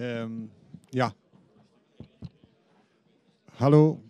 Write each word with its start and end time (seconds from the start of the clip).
Ehm, 0.00 0.46
ja. 0.88 1.14
Hallo. 3.44 4.02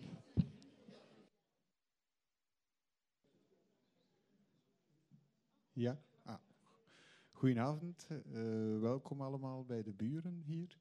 Ja. 5.71 6.01
Ah. 6.23 6.39
Goedenavond. 7.31 8.07
Uh, 8.09 8.79
welkom 8.79 9.21
allemaal 9.21 9.65
bij 9.65 9.83
de 9.83 9.93
buren 9.93 10.41
hier. 10.45 10.77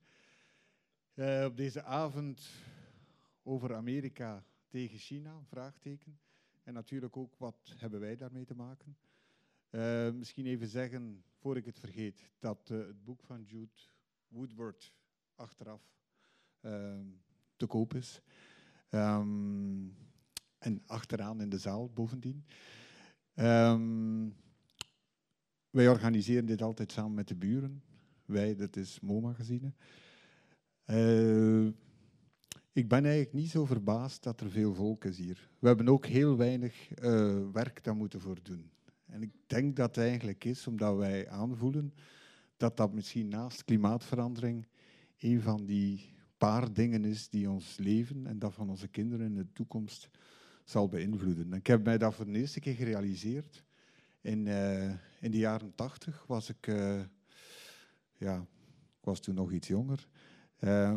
Uh, 1.15 1.45
op 1.45 1.57
deze 1.57 1.83
avond 1.83 2.51
over 3.43 3.75
Amerika 3.75 4.45
tegen 4.69 4.99
China, 4.99 5.43
vraagteken. 5.45 6.19
En 6.65 6.75
natuurlijk 6.75 7.17
ook 7.17 7.37
wat 7.37 7.75
hebben 7.77 8.01
wij 8.01 8.17
daarmee 8.17 8.45
te 8.45 8.55
maken. 8.55 8.97
Uh, 9.71 10.11
misschien 10.11 10.47
even 10.47 10.69
zeggen, 10.69 11.25
voor 11.39 11.57
ik 11.57 11.65
het 11.65 11.79
vergeet, 11.79 12.31
dat 12.39 12.69
het 12.69 13.05
boek 13.05 13.23
van 13.23 13.43
Jude 13.43 13.89
Woodward 14.29 14.99
achteraf 15.41 15.83
ehm, 16.61 17.07
te 17.57 17.67
koop 17.67 17.95
is. 17.95 18.23
Ehm, 18.89 19.89
en 20.59 20.83
achteraan 20.87 21.41
in 21.41 21.49
de 21.49 21.59
zaal 21.59 21.91
bovendien. 21.91 22.45
Ehm, 23.35 24.29
wij 25.71 25.89
organiseren 25.89 26.47
dit 26.47 26.63
altijd 26.63 26.93
samen 26.93 27.15
met 27.15 27.29
de 27.29 27.37
buren. 27.37 27.83
Wij, 28.25 28.57
dat 28.57 28.77
is 28.77 29.01
Mo-magazine. 29.01 29.73
Uh, 30.87 31.67
ik 32.73 32.89
ben 32.89 33.05
eigenlijk 33.05 33.33
niet 33.33 33.51
zo 33.51 33.65
verbaasd 33.65 34.23
dat 34.23 34.41
er 34.41 34.51
veel 34.51 34.75
volk 34.75 35.05
is 35.05 35.19
hier. 35.19 35.51
We 35.59 35.67
hebben 35.67 35.89
ook 35.89 36.07
heel 36.07 36.37
weinig 36.37 37.03
uh, 37.03 37.51
werk 37.53 37.85
daar 37.85 37.97
moeten 37.97 38.21
voor 38.21 38.43
doen. 38.43 38.71
En 39.07 39.23
ik 39.23 39.33
denk 39.47 39.77
dat 39.77 39.95
het 39.95 40.05
eigenlijk 40.05 40.45
is 40.45 40.67
omdat 40.67 40.97
wij 40.97 41.29
aanvoelen 41.29 41.95
dat 42.57 42.77
dat 42.77 42.93
misschien 42.93 43.29
naast 43.29 43.65
klimaatverandering 43.65 44.67
een 45.21 45.41
van 45.41 45.65
die 45.65 46.13
paar 46.39 46.73
dingen 46.73 47.05
is 47.05 47.29
die 47.29 47.51
ons 47.51 47.77
leven 47.77 48.27
en 48.27 48.39
dat 48.39 48.55
van 48.55 48.71
onze 48.71 48.89
kinderen 48.89 49.27
in 49.27 49.35
de 49.35 49.53
toekomst 49.53 50.09
zal 50.65 50.89
beïnvloeden. 50.89 51.53
ik 51.53 51.67
heb 51.67 51.85
mij 51.85 51.99
dat 51.99 52.15
voor 52.15 52.27
de 52.27 52.39
eerste 52.39 52.61
keer 52.61 52.75
gerealiseerd. 52.75 53.65
In, 54.21 54.47
uh, 54.47 54.91
in 55.21 55.31
de 55.31 55.39
jaren 55.39 55.75
tachtig 55.75 56.25
was 56.27 56.49
ik, 56.49 56.67
uh, 56.67 57.01
ja, 58.17 58.37
ik 58.99 59.05
was 59.05 59.21
toen 59.21 59.35
nog 59.35 59.53
iets 59.53 59.69
jonger, 59.69 60.09
uh, 60.61 60.95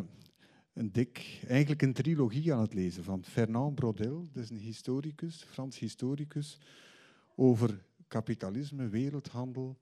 een 0.72 0.92
dik, 0.92 1.40
eigenlijk 1.48 1.82
een 1.82 1.92
trilogie 1.92 2.54
aan 2.54 2.60
het 2.60 2.74
lezen 2.74 3.04
van 3.04 3.24
Fernand 3.24 3.74
Braudel, 3.74 4.28
dat 4.32 4.42
is 4.42 4.50
een 4.50 4.56
historicus, 4.56 5.42
Frans 5.42 5.78
historicus, 5.78 6.58
over 7.36 7.84
kapitalisme, 8.08 8.88
wereldhandel 8.88 9.78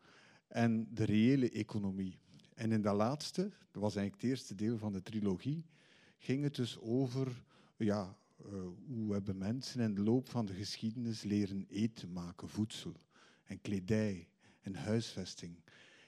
en 0.48 0.88
de 0.90 1.04
reële 1.04 1.50
economie. 1.50 2.21
En 2.62 2.72
in 2.72 2.82
dat 2.82 2.96
laatste, 2.96 3.42
dat 3.70 3.82
was 3.82 3.96
eigenlijk 3.96 4.22
het 4.22 4.30
eerste 4.30 4.54
deel 4.54 4.78
van 4.78 4.92
de 4.92 5.02
trilogie, 5.02 5.64
ging 6.18 6.42
het 6.42 6.54
dus 6.54 6.78
over 6.78 7.44
ja, 7.76 8.16
uh, 8.46 8.52
hoe 8.86 9.12
hebben 9.12 9.38
mensen 9.38 9.80
in 9.80 9.94
de 9.94 10.02
loop 10.02 10.28
van 10.28 10.46
de 10.46 10.54
geschiedenis 10.54 11.22
leren 11.22 11.66
eten 11.68 12.12
maken, 12.12 12.48
voedsel 12.48 12.96
en 13.44 13.60
kledij 13.60 14.28
en 14.60 14.74
huisvesting 14.74 15.56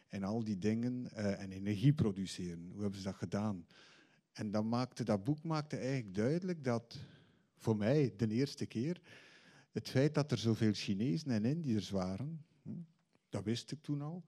en 0.09 0.23
al 0.23 0.45
die 0.45 0.59
dingen 0.59 1.09
uh, 1.13 1.41
en 1.41 1.51
energie 1.51 1.93
produceren. 1.93 2.71
Hoe 2.73 2.83
hebben 2.83 3.01
ze 3.01 3.07
dat 3.07 3.17
gedaan? 3.17 3.67
En 4.33 4.51
dat, 4.51 4.65
maakte, 4.65 5.05
dat 5.05 5.25
boek 5.25 5.43
maakte 5.43 5.77
eigenlijk 5.77 6.15
duidelijk 6.15 6.65
dat 6.65 6.99
voor 7.57 7.77
mij 7.77 8.15
de 8.17 8.29
eerste 8.29 8.67
keer 8.67 9.01
het 9.71 9.89
feit 9.89 10.15
dat 10.15 10.31
er 10.31 10.39
zoveel 10.39 10.73
Chinezen 10.73 11.31
en 11.31 11.45
Indiërs 11.45 11.91
waren, 11.91 12.45
hm, 12.63 12.71
dat 13.29 13.45
wist 13.45 13.71
ik 13.73 13.83
toen 13.83 14.03
al, 14.03 14.25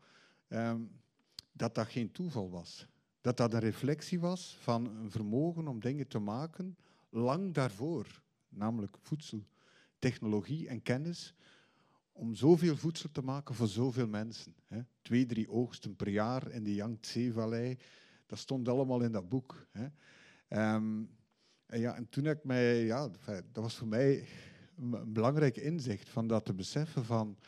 um, 0.48 0.90
dat 1.56 1.74
dat 1.74 1.86
geen 1.86 2.12
toeval 2.12 2.50
was. 2.50 2.86
Dat 3.20 3.36
dat 3.36 3.52
een 3.52 3.60
reflectie 3.60 4.20
was 4.20 4.56
van 4.60 4.86
een 4.86 5.10
vermogen 5.10 5.68
om 5.68 5.80
dingen 5.80 6.08
te 6.08 6.18
maken 6.18 6.76
lang 7.10 7.54
daarvoor, 7.54 8.22
namelijk 8.48 8.96
voedsel, 9.02 9.46
technologie 9.98 10.68
en 10.68 10.82
kennis, 10.82 11.34
om 12.12 12.34
zoveel 12.34 12.76
voedsel 12.76 13.10
te 13.12 13.22
maken 13.22 13.54
voor 13.54 13.68
zoveel 13.68 14.06
mensen. 14.06 14.54
Hè. 14.66 14.80
Twee, 15.02 15.26
drie 15.26 15.50
oogsten 15.50 15.96
per 15.96 16.08
jaar 16.08 16.50
in 16.50 16.64
de 16.64 16.74
Yangtze-vallei, 16.74 17.78
dat 18.26 18.38
stond 18.38 18.68
allemaal 18.68 19.00
in 19.00 19.12
dat 19.12 19.28
boek. 19.28 19.66
Hè. 19.70 19.86
Um, 20.74 21.10
en, 21.66 21.80
ja, 21.80 21.94
en 21.94 22.08
toen 22.08 22.24
heb 22.24 22.38
ik 22.38 22.44
mij, 22.44 22.84
ja, 22.84 23.08
dat 23.26 23.62
was 23.62 23.74
voor 23.74 23.88
mij 23.88 24.28
een 24.76 25.12
belangrijk 25.12 25.56
inzicht 25.56 26.08
van 26.08 26.26
dat 26.26 26.44
te 26.44 26.54
beseffen 26.54 27.04
van, 27.04 27.38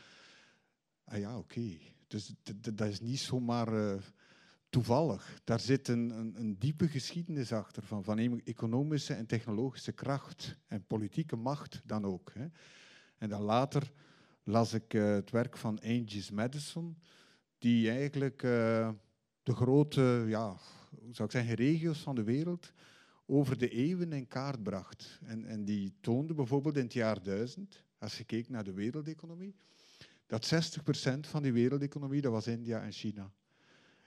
ah 1.04 1.18
ja, 1.18 1.38
oké, 1.38 1.78
dus 2.08 2.34
dat 2.60 2.88
is 2.88 3.00
niet 3.00 3.18
zomaar 3.18 3.74
uh, 3.74 3.94
toevallig. 4.68 5.40
Daar 5.44 5.60
zit 5.60 5.88
een, 5.88 6.10
een, 6.10 6.34
een, 6.36 6.58
diepe 6.58 6.88
geschiedenis 6.88 7.52
achter 7.52 7.82
van, 7.82 8.04
van 8.04 8.40
economische 8.44 9.14
en 9.14 9.26
technologische 9.26 9.92
kracht 9.92 10.58
en 10.66 10.84
politieke 10.86 11.36
macht 11.36 11.80
dan 11.84 12.04
ook. 12.04 12.32
Hè. 12.34 12.46
En 13.18 13.28
dan 13.28 13.42
later 13.42 13.92
las 14.42 14.72
ik 14.72 14.94
uh, 14.94 15.14
het 15.14 15.30
werk 15.30 15.56
van 15.56 15.80
Angus 15.80 16.30
Madison, 16.30 16.98
die 17.58 17.90
eigenlijk 17.90 18.42
uh, 18.42 18.90
de 19.42 19.54
grote, 19.54 20.24
ja, 20.26 20.56
zou 21.10 21.28
ik 21.28 21.30
zeggen, 21.30 21.54
regio's 21.54 21.98
van 21.98 22.14
de 22.14 22.22
wereld 22.22 22.72
over 23.26 23.58
de 23.58 23.68
eeuwen 23.68 24.12
in 24.12 24.26
kaart 24.26 24.62
bracht. 24.62 25.18
En, 25.22 25.44
en 25.44 25.64
die 25.64 25.94
toonde 26.00 26.34
bijvoorbeeld 26.34 26.76
in 26.76 26.82
het 26.82 26.92
jaar 26.92 27.22
1000, 27.22 27.84
als 27.98 28.18
je 28.18 28.24
keek 28.24 28.48
naar 28.48 28.64
de 28.64 28.72
wereldeconomie, 28.72 29.54
dat 30.28 30.52
60% 30.54 31.18
van 31.20 31.42
die 31.42 31.52
wereldeconomie, 31.52 32.20
dat 32.20 32.32
was 32.32 32.46
India 32.46 32.82
en 32.82 32.92
China. 32.92 33.32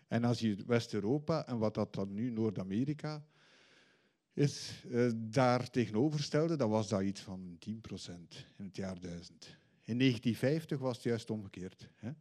En 0.08 0.24
als 0.24 0.40
je 0.40 0.64
West-Europa 0.66 1.48
en 1.48 1.58
wat 1.58 1.74
dat 1.74 1.94
dan 1.94 2.14
nu 2.14 2.30
Noord-Amerika 2.30 3.26
is, 4.34 4.84
eh, 4.92 5.10
daar 5.16 5.70
tegenover 5.70 6.24
stelde, 6.24 6.56
dan 6.56 6.70
was 6.70 6.90
dat 6.90 7.02
iets 7.02 7.22
van 7.22 7.56
10% 7.60 8.46
in 8.58 8.66
het 8.66 8.76
jaar 8.76 9.00
1000. 9.00 9.58
In 9.84 9.98
1950 9.98 10.80
was 10.80 10.96
het 10.96 11.04
juist 11.04 11.30
omgekeerd. 11.30 11.90
Hè. 11.96 12.12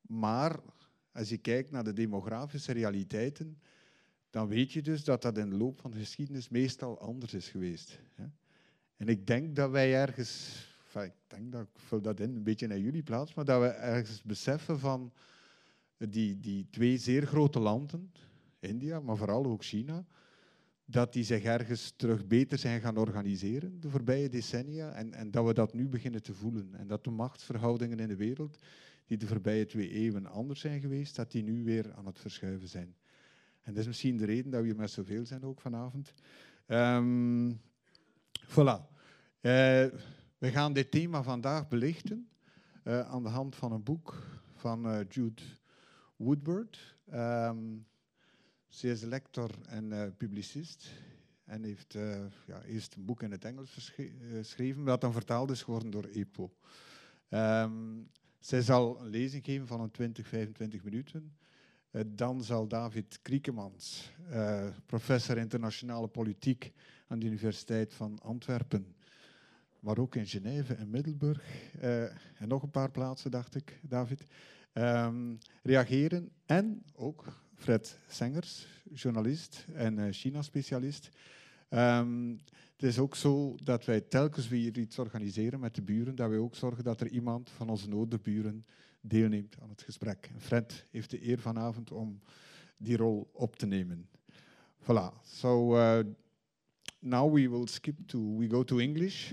Maar 0.00 0.60
als 1.12 1.28
je 1.28 1.38
kijkt 1.38 1.70
naar 1.70 1.84
de 1.84 1.92
demografische 1.92 2.72
realiteiten, 2.72 3.60
dan 4.30 4.48
weet 4.48 4.72
je 4.72 4.82
dus 4.82 5.04
dat 5.04 5.22
dat 5.22 5.38
in 5.38 5.50
de 5.50 5.56
loop 5.56 5.80
van 5.80 5.90
de 5.90 5.98
geschiedenis 5.98 6.48
meestal 6.48 7.00
anders 7.00 7.34
is 7.34 7.48
geweest. 7.48 7.98
Hè. 8.14 8.24
En 8.96 9.08
ik 9.08 9.26
denk 9.26 9.56
dat 9.56 9.70
wij 9.70 9.94
ergens 9.94 10.64
ik 11.04 11.14
denk 11.26 11.52
dat 11.52 11.62
ik 11.62 11.68
vul 11.74 12.00
dat 12.00 12.20
in 12.20 12.36
een 12.36 12.42
beetje 12.42 12.66
naar 12.66 12.78
jullie 12.78 13.02
plaats, 13.02 13.34
maar 13.34 13.44
dat 13.44 13.60
we 13.60 13.66
ergens 13.66 14.22
beseffen 14.22 14.78
van 14.78 15.12
die, 15.98 16.40
die 16.40 16.66
twee 16.70 16.98
zeer 16.98 17.26
grote 17.26 17.58
landen, 17.58 18.12
India, 18.58 19.00
maar 19.00 19.16
vooral 19.16 19.44
ook 19.44 19.64
China, 19.64 20.06
dat 20.84 21.12
die 21.12 21.24
zich 21.24 21.42
ergens 21.42 21.92
terug 21.96 22.26
beter 22.26 22.58
zijn 22.58 22.80
gaan 22.80 22.96
organiseren 22.96 23.80
de 23.80 23.90
voorbije 23.90 24.28
decennia 24.28 24.92
en, 24.92 25.14
en 25.14 25.30
dat 25.30 25.46
we 25.46 25.54
dat 25.54 25.74
nu 25.74 25.88
beginnen 25.88 26.22
te 26.22 26.34
voelen. 26.34 26.74
En 26.74 26.86
dat 26.86 27.04
de 27.04 27.10
machtsverhoudingen 27.10 27.98
in 27.98 28.08
de 28.08 28.16
wereld, 28.16 28.58
die 29.06 29.16
de 29.16 29.26
voorbije 29.26 29.66
twee 29.66 29.90
eeuwen 29.90 30.26
anders 30.26 30.60
zijn 30.60 30.80
geweest, 30.80 31.16
dat 31.16 31.30
die 31.30 31.42
nu 31.42 31.64
weer 31.64 31.92
aan 31.94 32.06
het 32.06 32.18
verschuiven 32.18 32.68
zijn. 32.68 32.96
En 33.62 33.72
dat 33.72 33.80
is 33.80 33.86
misschien 33.86 34.16
de 34.16 34.24
reden 34.24 34.50
dat 34.50 34.60
we 34.60 34.66
hier 34.66 34.76
met 34.76 34.90
zoveel 34.90 35.26
zijn 35.26 35.44
ook 35.44 35.60
vanavond. 35.60 36.12
Um, 36.66 37.60
voilà. 38.48 38.94
Uh, 39.40 39.86
we 40.38 40.50
gaan 40.50 40.72
dit 40.72 40.90
thema 40.90 41.22
vandaag 41.22 41.68
belichten 41.68 42.28
uh, 42.84 43.00
aan 43.00 43.22
de 43.22 43.28
hand 43.28 43.56
van 43.56 43.72
een 43.72 43.82
boek 43.82 44.22
van 44.54 44.86
uh, 44.86 44.98
Jude 45.08 45.42
Woodward. 46.16 46.96
Um, 47.14 47.86
ze 48.68 48.90
is 48.90 49.02
lector 49.02 49.50
en 49.66 49.84
uh, 49.84 50.02
publicist 50.16 50.92
en 51.44 51.62
heeft 51.62 51.92
ja, 52.46 52.62
eerst 52.62 52.94
een 52.94 53.04
boek 53.04 53.22
in 53.22 53.30
het 53.30 53.44
Engels 53.44 53.92
geschreven, 54.30 54.84
dat 54.84 55.00
dan 55.00 55.12
vertaald 55.12 55.50
is 55.50 55.62
geworden 55.62 55.90
door 55.90 56.04
EPO. 56.04 56.52
Um, 57.30 58.08
zij 58.38 58.62
zal 58.62 59.00
een 59.00 59.08
lezing 59.08 59.44
geven 59.44 59.66
van 59.66 59.80
een 59.80 59.90
20, 59.90 60.26
25 60.26 60.84
minuten. 60.84 61.36
dan 62.06 62.42
zal 62.42 62.68
David 62.68 63.18
Kriekemans, 63.22 64.12
professor 64.86 65.38
internationale 65.38 66.08
politiek 66.08 66.72
aan 67.06 67.18
de 67.18 67.26
Universiteit 67.26 67.94
van 67.94 68.18
Antwerpen, 68.22 68.95
maar 69.86 69.98
ook 69.98 70.14
in 70.14 70.26
Genève 70.26 70.74
en 70.74 70.90
Middelburg 70.90 71.72
uh, 71.82 72.02
en 72.40 72.48
nog 72.48 72.62
een 72.62 72.70
paar 72.70 72.90
plaatsen, 72.90 73.30
dacht 73.30 73.54
ik, 73.54 73.80
David, 73.82 74.22
um, 74.72 75.38
reageren. 75.62 76.30
En 76.46 76.82
ook 76.94 77.24
Fred 77.54 77.98
Sengers, 78.08 78.66
journalist 78.92 79.66
en 79.74 79.98
uh, 79.98 80.06
China-specialist. 80.10 81.08
Um, 81.70 82.38
het 82.72 82.82
is 82.82 82.98
ook 82.98 83.14
zo 83.14 83.54
dat 83.64 83.84
wij 83.84 84.00
telkens 84.00 84.48
weer 84.48 84.78
iets 84.78 84.98
organiseren 84.98 85.60
met 85.60 85.74
de 85.74 85.82
buren, 85.82 86.14
dat 86.14 86.28
wij 86.28 86.38
ook 86.38 86.54
zorgen 86.54 86.84
dat 86.84 87.00
er 87.00 87.08
iemand 87.08 87.50
van 87.50 87.68
onze 87.68 87.88
noorderburen 87.88 88.66
deelneemt 89.00 89.56
aan 89.60 89.68
het 89.68 89.82
gesprek. 89.82 90.30
En 90.34 90.40
Fred 90.40 90.84
heeft 90.90 91.10
de 91.10 91.28
eer 91.28 91.38
vanavond 91.38 91.92
om 91.92 92.20
die 92.76 92.96
rol 92.96 93.30
op 93.32 93.56
te 93.56 93.66
nemen. 93.66 94.08
Voilà. 94.82 95.22
So 95.22 95.76
uh, 95.76 95.98
now 96.98 97.34
we 97.34 97.50
will 97.50 97.66
skip 97.66 97.96
to 98.06 98.36
we 98.38 98.48
go 98.48 98.64
to 98.64 98.78
English. 98.78 99.32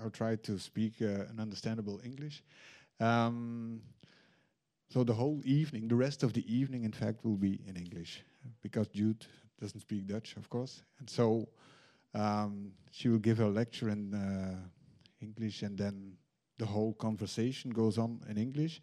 I'll 0.00 0.10
try 0.10 0.36
to 0.36 0.58
speak 0.58 0.94
uh, 1.00 1.26
an 1.30 1.38
understandable 1.38 2.00
English. 2.04 2.42
Um, 3.00 3.80
so 4.90 5.04
the 5.04 5.14
whole 5.14 5.40
evening, 5.44 5.88
the 5.88 5.96
rest 5.96 6.22
of 6.22 6.32
the 6.32 6.44
evening, 6.54 6.84
in 6.84 6.92
fact, 6.92 7.24
will 7.24 7.36
be 7.36 7.60
in 7.66 7.76
English 7.76 8.22
because 8.62 8.88
Jude 8.88 9.26
doesn't 9.60 9.80
speak 9.80 10.06
Dutch, 10.06 10.36
of 10.36 10.50
course. 10.50 10.82
And 10.98 11.08
so 11.08 11.48
um, 12.14 12.72
she 12.90 13.08
will 13.08 13.18
give 13.18 13.38
her 13.38 13.48
lecture 13.48 13.88
in 13.88 14.12
uh, 14.12 14.56
English, 15.20 15.62
and 15.62 15.78
then 15.78 16.12
the 16.58 16.66
whole 16.66 16.92
conversation 16.94 17.70
goes 17.70 17.96
on 17.96 18.20
in 18.28 18.36
English. 18.36 18.82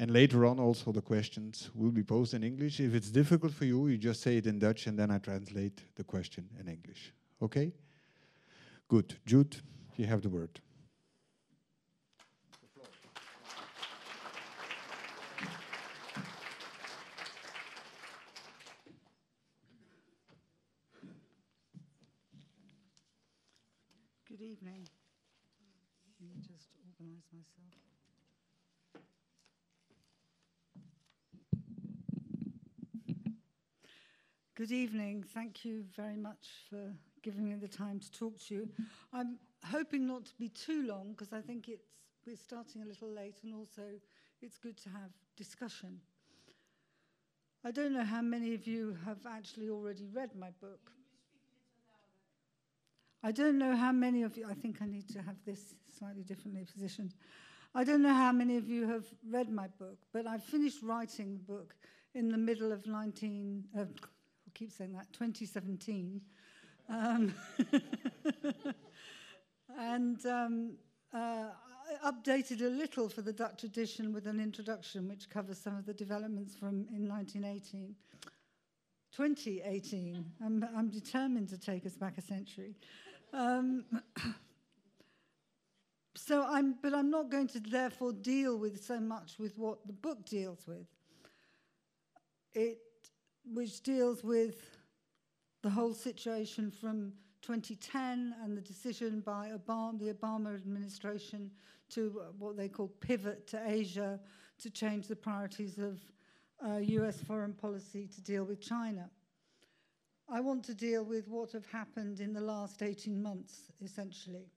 And 0.00 0.10
later 0.10 0.46
on, 0.46 0.58
also 0.60 0.92
the 0.92 1.02
questions 1.02 1.70
will 1.74 1.90
be 1.90 2.02
posed 2.02 2.34
in 2.34 2.42
English. 2.42 2.80
If 2.80 2.94
it's 2.94 3.10
difficult 3.10 3.52
for 3.52 3.64
you, 3.64 3.88
you 3.88 3.98
just 3.98 4.22
say 4.22 4.36
it 4.36 4.46
in 4.46 4.58
Dutch, 4.58 4.86
and 4.86 4.98
then 4.98 5.10
I 5.10 5.18
translate 5.18 5.82
the 5.96 6.04
question 6.04 6.48
in 6.58 6.68
English. 6.68 7.12
Okay? 7.42 7.72
Good. 8.88 9.14
Jude, 9.26 9.56
you 9.98 10.06
have 10.06 10.22
the 10.22 10.28
word. 10.28 10.60
Good 24.28 24.40
evening. 24.40 24.88
Let 26.20 26.28
me 26.28 26.36
just 26.40 26.68
organise 26.86 27.24
myself. 27.32 27.74
Good 34.54 34.70
evening. 34.70 35.24
Thank 35.34 35.64
you 35.64 35.84
very 35.96 36.16
much 36.16 36.46
for 36.70 36.92
giving 37.22 37.48
me 37.48 37.56
the 37.56 37.66
time 37.66 37.98
to 37.98 38.12
talk 38.12 38.38
to 38.46 38.54
you. 38.54 38.68
I'm 39.12 39.38
hoping 39.64 40.06
not 40.06 40.24
to 40.26 40.32
be 40.38 40.48
too 40.48 40.86
long 40.86 41.12
because 41.12 41.32
I 41.32 41.40
think 41.40 41.68
it's 41.68 41.88
we're 42.26 42.36
starting 42.36 42.82
a 42.82 42.84
little 42.84 43.08
late 43.08 43.36
and 43.42 43.54
also 43.54 43.82
it's 44.42 44.58
good 44.58 44.76
to 44.76 44.90
have 44.90 45.10
discussion. 45.34 45.98
I 47.64 47.70
don't 47.70 47.94
know 47.94 48.04
how 48.04 48.20
many 48.20 48.54
of 48.54 48.66
you 48.66 48.96
have 49.06 49.18
actually 49.26 49.70
already 49.70 50.06
read 50.12 50.36
my 50.38 50.50
book. 50.60 50.92
I 53.22 53.32
don't 53.32 53.58
know 53.58 53.74
how 53.74 53.92
many 53.92 54.22
of 54.24 54.36
you, 54.36 54.46
I 54.48 54.52
think 54.52 54.82
I 54.82 54.86
need 54.86 55.08
to 55.08 55.22
have 55.22 55.36
this 55.46 55.74
slightly 55.98 56.22
differently 56.22 56.66
positioned. 56.70 57.14
I 57.74 57.82
don't 57.82 58.02
know 58.02 58.14
how 58.14 58.30
many 58.30 58.58
of 58.58 58.68
you 58.68 58.86
have 58.86 59.06
read 59.28 59.50
my 59.50 59.68
book, 59.78 59.98
but 60.12 60.26
I 60.26 60.38
finished 60.38 60.82
writing 60.82 61.32
the 61.32 61.52
book 61.52 61.74
in 62.14 62.28
the 62.28 62.38
middle 62.38 62.72
of 62.72 62.86
19, 62.86 63.64
uh, 63.76 63.80
I 63.80 64.50
keep 64.54 64.70
saying 64.70 64.92
that, 64.92 65.12
2017. 65.14 66.20
Um, 66.90 67.34
and 69.78 70.26
um, 70.26 70.72
uh, 71.14 71.46
updated 72.04 72.62
a 72.62 72.68
little 72.68 73.08
for 73.08 73.22
the 73.22 73.32
Dutch 73.32 73.64
edition 73.64 74.12
with 74.12 74.26
an 74.26 74.40
introduction 74.40 75.08
which 75.08 75.30
covers 75.30 75.58
some 75.58 75.76
of 75.76 75.86
the 75.86 75.94
developments 75.94 76.56
from 76.56 76.86
in 76.92 77.08
1918. 77.08 77.94
2018. 79.16 80.24
I'm, 80.44 80.66
I'm 80.76 80.90
determined 80.90 81.48
to 81.50 81.58
take 81.58 81.86
us 81.86 81.94
back 81.94 82.18
a 82.18 82.20
century. 82.20 82.74
Um, 83.32 83.84
so 86.16 86.44
I'm, 86.44 86.74
but 86.82 86.92
I'm 86.92 87.10
not 87.10 87.30
going 87.30 87.48
to 87.48 87.60
therefore 87.60 88.12
deal 88.12 88.58
with 88.58 88.84
so 88.84 89.00
much 89.00 89.38
with 89.38 89.56
what 89.56 89.86
the 89.86 89.92
book 89.92 90.26
deals 90.26 90.66
with. 90.66 90.86
It, 92.52 92.78
which 93.44 93.82
deals 93.82 94.24
with 94.24 94.56
the 95.62 95.70
whole 95.70 95.94
situation 95.94 96.70
from 96.70 97.12
2010 97.42 98.34
and 98.42 98.56
the 98.56 98.60
decision 98.60 99.20
by 99.20 99.50
Obama, 99.50 99.98
the 99.98 100.12
Obama 100.12 100.54
administration 100.54 101.50
to 101.90 102.22
what 102.38 102.56
they 102.56 102.68
call 102.68 102.88
pivot 103.00 103.46
to 103.48 103.60
Asia 103.66 104.20
to 104.58 104.70
change 104.70 105.06
the 105.06 105.16
priorities 105.16 105.78
of 105.78 106.00
uh, 106.66 106.78
US 106.78 107.20
foreign 107.20 107.52
policy 107.52 108.08
to 108.14 108.20
deal 108.20 108.44
with 108.44 108.60
China. 108.60 109.08
I 110.28 110.40
want 110.40 110.64
to 110.64 110.74
deal 110.74 111.04
with 111.04 111.28
what 111.28 111.52
have 111.52 111.66
happened 111.66 112.20
in 112.20 112.34
the 112.34 112.40
last 112.40 112.82
18 112.82 113.22
months, 113.22 113.72
essentially. 113.82 114.50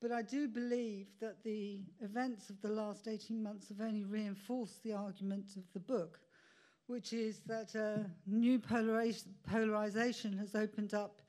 But 0.00 0.12
I 0.12 0.22
do 0.22 0.46
believe 0.46 1.08
that 1.20 1.42
the 1.42 1.80
events 2.00 2.50
of 2.50 2.60
the 2.60 2.68
last 2.68 3.08
18 3.08 3.42
months 3.42 3.68
have 3.68 3.80
only 3.80 4.04
reinforced 4.04 4.82
the 4.84 4.92
argument 4.92 5.56
of 5.56 5.64
the 5.72 5.80
book, 5.80 6.20
which 6.86 7.12
is 7.12 7.40
that 7.46 7.74
a 7.74 8.08
new 8.26 8.60
polarization 8.60 10.38
has 10.38 10.54
opened 10.54 10.94
up 10.94 11.20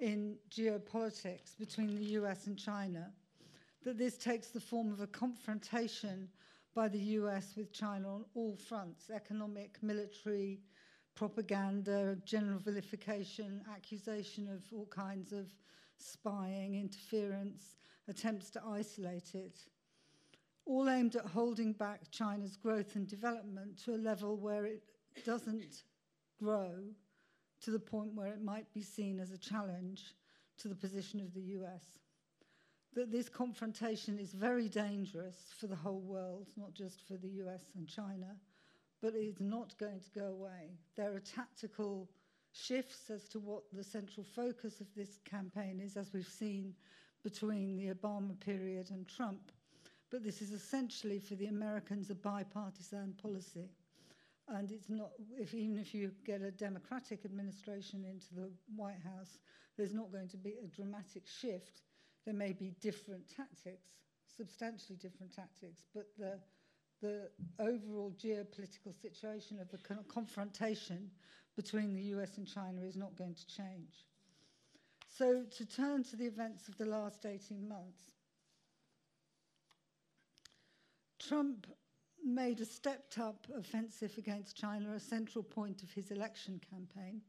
in 0.00 0.36
geopolitics 0.50 1.56
between 1.58 1.96
the 1.96 2.04
US 2.20 2.46
and 2.46 2.58
China, 2.58 3.12
that 3.84 3.98
this 3.98 4.18
takes 4.18 4.48
the 4.48 4.60
form 4.60 4.92
of 4.92 5.00
a 5.00 5.06
confrontation 5.06 6.28
by 6.74 6.88
the 6.88 6.98
US 6.98 7.54
with 7.56 7.72
China 7.72 8.14
on 8.14 8.24
all 8.34 8.56
fronts 8.56 9.10
economic, 9.10 9.82
military, 9.82 10.60
propaganda, 11.14 12.16
general 12.24 12.58
vilification, 12.58 13.62
accusation 13.74 14.48
of 14.48 14.62
all 14.72 14.86
kinds 14.86 15.32
of 15.32 15.46
spying, 15.96 16.74
interference, 16.74 17.76
attempts 18.08 18.50
to 18.50 18.62
isolate 18.64 19.34
it, 19.34 19.60
all 20.66 20.90
aimed 20.90 21.16
at 21.16 21.24
holding 21.24 21.72
back 21.72 22.10
China's 22.10 22.56
growth 22.56 22.96
and 22.96 23.08
development 23.08 23.82
to 23.84 23.94
a 23.94 23.96
level 23.96 24.36
where 24.36 24.66
it 24.66 24.82
doesn't 25.24 25.84
grow 26.38 26.74
to 27.66 27.70
the 27.70 27.78
point 27.78 28.14
where 28.14 28.32
it 28.32 28.42
might 28.42 28.72
be 28.72 28.82
seen 28.82 29.20
as 29.20 29.30
a 29.30 29.38
challenge 29.38 30.14
to 30.56 30.68
the 30.68 30.74
position 30.74 31.20
of 31.20 31.34
the 31.34 31.42
US. 31.58 31.84
That 32.94 33.12
this 33.12 33.28
confrontation 33.28 34.18
is 34.18 34.32
very 34.32 34.68
dangerous 34.70 35.36
for 35.60 35.66
the 35.66 35.76
whole 35.76 36.00
world, 36.00 36.46
not 36.56 36.72
just 36.72 37.06
for 37.06 37.18
the 37.18 37.28
US 37.44 37.64
and 37.76 37.86
China 37.86 38.36
but 39.00 39.14
it 39.14 39.18
is 39.18 39.40
not 39.40 39.76
going 39.78 40.00
to 40.00 40.18
go 40.18 40.26
away. 40.26 40.70
There 40.96 41.14
are 41.14 41.20
tactical 41.20 42.08
shifts 42.52 43.10
as 43.10 43.28
to 43.28 43.38
what 43.38 43.62
the 43.72 43.84
central 43.84 44.24
focus 44.24 44.80
of 44.80 44.86
this 44.96 45.18
campaign 45.24 45.80
is, 45.80 45.96
as 45.96 46.12
we've 46.12 46.26
seen 46.26 46.74
between 47.22 47.76
the 47.76 47.92
Obama 47.92 48.38
period 48.40 48.90
and 48.90 49.06
Trump. 49.06 49.52
But 50.10 50.22
this 50.22 50.40
is 50.40 50.52
essentially 50.52 51.18
for 51.18 51.34
the 51.34 51.46
Americans 51.46 52.10
a 52.10 52.14
bipartisan 52.14 53.14
policy. 53.20 53.68
And 54.48 54.70
it's 54.70 54.88
not, 54.88 55.10
if, 55.38 55.54
even 55.54 55.76
if 55.78 55.92
you 55.92 56.12
get 56.24 56.40
a 56.40 56.52
Democratic 56.52 57.24
administration 57.24 58.04
into 58.04 58.34
the 58.34 58.50
White 58.74 59.02
House, 59.02 59.38
there's 59.76 59.92
not 59.92 60.12
going 60.12 60.28
to 60.28 60.36
be 60.36 60.54
a 60.62 60.68
dramatic 60.68 61.24
shift. 61.26 61.82
There 62.24 62.34
may 62.34 62.52
be 62.52 62.74
different 62.80 63.24
tactics, 63.34 63.88
substantially 64.36 64.96
different 64.96 65.34
tactics, 65.34 65.82
but 65.92 66.06
the 66.18 66.38
the 67.02 67.28
overall 67.58 68.14
geopolitical 68.18 68.94
situation 69.00 69.58
of 69.60 69.70
the 69.70 69.78
confrontation 70.08 71.10
between 71.54 71.94
the 71.94 72.02
US 72.02 72.38
and 72.38 72.46
China 72.46 72.82
is 72.82 72.96
not 72.96 73.16
going 73.16 73.34
to 73.34 73.46
change. 73.46 74.06
So, 75.08 75.44
to 75.44 75.66
turn 75.66 76.04
to 76.04 76.16
the 76.16 76.26
events 76.26 76.68
of 76.68 76.76
the 76.76 76.84
last 76.84 77.24
18 77.24 77.66
months, 77.66 78.02
Trump 81.18 81.66
made 82.26 82.60
a 82.60 82.64
stepped 82.64 83.18
up 83.18 83.46
offensive 83.56 84.18
against 84.18 84.56
China 84.56 84.92
a 84.94 85.00
central 85.00 85.44
point 85.44 85.82
of 85.82 85.90
his 85.92 86.10
election 86.10 86.60
campaign, 86.70 87.20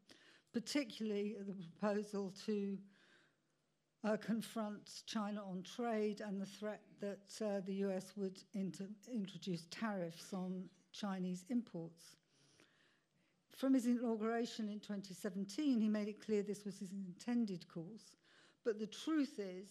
particularly 0.52 1.36
the 1.40 1.54
proposal 1.54 2.34
to 2.46 2.78
uh, 4.04 4.18
confronts 4.18 5.04
China 5.06 5.42
on 5.44 5.64
trade 5.64 6.22
and 6.22 6.42
the 6.42 6.46
threat 6.46 6.82
that 7.00 7.46
uh, 7.46 7.62
the 7.66 7.76
US 7.86 8.14
would 8.16 8.42
inter- 8.54 8.90
introduce 9.12 9.68
tariffs 9.70 10.34
on 10.34 10.64
Chinese 10.92 11.46
imports. 11.50 12.16
From 13.56 13.74
his 13.74 13.88
inauguration 13.88 14.70
in 14.70 14.80
2017, 14.80 15.80
he 15.82 15.90
made 15.90 16.08
it 16.08 16.24
clear 16.24 16.44
this 16.44 16.66
was 16.66 16.78
his 16.78 16.92
intended 16.92 17.68
course. 17.68 18.16
But 18.64 18.80
the 18.80 18.88
truth 18.88 19.40
is, 19.40 19.70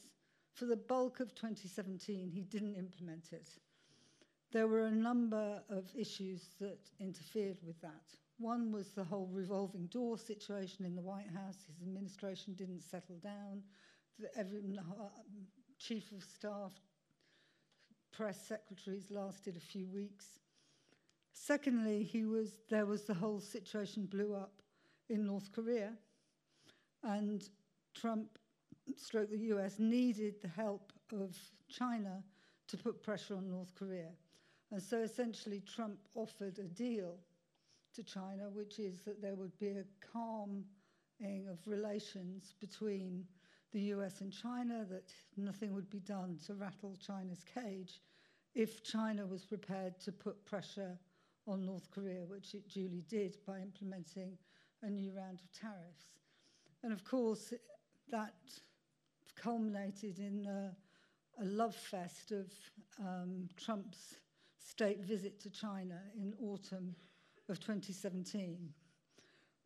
for 0.54 0.64
the 0.64 0.76
bulk 0.76 1.20
of 1.20 1.34
2017, 1.34 2.30
he 2.30 2.42
didn't 2.42 2.74
implement 2.74 3.32
it. 3.32 3.48
There 4.56 4.68
were 4.68 4.86
a 4.86 4.90
number 4.90 5.60
of 5.68 5.84
issues 5.94 6.48
that 6.60 6.78
interfered 6.98 7.58
with 7.62 7.78
that. 7.82 8.06
One 8.38 8.72
was 8.72 8.88
the 8.88 9.04
whole 9.04 9.28
revolving 9.30 9.84
door 9.88 10.16
situation 10.16 10.86
in 10.86 10.96
the 10.96 11.02
White 11.02 11.28
House. 11.28 11.58
His 11.66 11.86
administration 11.86 12.54
didn't 12.54 12.80
settle 12.80 13.16
down 13.16 13.60
every 14.34 14.62
uh, 14.78 15.08
chief 15.78 16.10
of 16.10 16.22
staff, 16.22 16.72
press 18.12 18.40
secretaries 18.48 19.10
lasted 19.10 19.58
a 19.58 19.60
few 19.60 19.88
weeks. 19.88 20.24
Secondly, 21.34 22.02
he 22.02 22.24
was, 22.24 22.60
there 22.70 22.86
was 22.86 23.02
the 23.02 23.12
whole 23.12 23.40
situation 23.40 24.06
blew 24.06 24.34
up 24.34 24.62
in 25.10 25.26
North 25.26 25.52
Korea, 25.52 25.92
and 27.02 27.46
Trump, 27.94 28.38
stroke 28.96 29.30
the 29.30 29.52
US, 29.54 29.78
needed 29.78 30.36
the 30.40 30.48
help 30.48 30.94
of 31.12 31.36
China 31.68 32.24
to 32.68 32.78
put 32.78 33.02
pressure 33.02 33.36
on 33.36 33.50
North 33.50 33.74
Korea. 33.74 34.12
And 34.72 34.82
so 34.82 34.98
essentially, 34.98 35.60
Trump 35.60 35.98
offered 36.14 36.58
a 36.58 36.64
deal 36.64 37.18
to 37.94 38.02
China, 38.02 38.50
which 38.52 38.78
is 38.78 39.04
that 39.04 39.22
there 39.22 39.34
would 39.34 39.56
be 39.58 39.68
a 39.68 39.84
calming 40.12 41.48
of 41.48 41.58
relations 41.66 42.54
between 42.60 43.24
the 43.72 43.80
US 43.94 44.20
and 44.20 44.32
China, 44.32 44.86
that 44.90 45.12
nothing 45.36 45.74
would 45.74 45.90
be 45.90 46.00
done 46.00 46.38
to 46.46 46.54
rattle 46.54 46.96
China's 46.96 47.44
cage 47.44 48.00
if 48.54 48.82
China 48.82 49.26
was 49.26 49.44
prepared 49.44 50.00
to 50.00 50.12
put 50.12 50.44
pressure 50.46 50.98
on 51.46 51.64
North 51.64 51.90
Korea, 51.90 52.24
which 52.26 52.54
it 52.54 52.68
duly 52.68 53.04
did 53.08 53.36
by 53.46 53.60
implementing 53.60 54.36
a 54.82 54.90
new 54.90 55.12
round 55.12 55.40
of 55.40 55.52
tariffs. 55.52 56.18
And 56.82 56.92
of 56.92 57.04
course, 57.04 57.52
that 58.10 58.34
culminated 59.36 60.18
in 60.18 60.46
a, 60.46 61.42
a 61.42 61.44
love 61.44 61.74
fest 61.74 62.32
of 62.32 62.52
um, 62.98 63.48
Trump's 63.56 64.16
state 64.68 65.00
visit 65.00 65.40
to 65.40 65.50
China 65.50 66.00
in 66.16 66.34
autumn 66.42 66.94
of 67.48 67.60
2017. 67.60 68.68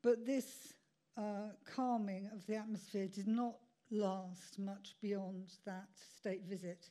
But 0.02 0.26
this 0.26 0.75
uh, 1.16 1.52
calming 1.75 2.28
of 2.35 2.47
the 2.47 2.57
atmosphere 2.57 3.09
did 3.09 3.26
not 3.26 3.57
last 3.90 4.59
much 4.59 4.95
beyond 5.00 5.52
that 5.66 5.88
state 6.19 6.45
visit. 6.45 6.90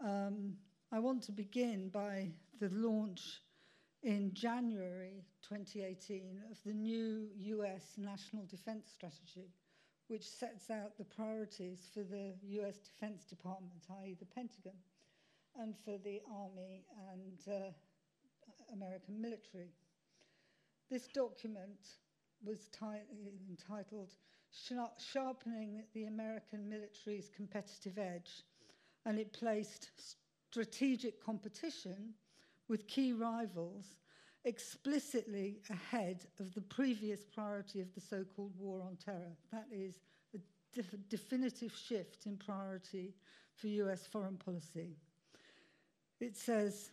Um, 0.00 0.54
I 0.92 0.98
want 0.98 1.22
to 1.24 1.32
begin 1.32 1.88
by 1.88 2.30
the 2.60 2.70
launch 2.70 3.42
in 4.02 4.32
January 4.32 5.24
2018 5.48 6.42
of 6.50 6.58
the 6.64 6.72
new 6.72 7.28
US 7.38 7.94
National 7.96 8.44
Defense 8.44 8.90
Strategy, 8.94 9.50
which 10.06 10.28
sets 10.28 10.70
out 10.70 10.96
the 10.96 11.04
priorities 11.04 11.90
for 11.92 12.04
the 12.04 12.34
US 12.60 12.78
Defense 12.78 13.24
Department, 13.24 13.84
i.e., 14.02 14.16
the 14.18 14.26
Pentagon, 14.26 14.76
and 15.60 15.74
for 15.84 15.98
the 15.98 16.20
Army 16.30 16.84
and 17.12 17.54
uh, 17.54 17.70
American 18.72 19.20
military. 19.20 19.70
This 20.90 21.08
document 21.08 21.98
was 22.44 22.68
entitled 23.48 24.12
Sharpening 24.98 25.82
the 25.92 26.04
American 26.04 26.68
Military's 26.68 27.30
Competitive 27.34 27.98
Edge, 27.98 28.44
and 29.04 29.18
it 29.18 29.32
placed 29.32 29.90
strategic 30.50 31.22
competition 31.22 32.14
with 32.68 32.86
key 32.86 33.12
rivals 33.12 33.96
explicitly 34.44 35.58
ahead 35.70 36.26
of 36.38 36.54
the 36.54 36.60
previous 36.60 37.24
priority 37.24 37.80
of 37.80 37.92
the 37.94 38.00
so 38.00 38.24
called 38.24 38.52
war 38.56 38.80
on 38.80 38.96
terror. 38.96 39.36
That 39.52 39.66
is 39.72 39.98
a 40.34 40.38
def- 40.72 41.08
definitive 41.08 41.74
shift 41.76 42.26
in 42.26 42.36
priority 42.36 43.14
for 43.54 43.66
US 43.66 44.06
foreign 44.06 44.36
policy. 44.36 44.96
It 46.20 46.36
says 46.36 46.90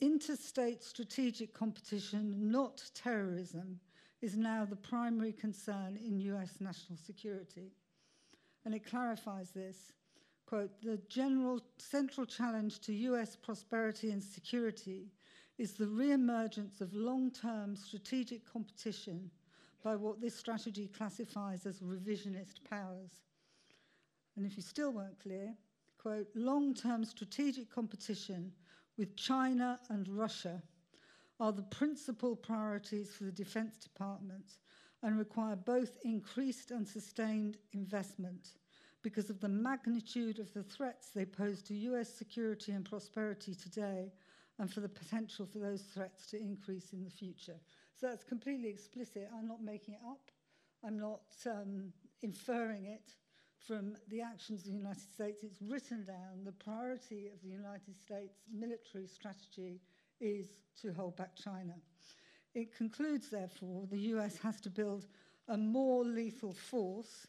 interstate 0.00 0.82
strategic 0.82 1.52
competition, 1.52 2.50
not 2.50 2.82
terrorism, 2.94 3.78
is 4.22 4.36
now 4.36 4.64
the 4.64 4.76
primary 4.76 5.32
concern 5.32 5.96
in 5.96 6.20
US 6.20 6.60
national 6.60 6.98
security. 6.98 7.72
And 8.64 8.74
it 8.74 8.84
clarifies 8.84 9.50
this 9.50 9.92
quote, 10.46 10.82
the 10.82 11.00
general 11.08 11.60
central 11.78 12.26
challenge 12.26 12.80
to 12.80 12.92
US 12.92 13.36
prosperity 13.36 14.10
and 14.10 14.20
security 14.20 15.12
is 15.58 15.74
the 15.74 15.86
re-emergence 15.86 16.80
of 16.80 16.92
long-term 16.92 17.76
strategic 17.76 18.50
competition 18.50 19.30
by 19.84 19.94
what 19.94 20.20
this 20.20 20.34
strategy 20.34 20.88
classifies 20.88 21.66
as 21.66 21.78
revisionist 21.78 22.64
powers. 22.68 23.22
And 24.36 24.44
if 24.44 24.56
you 24.56 24.62
still 24.62 24.92
weren't 24.92 25.20
clear, 25.20 25.54
quote, 26.00 26.28
long-term 26.34 27.04
strategic 27.04 27.70
competition 27.70 28.52
with 28.96 29.16
China 29.16 29.78
and 29.90 30.08
Russia 30.08 30.62
are 31.38 31.52
the 31.52 31.62
principal 31.62 32.36
priorities 32.36 33.10
for 33.14 33.24
the 33.24 33.32
Defense 33.32 33.76
Department 33.78 34.58
and 35.02 35.18
require 35.18 35.56
both 35.56 35.98
increased 36.04 36.70
and 36.70 36.86
sustained 36.86 37.56
investment 37.72 38.50
because 39.02 39.30
of 39.30 39.40
the 39.40 39.48
magnitude 39.48 40.38
of 40.38 40.52
the 40.52 40.62
threats 40.62 41.10
they 41.10 41.24
pose 41.24 41.62
to 41.62 41.74
US 41.74 42.12
security 42.12 42.72
and 42.72 42.84
prosperity 42.84 43.54
today 43.54 44.12
and 44.58 44.70
for 44.70 44.80
the 44.80 44.88
potential 44.88 45.46
for 45.46 45.58
those 45.58 45.82
threats 45.94 46.26
to 46.26 46.38
increase 46.38 46.92
in 46.92 47.02
the 47.02 47.10
future. 47.10 47.58
So 47.94 48.08
that's 48.08 48.24
completely 48.24 48.68
explicit. 48.68 49.30
I'm 49.34 49.48
not 49.48 49.62
making 49.62 49.94
it 49.94 50.00
up. 50.06 50.30
I'm 50.84 50.98
not 50.98 51.22
um, 51.46 51.92
inferring 52.22 52.86
it 52.86 53.14
from 53.66 53.96
the 54.08 54.20
actions 54.20 54.62
of 54.62 54.66
the 54.72 54.78
United 54.78 55.12
States. 55.12 55.42
It's 55.42 55.60
written 55.60 56.04
down. 56.04 56.44
The 56.44 56.52
priority 56.52 57.28
of 57.32 57.40
the 57.42 57.48
United 57.48 57.96
States 58.00 58.38
military 58.52 59.06
strategy 59.06 59.80
is 60.20 60.46
to 60.82 60.92
hold 60.92 61.16
back 61.16 61.36
China. 61.36 61.74
It 62.54 62.74
concludes, 62.76 63.28
therefore, 63.30 63.86
the 63.90 63.98
US 64.14 64.38
has 64.38 64.60
to 64.62 64.70
build 64.70 65.06
a 65.48 65.56
more 65.56 66.04
lethal 66.04 66.52
force 66.52 67.26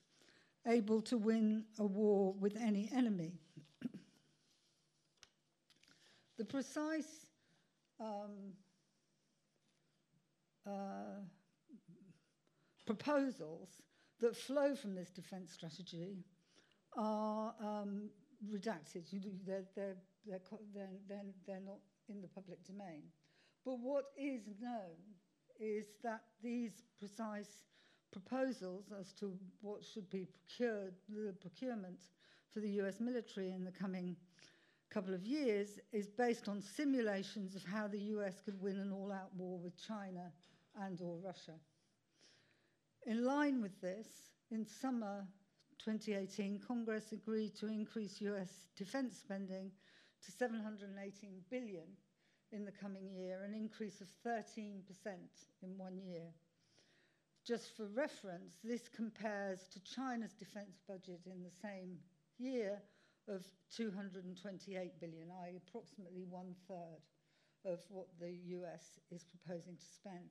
able 0.68 1.02
to 1.02 1.18
win 1.18 1.66
a 1.80 1.86
war 1.86 2.34
with 2.40 2.56
any 2.58 2.90
enemy. 2.94 3.34
the 6.38 6.46
precise 6.46 7.26
um, 8.00 8.54
uh, 10.68 11.22
proposals 12.86 13.70
that 14.22 14.36
flow 14.36 14.76
from 14.76 14.96
this 14.96 15.10
defence 15.10 15.52
strategy 15.52 16.24
are 16.96 17.54
um, 17.60 18.10
redacted. 18.50 19.04
They're, 19.46 19.64
they're, 19.76 19.96
they're, 20.26 20.40
they're, 21.08 21.22
they're 21.48 21.60
not 21.66 21.80
in 22.10 22.22
the 22.22 22.28
public 22.28 22.64
domain. 22.66 23.04
But 23.66 23.80
what 23.80 24.06
is 24.18 24.42
known 24.60 24.98
is 25.60 25.86
that 26.04 26.22
these 26.44 26.84
precise 27.00 27.64
proposals 28.12 28.86
as 29.00 29.14
to 29.14 29.34
what 29.62 29.84
should 29.84 30.10
be 30.10 30.26
procured, 30.26 30.94
the 31.10 31.34
procurement 31.40 32.00
for 32.52 32.60
the 32.60 32.70
US 32.82 33.00
military 33.00 33.52
in 33.52 33.64
the 33.64 33.72
coming 33.72 34.16
couple 34.90 35.14
of 35.14 35.26
years, 35.26 35.80
is 35.94 36.08
based 36.08 36.50
on 36.50 36.62
simulations 36.62 37.56
of 37.56 37.64
how 37.64 37.88
the 37.88 38.00
US 38.16 38.42
could 38.44 38.62
win 38.62 38.78
an 38.78 38.92
all-out 38.92 39.34
war 39.38 39.58
with 39.58 39.82
China 39.82 40.32
and 40.82 41.00
or 41.02 41.18
Russia. 41.24 41.54
In 43.08 43.26
line 43.26 43.62
with 43.62 43.82
this, 43.82 44.08
in 44.52 44.66
summer 44.66 45.26
2018, 45.84 46.60
Congress 46.60 47.12
agreed 47.12 47.56
to 47.56 47.68
increase 47.68 48.22
US 48.22 48.68
defense 48.78 49.18
spending 49.18 49.72
to 50.24 50.32
718 50.32 51.42
billion 51.50 51.88
in 52.52 52.64
the 52.64 52.72
coming 52.72 53.10
year, 53.10 53.44
an 53.44 53.56
increase 53.56 54.02
of 54.02 54.08
13% 54.26 54.84
in 55.64 55.78
one 55.78 56.00
year. 56.00 56.30
Just 57.44 57.76
for 57.76 57.88
reference, 57.88 58.58
this 58.64 58.88
compares 58.88 59.68
to 59.74 59.80
China's 59.84 60.34
defense 60.34 60.80
budget 60.88 61.22
in 61.26 61.42
the 61.42 61.58
same 61.62 61.98
year 62.38 62.84
of 63.28 63.44
228 63.76 65.00
billion, 65.00 65.32
i.e., 65.46 65.58
approximately 65.58 66.24
one 66.30 66.54
third 66.68 67.02
of 67.66 67.80
what 67.90 68.08
the 68.20 68.32
US 68.60 69.00
is 69.10 69.24
proposing 69.24 69.76
to 69.76 69.86
spend. 69.86 70.30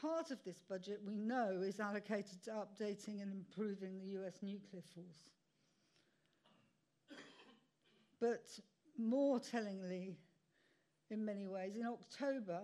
Part 0.00 0.30
of 0.30 0.42
this 0.44 0.62
budget, 0.68 1.00
we 1.04 1.16
know, 1.16 1.62
is 1.62 1.78
allocated 1.78 2.42
to 2.44 2.50
updating 2.50 3.20
and 3.20 3.32
improving 3.32 4.00
the 4.00 4.20
US 4.20 4.34
nuclear 4.42 4.82
force. 4.94 5.30
But 8.18 8.46
more 8.98 9.40
tellingly, 9.40 10.16
in 11.10 11.24
many 11.24 11.46
ways, 11.46 11.76
in 11.76 11.86
October, 11.86 12.60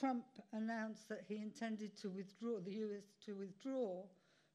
Trump 0.00 0.24
announced 0.52 1.08
that 1.08 1.22
he 1.28 1.36
intended 1.36 1.96
to 1.98 2.10
withdraw, 2.10 2.60
the 2.60 2.72
US 2.72 3.04
to 3.24 3.34
withdraw 3.34 4.04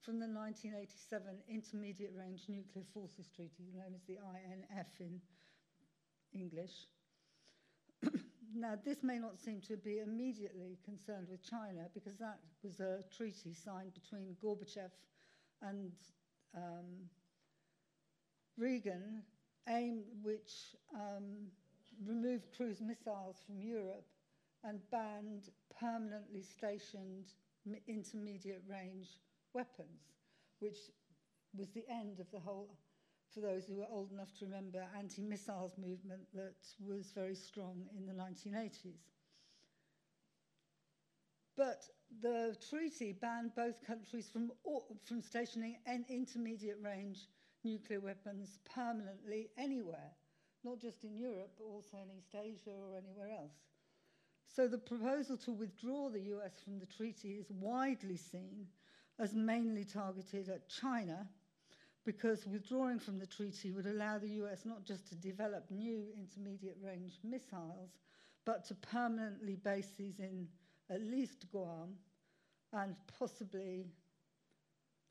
from 0.01 0.19
the 0.19 0.27
1987 0.27 1.37
Intermediate 1.47 2.13
Range 2.15 2.41
Nuclear 2.49 2.85
Forces 2.93 3.29
Treaty, 3.35 3.71
known 3.73 3.93
as 3.95 4.03
the 4.07 4.17
INF 4.17 4.87
in 4.99 5.21
English. 6.33 6.87
Now, 8.55 8.73
this 8.83 9.03
may 9.03 9.19
not 9.19 9.39
seem 9.39 9.61
to 9.67 9.77
be 9.77 9.99
immediately 9.99 10.77
concerned 10.83 11.27
with 11.29 11.43
China 11.43 11.87
because 11.93 12.17
that 12.17 12.39
was 12.63 12.79
a 12.79 13.03
treaty 13.15 13.53
signed 13.53 13.93
between 13.93 14.35
Gorbachev 14.43 14.91
and 15.61 15.91
um, 16.55 17.09
Reagan 18.57 19.23
aim 19.69 20.03
which 20.21 20.75
um, 20.93 21.47
removed 22.05 22.45
cruise 22.55 22.81
missiles 22.81 23.37
from 23.45 23.61
Europe 23.61 24.05
and 24.63 24.79
banned 24.91 25.49
permanently 25.79 26.41
stationed 26.41 27.33
intermediate 27.87 28.63
range 28.67 29.19
weapons, 29.53 30.13
which 30.59 30.77
was 31.57 31.69
the 31.69 31.83
end 31.89 32.19
of 32.19 32.29
the 32.31 32.39
whole, 32.39 32.77
for 33.33 33.39
those 33.39 33.65
who 33.65 33.81
are 33.81 33.87
old 33.89 34.11
enough 34.11 34.33
to 34.39 34.45
remember, 34.45 34.83
anti 34.97 35.21
missiles 35.21 35.77
movement 35.77 36.21
that 36.33 36.55
was 36.79 37.11
very 37.13 37.35
strong 37.35 37.85
in 37.97 38.05
the 38.05 38.13
1980s. 38.13 38.99
But 41.57 41.83
the 42.21 42.55
treaty 42.69 43.11
banned 43.13 43.55
both 43.55 43.85
countries 43.85 44.29
from, 44.31 44.51
from 45.05 45.21
stationing 45.21 45.77
an 45.85 46.05
intermediate 46.09 46.79
range 46.81 47.27
nuclear 47.63 47.99
weapons 47.99 48.59
permanently 48.73 49.49
anywhere, 49.57 50.11
not 50.63 50.79
just 50.79 51.03
in 51.03 51.15
Europe, 51.15 51.51
but 51.57 51.65
also 51.65 51.97
in 51.97 52.17
East 52.17 52.35
Asia 52.35 52.71
or 52.71 52.97
anywhere 52.97 53.29
else. 53.37 53.53
So 54.47 54.67
the 54.67 54.77
proposal 54.77 55.37
to 55.37 55.51
withdraw 55.51 56.09
the 56.09 56.21
US 56.35 56.59
from 56.63 56.79
the 56.79 56.85
treaty 56.85 57.35
is 57.35 57.51
widely 57.51 58.17
seen 58.17 58.67
as 59.19 59.33
mainly 59.33 59.85
targeted 59.85 60.49
at 60.49 60.67
China 60.67 61.27
because 62.05 62.47
withdrawing 62.47 62.99
from 62.99 63.19
the 63.19 63.25
treaty 63.27 63.71
would 63.71 63.85
allow 63.85 64.17
the 64.17 64.29
US 64.43 64.65
not 64.65 64.83
just 64.85 65.07
to 65.09 65.15
develop 65.15 65.69
new 65.69 66.07
intermediate 66.17 66.77
range 66.83 67.19
missiles, 67.23 67.91
but 68.45 68.65
to 68.65 68.75
permanently 68.75 69.55
base 69.55 69.91
these 69.97 70.19
in 70.19 70.47
at 70.89 71.01
least 71.01 71.45
Guam, 71.51 71.95
and 72.73 72.95
possibly 73.19 73.85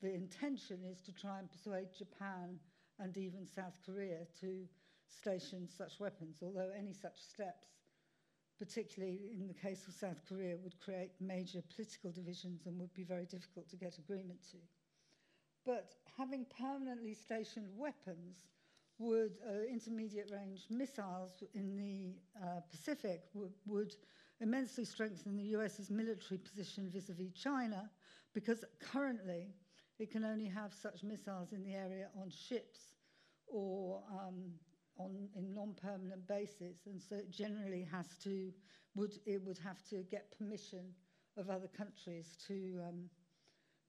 the 0.02 0.12
intention 0.12 0.80
is 0.84 1.00
to 1.02 1.12
try 1.12 1.38
and 1.38 1.50
persuade 1.50 1.88
Japan 1.96 2.58
and 2.98 3.16
even 3.16 3.46
South 3.46 3.78
Korea 3.84 4.26
to 4.40 4.66
station 5.08 5.68
such 5.68 6.00
weapons, 6.00 6.38
although 6.42 6.70
any 6.76 6.92
such 6.92 7.20
steps, 7.20 7.68
particularly 8.58 9.20
in 9.38 9.46
the 9.46 9.54
case 9.54 9.86
of 9.88 9.94
South 9.94 10.20
Korea, 10.28 10.56
would 10.62 10.78
create 10.80 11.10
major 11.20 11.62
political 11.74 12.10
divisions 12.10 12.66
and 12.66 12.78
would 12.78 12.92
be 12.94 13.04
very 13.04 13.26
difficult 13.26 13.68
to 13.70 13.76
get 13.76 13.98
agreement 13.98 14.40
to. 14.50 14.58
But 15.64 15.94
having 16.16 16.46
permanently 16.58 17.14
stationed 17.14 17.68
weapons 17.76 18.36
would, 18.98 19.38
uh, 19.48 19.62
intermediate 19.70 20.30
range 20.30 20.66
missiles 20.70 21.42
in 21.54 21.76
the 21.76 22.14
uh, 22.42 22.60
Pacific 22.70 23.22
would, 23.34 23.52
would 23.66 23.94
immensely 24.40 24.84
strengthen 24.84 25.36
the 25.36 25.44
US's 25.44 25.90
military 25.90 26.38
position 26.38 26.90
vis 26.90 27.08
a 27.08 27.14
vis 27.14 27.32
China 27.32 27.90
because 28.34 28.64
currently 28.80 29.54
it 29.98 30.10
can 30.10 30.24
only 30.24 30.46
have 30.46 30.72
such 30.72 31.02
missiles 31.02 31.52
in 31.52 31.62
the 31.62 31.74
area 31.74 32.08
on 32.20 32.30
ships 32.30 32.94
or 33.46 34.02
um, 34.10 34.52
on 34.98 35.28
in 35.36 35.54
non-permanent 35.54 36.26
bases, 36.26 36.86
and 36.86 37.00
so 37.00 37.16
it 37.16 37.30
generally 37.30 37.86
has 37.90 38.06
to 38.22 38.52
would 38.94 39.14
it 39.26 39.42
would 39.44 39.58
have 39.58 39.82
to 39.90 40.02
get 40.10 40.36
permission 40.36 40.84
of 41.36 41.50
other 41.50 41.68
countries 41.68 42.36
to 42.46 42.80
um, 42.88 43.04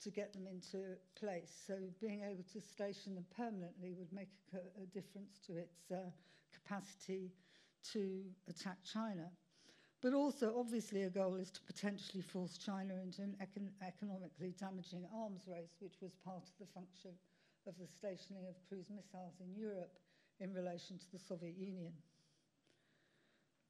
to 0.03 0.09
get 0.09 0.33
them 0.33 0.47
into 0.47 0.95
place. 1.15 1.51
So 1.67 1.75
being 2.01 2.21
able 2.23 2.43
to 2.53 2.61
station 2.61 3.15
them 3.15 3.25
permanently 3.35 3.93
would 3.93 4.11
make 4.11 4.29
a, 4.53 4.57
a 4.81 4.85
difference 4.87 5.39
to 5.47 5.57
its 5.57 5.91
uh, 5.91 6.09
capacity 6.53 7.31
to 7.93 8.21
attack 8.49 8.77
China. 8.83 9.29
But 10.01 10.13
also, 10.13 10.55
obviously, 10.57 11.03
a 11.03 11.09
goal 11.09 11.35
is 11.35 11.51
to 11.51 11.61
potentially 11.61 12.23
force 12.23 12.57
China 12.57 12.95
into 13.03 13.21
an 13.21 13.35
econ 13.39 13.69
economically 13.85 14.55
damaging 14.59 15.05
arms 15.15 15.43
race, 15.47 15.75
which 15.79 16.01
was 16.01 16.11
part 16.25 16.41
of 16.41 16.57
the 16.59 16.73
function 16.73 17.11
of 17.67 17.75
the 17.77 17.85
stationing 17.85 18.47
of 18.49 18.55
cruise 18.67 18.89
missiles 18.89 19.35
in 19.39 19.53
Europe 19.55 19.99
in 20.39 20.51
relation 20.53 20.97
to 20.97 21.11
the 21.13 21.19
Soviet 21.19 21.55
Union. 21.55 21.93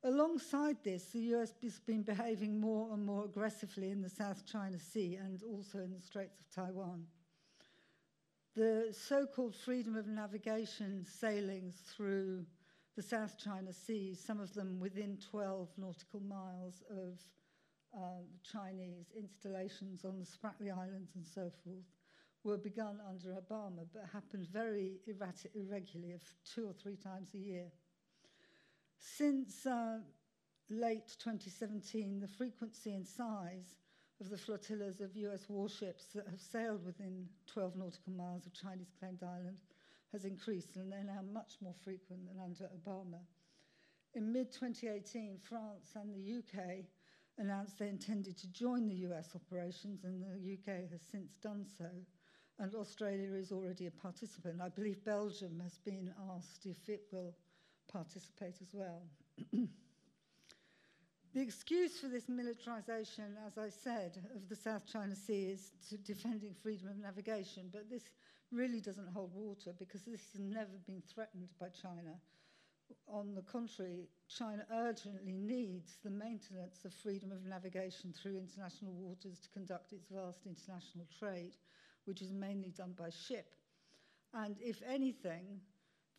Alongside 0.03 0.77
this, 0.83 1.05
the 1.05 1.19
US 1.35 1.53
has 1.61 1.79
been 1.79 2.01
behaving 2.01 2.59
more 2.59 2.91
and 2.91 3.05
more 3.05 3.25
aggressively 3.25 3.91
in 3.91 4.01
the 4.01 4.09
South 4.09 4.43
China 4.47 4.79
Sea 4.79 5.15
and 5.21 5.43
also 5.43 5.77
in 5.77 5.93
the 5.93 6.01
Straits 6.01 6.39
of 6.39 6.49
Taiwan. 6.49 7.05
The 8.55 8.87
so 8.91 9.27
called 9.27 9.55
freedom 9.55 9.95
of 9.95 10.07
navigation 10.07 11.05
sailings 11.05 11.75
through 11.95 12.45
the 12.95 13.03
South 13.03 13.37
China 13.37 13.71
Sea, 13.71 14.15
some 14.15 14.39
of 14.39 14.53
them 14.55 14.79
within 14.79 15.19
12 15.29 15.69
nautical 15.77 16.19
miles 16.19 16.81
of 16.89 17.19
uh, 17.95 18.23
Chinese 18.43 19.11
installations 19.15 20.03
on 20.03 20.17
the 20.19 20.25
Spratly 20.25 20.75
Islands 20.75 21.11
and 21.13 21.25
so 21.25 21.51
forth, 21.63 21.85
were 22.43 22.57
begun 22.57 22.99
under 23.07 23.39
Obama 23.39 23.85
but 23.93 24.09
happened 24.11 24.47
very 24.47 24.99
erratic, 25.05 25.51
irregularly, 25.53 26.15
two 26.43 26.67
or 26.67 26.73
three 26.73 26.95
times 26.95 27.29
a 27.35 27.37
year. 27.37 27.71
Since 29.03 29.65
uh, 29.65 29.97
late 30.69 31.07
2017, 31.17 32.19
the 32.19 32.27
frequency 32.27 32.93
and 32.93 33.05
size 33.05 33.75
of 34.19 34.29
the 34.29 34.37
flotillas 34.37 35.01
of 35.01 35.15
US 35.15 35.49
warships 35.49 36.05
that 36.13 36.27
have 36.27 36.39
sailed 36.39 36.85
within 36.85 37.27
12 37.47 37.75
nautical 37.77 38.13
miles 38.13 38.45
of 38.45 38.53
Chinese 38.53 38.93
claimed 38.99 39.23
island 39.23 39.57
has 40.11 40.23
increased, 40.25 40.75
and 40.75 40.91
they're 40.91 41.03
now 41.03 41.21
much 41.33 41.53
more 41.61 41.73
frequent 41.83 42.27
than 42.27 42.39
under 42.39 42.69
Obama. 42.77 43.19
In 44.13 44.31
mid 44.31 44.51
2018, 44.51 45.39
France 45.41 45.93
and 45.95 46.13
the 46.13 46.37
UK 46.37 46.85
announced 47.39 47.79
they 47.79 47.89
intended 47.89 48.37
to 48.37 48.51
join 48.51 48.87
the 48.87 49.07
US 49.09 49.29
operations, 49.35 50.03
and 50.03 50.21
the 50.21 50.53
UK 50.53 50.91
has 50.91 51.01
since 51.11 51.33
done 51.41 51.65
so. 51.65 51.89
And 52.59 52.75
Australia 52.75 53.33
is 53.33 53.51
already 53.51 53.87
a 53.87 53.91
participant. 53.91 54.61
I 54.61 54.69
believe 54.69 55.03
Belgium 55.03 55.59
has 55.63 55.79
been 55.79 56.13
asked 56.35 56.67
if 56.67 56.87
it 56.87 57.01
will 57.11 57.35
participate 57.91 58.55
as 58.61 58.73
well. 58.73 59.01
the 61.33 61.41
excuse 61.41 61.99
for 61.99 62.07
this 62.07 62.29
militarization, 62.29 63.37
as 63.45 63.57
I 63.57 63.69
said, 63.69 64.23
of 64.35 64.47
the 64.49 64.55
South 64.55 64.85
China 64.91 65.15
Sea 65.15 65.51
is 65.51 65.71
to 65.89 65.97
defending 65.97 66.53
freedom 66.61 66.87
of 66.89 66.97
navigation, 66.97 67.69
but 67.71 67.89
this 67.89 68.03
really 68.51 68.81
doesn't 68.81 69.07
hold 69.13 69.31
water 69.33 69.73
because 69.79 70.01
this 70.01 70.21
has 70.33 70.41
never 70.41 70.77
been 70.85 71.01
threatened 71.13 71.49
by 71.59 71.67
China. 71.69 72.19
On 73.07 73.33
the 73.33 73.41
contrary, 73.41 74.09
China 74.27 74.65
urgently 74.73 75.31
needs 75.31 75.97
the 76.03 76.09
maintenance 76.09 76.83
of 76.83 76.93
freedom 76.93 77.31
of 77.31 77.45
navigation 77.45 78.13
through 78.13 78.37
international 78.37 78.91
waters 78.91 79.39
to 79.39 79.49
conduct 79.49 79.93
its 79.93 80.07
vast 80.09 80.45
international 80.45 81.07
trade, 81.17 81.55
which 82.05 82.21
is 82.21 82.33
mainly 82.33 82.69
done 82.69 82.93
by 82.97 83.09
ship. 83.09 83.55
And 84.33 84.57
if 84.59 84.81
anything, 84.87 85.61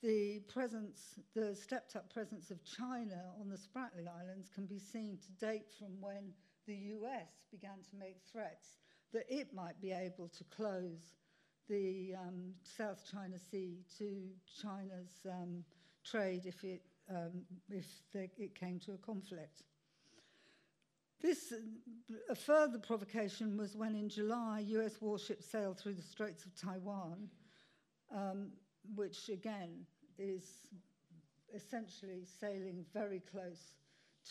the 0.02 0.40
presence, 0.48 1.20
the 1.34 1.54
stepped 1.54 1.94
up 1.94 2.12
presence 2.12 2.50
of 2.50 2.58
China 2.64 3.22
on 3.40 3.48
the 3.48 3.56
Spratly 3.56 4.06
Islands 4.08 4.48
can 4.52 4.66
be 4.66 4.78
seen 4.78 5.18
to 5.18 5.46
date 5.46 5.70
from 5.78 6.00
when 6.00 6.32
the 6.66 6.74
US 6.74 7.28
began 7.50 7.78
to 7.90 7.96
make 7.96 8.16
threats 8.30 8.78
that 9.12 9.24
it 9.28 9.54
might 9.54 9.80
be 9.80 9.92
able 9.92 10.28
to 10.28 10.44
close 10.44 11.14
the 11.68 12.14
um, 12.18 12.52
South 12.62 13.02
China 13.10 13.38
Sea 13.38 13.78
to 13.98 14.28
China's 14.60 15.26
um, 15.30 15.64
trade 16.04 16.46
if, 16.46 16.64
it, 16.64 16.82
um, 17.08 17.44
if 17.70 17.86
it 18.14 18.54
came 18.54 18.80
to 18.80 18.92
a 18.92 18.98
conflict. 18.98 19.62
This, 21.20 21.52
a 22.28 22.34
further 22.34 22.80
provocation 22.80 23.56
was 23.56 23.76
when 23.76 23.94
in 23.94 24.08
July 24.08 24.64
US 24.66 25.00
warships 25.00 25.46
sailed 25.46 25.78
through 25.78 25.94
the 25.94 26.02
Straits 26.02 26.44
of 26.44 26.56
Taiwan, 26.56 27.28
um, 28.12 28.48
which 28.94 29.28
again 29.28 29.86
is 30.18 30.44
essentially 31.54 32.24
sailing 32.40 32.84
very 32.92 33.20
close 33.20 33.74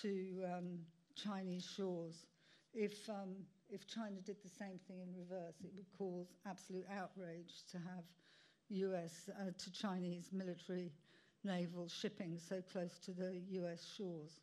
to 0.01 0.43
um, 0.45 0.79
Chinese 1.15 1.67
shores. 1.75 2.25
If, 2.73 3.09
um, 3.09 3.35
if 3.69 3.87
China 3.87 4.19
did 4.25 4.37
the 4.43 4.49
same 4.49 4.79
thing 4.87 4.99
in 5.01 5.13
reverse, 5.15 5.55
it 5.63 5.71
would 5.75 5.91
cause 5.97 6.27
absolute 6.45 6.85
outrage 6.89 7.63
to 7.71 7.77
have 7.77 8.05
US 8.69 9.29
uh, 9.29 9.51
to 9.57 9.71
Chinese 9.71 10.29
military 10.31 10.91
naval 11.43 11.87
shipping 11.89 12.39
so 12.39 12.61
close 12.71 12.99
to 12.99 13.11
the 13.11 13.41
US 13.49 13.85
shores. 13.97 14.39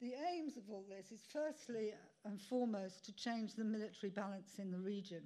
The 0.00 0.14
aims 0.34 0.56
of 0.56 0.64
all 0.68 0.84
this 0.88 1.12
is 1.12 1.20
firstly 1.32 1.92
and 2.24 2.40
foremost 2.40 3.04
to 3.04 3.14
change 3.14 3.54
the 3.54 3.64
military 3.64 4.10
balance 4.10 4.58
in 4.58 4.72
the 4.72 4.78
region 4.78 5.22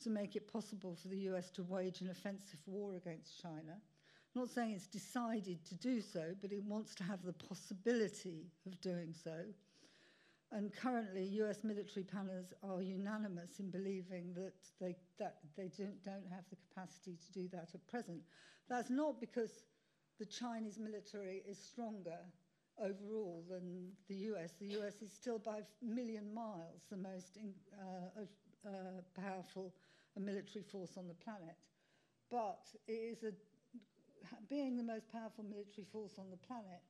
to 0.00 0.10
make 0.10 0.36
it 0.36 0.50
possible 0.52 0.96
for 1.00 1.08
the 1.08 1.18
US 1.30 1.50
to 1.50 1.62
wage 1.62 2.00
an 2.00 2.10
offensive 2.10 2.60
war 2.66 2.94
against 2.96 3.40
China. 3.40 3.76
I'm 4.34 4.42
not 4.42 4.50
saying 4.50 4.72
it's 4.72 4.86
decided 4.86 5.64
to 5.66 5.74
do 5.74 6.00
so, 6.00 6.34
but 6.40 6.52
it 6.52 6.62
wants 6.62 6.94
to 6.96 7.04
have 7.04 7.22
the 7.24 7.32
possibility 7.32 8.46
of 8.66 8.80
doing 8.80 9.12
so. 9.12 9.44
And 10.52 10.72
currently, 10.72 11.24
US 11.42 11.62
military 11.62 12.04
planners 12.04 12.52
are 12.62 12.82
unanimous 12.82 13.60
in 13.60 13.70
believing 13.70 14.34
that 14.34 14.54
they, 14.80 14.96
that 15.18 15.38
they 15.56 15.70
don't, 15.76 16.02
don't 16.04 16.26
have 16.30 16.44
the 16.50 16.56
capacity 16.56 17.16
to 17.16 17.32
do 17.32 17.48
that 17.52 17.70
at 17.74 17.86
present. 17.88 18.20
That's 18.68 18.90
not 18.90 19.20
because 19.20 19.62
the 20.18 20.26
Chinese 20.26 20.78
military 20.78 21.42
is 21.48 21.58
stronger 21.58 22.18
overall 22.82 23.44
than 23.48 23.90
the 24.08 24.14
US. 24.32 24.54
The 24.60 24.78
US 24.80 25.02
is 25.02 25.12
still 25.12 25.38
by 25.38 25.58
a 25.58 25.84
million 25.84 26.32
miles 26.34 26.82
the 26.90 26.96
most 26.96 27.36
in, 27.36 27.52
uh, 27.80 28.22
uh, 28.66 28.70
powerful 29.14 29.72
military 30.18 30.64
force 30.64 30.96
on 30.96 31.06
the 31.06 31.14
planet. 31.14 31.54
But 32.30 32.66
it 32.88 32.98
is 33.14 33.22
a, 33.22 33.30
being 34.48 34.76
the 34.76 34.82
most 34.82 35.06
powerful 35.12 35.44
military 35.44 35.86
force 35.92 36.18
on 36.18 36.30
the 36.30 36.40
planet 36.42 36.82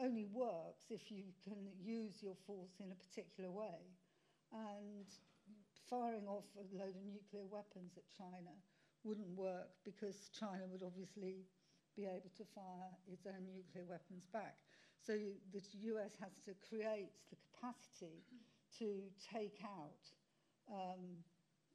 only 0.00 0.26
works 0.32 0.90
if 0.90 1.10
you 1.10 1.30
can 1.44 1.70
use 1.78 2.18
your 2.22 2.34
force 2.46 2.80
in 2.82 2.90
a 2.90 2.98
particular 2.98 3.50
way. 3.50 3.78
And 4.50 5.06
firing 5.90 6.26
off 6.26 6.46
a 6.58 6.66
load 6.74 6.96
of 6.96 7.04
nuclear 7.06 7.46
weapons 7.46 7.94
at 7.96 8.06
China 8.10 8.50
wouldn't 9.04 9.30
work 9.36 9.70
because 9.84 10.30
China 10.32 10.64
would 10.66 10.82
obviously 10.82 11.44
be 11.94 12.06
able 12.06 12.30
to 12.36 12.44
fire 12.54 12.90
its 13.06 13.26
own 13.26 13.46
nuclear 13.46 13.84
weapons 13.86 14.26
back. 14.32 14.56
So 14.98 15.12
the 15.52 15.62
US 15.94 16.16
has 16.18 16.40
to 16.46 16.54
create 16.66 17.12
the 17.30 17.36
capacity 17.36 18.24
to 18.78 19.04
take 19.20 19.60
out 19.62 20.02
um, 20.72 21.22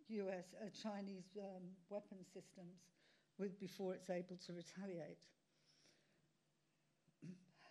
US, 0.09 0.55
uh, 0.59 0.69
Chinese 0.83 1.37
um, 1.37 1.63
weapon 1.89 2.17
systems 2.33 2.81
with, 3.37 3.59
before 3.59 3.93
it's 3.93 4.09
able 4.09 4.37
to 4.45 4.53
retaliate. 4.53 5.23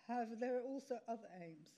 However, 0.07 0.35
there 0.39 0.57
are 0.57 0.65
also 0.65 0.97
other 1.07 1.29
aims. 1.43 1.69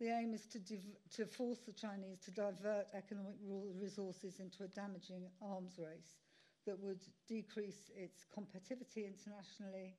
The 0.00 0.08
aim 0.08 0.34
is 0.34 0.46
to, 0.52 0.60
to 0.60 1.24
force 1.24 1.60
the 1.64 1.72
Chinese 1.72 2.18
to 2.24 2.30
divert 2.30 2.86
economic 2.92 3.36
resources 3.80 4.40
into 4.40 4.64
a 4.64 4.68
damaging 4.68 5.28
arms 5.40 5.78
race 5.78 6.18
that 6.66 6.78
would 6.80 7.00
decrease 7.28 7.90
its 7.94 8.26
competitivity 8.36 9.06
internationally, 9.06 9.94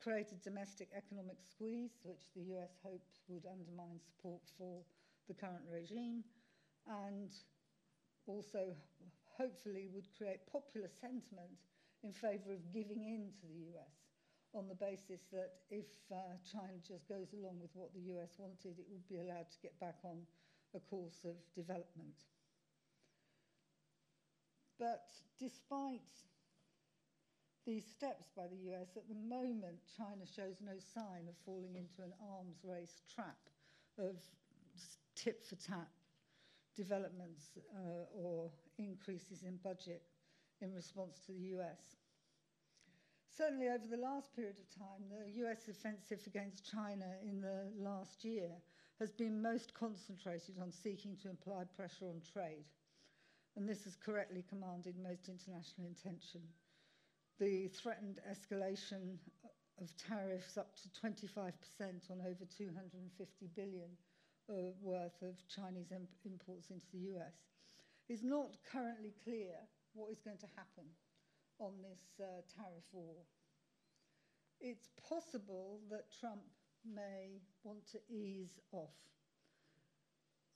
create 0.00 0.30
a 0.30 0.44
domestic 0.44 0.88
economic 0.94 1.38
squeeze, 1.40 1.98
which 2.04 2.28
the 2.36 2.42
US 2.54 2.76
hoped 2.84 3.18
would 3.28 3.46
undermine 3.46 3.98
support 3.98 4.42
for 4.58 4.82
the 5.26 5.34
current 5.34 5.64
regime, 5.72 6.22
and 6.86 7.32
also 8.26 8.74
hopefully 9.38 9.88
would 9.92 10.08
create 10.16 10.40
popular 10.50 10.88
sentiment 11.00 11.60
in 12.02 12.12
favour 12.12 12.52
of 12.52 12.72
giving 12.72 13.04
in 13.04 13.32
to 13.40 13.46
the 13.46 13.76
US 13.76 13.96
on 14.54 14.68
the 14.68 14.74
basis 14.74 15.20
that 15.32 15.60
if 15.70 15.86
uh, 16.10 16.16
China 16.40 16.80
just 16.86 17.08
goes 17.08 17.32
along 17.34 17.60
with 17.60 17.70
what 17.74 17.92
the 17.92 18.00
US 18.16 18.30
wanted, 18.38 18.78
it 18.78 18.86
would 18.90 19.06
be 19.08 19.20
allowed 19.20 19.50
to 19.50 19.58
get 19.62 19.78
back 19.80 19.96
on 20.02 20.24
a 20.74 20.80
course 20.80 21.24
of 21.24 21.36
development. 21.54 22.24
But 24.78 25.08
despite 25.38 26.00
these 27.66 27.84
steps 27.84 28.30
by 28.36 28.46
the 28.46 28.72
US, 28.72 28.96
at 28.96 29.08
the 29.08 29.14
moment, 29.14 29.80
China 29.96 30.24
shows 30.24 30.62
no 30.62 30.78
sign 30.78 31.28
of 31.28 31.34
falling 31.44 31.74
into 31.74 32.02
an 32.02 32.12
arms 32.20 32.62
race 32.62 33.02
trap 33.12 33.38
of 33.98 34.16
tit 35.16 35.44
for 35.48 35.56
tat 35.56 35.95
developments 36.76 37.58
uh, 37.74 38.04
or 38.14 38.50
increases 38.78 39.42
in 39.42 39.56
budget 39.64 40.02
in 40.60 40.72
response 40.72 41.20
to 41.26 41.32
the 41.32 41.56
US. 41.58 41.96
Certainly, 43.36 43.68
over 43.68 43.86
the 43.90 44.00
last 44.00 44.34
period 44.34 44.56
of 44.58 44.68
time, 44.78 45.04
the 45.10 45.44
US 45.46 45.68
offensive 45.68 46.20
against 46.26 46.70
China 46.70 47.06
in 47.22 47.40
the 47.40 47.68
last 47.76 48.24
year 48.24 48.50
has 48.98 49.12
been 49.12 49.42
most 49.42 49.74
concentrated 49.74 50.56
on 50.60 50.72
seeking 50.72 51.16
to 51.22 51.30
apply 51.30 51.64
pressure 51.76 52.06
on 52.06 52.22
trade. 52.32 52.64
And 53.56 53.68
this 53.68 53.84
has 53.84 53.96
correctly 53.96 54.44
commanded 54.48 54.94
most 54.98 55.28
international 55.28 55.88
attention 55.90 56.42
the 57.38 57.68
threatened 57.68 58.20
escalation 58.30 59.18
of 59.80 59.90
tariffs 59.96 60.56
up 60.56 60.74
to 60.76 60.88
25% 61.06 61.52
on 62.10 62.20
over 62.20 62.44
250 62.56 63.48
billion 63.54 63.90
uh, 64.48 64.72
worth 64.82 65.20
of 65.22 65.36
Chinese 65.48 65.92
imp 65.92 66.08
imports 66.24 66.70
into 66.70 66.86
the 66.92 67.10
US. 67.14 67.34
It's 68.08 68.22
not 68.22 68.56
currently 68.70 69.14
clear 69.24 69.54
what 69.94 70.12
is 70.12 70.20
going 70.20 70.38
to 70.38 70.46
happen 70.56 70.84
on 71.58 71.72
this 71.82 72.20
uh, 72.20 72.42
tariff 72.54 72.84
war. 72.92 73.16
It's 74.60 74.88
possible 75.08 75.80
that 75.90 76.12
Trump 76.20 76.42
may 76.84 77.40
want 77.64 77.86
to 77.92 77.98
ease 78.08 78.58
off. 78.72 78.94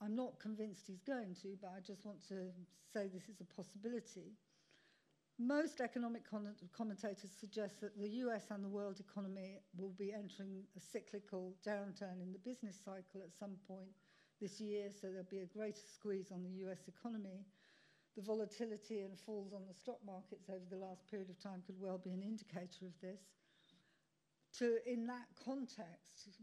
I'm 0.00 0.16
not 0.16 0.38
convinced 0.40 0.84
he's 0.86 1.02
going 1.02 1.36
to, 1.42 1.56
but 1.60 1.72
I 1.76 1.80
just 1.80 2.06
want 2.06 2.26
to 2.28 2.48
say 2.92 3.08
this 3.12 3.28
is 3.28 3.40
a 3.40 3.54
possibility. 3.54 4.32
Most 5.40 5.80
economic 5.80 6.24
commentators 6.76 7.30
suggest 7.40 7.80
that 7.80 7.98
the 7.98 8.10
US 8.28 8.50
and 8.50 8.62
the 8.62 8.68
world 8.68 9.00
economy 9.00 9.62
will 9.74 9.94
be 9.96 10.12
entering 10.12 10.64
a 10.76 10.80
cyclical 10.80 11.54
downturn 11.66 12.20
in 12.20 12.30
the 12.30 12.38
business 12.38 12.76
cycle 12.84 13.22
at 13.24 13.32
some 13.32 13.56
point 13.66 13.88
this 14.38 14.60
year, 14.60 14.90
so 14.92 15.08
there'll 15.08 15.24
be 15.30 15.40
a 15.40 15.46
greater 15.46 15.80
squeeze 15.94 16.30
on 16.30 16.42
the 16.42 16.68
US 16.68 16.88
economy. 16.88 17.46
The 18.16 18.22
volatility 18.22 19.00
and 19.00 19.18
falls 19.18 19.54
on 19.54 19.62
the 19.66 19.72
stock 19.72 19.96
markets 20.04 20.50
over 20.50 20.66
the 20.68 20.76
last 20.76 21.08
period 21.10 21.30
of 21.30 21.40
time 21.42 21.62
could 21.64 21.80
well 21.80 21.96
be 21.96 22.12
an 22.12 22.22
indicator 22.22 22.84
of 22.84 23.00
this. 23.00 23.22
To, 24.58 24.76
in 24.84 25.06
that 25.06 25.28
context, 25.42 26.36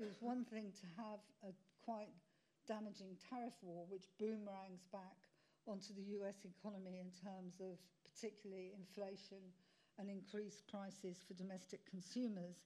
it 0.00 0.06
was 0.06 0.22
one 0.22 0.46
thing 0.46 0.72
to 0.80 0.86
have 0.96 1.20
a 1.44 1.52
quite 1.84 2.08
damaging 2.66 3.18
tariff 3.28 3.60
war, 3.60 3.84
which 3.90 4.08
boomerangs 4.18 4.88
back 4.90 5.20
onto 5.66 5.92
the 5.92 6.16
US 6.16 6.46
economy 6.48 6.98
in 6.98 7.12
terms 7.20 7.60
of 7.60 7.76
particularly 8.14 8.72
inflation 8.76 9.40
and 9.98 10.08
increased 10.08 10.66
prices 10.68 11.18
for 11.26 11.34
domestic 11.34 11.80
consumers. 11.88 12.56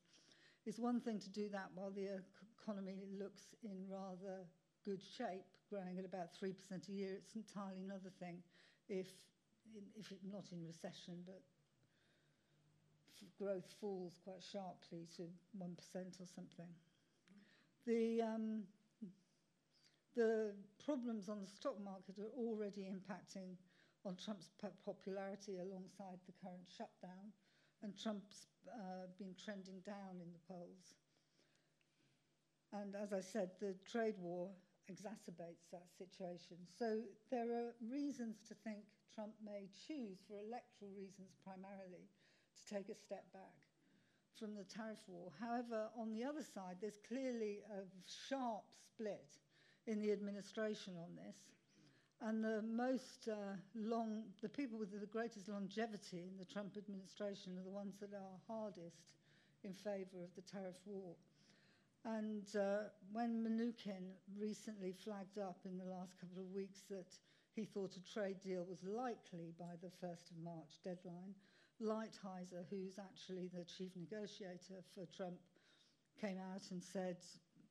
It's 0.65 0.79
one 0.79 1.01
thing 1.01 1.19
to 1.21 1.31
do 1.31 1.49
that 1.51 1.71
while 1.75 1.91
the 1.91 2.21
economy 2.61 3.05
looks 3.19 3.55
in 3.63 3.87
rather 3.89 4.45
good 4.85 5.03
shape, 5.03 5.47
growing 5.71 5.99
at 5.99 6.05
about 6.05 6.29
3% 6.43 6.55
a 6.89 6.93
year. 6.93 7.15
It's 7.19 7.35
entirely 7.35 7.83
another 7.85 8.11
thing 8.19 8.43
if, 8.89 9.07
if 9.99 10.11
it, 10.11 10.19
not 10.31 10.45
in 10.53 10.65
recession, 10.67 11.15
but 11.25 11.43
growth 13.39 13.75
falls 13.81 14.19
quite 14.25 14.43
sharply 14.43 15.07
to 15.17 15.23
1% 15.59 15.71
or 16.21 16.27
something. 16.35 16.69
The, 17.87 18.23
um, 18.23 18.63
the 20.17 20.53
problems 20.85 21.29
on 21.29 21.41
the 21.41 21.47
stock 21.49 21.77
market 21.83 22.19
are 22.19 22.33
already 22.37 22.89
impacting 22.91 23.57
on 24.07 24.14
Trump's 24.14 24.51
popularity 24.87 25.59
alongside 25.59 26.23
the 26.27 26.35
current 26.38 26.62
shutdown, 26.71 27.35
and 27.83 27.92
Trump's 27.99 28.47
uh, 28.71 29.11
been 29.19 29.35
trending 29.35 29.83
down 29.85 30.23
in 30.23 30.31
the 30.31 30.42
polls. 30.47 30.95
And 32.73 32.95
as 32.95 33.12
I 33.12 33.21
said, 33.21 33.51
the 33.61 33.75
trade 33.90 34.14
war 34.19 34.49
exacerbates 34.87 35.66
that 35.73 35.90
situation. 35.99 36.57
So 36.79 37.03
there 37.31 37.51
are 37.51 37.75
reasons 37.83 38.38
to 38.49 38.55
think 38.62 38.87
Trump 39.14 39.35
may 39.45 39.66
choose, 39.87 40.23
for 40.29 40.38
electoral 40.38 40.95
reasons 40.95 41.35
primarily, 41.42 42.07
to 42.55 42.62
take 42.75 42.88
a 42.88 42.95
step 42.95 43.25
back 43.33 43.59
from 44.38 44.55
the 44.55 44.64
tariff 44.64 45.03
war. 45.09 45.33
However, 45.40 45.88
on 45.99 46.12
the 46.12 46.23
other 46.23 46.42
side, 46.42 46.77
there's 46.81 47.01
clearly 47.09 47.64
a 47.73 47.83
sharp 48.07 48.64
split 48.71 49.35
in 49.87 50.01
the 50.01 50.12
administration 50.12 50.95
on 50.99 51.16
this. 51.16 51.37
And 52.23 52.43
the 52.43 52.63
most 52.63 53.29
uh, 53.29 53.57
long, 53.75 54.25
the 54.41 54.49
people 54.49 54.79
with 54.79 54.99
the 54.99 55.07
greatest 55.07 55.49
longevity 55.49 56.25
in 56.25 56.39
the 56.39 56.47
Trump 56.47 56.77
administration 56.77 57.59
are 57.59 57.65
the 57.65 57.71
ones 57.71 57.95
that 58.01 58.15
are 58.15 58.41
hardest 58.49 59.13
in 59.65 59.75
favor 59.75 60.25
of 60.25 60.35
the 60.35 60.43
tariff 60.43 60.77
war. 60.87 61.15
And 62.05 62.47
uh, 62.57 62.89
when 63.13 63.43
Mnuchin 63.43 64.15
recently 64.39 64.95
flagged 65.05 65.39
up 65.39 65.59
in 65.65 65.77
the 65.77 65.85
last 65.85 66.19
couple 66.21 66.41
of 66.41 66.51
weeks 66.55 66.83
that 66.89 67.13
he 67.55 67.65
thought 67.65 67.97
a 67.97 68.13
trade 68.13 68.41
deal 68.41 68.65
was 68.65 68.83
likely 68.85 69.53
by 69.59 69.75
the 69.83 69.91
1st 70.07 70.31
of 70.31 70.39
March 70.43 70.79
deadline, 70.85 71.35
Lighthizer, 71.83 72.65
who's 72.71 72.99
actually 72.99 73.51
the 73.53 73.65
chief 73.65 73.91
negotiator 73.97 74.81
for 74.95 75.07
Trump, 75.15 75.37
came 76.21 76.39
out 76.39 76.63
and 76.71 76.83
said 76.83 77.17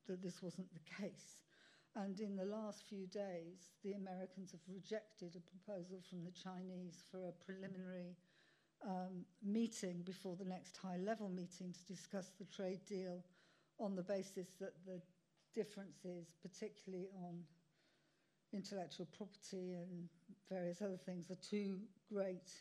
that 0.06 0.22
this 0.22 0.42
wasn't 0.42 0.68
the 0.72 1.02
case. 1.02 1.38
And 1.96 2.20
in 2.20 2.36
the 2.36 2.44
last 2.44 2.84
few 2.86 3.06
days, 3.06 3.72
the 3.82 3.92
Americans 3.92 4.52
have 4.52 4.60
rejected 4.68 5.34
a 5.34 5.40
proposal 5.40 5.98
from 6.08 6.24
the 6.24 6.30
Chinese 6.30 7.02
for 7.10 7.28
a 7.28 7.32
preliminary 7.32 8.14
um, 8.86 9.24
meeting 9.42 10.02
before 10.04 10.36
the 10.36 10.44
next 10.44 10.76
high 10.76 10.98
level 10.98 11.30
meeting 11.30 11.72
to 11.72 11.92
discuss 11.92 12.32
the 12.38 12.44
trade 12.44 12.80
deal 12.86 13.24
on 13.80 13.96
the 13.96 14.02
basis 14.02 14.48
that 14.60 14.74
the 14.84 15.00
differences, 15.54 16.34
particularly 16.42 17.08
on 17.24 17.38
intellectual 18.52 19.08
property 19.16 19.72
and 19.72 20.08
various 20.50 20.82
other 20.82 20.98
things, 20.98 21.30
are 21.30 21.36
too 21.36 21.78
great 22.12 22.52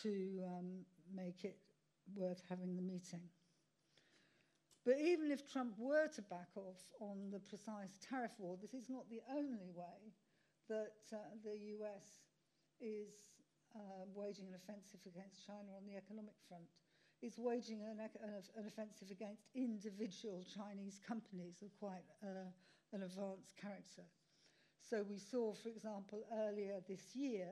to 0.00 0.40
um, 0.46 0.84
make 1.12 1.44
it 1.44 1.58
worth 2.14 2.42
having 2.48 2.76
the 2.76 2.82
meeting. 2.82 3.20
But 4.84 5.00
even 5.00 5.30
if 5.30 5.50
Trump 5.50 5.74
were 5.78 6.08
to 6.08 6.22
back 6.22 6.52
off 6.56 6.82
on 7.00 7.30
the 7.32 7.40
precise 7.40 7.98
tariff 8.06 8.32
war, 8.38 8.58
this 8.60 8.74
is 8.74 8.90
not 8.90 9.08
the 9.08 9.22
only 9.32 9.70
way 9.74 10.12
that 10.68 11.00
uh, 11.12 11.16
the 11.42 11.56
US 11.80 12.20
is 12.80 13.32
uh, 13.74 14.04
waging 14.14 14.46
an 14.46 14.54
offensive 14.54 15.00
against 15.06 15.46
China 15.46 15.72
on 15.76 15.86
the 15.86 15.96
economic 15.96 16.34
front. 16.48 16.68
It's 17.22 17.38
waging 17.38 17.80
an, 17.80 17.98
an 18.00 18.66
offensive 18.66 19.10
against 19.10 19.48
individual 19.54 20.44
Chinese 20.44 21.00
companies 21.06 21.62
of 21.62 21.72
quite 21.80 22.04
uh, 22.22 22.52
an 22.92 23.02
advanced 23.02 23.56
character. 23.56 24.04
So 24.90 25.02
we 25.08 25.18
saw, 25.18 25.54
for 25.54 25.70
example, 25.70 26.26
earlier 26.46 26.80
this 26.86 27.16
year, 27.16 27.48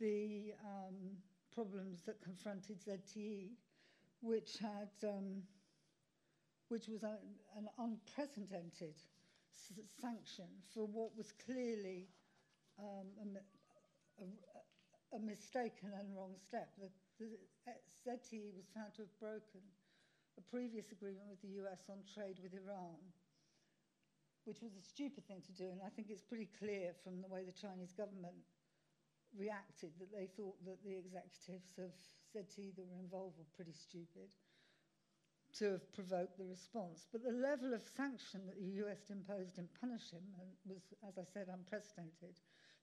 the 0.00 0.54
um, 0.64 1.18
problems 1.54 2.00
that 2.06 2.22
confronted 2.22 2.80
ZTE, 2.80 3.50
which 4.22 4.56
had 4.58 4.88
um, 5.06 5.42
which 6.68 6.88
was 6.88 7.02
a, 7.02 7.16
an 7.56 7.68
unprecedented 7.78 8.96
sanction 10.00 10.48
for 10.72 10.86
what 10.86 11.16
was 11.16 11.32
clearly 11.44 12.08
um, 12.78 13.06
a, 13.20 13.26
a, 14.22 15.16
a, 15.16 15.20
mistaken 15.20 15.92
and 15.94 16.10
wrong 16.16 16.34
step. 16.40 16.68
The, 16.78 16.90
the 17.20 17.30
ZTE 18.04 18.52
was 18.56 18.66
found 18.74 18.94
to 18.96 19.06
have 19.06 19.14
broken 19.20 19.62
a 20.38 20.42
previous 20.50 20.90
agreement 20.90 21.30
with 21.30 21.40
the 21.42 21.54
US 21.62 21.86
on 21.88 22.02
trade 22.10 22.42
with 22.42 22.52
Iran, 22.52 22.98
which 24.44 24.60
was 24.60 24.74
a 24.74 24.82
stupid 24.82 25.24
thing 25.28 25.40
to 25.46 25.54
do. 25.54 25.70
And 25.70 25.80
I 25.86 25.90
think 25.94 26.10
it's 26.10 26.24
pretty 26.24 26.50
clear 26.58 26.92
from 27.04 27.22
the 27.22 27.28
way 27.28 27.46
the 27.46 27.54
Chinese 27.54 27.94
government 27.94 28.36
reacted 29.38 29.90
that 29.98 30.10
they 30.10 30.26
thought 30.34 30.58
that 30.66 30.82
the 30.82 30.94
executives 30.94 31.78
of 31.78 31.90
ZTE 32.34 32.74
that 32.74 32.86
were 32.86 33.02
involved 33.02 33.38
were 33.38 33.50
pretty 33.54 33.74
stupid 33.74 34.34
to 35.58 35.78
have 35.78 35.92
provoked 35.92 36.38
the 36.38 36.44
response. 36.44 37.06
But 37.12 37.22
the 37.22 37.32
level 37.32 37.74
of 37.74 37.82
sanction 37.96 38.42
that 38.46 38.58
the 38.58 38.82
US 38.84 39.10
imposed 39.10 39.58
in 39.58 39.68
punishing 39.80 40.26
him 40.36 40.48
was, 40.66 40.82
as 41.06 41.18
I 41.18 41.24
said, 41.24 41.46
unprecedented. 41.48 42.40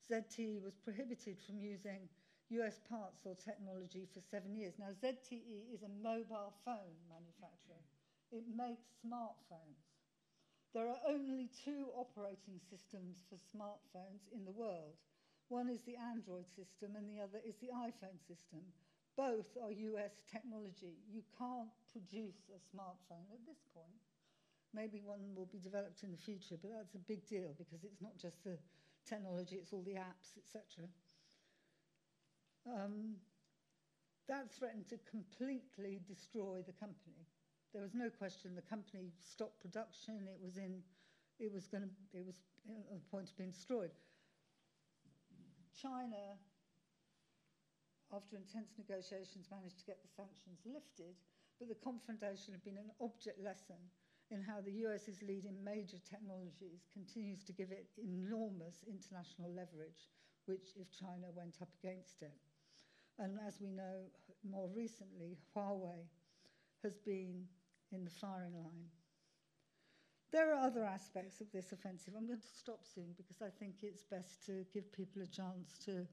ZTE 0.10 0.64
was 0.64 0.76
prohibited 0.84 1.38
from 1.46 1.60
using 1.60 2.08
US 2.50 2.80
parts 2.90 3.24
or 3.26 3.36
technology 3.36 4.08
for 4.14 4.20
seven 4.20 4.56
years. 4.56 4.74
Now, 4.80 4.92
ZTE 4.92 5.72
is 5.74 5.84
a 5.84 6.04
mobile 6.04 6.54
phone 6.66 6.96
manufacturer, 7.08 7.80
it 8.32 8.44
makes 8.56 8.88
smartphones. 9.04 9.92
There 10.74 10.88
are 10.88 11.04
only 11.08 11.50
two 11.66 11.88
operating 11.96 12.60
systems 12.70 13.24
for 13.28 13.36
smartphones 13.36 14.32
in 14.32 14.46
the 14.46 14.56
world. 14.56 14.96
One 15.50 15.70
is 15.70 15.84
the 15.84 15.98
Android 16.00 16.48
system, 16.56 16.96
and 16.96 17.10
the 17.10 17.22
other 17.22 17.44
is 17.44 17.56
the 17.60 17.76
iPhone 17.76 18.20
system. 18.26 18.64
Both 19.18 19.58
are 19.62 19.72
US 19.72 20.24
technology. 20.32 20.96
You 21.12 21.24
can't 21.38 21.68
produce 21.92 22.50
a 22.50 22.60
smartphone 22.72 23.28
at 23.32 23.44
this 23.46 23.64
point. 23.76 24.00
Maybe 24.74 25.02
one 25.04 25.36
will 25.36 25.50
be 25.52 25.60
developed 25.60 26.04
in 26.04 26.12
the 26.12 26.18
future, 26.18 26.56
but 26.56 26.72
that's 26.72 26.96
a 26.96 27.04
big 27.04 27.28
deal 27.28 27.54
because 27.58 27.84
it's 27.84 28.02
not 28.02 28.18
just 28.18 28.44
the 28.44 28.58
technology, 29.06 29.56
it's 29.60 29.74
all 29.74 29.84
the 29.84 30.00
apps, 30.00 30.40
etc. 30.40 30.88
Um, 32.66 33.20
that 34.30 34.52
threatened 34.52 34.88
to 34.90 34.98
completely 35.10 36.00
destroy 36.08 36.64
the 36.66 36.72
company. 36.74 37.28
There 37.74 37.82
was 37.84 37.96
no 37.96 38.10
question 38.10 38.56
the 38.56 38.68
company 38.68 39.12
stopped 39.20 39.60
production. 39.60 40.28
It 40.28 40.40
was 40.44 40.58
in, 40.58 40.80
it 41.40 41.52
was 41.52 41.68
going 41.68 41.84
to, 41.84 41.92
it 42.16 42.26
was 42.26 42.40
at 42.68 42.96
the 42.96 43.10
point 43.12 43.30
of 43.30 43.38
being 43.38 43.52
destroyed. 43.52 43.92
China, 45.76 46.36
after 48.14 48.36
intense 48.36 48.76
negotiations, 48.78 49.48
managed 49.50 49.80
to 49.80 49.86
get 49.86 50.04
the 50.04 50.12
sanctions 50.12 50.60
lifted, 50.68 51.16
but 51.62 51.70
the 51.70 51.86
confrontation 51.86 52.58
had 52.58 52.64
been 52.66 52.82
an 52.82 52.90
object 53.00 53.38
lesson 53.38 53.78
in 54.32 54.42
how 54.42 54.62
the 54.66 54.72
US's 54.82 55.22
is 55.22 55.22
leading 55.22 55.64
major 55.64 56.02
technologies 56.10 56.90
continues 56.92 57.44
to 57.44 57.54
give 57.54 57.70
it 57.70 57.86
enormous 58.02 58.84
international 58.90 59.54
leverage, 59.54 60.10
which 60.48 60.74
if 60.76 60.90
China 60.90 61.30
went 61.36 61.58
up 61.62 61.70
against 61.84 62.24
it. 62.24 62.34
And 63.20 63.38
as 63.46 63.62
we 63.62 63.70
know 63.70 64.10
more 64.42 64.70
recently, 64.74 65.38
Huawei 65.56 66.10
has 66.82 66.98
been 66.98 67.46
in 67.92 68.06
the 68.06 68.10
firing 68.10 68.56
line. 68.58 68.90
There 70.32 70.56
are 70.56 70.66
other 70.66 70.84
aspects 70.84 71.42
of 71.42 71.52
this 71.52 71.74
offensive. 71.74 72.16
I'm 72.18 72.26
going 72.26 72.40
to 72.40 72.58
stop 72.58 72.88
soon 72.88 73.14
because 73.18 73.44
I 73.44 73.50
think 73.60 73.84
it's 73.84 74.02
best 74.02 74.44
to 74.48 74.66
give 74.74 74.92
people 74.94 75.22
a 75.22 75.28
chance 75.28 75.78
to 75.86 76.08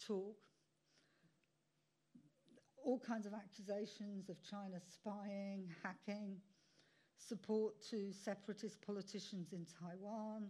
talk. 0.00 0.38
All 2.86 3.00
kinds 3.00 3.26
of 3.26 3.34
accusations 3.34 4.28
of 4.28 4.36
China 4.48 4.78
spying, 4.78 5.66
hacking, 5.82 6.36
support 7.18 7.74
to 7.90 8.12
separatist 8.12 8.80
politicians 8.80 9.52
in 9.52 9.66
Taiwan, 9.80 10.46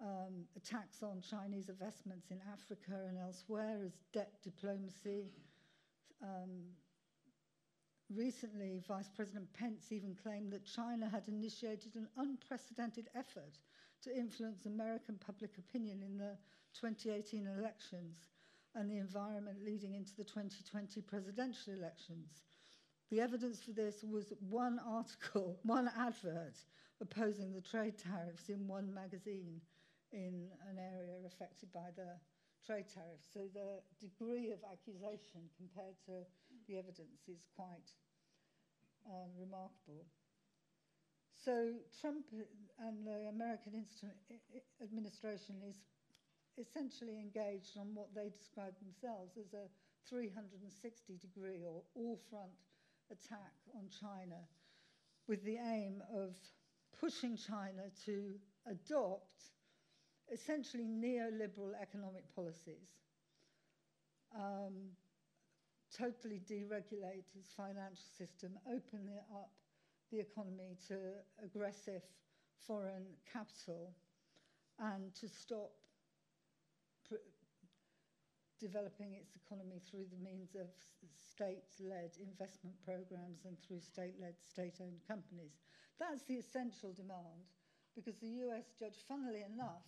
um, 0.00 0.42
attacks 0.56 1.04
on 1.04 1.20
Chinese 1.20 1.68
investments 1.68 2.32
in 2.32 2.40
Africa 2.52 3.06
and 3.08 3.16
elsewhere 3.16 3.78
as 3.86 3.92
debt 4.12 4.32
diplomacy. 4.42 5.30
Um, 6.20 6.64
recently, 8.12 8.80
Vice 8.88 9.10
President 9.14 9.46
Pence 9.52 9.92
even 9.92 10.16
claimed 10.20 10.50
that 10.50 10.64
China 10.66 11.08
had 11.08 11.28
initiated 11.28 11.94
an 11.94 12.08
unprecedented 12.16 13.08
effort 13.14 13.60
to 14.02 14.12
influence 14.12 14.66
American 14.66 15.16
public 15.24 15.56
opinion 15.58 16.02
in 16.02 16.18
the 16.18 16.36
2018 16.74 17.46
elections 17.56 18.16
and 18.74 18.90
the 18.90 18.98
environment 18.98 19.58
leading 19.64 19.94
into 19.94 20.16
the 20.16 20.24
2020 20.24 21.00
presidential 21.02 21.72
elections. 21.72 22.42
The 23.10 23.20
evidence 23.20 23.62
for 23.62 23.72
this 23.72 24.02
was 24.02 24.32
one 24.40 24.80
article, 24.86 25.58
one 25.64 25.90
advert 25.98 26.56
opposing 27.00 27.52
the 27.52 27.60
trade 27.60 27.98
tariffs 27.98 28.48
in 28.48 28.66
one 28.66 28.92
magazine 28.94 29.60
in 30.12 30.48
an 30.70 30.78
area 30.78 31.18
affected 31.26 31.72
by 31.72 31.90
the 31.96 32.16
trade 32.64 32.86
tariffs. 32.86 33.26
So 33.32 33.40
the 33.52 33.82
degree 34.00 34.52
of 34.52 34.60
accusation 34.70 35.50
compared 35.58 35.98
to 36.06 36.22
the 36.68 36.78
evidence 36.78 37.26
is 37.28 37.42
quite 37.56 37.90
um, 39.06 39.34
remarkable. 39.36 40.06
So 41.34 41.74
Trump 42.00 42.30
and 42.78 43.04
the 43.04 43.26
American 43.28 43.84
administration 44.80 45.56
is 45.68 45.76
essentially 46.58 47.18
engaged 47.18 47.76
on 47.78 47.94
what 47.94 48.14
they 48.14 48.28
describe 48.28 48.74
themselves 48.80 49.36
as 49.36 49.52
a 49.54 49.68
360 50.08 51.16
degree 51.18 51.64
or 51.66 51.82
all 51.94 52.18
front 52.30 52.52
attack 53.10 53.52
on 53.74 53.88
China 53.88 54.40
with 55.28 55.44
the 55.44 55.56
aim 55.56 56.02
of 56.14 56.34
pushing 56.98 57.36
China 57.36 57.84
to 58.04 58.34
adopt 58.66 59.32
essentially 60.32 60.84
neoliberal 60.84 61.72
economic 61.80 62.24
policies, 62.34 62.88
um, 64.34 64.72
totally 65.96 66.40
deregulate 66.48 67.24
its 67.36 67.52
financial 67.56 68.06
system, 68.16 68.52
open 68.66 69.08
up 69.34 69.50
the 70.10 70.20
economy 70.20 70.76
to 70.88 70.96
aggressive 71.44 72.02
foreign 72.66 73.06
capital, 73.32 73.92
and 74.78 75.14
to 75.14 75.28
stop 75.28 75.72
developing 78.62 79.18
its 79.18 79.34
economy 79.34 79.82
through 79.82 80.06
the 80.06 80.22
means 80.22 80.54
of 80.54 80.70
state-led 81.18 82.14
investment 82.22 82.78
programs 82.86 83.42
and 83.44 83.58
through 83.58 83.82
state-led, 83.82 84.38
state-owned 84.38 85.02
companies. 85.10 85.58
That's 85.98 86.22
the 86.30 86.38
essential 86.38 86.94
demand 86.94 87.42
because 87.98 88.14
the 88.22 88.38
US 88.46 88.70
judge, 88.78 89.02
funnily 89.10 89.42
enough, 89.42 89.82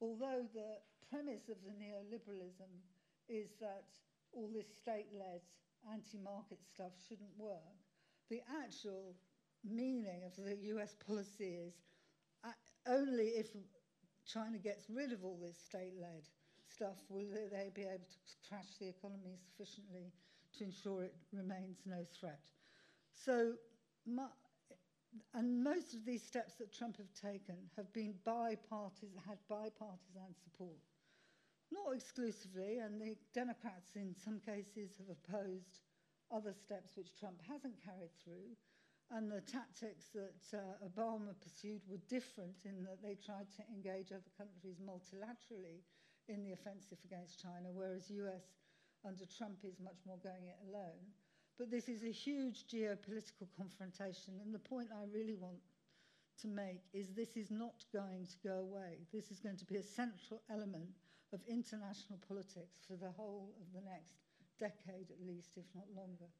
although 0.00 0.48
the 0.56 0.80
premise 1.12 1.52
of 1.52 1.60
the 1.60 1.76
neoliberalism 1.76 2.72
is 3.28 3.52
that 3.60 3.84
all 4.32 4.48
this 4.48 4.72
state-led 4.72 5.44
anti-market 5.92 6.64
stuff 6.64 6.92
shouldn't 7.06 7.36
work, 7.36 7.76
the 8.30 8.40
actual 8.64 9.14
meaning 9.62 10.24
of 10.24 10.32
the 10.36 10.56
US 10.74 10.96
policy 11.06 11.60
is 11.60 11.74
uh, 12.42 12.56
only 12.88 13.36
if 13.36 13.48
China 14.26 14.56
gets 14.58 14.88
rid 14.88 15.12
of 15.12 15.24
all 15.24 15.38
this 15.40 15.58
state-led 15.58 16.24
stuff, 16.74 16.98
will 17.08 17.26
they 17.30 17.70
be 17.74 17.82
able 17.82 18.08
to 18.10 18.48
crash 18.48 18.76
the 18.80 18.88
economy 18.88 19.38
sufficiently 19.38 20.12
to 20.58 20.64
ensure 20.64 21.04
it 21.04 21.14
remains 21.32 21.78
no 21.86 22.04
threat? 22.18 22.40
So, 23.14 23.54
and 25.34 25.62
most 25.62 25.94
of 25.94 26.04
these 26.04 26.22
steps 26.22 26.54
that 26.54 26.72
Trump 26.72 26.96
have 26.98 27.12
taken 27.14 27.56
have 27.76 27.92
been 27.92 28.14
bipartisan, 28.24 29.10
had 29.26 29.38
bipartisan 29.48 30.34
support. 30.42 30.82
Not 31.70 31.94
exclusively, 31.94 32.78
and 32.78 33.00
the 33.00 33.16
Democrats 33.32 33.96
in 33.96 34.14
some 34.14 34.40
cases 34.40 34.98
have 34.98 35.10
opposed 35.10 35.80
other 36.30 36.52
steps 36.52 36.96
which 36.96 37.14
Trump 37.18 37.40
hasn't 37.48 37.82
carried 37.84 38.14
through. 38.22 38.56
And 39.10 39.30
the 39.30 39.42
tactics 39.42 40.06
that 40.14 40.58
uh, 40.58 40.86
Obama 40.86 41.34
pursued 41.40 41.82
were 41.86 42.00
different 42.08 42.64
in 42.64 42.82
that 42.84 43.02
they 43.02 43.14
tried 43.14 43.46
to 43.56 43.62
engage 43.70 44.10
other 44.10 44.32
countries 44.36 44.80
multilaterally 44.80 45.84
in 46.28 46.44
the 46.44 46.52
offensive 46.52 46.98
against 47.04 47.40
China, 47.42 47.68
whereas 47.72 48.10
US 48.10 48.56
under 49.04 49.24
Trump 49.26 49.58
is 49.64 49.80
much 49.80 50.00
more 50.06 50.18
going 50.22 50.48
it 50.48 50.58
alone. 50.68 51.12
But 51.58 51.70
this 51.70 51.88
is 51.88 52.02
a 52.02 52.10
huge 52.10 52.66
geopolitical 52.66 53.46
confrontation, 53.56 54.40
and 54.42 54.52
the 54.52 54.58
point 54.58 54.88
I 54.92 55.04
really 55.12 55.36
want 55.36 55.60
to 56.40 56.48
make 56.48 56.82
is 56.92 57.08
this 57.10 57.36
is 57.36 57.50
not 57.50 57.84
going 57.92 58.26
to 58.26 58.48
go 58.48 58.58
away. 58.58 59.06
This 59.12 59.30
is 59.30 59.38
going 59.38 59.56
to 59.58 59.64
be 59.64 59.76
a 59.76 59.82
central 59.82 60.42
element 60.50 60.90
of 61.32 61.40
international 61.48 62.18
politics 62.26 62.80
for 62.86 62.96
the 62.96 63.10
whole 63.10 63.54
of 63.60 63.72
the 63.72 63.88
next 63.88 64.14
decade 64.58 65.10
at 65.10 65.26
least, 65.26 65.50
if 65.56 65.64
not 65.74 65.86
longer. 65.94 66.30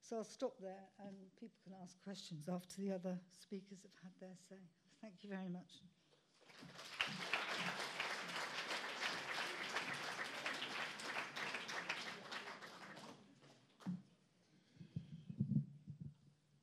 So 0.00 0.18
I'll 0.18 0.24
stop 0.24 0.54
there 0.60 0.86
and 1.04 1.16
people 1.40 1.58
can 1.64 1.72
ask 1.82 2.00
questions 2.02 2.48
after 2.48 2.80
the 2.80 2.92
other 2.92 3.18
speakers 3.42 3.78
have 3.82 3.96
had 4.02 4.12
their 4.20 4.36
say. 4.48 4.62
Thank 5.02 5.14
you 5.22 5.30
very 5.30 5.48
much. 5.48 5.82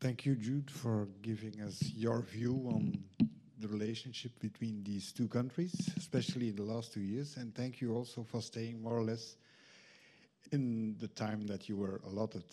Thank 0.04 0.26
you, 0.26 0.36
Jude, 0.36 0.70
for 0.70 1.08
giving 1.22 1.62
us 1.62 1.82
your 1.96 2.24
view 2.24 2.70
on 2.74 3.06
the 3.58 3.70
relationship 3.70 4.38
between 4.42 4.84
these 4.84 5.14
two 5.14 5.30
countries, 5.30 5.74
especially 5.96 6.50
in 6.50 6.58
the 6.58 6.64
last 6.64 6.92
two 6.92 7.00
years. 7.00 7.38
And 7.38 7.56
thank 7.56 7.80
you 7.80 7.96
also 7.96 8.22
for 8.22 8.42
staying 8.42 8.84
more 8.84 8.98
or 8.98 9.04
less 9.06 9.38
in 10.52 10.98
the 11.00 11.08
time 11.08 11.48
that 11.48 11.70
you 11.70 11.78
were 11.78 12.02
allotted. 12.06 12.44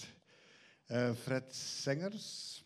Uh, 0.88 1.14
Fred 1.14 1.50
Sengers, 1.50 2.60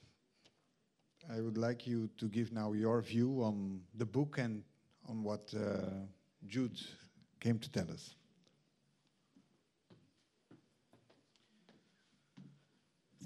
I 1.35 1.41
would 1.41 1.57
like 1.57 1.87
you 1.87 2.11
to 2.19 2.29
give 2.29 2.53
now 2.53 2.75
your 2.75 3.01
view 3.01 3.43
on 3.43 3.81
the 3.95 4.05
book 4.05 4.37
and 4.37 4.63
on 5.09 5.23
what 5.23 5.51
uh, 5.57 6.05
Jude 6.47 6.79
came 7.41 7.59
to 7.59 7.73
tell 7.73 7.91
us. 7.91 8.15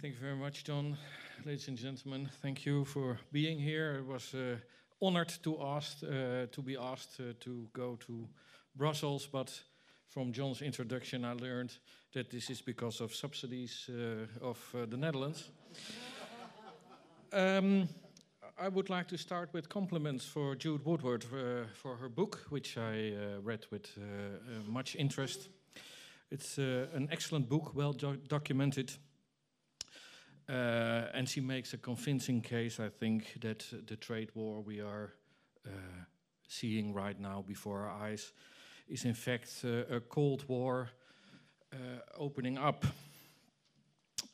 Thank 0.00 0.14
you 0.14 0.20
very 0.20 0.36
much, 0.36 0.62
John 0.62 0.96
ladies 1.44 1.68
and 1.68 1.76
gentlemen. 1.78 2.28
Thank 2.42 2.66
you 2.66 2.84
for 2.84 3.18
being 3.32 3.58
here. 3.58 3.98
I 3.98 4.12
was 4.12 4.34
uh, 4.34 4.56
honored 5.00 5.32
to 5.42 5.60
ask 5.62 6.02
uh, 6.02 6.46
to 6.50 6.62
be 6.62 6.76
asked 6.76 7.20
uh, 7.20 7.32
to 7.40 7.68
go 7.72 7.96
to 8.06 8.28
Brussels, 8.74 9.26
but 9.26 9.62
from 10.08 10.32
John's 10.32 10.62
introduction, 10.62 11.24
I 11.24 11.32
learned 11.32 11.78
that 12.12 12.30
this 12.30 12.50
is 12.50 12.62
because 12.62 13.00
of 13.00 13.14
subsidies 13.14 13.88
uh, 13.88 14.46
of 14.46 14.58
uh, 14.74 14.86
the 14.86 14.96
Netherlands. 14.96 15.50
um, 17.32 17.88
I 18.58 18.68
would 18.68 18.90
like 18.90 19.06
to 19.08 19.18
start 19.18 19.52
with 19.52 19.68
compliments 19.68 20.24
for 20.24 20.56
Jude 20.56 20.84
Woodward 20.84 21.24
uh, 21.32 21.66
for 21.74 21.96
her 21.96 22.08
book, 22.08 22.46
which 22.48 22.76
I 22.76 23.12
read 23.42 23.66
with 23.70 23.96
much 24.66 24.96
interest. 24.96 25.48
It's 26.30 26.58
an 26.58 27.08
excellent 27.10 27.48
book, 27.48 27.74
well 27.74 27.92
do 27.92 28.16
documented. 28.28 28.92
And 30.48 31.28
she 31.28 31.40
makes 31.40 31.74
a 31.74 31.78
convincing 31.78 32.40
case, 32.40 32.80
I 32.80 32.88
think, 32.88 33.40
that 33.40 33.64
the 33.86 33.96
trade 33.96 34.30
war 34.34 34.60
we 34.60 34.80
are 34.80 35.12
seeing 36.48 36.94
right 36.94 37.20
now 37.20 37.44
before 37.46 37.82
our 37.82 38.08
eyes 38.08 38.32
is 38.88 39.04
in 39.04 39.14
fact 39.14 39.64
uh, 39.64 39.96
a 39.96 40.00
Cold 40.00 40.44
War 40.48 40.88
uh, 41.72 41.76
opening 42.16 42.58
up. 42.58 42.86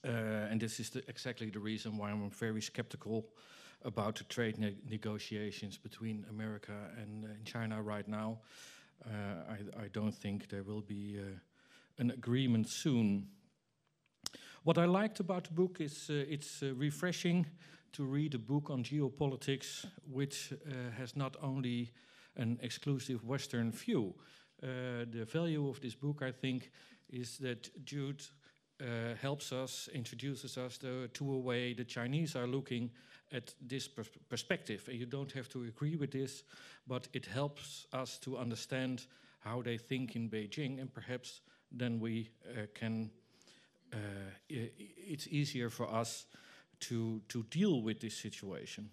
Uh, 0.07 0.11
and 0.51 0.61
this 0.61 0.81
is 0.81 0.91
the, 0.91 1.03
exactly 1.09 1.51
the 1.51 1.59
reason 1.59 1.99
why 1.99 2.11
I'm 2.11 2.31
very 2.31 2.63
skeptical 2.63 3.27
about 3.83 4.17
the 4.17 4.25
trade 4.25 4.59
ne 4.59 4.77
negotiations 4.89 5.79
between 5.79 6.25
America 6.31 6.73
and 6.97 7.27
China 7.45 7.83
right 7.83 8.07
now. 8.09 8.39
I, 9.07 9.85
I, 9.85 9.89
don't 9.93 10.15
think 10.15 10.49
there 10.49 10.63
will 10.63 10.81
be 10.81 11.19
an 11.99 12.11
agreement 12.11 12.69
soon. 12.69 13.29
What 14.65 14.79
I 14.79 14.87
liked 14.87 15.21
about 15.21 15.45
the 15.45 15.53
book 15.53 15.81
is 15.81 16.09
uh, 16.09 16.25
it's 16.27 16.63
uh, 16.63 16.75
refreshing 16.75 17.45
to 17.93 18.03
read 18.03 18.35
a 18.35 18.39
book 18.39 18.71
on 18.71 18.83
geopolitics 18.83 19.85
which 20.11 20.53
uh, 20.53 20.91
has 20.99 21.15
not 21.17 21.37
only 21.43 21.93
an 22.37 22.59
exclusive 22.63 23.23
Western 23.27 23.71
view. 23.71 24.15
The 24.63 25.27
value 25.27 25.69
of 25.69 25.81
this 25.81 25.95
book, 25.95 26.23
I 26.23 26.33
think, 26.33 26.71
is 27.11 27.37
that 27.39 27.69
Jude 27.85 28.23
uh, 28.81 29.15
helps 29.21 29.53
us, 29.53 29.91
introduces 29.93 30.57
us 30.57 30.79
to, 30.79 31.09
to, 31.09 31.35
a 31.35 31.39
way 31.39 31.75
the 31.75 31.85
Chinese 31.85 32.35
are 32.35 32.47
looking 32.47 32.91
at 33.33 33.55
this 33.61 33.87
pers 33.87 34.09
perspective. 34.31 34.89
And 34.89 34.99
you 34.99 35.07
don't 35.07 35.33
have 35.33 35.49
to 35.51 35.65
agree 35.65 35.97
with 35.97 36.11
this, 36.11 36.43
but 36.87 37.07
it 37.13 37.27
helps 37.27 37.87
us 37.93 38.19
to 38.21 38.39
understand 38.39 39.07
how 39.41 39.61
they 39.61 39.77
think 39.77 40.17
in 40.17 40.31
Beijing, 40.31 40.81
and 40.81 40.91
perhaps 40.91 41.43
then 41.71 42.01
we 42.01 42.31
uh, 42.49 42.67
can. 42.75 43.11
Uh, 43.95 43.99
it's 44.49 45.29
easier 45.29 45.71
for 45.71 45.89
us 45.89 46.27
to 46.81 47.21
to 47.29 47.45
deal 47.45 47.83
with 47.83 48.01
this 48.01 48.17
situation. 48.17 48.91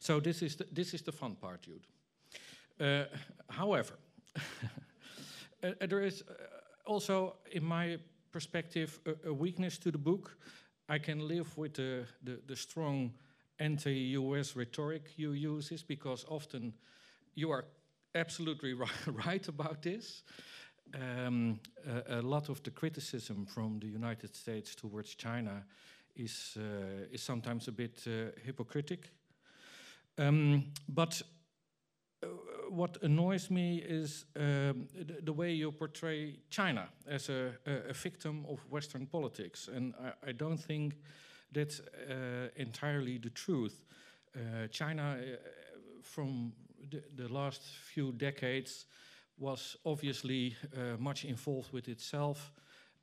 So 0.00 0.20
this 0.20 0.42
is 0.42 0.56
the, 0.56 0.66
this 0.72 0.94
is 0.94 1.02
the 1.02 1.12
fun 1.12 1.36
part, 1.36 1.62
Jude. 1.62 1.86
Uh, 2.80 3.04
however, 3.48 3.98
uh, 5.62 5.86
there 5.88 6.00
is 6.00 6.22
uh, 6.22 6.34
also, 6.84 7.36
in 7.52 7.64
my 7.64 7.98
perspective, 8.30 9.00
a, 9.06 9.28
a, 9.28 9.32
weakness 9.32 9.78
to 9.78 9.90
the 9.90 9.98
book. 9.98 10.36
I 10.88 10.98
can 10.98 11.26
live 11.26 11.56
with 11.56 11.74
the, 11.74 12.06
the, 12.22 12.40
the 12.46 12.56
strong 12.56 13.12
anti-US 13.58 14.54
rhetoric 14.54 15.12
you 15.16 15.32
use, 15.32 15.82
because 15.82 16.24
often 16.28 16.74
you 17.34 17.50
are 17.50 17.64
absolutely 18.14 18.74
right 19.26 19.48
about 19.48 19.82
this. 19.82 20.22
Um, 20.94 21.60
a, 21.86 22.20
a, 22.20 22.22
lot 22.22 22.48
of 22.48 22.62
the 22.62 22.70
criticism 22.70 23.44
from 23.46 23.80
the 23.80 23.88
United 23.88 24.34
States 24.34 24.74
towards 24.74 25.14
China 25.14 25.64
is 26.14 26.56
uh, 26.56 27.12
is 27.12 27.22
sometimes 27.22 27.68
a 27.68 27.72
bit 27.72 28.06
uh, 28.06 28.30
hypocritic. 28.44 29.10
Um, 30.18 30.72
but 30.88 31.22
what 32.68 32.98
annoys 33.02 33.50
me 33.50 33.78
is 33.78 34.24
um, 34.36 34.88
the, 34.94 35.20
the, 35.22 35.32
way 35.32 35.52
you 35.52 35.70
portray 35.72 36.38
China 36.50 36.88
as 37.06 37.28
a, 37.28 37.52
a, 37.66 37.90
a 37.90 37.92
victim 37.92 38.44
of 38.48 38.58
Western 38.70 39.06
politics. 39.06 39.68
And 39.68 39.94
I, 40.02 40.28
I 40.30 40.32
don't 40.32 40.58
think 40.58 40.94
that's 41.52 41.80
uh, 41.80 42.48
entirely 42.56 43.18
the 43.18 43.30
truth. 43.30 43.84
Uh, 44.34 44.66
China, 44.68 45.18
uh, 45.18 45.36
from 46.02 46.52
the, 46.90 47.02
the, 47.14 47.28
last 47.32 47.62
few 47.62 48.12
decades, 48.12 48.86
was 49.38 49.76
obviously 49.84 50.56
uh, 50.74 50.96
much 50.98 51.24
involved 51.24 51.72
with 51.72 51.88
itself. 51.88 52.52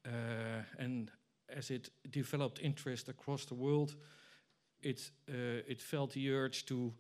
Uh, 0.06 0.63
and 0.80 1.12
as 1.50 1.69
it 1.69 1.89
developed 2.10 2.60
interest 2.62 3.10
across 3.10 3.46
the 3.46 3.56
world, 3.56 3.96
it, 4.82 5.12
uh, 5.30 5.62
it 5.67 5.82
felt 5.82 6.13
the 6.13 6.32
urge 6.32 6.65
to 6.65 6.93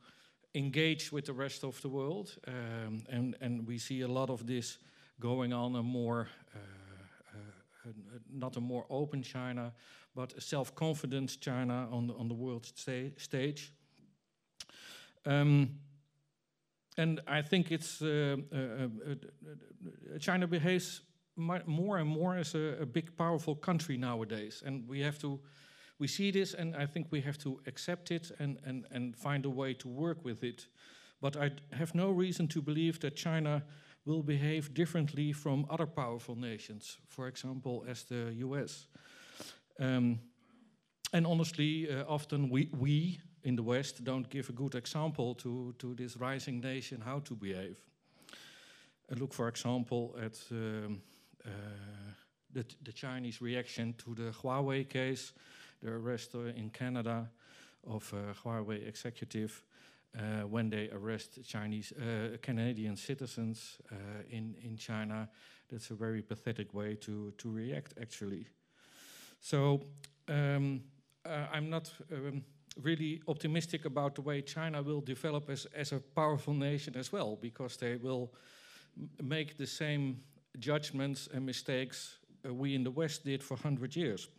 engage 0.53 1.11
with 1.11 1.25
the 1.25 1.33
rest 1.33 1.63
of 1.63 1.81
the 1.81 1.89
world. 1.89 2.37
Um, 2.47 3.03
and, 3.09 3.35
and 3.41 3.67
we 3.67 3.77
see 3.77 4.01
a 4.01 4.07
lot 4.07 4.29
of 4.29 4.45
this 4.45 4.77
going 5.19 5.53
on 5.53 5.75
a 5.75 5.83
more, 5.83 6.27
uh, 6.55 7.89
not 8.31 8.55
a 8.57 8.61
more 8.61 8.85
open 8.89 9.23
China, 9.23 9.73
but 10.15 10.33
a 10.33 10.41
self-confident 10.41 11.39
China 11.39 11.87
on 11.91 12.07
the, 12.07 12.13
on 12.13 12.27
the 12.27 12.35
world 12.35 12.65
sta 12.65 13.11
stage. 13.17 13.73
Um, 15.25 15.79
and 16.97 17.21
I 17.27 17.41
think 17.41 17.71
it's 17.71 18.01
uh, 18.01 18.37
uh, 18.51 18.57
uh 18.57 20.17
China 20.19 20.47
behaves 20.47 21.01
more 21.35 21.97
and 21.97 22.09
more 22.09 22.37
as 22.37 22.55
a, 22.55 22.77
a, 22.81 22.85
big, 22.85 23.17
powerful 23.17 23.55
country 23.55 23.97
nowadays, 23.97 24.63
and 24.65 24.87
we 24.87 25.01
have 25.01 25.17
to 25.19 25.39
we 25.99 26.07
see 26.07 26.31
this 26.31 26.53
and 26.53 26.75
I 26.75 26.85
think 26.85 27.07
we 27.11 27.21
have 27.21 27.37
to 27.39 27.59
accept 27.65 28.11
it 28.11 28.31
and, 28.39 28.57
and, 28.65 28.85
and 28.91 29.15
find 29.15 29.45
a 29.45 29.49
way 29.49 29.73
to 29.75 29.87
work 29.87 30.25
with 30.25 30.43
it. 30.43 30.67
But 31.21 31.37
I 31.37 31.51
have 31.71 31.95
no 31.95 32.09
reason 32.09 32.47
to 32.49 32.61
believe 32.61 32.99
that 32.99 33.15
China 33.15 33.63
will 34.05 34.23
behave 34.23 34.73
differently 34.73 35.31
from 35.31 35.65
other 35.69 35.85
powerful 35.85 36.35
nations, 36.35 36.97
for 37.07 37.27
example, 37.27 37.85
as 37.87 38.03
the 38.03 38.33
US. 38.39 38.87
Um, 39.79 40.19
and 41.13 41.25
honestly, 41.25 41.87
uh, 41.89 42.03
often 42.07 42.49
we, 42.49 42.69
we 42.77 43.21
in 43.43 43.55
the 43.55 43.63
West 43.63 44.03
don't 44.03 44.29
give 44.29 44.49
a 44.49 44.53
good 44.53 44.75
example 44.75 45.35
to, 45.35 45.73
to 45.77 45.93
this 45.95 46.17
rising 46.17 46.61
nation 46.61 47.01
how 47.01 47.19
to 47.19 47.35
behave. 47.35 47.77
Uh, 49.11 49.15
look, 49.15 49.33
for 49.33 49.47
example, 49.47 50.15
at 50.21 50.39
um, 50.51 51.01
uh, 51.45 51.49
the, 52.51 52.65
the 52.83 52.91
Chinese 52.91 53.41
reaction 53.41 53.93
to 53.97 54.15
the 54.15 54.31
Huawei 54.31 54.87
case 54.87 55.33
the 55.81 55.91
arrest 55.91 56.33
in 56.35 56.69
Canada 56.69 57.29
of 57.85 58.13
Huawei 58.43 58.87
executive 58.87 59.63
uh, 60.17 60.47
when 60.47 60.69
they 60.69 60.89
arrest 60.89 61.39
Chinese 61.45 61.91
uh, 61.91 62.37
Canadian 62.41 62.95
citizens 62.95 63.77
uh, 63.91 63.95
in 64.29 64.55
in 64.63 64.77
China. 64.77 65.29
That's 65.69 65.91
a 65.91 65.95
very 65.95 66.21
pathetic 66.21 66.73
way 66.73 66.95
to 66.95 67.31
to 67.37 67.51
react, 67.51 67.93
actually. 68.01 68.47
So 69.39 69.81
um, 70.29 70.81
uh, 71.25 71.47
I'm 71.51 71.69
not. 71.69 71.91
Um, 72.11 72.43
really 72.81 73.21
optimistic 73.27 73.85
about 73.85 74.15
the 74.15 74.21
way 74.21 74.41
China 74.41 74.81
will 74.81 75.01
develop 75.01 75.49
as, 75.49 75.65
as 75.75 75.91
a 75.91 75.99
powerful 75.99 76.53
nation 76.53 76.95
as 76.95 77.11
well, 77.11 77.37
because 77.41 77.77
they 77.77 77.95
will 77.95 78.33
make 79.21 79.57
the 79.57 79.67
same 79.67 80.19
judgments 80.59 81.27
and 81.33 81.45
mistakes 81.45 82.17
uh, 82.45 82.53
we 82.53 82.75
in 82.75 82.83
the 82.83 82.91
West 82.91 83.25
did 83.25 83.43
for 83.43 83.55
100 83.55 83.95
years. 83.95 84.29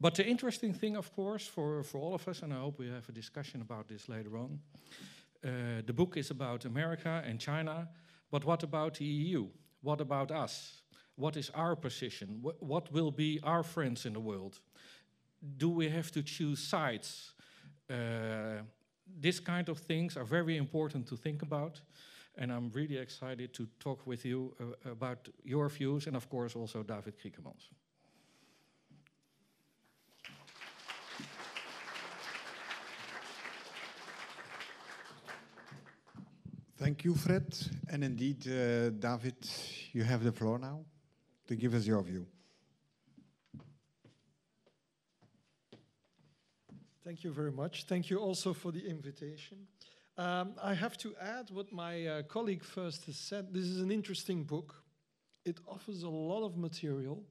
But 0.00 0.14
the 0.14 0.26
interesting 0.26 0.72
thing, 0.72 0.96
of 0.96 1.14
course, 1.14 1.46
for, 1.46 1.82
for 1.82 1.98
all 1.98 2.14
of 2.14 2.26
us, 2.26 2.42
and 2.42 2.52
I 2.52 2.60
hope 2.60 2.78
we 2.78 2.88
have 2.88 3.08
a 3.08 3.12
discussion 3.12 3.60
about 3.60 3.88
this 3.88 4.08
later 4.08 4.38
on, 4.38 4.60
uh, 5.44 5.82
the 5.84 5.92
book 5.92 6.16
is 6.16 6.30
about 6.30 6.64
America 6.64 7.22
and 7.26 7.38
China, 7.38 7.88
but 8.30 8.44
what 8.44 8.62
about 8.62 8.94
the 8.94 9.04
EU? 9.04 9.48
What 9.82 10.00
about 10.00 10.30
us? 10.30 10.82
What 11.16 11.36
is 11.36 11.50
our 11.50 11.76
position? 11.76 12.42
Wh 12.42 12.62
what 12.62 12.90
will 12.92 13.10
be 13.10 13.40
our 13.42 13.62
friends 13.62 14.06
in 14.06 14.14
the 14.14 14.20
world? 14.20 14.60
Do 15.56 15.70
we 15.70 15.88
have 15.88 16.10
to 16.12 16.22
choose 16.22 16.62
sides? 16.62 17.32
Uh, 17.88 18.62
this 19.20 19.40
kind 19.40 19.68
of 19.68 19.78
things 19.78 20.16
are 20.16 20.24
very 20.24 20.56
important 20.56 21.06
to 21.08 21.16
think 21.16 21.42
about. 21.42 21.80
And 22.36 22.52
I'm 22.52 22.70
really 22.70 22.96
excited 22.96 23.52
to 23.54 23.66
talk 23.78 24.06
with 24.06 24.24
you 24.24 24.54
uh, 24.60 24.90
about 24.90 25.28
your 25.44 25.68
views 25.68 26.06
and, 26.06 26.16
of 26.16 26.28
course, 26.28 26.54
also 26.54 26.82
David 26.82 27.14
Criekemans. 27.18 27.68
Thank 36.78 37.04
you, 37.04 37.14
Fred. 37.14 37.54
And 37.90 38.04
indeed, 38.04 38.46
uh, 38.48 38.88
David, 38.90 39.46
you 39.92 40.02
have 40.02 40.24
the 40.24 40.32
floor 40.32 40.58
now 40.58 40.80
to 41.46 41.54
give 41.54 41.74
us 41.74 41.86
your 41.86 42.02
view. 42.02 42.26
Thank 47.10 47.24
you 47.24 47.32
very 47.32 47.50
much. 47.50 47.86
Thank 47.86 48.08
you 48.08 48.18
also 48.18 48.52
for 48.52 48.70
the 48.70 48.86
invitation. 48.86 49.66
Um, 50.16 50.54
I 50.62 50.74
have 50.74 50.96
to 50.98 51.12
add 51.20 51.50
what 51.50 51.72
my 51.72 52.06
uh, 52.06 52.22
colleague 52.22 52.62
first 52.62 53.04
has 53.06 53.16
said. 53.16 53.52
This 53.52 53.64
is 53.64 53.80
an 53.80 53.90
interesting 53.90 54.44
book. 54.44 54.76
It 55.44 55.58
offers 55.66 56.04
a 56.04 56.08
lot 56.08 56.44
of 56.44 56.56
material, 56.56 57.24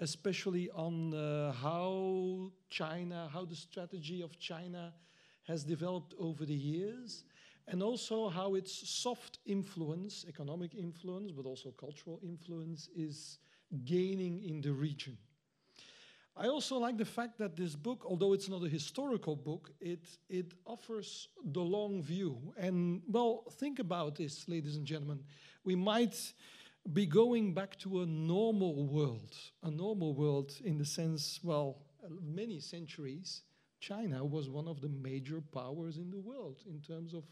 especially 0.00 0.70
on 0.70 1.14
uh, 1.14 1.52
how 1.52 2.50
China, 2.68 3.30
how 3.32 3.44
the 3.44 3.54
strategy 3.54 4.22
of 4.22 4.40
China 4.40 4.92
has 5.44 5.62
developed 5.62 6.14
over 6.18 6.44
the 6.44 6.60
years 6.72 7.22
and 7.68 7.80
also 7.80 8.28
how 8.28 8.56
its 8.56 8.72
soft 8.90 9.38
influence, 9.46 10.24
economic 10.28 10.74
influence, 10.74 11.30
but 11.30 11.46
also 11.46 11.70
cultural 11.70 12.18
influence, 12.24 12.88
is 12.96 13.38
gaining 13.84 14.42
in 14.42 14.60
the 14.60 14.72
region. 14.72 15.16
I 16.36 16.46
also 16.46 16.78
like 16.78 16.96
the 16.96 17.04
fact 17.04 17.38
that 17.38 17.56
this 17.56 17.76
book, 17.76 18.04
although 18.06 18.32
it's 18.32 18.48
not 18.48 18.64
a 18.64 18.68
historical 18.68 19.36
book, 19.36 19.70
it, 19.80 20.04
it 20.30 20.54
offers 20.64 21.28
the 21.44 21.60
long 21.60 22.02
view. 22.02 22.54
And, 22.56 23.02
well, 23.06 23.44
think 23.52 23.78
about 23.78 24.16
this, 24.16 24.48
ladies 24.48 24.76
and 24.76 24.86
gentlemen. 24.86 25.20
We 25.64 25.76
might 25.76 26.32
be 26.92 27.06
going 27.06 27.52
back 27.52 27.78
to 27.80 28.00
a 28.00 28.06
normal 28.06 28.86
world, 28.86 29.36
a 29.62 29.70
normal 29.70 30.14
world 30.14 30.52
in 30.64 30.78
the 30.78 30.86
sense, 30.86 31.38
well, 31.42 31.78
many 32.20 32.60
centuries, 32.60 33.42
China 33.80 34.24
was 34.24 34.48
one 34.48 34.68
of 34.68 34.80
the 34.80 34.88
major 34.88 35.40
powers 35.40 35.96
in 35.96 36.10
the 36.10 36.18
world 36.18 36.62
in 36.66 36.80
terms 36.80 37.14
of 37.14 37.24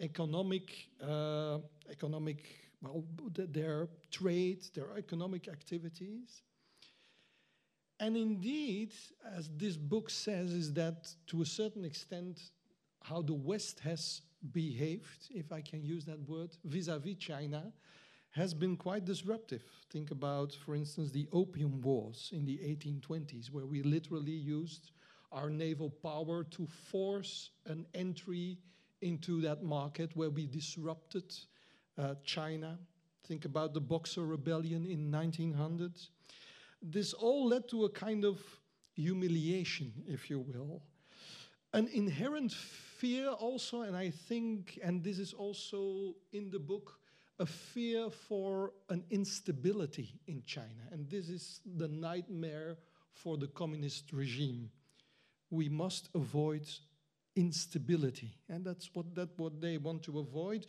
economic, 0.00 0.88
uh, 1.02 1.58
economic, 1.90 2.44
well, 2.80 3.04
their 3.34 3.88
trade, 4.10 4.64
their 4.74 4.96
economic 4.96 5.48
activities. 5.48 6.42
And 8.02 8.16
indeed, 8.16 8.92
as 9.32 9.48
this 9.56 9.76
book 9.76 10.10
says, 10.10 10.50
is 10.50 10.72
that 10.72 11.08
to 11.28 11.40
a 11.40 11.46
certain 11.46 11.84
extent, 11.84 12.50
how 13.00 13.22
the 13.22 13.32
West 13.32 13.78
has 13.78 14.22
behaved, 14.52 15.28
if 15.30 15.52
I 15.52 15.60
can 15.60 15.84
use 15.84 16.04
that 16.06 16.20
word, 16.28 16.50
vis-a-vis 16.64 17.14
China, 17.14 17.72
has 18.30 18.54
been 18.54 18.76
quite 18.76 19.04
disruptive. 19.04 19.62
Think 19.92 20.10
about, 20.10 20.52
for 20.52 20.74
instance, 20.74 21.12
the 21.12 21.28
Opium 21.32 21.80
Wars 21.80 22.30
in 22.32 22.44
the 22.44 22.58
1820s, 22.58 23.52
where 23.52 23.66
we 23.66 23.84
literally 23.84 24.32
used 24.32 24.90
our 25.30 25.48
naval 25.48 25.88
power 25.88 26.42
to 26.42 26.66
force 26.66 27.50
an 27.66 27.86
entry 27.94 28.58
into 29.00 29.40
that 29.42 29.62
market 29.62 30.10
where 30.16 30.30
we 30.30 30.48
disrupted 30.48 31.32
uh, 31.96 32.16
China. 32.24 32.80
Think 33.28 33.44
about 33.44 33.74
the 33.74 33.80
Boxer 33.80 34.26
Rebellion 34.26 34.86
in 34.86 35.08
1900 35.12 35.92
this 36.82 37.12
all 37.12 37.46
led 37.46 37.68
to 37.68 37.84
a 37.84 37.90
kind 37.90 38.24
of 38.24 38.40
humiliation, 38.94 39.92
if 40.06 40.28
you 40.28 40.40
will. 40.40 40.82
An 41.72 41.88
inherent 41.92 42.52
fear, 42.52 43.28
also, 43.28 43.82
and 43.82 43.96
I 43.96 44.10
think, 44.10 44.78
and 44.82 45.02
this 45.02 45.18
is 45.18 45.32
also 45.32 46.14
in 46.32 46.50
the 46.50 46.58
book, 46.58 46.98
a 47.38 47.46
fear 47.46 48.10
for 48.10 48.72
an 48.90 49.04
instability 49.10 50.20
in 50.26 50.42
China. 50.44 50.82
And 50.90 51.08
this 51.08 51.28
is 51.28 51.60
the 51.76 51.88
nightmare 51.88 52.76
for 53.12 53.36
the 53.36 53.46
communist 53.46 54.12
regime. 54.12 54.70
We 55.50 55.68
must 55.68 56.08
avoid 56.14 56.68
instability. 57.34 58.36
And 58.48 58.64
that's 58.64 58.90
what, 58.94 59.14
that 59.14 59.30
what 59.38 59.60
they 59.60 59.78
want 59.78 60.02
to 60.04 60.18
avoid 60.18 60.66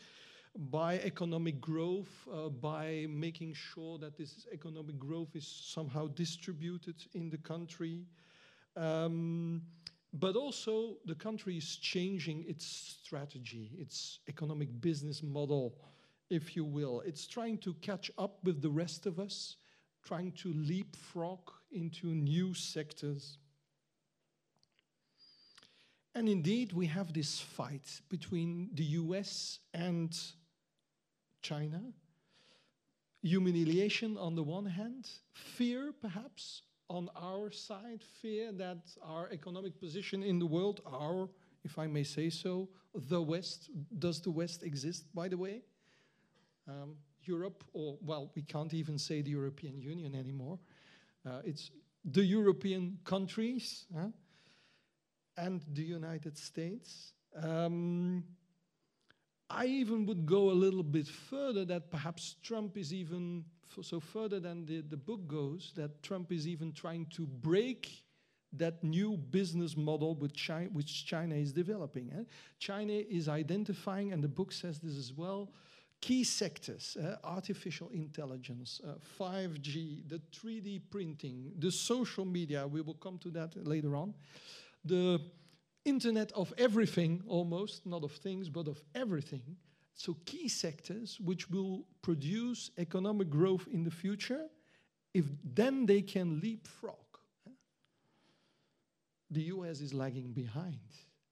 by 0.55 0.99
economic 0.99 1.59
growth, 1.59 2.27
uh, 2.31 2.49
by 2.49 3.07
making 3.09 3.53
sure 3.53 3.97
that 3.97 4.17
this 4.17 4.45
economic 4.51 4.99
growth 4.99 5.35
is 5.35 5.47
somehow 5.47 6.07
distributed 6.07 6.95
in 7.13 7.29
the 7.29 7.37
country. 7.37 8.05
Um, 8.75 9.63
but 10.13 10.35
also, 10.35 10.97
the 11.05 11.15
country 11.15 11.57
is 11.57 11.77
changing 11.77 12.45
its 12.47 12.65
strategy, 12.65 13.71
its 13.79 14.19
economic 14.29 14.79
business 14.79 15.23
model, 15.23 15.75
if 16.29 16.55
you 16.55 16.63
will. 16.63 17.01
It's 17.01 17.25
trying 17.25 17.57
to 17.59 17.73
catch 17.75 18.11
up 18.19 18.37
with 18.43 18.61
the 18.61 18.69
rest 18.69 19.07
of 19.07 19.19
us, 19.19 19.57
trying 20.03 20.33
to 20.33 20.53
leapfrog 20.53 21.51
into 21.71 22.07
new 22.07 22.53
sectors. 22.53 23.39
And 26.13 26.29
indeed, 26.29 26.73
we 26.73 26.85
have 26.87 27.11
this 27.11 27.39
fight 27.39 28.01
between 28.09 28.69
the 28.75 28.83
US 28.83 29.59
and 29.73 30.15
China. 31.43 31.81
Humiliation 33.21 34.17
on 34.17 34.35
the 34.35 34.43
one 34.43 34.65
hand, 34.65 35.07
fear 35.31 35.93
perhaps 36.01 36.63
on 36.89 37.09
our 37.15 37.51
side, 37.51 38.01
fear 38.21 38.51
that 38.51 38.81
our 39.01 39.29
economic 39.31 39.79
position 39.79 40.23
in 40.23 40.39
the 40.39 40.45
world, 40.45 40.81
our, 40.85 41.29
if 41.63 41.77
I 41.77 41.87
may 41.87 42.03
say 42.03 42.29
so, 42.29 42.67
the 42.93 43.21
West, 43.21 43.69
does 43.99 44.21
the 44.21 44.31
West 44.31 44.63
exist, 44.63 45.05
by 45.13 45.27
the 45.27 45.37
way? 45.37 45.61
Um, 46.67 46.95
Europe, 47.23 47.63
or 47.73 47.97
well, 48.01 48.31
we 48.35 48.41
can't 48.41 48.73
even 48.73 48.97
say 48.97 49.21
the 49.21 49.31
European 49.31 49.81
Union 49.81 50.15
anymore. 50.15 50.59
Uh, 51.25 51.41
it's 51.45 51.71
the 52.03 52.23
European 52.23 52.99
countries 53.05 53.85
huh? 53.95 54.07
and 55.37 55.63
the 55.73 55.83
United 55.83 56.37
States. 56.37 57.13
Um, 57.41 58.23
I 59.55 59.65
even 59.65 60.05
would 60.07 60.25
go 60.25 60.49
a 60.49 60.57
little 60.65 60.83
bit 60.83 61.07
further 61.07 61.63
that 61.65 61.91
perhaps 61.91 62.35
Trump 62.41 62.75
is 62.75 62.93
even, 62.93 63.45
so 63.81 63.99
further 63.99 64.39
than 64.39 64.65
the, 64.65 64.81
the 64.81 64.97
book 64.97 65.27
goes, 65.27 65.73
that 65.75 66.01
Trump 66.01 66.31
is 66.31 66.47
even 66.47 66.73
trying 66.73 67.05
to 67.15 67.27
break 67.27 68.03
that 68.53 68.83
new 68.83 69.17
business 69.17 69.77
model 69.77 70.15
which 70.15 70.33
China, 70.33 70.69
which 70.73 71.05
China 71.05 71.35
is 71.35 71.51
developing. 71.51 72.11
Eh? 72.11 72.23
China 72.59 72.93
is 72.93 73.29
identifying, 73.29 74.11
and 74.11 74.23
the 74.23 74.27
book 74.27 74.51
says 74.51 74.79
this 74.79 74.97
as 74.97 75.13
well, 75.13 75.51
key 76.01 76.23
sectors, 76.23 76.97
uh, 76.97 77.15
artificial 77.23 77.89
intelligence, 77.93 78.81
uh, 78.85 78.93
5G, 79.19 80.07
the 80.09 80.19
3D 80.31 80.81
printing, 80.89 81.51
the 81.59 81.71
social 81.71 82.25
media, 82.25 82.67
we 82.67 82.81
will 82.81 82.95
come 82.95 83.17
to 83.19 83.29
that 83.29 83.55
later 83.65 83.95
on, 83.95 84.13
the 84.83 85.21
internet 85.85 86.31
of 86.33 86.53
everything 86.57 87.23
almost, 87.27 87.85
not 87.85 88.03
of 88.03 88.11
things, 88.11 88.49
but 88.49 88.67
of 88.67 88.81
everything. 88.95 89.57
So 89.95 90.17
key 90.25 90.47
sectors 90.47 91.19
which 91.19 91.49
will 91.49 91.85
produce 92.01 92.71
economic 92.77 93.29
growth 93.29 93.67
in 93.71 93.83
the 93.83 93.91
future, 93.91 94.47
if 95.13 95.25
then 95.43 95.85
they 95.85 96.01
can 96.01 96.39
leapfrog. 96.39 96.95
The 99.29 99.43
US 99.43 99.81
is 99.81 99.93
lagging 99.93 100.31
behind. 100.31 100.79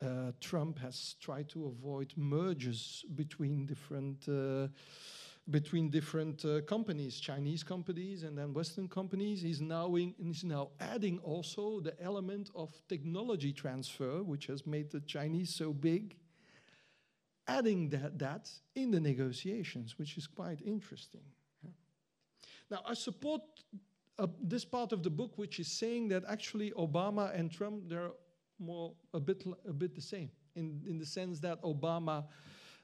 Uh, 0.01 0.31
Trump 0.39 0.79
has 0.79 1.15
tried 1.19 1.47
to 1.49 1.67
avoid 1.67 2.13
mergers 2.15 3.05
between 3.15 3.67
different 3.67 4.27
uh, 4.27 4.67
between 5.51 5.89
different 5.89 6.43
uh, 6.45 6.61
companies, 6.61 7.19
Chinese 7.19 7.63
companies 7.63 8.23
and 8.23 8.37
then 8.37 8.53
Western 8.53 8.87
companies. 8.87 9.43
is 9.43 9.61
now, 9.61 9.95
in, 9.95 10.15
he's 10.17 10.43
now 10.43 10.69
adding 10.79 11.19
also 11.19 11.79
the 11.81 12.01
element 12.01 12.49
of 12.55 12.71
technology 12.87 13.51
transfer, 13.53 14.23
which 14.23 14.47
has 14.47 14.65
made 14.65 14.89
the 14.89 15.01
Chinese 15.01 15.53
so 15.53 15.73
big, 15.73 16.15
adding 17.47 17.89
that, 17.89 18.17
that 18.17 18.49
in 18.75 18.91
the 18.91 18.99
negotiations, 18.99 19.99
which 19.99 20.17
is 20.17 20.27
quite 20.27 20.61
interesting. 20.61 21.21
Now, 22.69 22.81
I 22.87 22.93
support 22.93 23.41
uh, 24.17 24.27
this 24.41 24.63
part 24.63 24.93
of 24.93 25.03
the 25.03 25.09
book, 25.09 25.37
which 25.37 25.59
is 25.59 25.67
saying 25.67 26.07
that 26.09 26.23
actually 26.27 26.71
Obama 26.71 27.37
and 27.37 27.51
Trump, 27.51 27.89
they're 27.89 28.11
more 28.59 28.93
a 29.13 29.19
bit, 29.19 29.43
a 29.67 29.73
bit 29.73 29.93
the 29.93 30.01
same, 30.01 30.31
in, 30.55 30.81
in 30.87 30.97
the 30.97 31.05
sense 31.05 31.39
that 31.39 31.61
Obama 31.63 32.23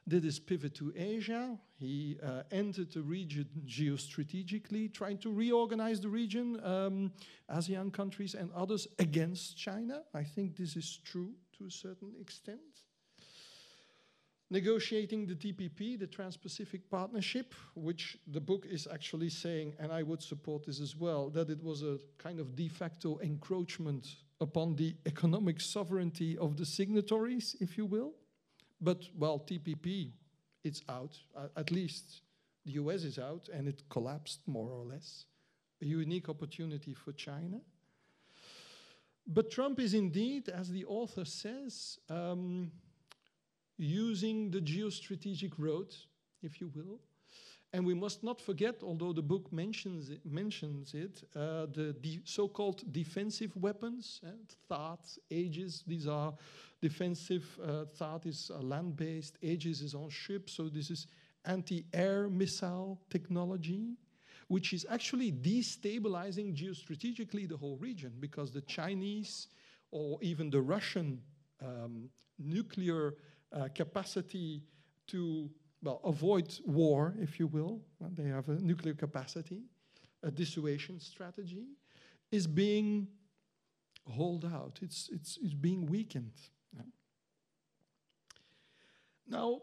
did 0.07 0.23
his 0.23 0.39
pivot 0.39 0.73
to 0.75 0.93
Asia. 0.95 1.57
He 1.77 2.17
uh, 2.23 2.43
entered 2.51 2.91
the 2.91 3.01
region 3.01 3.47
geostrategically, 3.65 4.93
trying 4.93 5.17
to 5.19 5.31
reorganize 5.31 5.99
the 5.99 6.09
region, 6.09 6.59
um, 6.63 7.11
ASEAN 7.49 7.91
countries 7.91 8.33
and 8.33 8.51
others 8.53 8.87
against 8.99 9.57
China. 9.57 10.03
I 10.13 10.23
think 10.23 10.55
this 10.55 10.75
is 10.75 10.99
true 11.03 11.33
to 11.57 11.65
a 11.65 11.71
certain 11.71 12.13
extent. 12.19 12.59
Negotiating 14.49 15.27
the 15.27 15.35
TPP, 15.35 15.99
the 15.99 16.07
Trans 16.07 16.37
Pacific 16.37 16.89
Partnership, 16.89 17.53
which 17.75 18.17
the 18.27 18.39
book 18.39 18.65
is 18.65 18.87
actually 18.91 19.29
saying, 19.29 19.73
and 19.77 19.91
I 19.91 20.03
would 20.03 20.23
support 20.23 20.65
this 20.65 20.79
as 20.79 20.95
well, 20.95 21.29
that 21.31 21.49
it 21.49 21.61
was 21.61 21.83
a 21.83 21.99
kind 22.17 22.39
of 22.39 22.55
de 22.55 22.69
facto 22.69 23.19
encroachment 23.19 24.07
upon 24.39 24.77
the 24.77 24.95
economic 25.05 25.59
sovereignty 25.59 26.37
of 26.37 26.55
the 26.55 26.65
signatories, 26.65 27.57
if 27.59 27.77
you 27.77 27.85
will. 27.85 28.13
But, 28.79 29.03
well, 29.17 29.39
TPP, 29.39 30.11
it's 30.63 30.81
out. 30.89 31.17
Uh, 31.35 31.47
at 31.55 31.71
least 31.71 32.21
the 32.65 32.73
US 32.73 33.03
is 33.03 33.17
out, 33.17 33.49
and 33.53 33.67
it 33.67 33.83
collapsed 33.89 34.41
more 34.47 34.71
or 34.71 34.83
less. 34.85 35.25
A 35.81 35.85
unique 35.85 36.29
opportunity 36.29 36.93
for 36.93 37.11
China. 37.13 37.59
But 39.27 39.51
Trump 39.51 39.79
is 39.79 39.93
indeed, 39.93 40.49
as 40.49 40.69
the 40.69 40.85
author 40.85 41.25
says, 41.25 41.99
um, 42.09 42.71
using 43.77 44.51
the 44.51 44.61
geostrategic 44.61 45.53
road, 45.57 45.93
if 46.41 46.61
you 46.61 46.71
will. 46.73 46.99
And 47.73 47.85
we 47.85 47.93
must 47.93 48.23
not 48.23 48.41
forget, 48.41 48.81
although 48.81 49.11
the 49.11 49.21
book 49.21 49.51
mentions 49.51 50.09
it, 50.09 50.25
mentions 50.25 50.93
it 50.93 51.23
uh, 51.35 51.65
the 51.73 52.21
so-called 52.23 52.91
defensive 52.93 53.55
weapons, 53.57 54.21
uh, 54.25 54.29
THAAD, 54.69 55.19
Aegis, 55.29 55.83
these 55.85 56.07
are 56.07 56.33
defensive 56.81 57.45
uh, 57.61 57.85
THAAD 57.99 58.25
is 58.27 58.51
uh, 58.53 58.61
land-based, 58.61 59.37
Aegis 59.41 59.81
is 59.81 59.93
on 59.93 60.09
ship, 60.09 60.49
so 60.49 60.69
this 60.69 60.89
is 60.89 61.07
anti-air 61.45 62.29
missile 62.29 63.01
technology, 63.09 63.95
which 64.47 64.71
is 64.73 64.85
actually 64.89 65.31
destabilizing 65.31 66.55
geostrategically 66.55 67.47
the 67.47 67.57
whole 67.57 67.77
region 67.77 68.13
because 68.19 68.51
the 68.51 68.61
Chinese 68.61 69.47
or 69.91 70.17
even 70.21 70.49
the 70.49 70.61
Russian 70.61 71.21
um, 71.61 72.09
nuclear 72.39 73.15
uh, 73.51 73.67
capacity 73.73 74.63
to, 75.07 75.49
well, 75.87 76.01
avoid 76.03 76.59
war, 76.65 77.15
if 77.21 77.39
you 77.39 77.47
will. 77.47 77.79
Uh, 78.03 78.09
they 78.11 78.27
have 78.27 78.49
a 78.49 78.59
nuclear 78.59 78.93
capacity, 78.93 79.61
a 80.21 80.29
dissuasion 80.29 80.99
strategy, 80.99 81.67
is 82.29 82.45
being 82.45 83.07
hauled 84.05 84.43
out. 84.43 84.79
It's, 84.81 85.09
it's, 85.13 85.39
it's 85.41 85.53
being 85.53 85.85
weakened. 85.85 86.33
Yeah. 86.75 86.81
Now, 89.29 89.61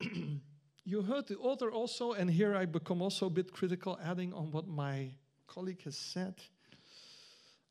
you 0.86 1.02
heard 1.02 1.26
the 1.26 1.36
author 1.36 1.70
also, 1.70 2.12
and 2.12 2.30
here 2.30 2.56
I 2.56 2.64
become 2.64 3.02
also 3.02 3.26
a 3.26 3.30
bit 3.30 3.52
critical, 3.52 3.98
adding 4.02 4.32
on 4.32 4.50
what 4.50 4.66
my 4.66 5.10
colleague 5.46 5.82
has 5.82 5.98
said. 5.98 6.36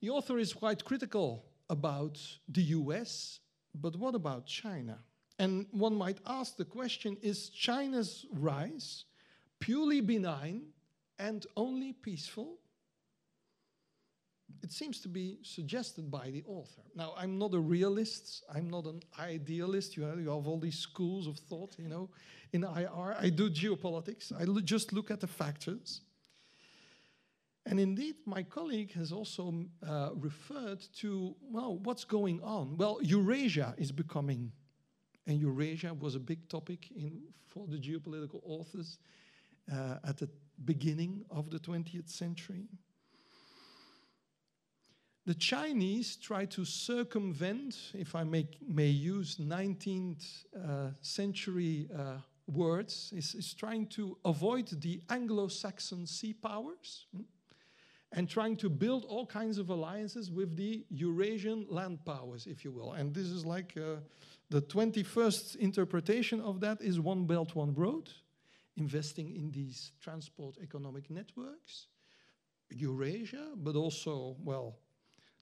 The 0.01 0.11
author 0.11 0.37
is 0.37 0.53
quite 0.53 0.85
critical 0.85 1.45
about 1.67 2.19
the 2.47 2.61
US, 2.61 3.39
but 3.73 3.95
what 3.95 4.13
about 4.13 4.45
China? 4.45 4.99
And 5.39 5.67
one 5.71 5.95
might 5.95 6.19
ask 6.25 6.57
the 6.57 6.65
question 6.65 7.17
is 7.21 7.49
China's 7.49 8.25
rise 8.33 9.05
purely 9.59 10.01
benign 10.01 10.63
and 11.19 11.45
only 11.55 11.93
peaceful? 11.93 12.57
It 14.63 14.71
seems 14.71 14.99
to 15.01 15.07
be 15.07 15.37
suggested 15.43 16.09
by 16.09 16.31
the 16.31 16.43
author. 16.47 16.81
Now, 16.95 17.13
I'm 17.17 17.37
not 17.37 17.53
a 17.53 17.59
realist, 17.59 18.43
I'm 18.53 18.69
not 18.69 18.85
an 18.85 19.01
idealist. 19.19 19.95
You 19.95 20.03
have, 20.03 20.19
you 20.19 20.29
have 20.29 20.47
all 20.47 20.59
these 20.59 20.79
schools 20.79 21.27
of 21.27 21.37
thought, 21.37 21.75
you 21.77 21.87
know, 21.87 22.09
in 22.53 22.63
IR. 22.63 23.15
I 23.19 23.29
do 23.29 23.49
geopolitics, 23.49 24.31
I 24.31 24.45
just 24.61 24.93
look 24.93 25.11
at 25.11 25.19
the 25.19 25.27
factors. 25.27 26.01
And 27.65 27.79
indeed, 27.81 28.15
my 28.25 28.43
colleague 28.43 28.93
has 28.93 29.11
also 29.11 29.65
uh, 29.85 30.11
referred 30.15 30.81
to, 30.99 31.35
well, 31.51 31.77
what's 31.79 32.05
going 32.05 32.41
on? 32.41 32.77
Well, 32.77 32.99
Eurasia 33.01 33.75
is 33.77 33.91
becoming, 33.91 34.53
and 35.27 35.39
Eurasia 35.39 35.93
was 35.93 36.15
a 36.15 36.19
big 36.19 36.47
topic 36.47 36.89
in, 36.95 37.21
for 37.45 37.67
the 37.67 37.77
geopolitical 37.77 38.41
authors 38.45 38.97
uh, 39.71 39.95
at 40.07 40.17
the 40.17 40.29
beginning 40.63 41.25
of 41.29 41.49
the 41.49 41.59
20th 41.59 42.09
century. 42.09 42.63
The 45.25 45.35
Chinese 45.35 46.15
try 46.15 46.45
to 46.45 46.63
circumvent, 46.63 47.91
if 47.93 48.15
I 48.15 48.23
make, 48.23 48.57
may 48.65 48.87
use 48.87 49.35
19th 49.35 50.45
uh, 50.55 50.91
century 51.01 51.89
uh, 51.93 52.19
words, 52.47 53.11
is, 53.13 53.35
is, 53.35 53.53
trying 53.53 53.87
to 53.87 54.17
avoid 54.23 54.69
the 54.81 55.01
Anglo 55.09 55.49
Saxon 55.49 56.07
sea 56.07 56.33
powers. 56.33 57.05
Hmm? 57.13 57.23
and 58.13 58.29
trying 58.29 58.55
to 58.55 58.69
build 58.69 59.03
all 59.05 59.25
kinds 59.25 59.57
of 59.57 59.69
alliances 59.69 60.31
with 60.31 60.55
the 60.55 60.85
Eurasian 60.89 61.65
land 61.69 62.03
powers, 62.05 62.47
if 62.47 62.63
you 62.63 62.71
will. 62.71 62.93
And 62.93 63.13
this 63.13 63.27
is 63.27 63.45
like 63.45 63.75
uh, 63.75 63.97
the 64.49 64.61
21st 64.61 65.57
interpretation 65.57 66.39
of 66.41 66.59
that 66.61 66.81
is 66.81 66.99
One 66.99 67.25
Belt, 67.25 67.55
One 67.55 67.73
Road, 67.73 68.09
investing 68.77 69.35
in 69.35 69.51
these 69.51 69.91
transport 70.01 70.57
economic 70.61 71.09
networks, 71.09 71.87
Eurasia, 72.69 73.49
but 73.55 73.75
also, 73.75 74.37
well, 74.43 74.77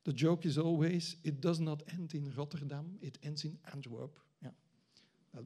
the 0.06 0.14
joke 0.14 0.46
is 0.46 0.58
always 0.58 1.18
it 1.24 1.42
does 1.42 1.60
not 1.60 1.84
end 1.92 2.14
in 2.14 2.32
Rotterdam, 2.36 2.98
it 3.02 3.18
ends 3.24 3.44
in 3.44 3.58
Antwerp. 3.72 4.18
Yeah. 4.42 4.50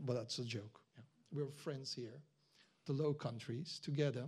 but 0.06 0.14
that's 0.14 0.40
a 0.40 0.46
joke. 0.46 0.80
Yeah. 0.96 1.04
We're 1.32 1.52
friends 1.52 1.94
here, 1.94 2.22
the 2.86 2.94
Low 2.94 3.14
Countries, 3.14 3.80
together. 3.84 4.26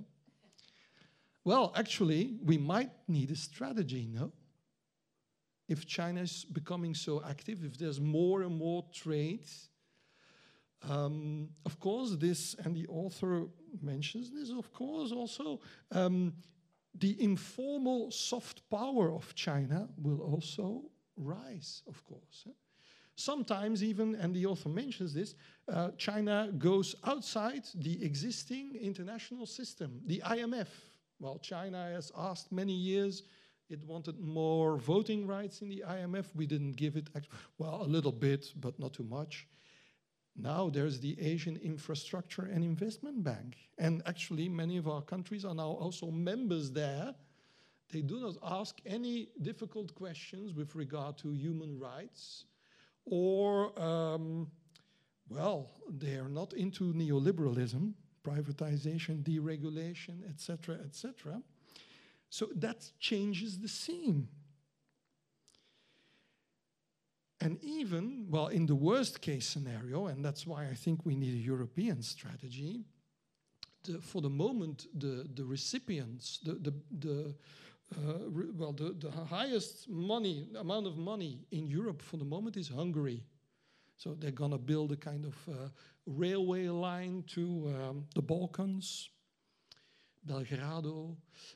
Well, 1.44 1.74
actually, 1.76 2.38
we 2.44 2.58
might 2.58 2.92
need 3.08 3.32
a 3.32 3.36
strategy, 3.36 4.08
no? 4.12 4.32
If 5.72 5.86
China 5.86 6.22
is 6.22 6.44
becoming 6.44 6.94
so 6.94 7.24
active, 7.24 7.64
if 7.64 7.78
there's 7.78 8.02
more 8.02 8.42
and 8.42 8.58
more 8.58 8.84
trade, 8.94 9.48
um, 10.90 11.48
of 11.66 11.80
course, 11.80 12.18
this, 12.18 12.56
and 12.66 12.76
the 12.76 12.88
author 12.88 13.48
mentions 13.82 14.32
this, 14.32 14.50
of 14.52 14.74
course, 14.74 15.14
also, 15.14 15.62
um, 15.92 16.34
the 16.94 17.16
informal 17.24 18.12
soft 18.12 18.70
power 18.70 19.14
of 19.14 19.34
China 19.34 19.88
will 19.98 20.20
also 20.20 20.92
rise, 21.16 21.84
of 21.88 22.04
course. 22.04 22.48
Sometimes, 23.16 23.82
even, 23.82 24.16
and 24.16 24.36
the 24.36 24.46
author 24.46 24.68
mentions 24.68 25.14
this, 25.14 25.36
uh, 25.70 25.92
China 25.98 26.52
goes 26.58 26.96
outside 27.06 27.64
the 27.76 28.04
existing 28.04 28.76
international 28.76 29.46
system, 29.46 30.02
the 30.06 30.22
IMF, 30.26 30.68
well, 31.22 31.38
China 31.38 31.92
has 31.94 32.12
asked 32.18 32.52
many 32.52 32.74
years. 32.74 33.24
It 33.72 33.84
wanted 33.86 34.20
more 34.20 34.78
voting 34.78 35.26
rights 35.26 35.62
in 35.62 35.70
the 35.70 35.84
IMF. 35.88 36.26
We 36.36 36.46
didn't 36.46 36.74
give 36.74 36.96
it, 36.98 37.10
well, 37.58 37.82
a 37.82 37.88
little 37.88 38.12
bit, 38.12 38.54
but 38.60 38.78
not 38.80 38.94
too 38.94 39.04
much. 39.04 39.48
Now 40.36 40.70
there's 40.70 41.00
the 41.00 41.20
Asian 41.20 41.58
Infrastructure 41.58 42.44
and 42.44 42.64
Investment 42.64 43.24
Bank. 43.24 43.58
And 43.78 44.02
actually, 44.06 44.50
many 44.50 44.78
of 44.78 44.88
our 44.88 45.02
countries 45.02 45.46
are 45.46 45.56
now 45.56 45.72
also 45.72 46.12
members 46.12 46.72
there. 46.72 47.16
They 47.92 48.02
do 48.02 48.20
not 48.20 48.36
ask 48.44 48.80
any 48.86 49.30
difficult 49.42 49.94
questions 49.96 50.54
with 50.54 50.76
regard 50.76 51.18
to 51.20 51.32
human 51.32 51.78
rights 51.80 52.46
or, 53.06 53.78
um, 53.82 54.50
well, 55.30 55.70
they 55.90 56.16
are 56.16 56.30
not 56.30 56.54
into 56.54 56.94
neoliberalism 56.94 57.94
privatization, 58.24 59.24
deregulation, 59.24 60.28
etc., 60.30 60.76
etc. 60.86 61.42
So 62.32 62.48
that 62.56 62.90
changes 62.98 63.60
the 63.60 63.68
scene. 63.68 64.30
And 67.42 67.62
even, 67.62 68.28
well, 68.30 68.48
in 68.48 68.66
the 68.66 68.76
worst 68.76 69.20
case 69.20 69.46
scenario, 69.46 70.08
and 70.08 70.24
that's 70.24 70.48
why 70.48 70.66
I 70.66 70.74
think 70.74 71.06
we 71.06 71.16
need 71.16 71.34
a 71.34 71.46
European 71.46 72.02
strategy, 72.02 72.86
the, 73.84 74.00
for 74.00 74.22
the 74.22 74.30
moment, 74.30 74.88
the, 74.98 75.28
the 75.34 75.44
recipients, 75.44 76.40
the, 76.46 76.54
the, 76.54 76.74
the 77.00 77.36
uh, 77.98 78.30
well, 78.56 78.72
the, 78.72 78.96
the 78.98 79.12
highest 79.12 79.90
money, 79.90 80.48
amount 80.58 80.88
of 80.88 80.98
money 80.98 81.40
in 81.52 81.68
Europe 81.68 82.02
for 82.02 82.16
the 82.16 82.24
moment 82.24 82.56
is 82.56 82.70
Hungary. 82.70 83.26
So 83.98 84.14
they're 84.14 84.32
going 84.32 84.52
to 84.52 84.58
build 84.58 84.94
a 84.94 84.96
kind 84.96 85.26
of 85.26 85.36
uh, 85.50 85.68
railway 86.06 86.70
line 86.70 87.26
to 87.36 87.76
um, 87.76 88.06
the 88.16 88.22
Balkans, 88.22 89.10
Belgrado. 90.28 91.16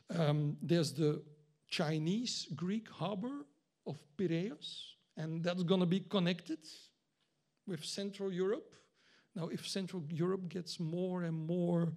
Um, 0.09 0.57
there's 0.61 0.93
the 0.93 1.22
Chinese 1.68 2.47
Greek 2.55 2.89
harbor 2.89 3.45
of 3.86 3.97
Piraeus, 4.18 4.95
and 5.18 5.43
that's 5.43 5.63
going 5.63 5.82
to 5.82 5.86
be 5.86 5.99
connected 5.99 6.59
with 7.68 7.84
Central 7.84 8.32
Europe. 8.32 8.74
Now, 9.36 9.47
if 9.47 9.68
Central 9.68 10.03
Europe 10.09 10.47
gets 10.49 10.80
more 10.80 11.24
and 11.24 11.36
more 11.36 11.93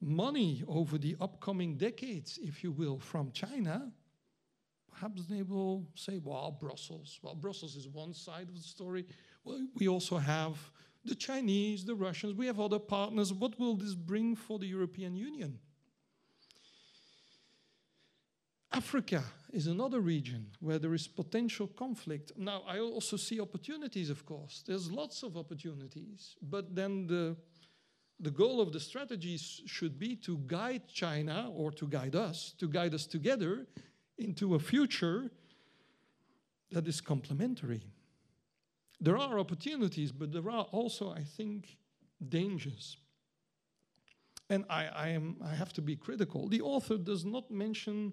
money 0.00 0.62
over 0.68 0.98
the 0.98 1.16
upcoming 1.20 1.76
decades, 1.76 2.38
if 2.42 2.62
you 2.62 2.70
will, 2.70 2.98
from 2.98 3.32
China, 3.32 3.90
perhaps 4.92 5.26
they 5.26 5.42
will 5.42 5.86
say, 5.94 6.18
well, 6.22 6.56
Brussels. 6.60 7.18
Well, 7.22 7.34
Brussels 7.34 7.76
is 7.76 7.88
one 7.88 8.12
side 8.12 8.48
of 8.48 8.54
the 8.54 8.62
story. 8.62 9.06
Well, 9.44 9.66
we 9.76 9.88
also 9.88 10.18
have 10.18 10.58
the 11.04 11.14
Chinese, 11.14 11.84
the 11.84 11.94
Russians, 11.94 12.34
we 12.34 12.46
have 12.46 12.60
other 12.60 12.78
partners. 12.78 13.32
What 13.32 13.58
will 13.58 13.76
this 13.76 13.94
bring 13.94 14.34
for 14.34 14.58
the 14.58 14.66
European 14.66 15.16
Union? 15.16 15.58
Africa 18.76 19.24
is 19.54 19.68
another 19.68 20.00
region 20.00 20.48
where 20.60 20.78
there 20.78 20.92
is 20.92 21.08
potential 21.08 21.66
conflict. 21.66 22.32
Now, 22.36 22.62
I 22.68 22.78
also 22.78 23.16
see 23.16 23.40
opportunities, 23.40 24.10
of 24.10 24.26
course. 24.26 24.62
There's 24.66 24.90
lots 24.90 25.22
of 25.22 25.34
opportunities, 25.34 26.36
but 26.42 26.74
then 26.74 27.06
the, 27.06 27.36
the 28.20 28.30
goal 28.30 28.60
of 28.60 28.74
the 28.74 28.80
strategies 28.80 29.62
should 29.64 29.98
be 29.98 30.14
to 30.16 30.36
guide 30.46 30.82
China 30.92 31.50
or 31.56 31.72
to 31.72 31.86
guide 31.86 32.14
us, 32.14 32.52
to 32.58 32.68
guide 32.68 32.92
us 32.92 33.06
together 33.06 33.66
into 34.18 34.56
a 34.56 34.58
future 34.58 35.30
that 36.70 36.86
is 36.86 37.00
complementary. 37.00 37.82
There 39.00 39.16
are 39.16 39.38
opportunities, 39.38 40.12
but 40.12 40.32
there 40.32 40.50
are 40.50 40.66
also, 40.70 41.10
I 41.10 41.22
think, 41.22 41.78
dangers. 42.28 42.98
And 44.50 44.66
I, 44.68 44.86
I, 44.86 45.08
am, 45.08 45.36
I 45.42 45.54
have 45.54 45.72
to 45.74 45.82
be 45.82 45.96
critical. 45.96 46.46
The 46.46 46.60
author 46.60 46.98
does 46.98 47.24
not 47.24 47.50
mention 47.50 48.12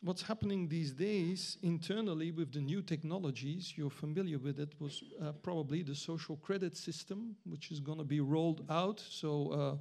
what's 0.00 0.22
happening 0.22 0.68
these 0.68 0.92
days 0.92 1.58
internally 1.62 2.30
with 2.30 2.52
the 2.52 2.60
new 2.60 2.82
technologies. 2.82 3.74
You're 3.76 3.90
familiar 3.90 4.38
with 4.38 4.60
it, 4.60 4.74
was 4.78 5.02
uh, 5.22 5.32
probably 5.32 5.82
the 5.82 5.94
social 5.94 6.36
credit 6.36 6.76
system, 6.76 7.36
which 7.44 7.70
is 7.70 7.80
going 7.80 7.98
to 7.98 8.04
be 8.04 8.20
rolled 8.20 8.64
out. 8.70 9.02
So 9.08 9.52
uh, 9.52 9.76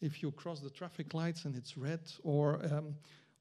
if 0.00 0.22
you 0.22 0.32
cross 0.32 0.60
the 0.60 0.70
traffic 0.70 1.14
lights 1.14 1.44
and 1.44 1.54
it's 1.54 1.76
red, 1.76 2.00
or 2.22 2.64
um, 2.72 2.94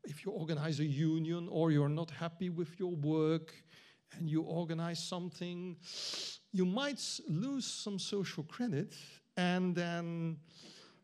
if 0.04 0.26
you 0.26 0.32
organize 0.32 0.80
a 0.80 0.86
union 0.86 1.48
or 1.50 1.72
you're 1.72 1.90
not 1.90 2.12
happy 2.12 2.50
with 2.50 2.80
your 2.80 2.96
work, 2.96 3.54
and 4.18 4.30
you 4.30 4.42
organize 4.42 5.02
something, 5.02 5.78
you 6.52 6.66
might 6.66 7.02
lose 7.30 7.66
some 7.66 7.98
social 7.98 8.44
credit, 8.44 8.96
and 9.38 9.74
then 9.74 10.38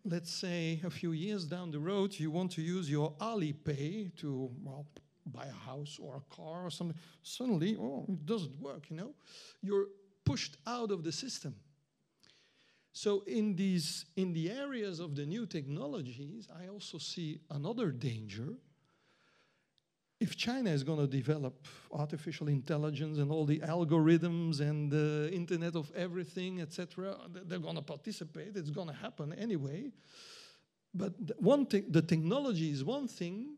let's 0.10 0.32
say 0.32 0.80
a 0.86 0.90
few 0.90 1.12
years 1.12 1.46
down 1.46 1.72
the 1.72 1.80
road, 1.80 2.18
you 2.18 2.32
want 2.32 2.52
to 2.52 2.62
use 2.62 2.90
your 2.90 3.14
Alipay 3.20 4.16
to, 4.18 4.50
well, 4.64 4.86
buy 5.26 5.46
a 5.46 5.70
house 5.70 6.00
or 6.02 6.16
a 6.18 6.36
car 6.36 6.66
or 6.66 6.70
something. 6.70 6.98
Suddenly, 7.22 7.78
oh, 7.80 8.06
it 8.08 8.26
doesn't 8.26 8.60
work, 8.62 8.90
you 8.90 8.96
know? 8.96 9.14
You're 9.62 9.88
pushed 10.24 10.58
out 10.66 10.92
of 10.92 11.04
the 11.04 11.12
system. 11.12 11.56
So 12.94 13.24
in 13.28 13.56
these 13.56 14.06
in 14.16 14.34
the 14.34 14.50
areas 14.50 15.00
of 15.00 15.16
the 15.16 15.26
new 15.26 15.46
technologies, 15.46 16.48
I 16.60 16.68
also 16.68 16.98
see 16.98 17.42
another 17.52 17.92
danger. 17.92 18.56
If 20.20 20.36
China 20.36 20.72
is 20.72 20.84
going 20.84 21.00
to 21.00 21.08
develop 21.08 21.68
artificial 21.92 22.48
intelligence 22.48 23.20
and 23.20 23.32
all 23.32 23.46
the 23.46 23.60
algorithms 23.60 24.62
and 24.62 24.92
the 24.92 25.30
Internet 25.32 25.76
of 25.76 25.92
Everything, 25.96 26.60
etc., 26.60 27.16
they're 27.46 27.60
going 27.60 27.76
to 27.76 27.84
participate. 27.84 28.58
It's 28.58 28.72
going 28.72 28.88
to 28.88 28.96
happen 28.96 29.32
anyway. 29.34 29.92
But 30.94 31.14
one 31.38 31.68
thing, 31.68 31.86
the 31.90 32.02
technology 32.02 32.72
is 32.72 32.84
one 32.84 33.08
thing. 33.08 33.58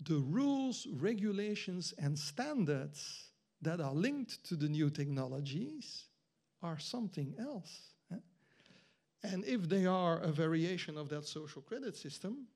The 0.00 0.16
rules, 0.16 0.86
regulations, 0.90 1.92
and 1.98 2.18
standards 2.18 3.30
that 3.60 3.80
are 3.80 3.92
linked 3.92 4.42
to 4.44 4.56
the 4.56 4.68
new 4.68 4.88
technologies 4.88 6.06
are 6.62 6.78
something 6.78 7.34
else. 7.38 7.90
Eh? 8.10 8.16
And 9.22 9.44
if 9.44 9.68
they 9.68 9.84
are 9.84 10.18
a 10.20 10.32
variation 10.32 10.96
of 10.96 11.10
that 11.10 11.26
social 11.26 11.60
credit 11.60 11.94
system, 11.96 12.46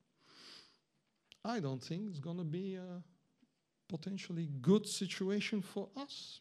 I 1.45 1.61
don't 1.61 1.83
think 1.83 2.09
it's 2.09 2.19
going 2.19 2.39
to 2.39 2.45
be 2.45 2.77
a 2.77 3.03
potentially 3.89 4.49
good 4.61 4.87
situation 4.87 5.63
for 5.63 5.89
us. 5.97 6.41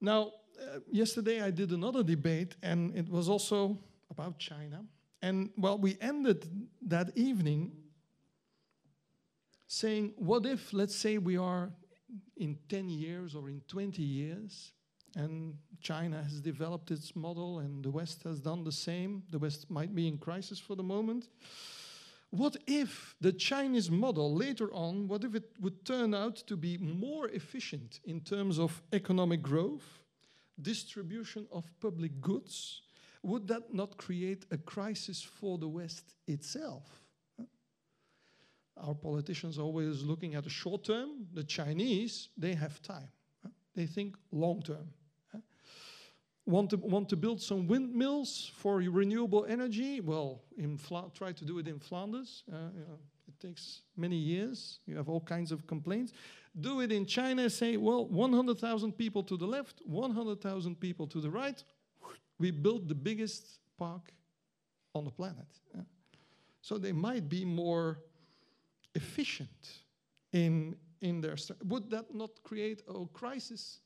Now, 0.00 0.32
uh, 0.60 0.80
yesterday 0.90 1.42
I 1.42 1.50
did 1.50 1.72
another 1.72 2.02
debate, 2.02 2.56
and 2.62 2.96
it 2.96 3.08
was 3.08 3.28
also 3.28 3.78
about 4.10 4.38
China. 4.38 4.84
And 5.22 5.50
well, 5.56 5.78
we 5.78 5.96
ended 6.00 6.48
that 6.82 7.16
evening 7.16 7.72
saying, 9.66 10.14
what 10.16 10.46
if, 10.46 10.72
let's 10.72 10.94
say, 10.94 11.18
we 11.18 11.36
are 11.36 11.70
in 12.36 12.56
10 12.68 12.88
years 12.88 13.34
or 13.34 13.48
in 13.48 13.60
20 13.68 14.02
years, 14.02 14.72
and 15.16 15.54
China 15.80 16.22
has 16.22 16.40
developed 16.40 16.90
its 16.90 17.14
model, 17.16 17.58
and 17.58 17.84
the 17.84 17.90
West 17.90 18.22
has 18.22 18.40
done 18.40 18.64
the 18.64 18.72
same. 18.72 19.22
The 19.30 19.38
West 19.38 19.70
might 19.70 19.94
be 19.94 20.06
in 20.06 20.18
crisis 20.18 20.58
for 20.58 20.76
the 20.76 20.82
moment. 20.82 21.28
What 22.30 22.56
if 22.66 23.14
the 23.20 23.32
Chinese 23.32 23.90
model 23.90 24.34
later 24.34 24.72
on, 24.72 25.08
what 25.08 25.24
if 25.24 25.34
it 25.34 25.50
would 25.60 25.84
turn 25.84 26.14
out 26.14 26.36
to 26.46 26.56
be 26.56 26.76
more 26.76 27.28
efficient 27.28 28.00
in 28.04 28.20
terms 28.20 28.58
of 28.58 28.82
economic 28.92 29.40
growth, 29.40 30.02
distribution 30.60 31.46
of 31.50 31.64
public 31.80 32.20
goods? 32.20 32.82
Would 33.22 33.48
that 33.48 33.72
not 33.72 33.96
create 33.96 34.44
a 34.50 34.58
crisis 34.58 35.22
for 35.22 35.58
the 35.58 35.68
West 35.68 36.14
itself? 36.26 36.84
Our 38.76 38.94
politicians 38.94 39.58
are 39.58 39.62
always 39.62 40.02
looking 40.02 40.34
at 40.34 40.44
the 40.44 40.50
short 40.50 40.84
term. 40.84 41.26
The 41.32 41.44
Chinese, 41.44 42.28
they 42.36 42.54
have 42.54 42.80
time. 42.82 43.08
They 43.74 43.86
think 43.86 44.16
long 44.30 44.62
term. 44.62 44.88
Want 46.48 46.70
to, 46.70 46.78
want 46.78 47.10
to 47.10 47.16
build 47.16 47.42
some 47.42 47.66
windmills 47.66 48.50
for 48.56 48.76
renewable 48.78 49.44
energy? 49.50 50.00
Well, 50.00 50.40
in 50.56 50.78
Fla 50.78 51.10
try 51.12 51.30
to 51.32 51.44
do 51.44 51.58
it 51.58 51.68
in 51.68 51.78
Flanders. 51.78 52.42
Uh, 52.50 52.70
you 52.74 52.86
know, 52.88 52.98
it 53.28 53.38
takes 53.38 53.82
many 53.98 54.16
years. 54.16 54.78
You 54.86 54.96
have 54.96 55.10
all 55.10 55.20
kinds 55.20 55.52
of 55.52 55.66
complaints. 55.66 56.14
Do 56.58 56.80
it 56.80 56.90
in 56.90 57.04
China, 57.04 57.50
say, 57.50 57.76
well, 57.76 58.06
100,000 58.06 58.92
people 58.92 59.22
to 59.24 59.36
the 59.36 59.44
left, 59.44 59.82
100,000 59.84 60.80
people 60.80 61.06
to 61.08 61.20
the 61.20 61.28
right. 61.28 61.62
We 62.38 62.50
built 62.50 62.88
the 62.88 62.94
biggest 62.94 63.58
park 63.78 64.10
on 64.94 65.04
the 65.04 65.10
planet. 65.10 65.48
Yeah. 65.74 65.82
So 66.62 66.78
they 66.78 66.92
might 66.92 67.28
be 67.28 67.44
more 67.44 67.98
efficient 68.94 69.82
in, 70.32 70.76
in 71.02 71.20
their... 71.20 71.36
Would 71.66 71.90
that 71.90 72.14
not 72.14 72.30
create 72.42 72.84
a 72.88 73.04
crisis 73.12 73.80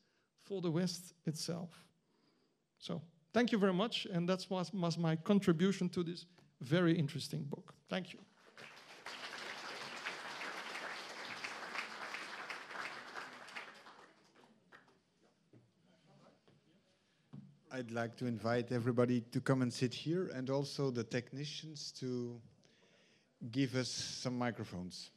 for 0.45 0.61
the 0.61 0.71
West 0.71 1.13
itself? 1.25 1.83
So 2.83 3.01
thank 3.31 3.53
you 3.53 3.57
very 3.57 3.73
much, 3.73 4.07
and 4.11 4.27
that 4.27 4.45
was, 4.49 4.73
was 4.73 4.97
my 4.97 5.15
contribution 5.15 5.87
to 5.87 6.03
this 6.03 6.25
very 6.59 6.93
interesting 6.93 7.43
book. 7.43 7.73
Thank 7.89 8.11
you. 8.11 8.19
I'd 17.71 17.91
like 17.91 18.17
to 18.17 18.25
invite 18.25 18.73
everybody 18.73 19.21
to 19.31 19.39
come 19.39 19.61
and 19.61 19.71
sit 19.71 19.93
here 19.93 20.29
and 20.35 20.49
also 20.49 20.91
the 20.91 21.05
technicians 21.05 21.93
to 22.01 22.37
give 23.49 23.75
us 23.75 23.87
some 23.87 24.37
microphones. 24.37 25.09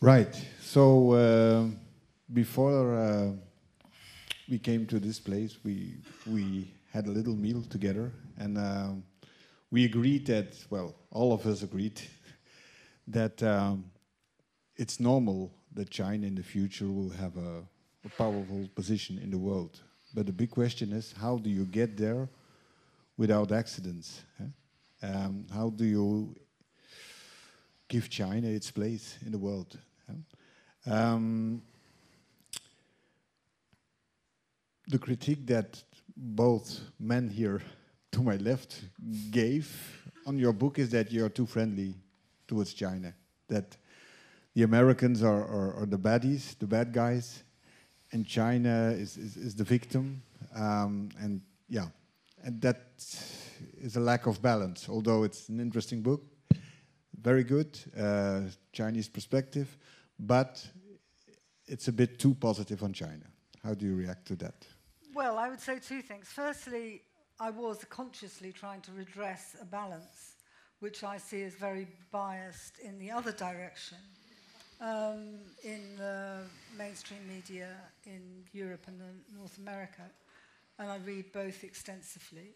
Right. 0.00 0.32
So 0.60 1.12
uh, 1.12 1.64
before 2.32 2.94
uh, 2.94 3.30
we 4.48 4.60
came 4.60 4.86
to 4.86 5.00
this 5.00 5.18
place, 5.18 5.58
we 5.64 5.94
we 6.24 6.72
had 6.92 7.08
a 7.08 7.10
little 7.10 7.34
meal 7.34 7.62
together, 7.68 8.12
and 8.38 8.58
uh, 8.58 8.90
we 9.72 9.84
agreed 9.86 10.26
that 10.26 10.54
well, 10.70 10.94
all 11.10 11.32
of 11.32 11.44
us 11.46 11.64
agreed 11.64 12.00
that 13.08 13.42
um, 13.42 13.90
it's 14.76 15.00
normal 15.00 15.52
that 15.74 15.90
China 15.90 16.28
in 16.28 16.36
the 16.36 16.44
future 16.44 16.86
will 16.86 17.10
have 17.10 17.36
a, 17.36 17.64
a 18.04 18.08
powerful 18.16 18.68
position 18.76 19.18
in 19.18 19.32
the 19.32 19.38
world. 19.38 19.80
But 20.14 20.26
the 20.26 20.32
big 20.32 20.50
question 20.50 20.92
is, 20.92 21.12
how 21.20 21.38
do 21.38 21.50
you 21.50 21.64
get 21.64 21.96
there 21.96 22.28
without 23.16 23.50
accidents? 23.50 24.22
Huh? 24.38 24.46
Um, 25.02 25.46
how 25.52 25.70
do 25.70 25.84
you 25.84 26.36
give 27.88 28.10
China 28.10 28.46
its 28.46 28.70
place 28.70 29.18
in 29.24 29.32
the 29.32 29.38
world. 29.38 29.78
Um, 30.86 31.62
the 34.88 34.98
critique 34.98 35.46
that 35.46 35.82
both 36.16 36.80
men 36.98 37.28
here 37.28 37.60
to 38.12 38.22
my 38.22 38.36
left 38.36 38.80
gave 39.30 39.68
on 40.26 40.38
your 40.38 40.52
book 40.52 40.78
is 40.78 40.90
that 40.90 41.12
you're 41.12 41.28
too 41.28 41.46
friendly 41.46 41.94
towards 42.46 42.72
China. 42.72 43.14
That 43.48 43.76
the 44.54 44.62
Americans 44.62 45.22
are, 45.22 45.44
are, 45.44 45.74
are 45.74 45.86
the 45.86 45.98
baddies, 45.98 46.58
the 46.58 46.66
bad 46.66 46.92
guys, 46.92 47.42
and 48.12 48.26
China 48.26 48.90
is, 48.96 49.16
is, 49.16 49.36
is 49.36 49.54
the 49.54 49.64
victim. 49.64 50.22
Um, 50.56 51.10
and 51.20 51.42
yeah, 51.68 51.88
and 52.42 52.60
that 52.62 52.80
is 53.80 53.96
a 53.96 54.00
lack 54.00 54.26
of 54.26 54.40
balance. 54.40 54.88
Although 54.88 55.24
it's 55.24 55.48
an 55.48 55.60
interesting 55.60 56.00
book, 56.00 56.22
very 57.20 57.44
good 57.44 57.78
uh, 57.98 58.42
Chinese 58.72 59.08
perspective, 59.08 59.76
but 60.18 60.66
it's 61.66 61.88
a 61.88 61.92
bit 61.92 62.18
too 62.18 62.34
positive 62.34 62.82
on 62.82 62.92
China. 62.92 63.24
How 63.62 63.74
do 63.74 63.86
you 63.86 63.94
react 63.94 64.26
to 64.28 64.36
that? 64.36 64.66
Well, 65.14 65.38
I 65.38 65.48
would 65.48 65.60
say 65.60 65.78
two 65.78 66.02
things. 66.02 66.28
Firstly, 66.28 67.02
I 67.40 67.50
was 67.50 67.84
consciously 67.88 68.52
trying 68.52 68.80
to 68.82 68.92
redress 68.92 69.56
a 69.60 69.64
balance, 69.64 70.36
which 70.80 71.04
I 71.04 71.18
see 71.18 71.42
as 71.42 71.54
very 71.54 71.86
biased 72.10 72.78
in 72.78 72.98
the 72.98 73.10
other 73.10 73.32
direction. 73.32 73.98
Um, 74.80 75.40
in 75.64 75.96
the 75.96 76.42
mainstream 76.76 77.26
media 77.26 77.74
in 78.06 78.44
Europe 78.52 78.84
and 78.86 79.00
North 79.36 79.58
America, 79.58 80.02
and 80.78 80.88
I 80.88 80.98
read 80.98 81.32
both 81.32 81.64
extensively. 81.64 82.54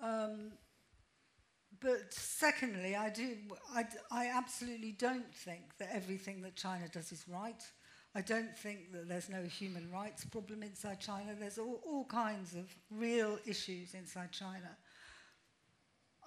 Um, 0.00 0.52
but 1.80 2.12
secondly, 2.12 2.96
I 2.96 3.10
do. 3.10 3.36
I, 3.74 3.84
I 4.10 4.26
absolutely 4.26 4.92
don't 4.92 5.34
think 5.34 5.76
that 5.78 5.90
everything 5.92 6.42
that 6.42 6.56
China 6.56 6.88
does 6.88 7.12
is 7.12 7.24
right. 7.28 7.62
I 8.14 8.20
don't 8.20 8.56
think 8.56 8.92
that 8.92 9.08
there's 9.08 9.28
no 9.28 9.42
human 9.42 9.90
rights 9.90 10.24
problem 10.24 10.62
inside 10.62 11.00
China. 11.00 11.34
There's 11.38 11.58
all, 11.58 11.80
all 11.84 12.04
kinds 12.04 12.54
of 12.54 12.74
real 12.90 13.38
issues 13.44 13.94
inside 13.94 14.30
China. 14.30 14.76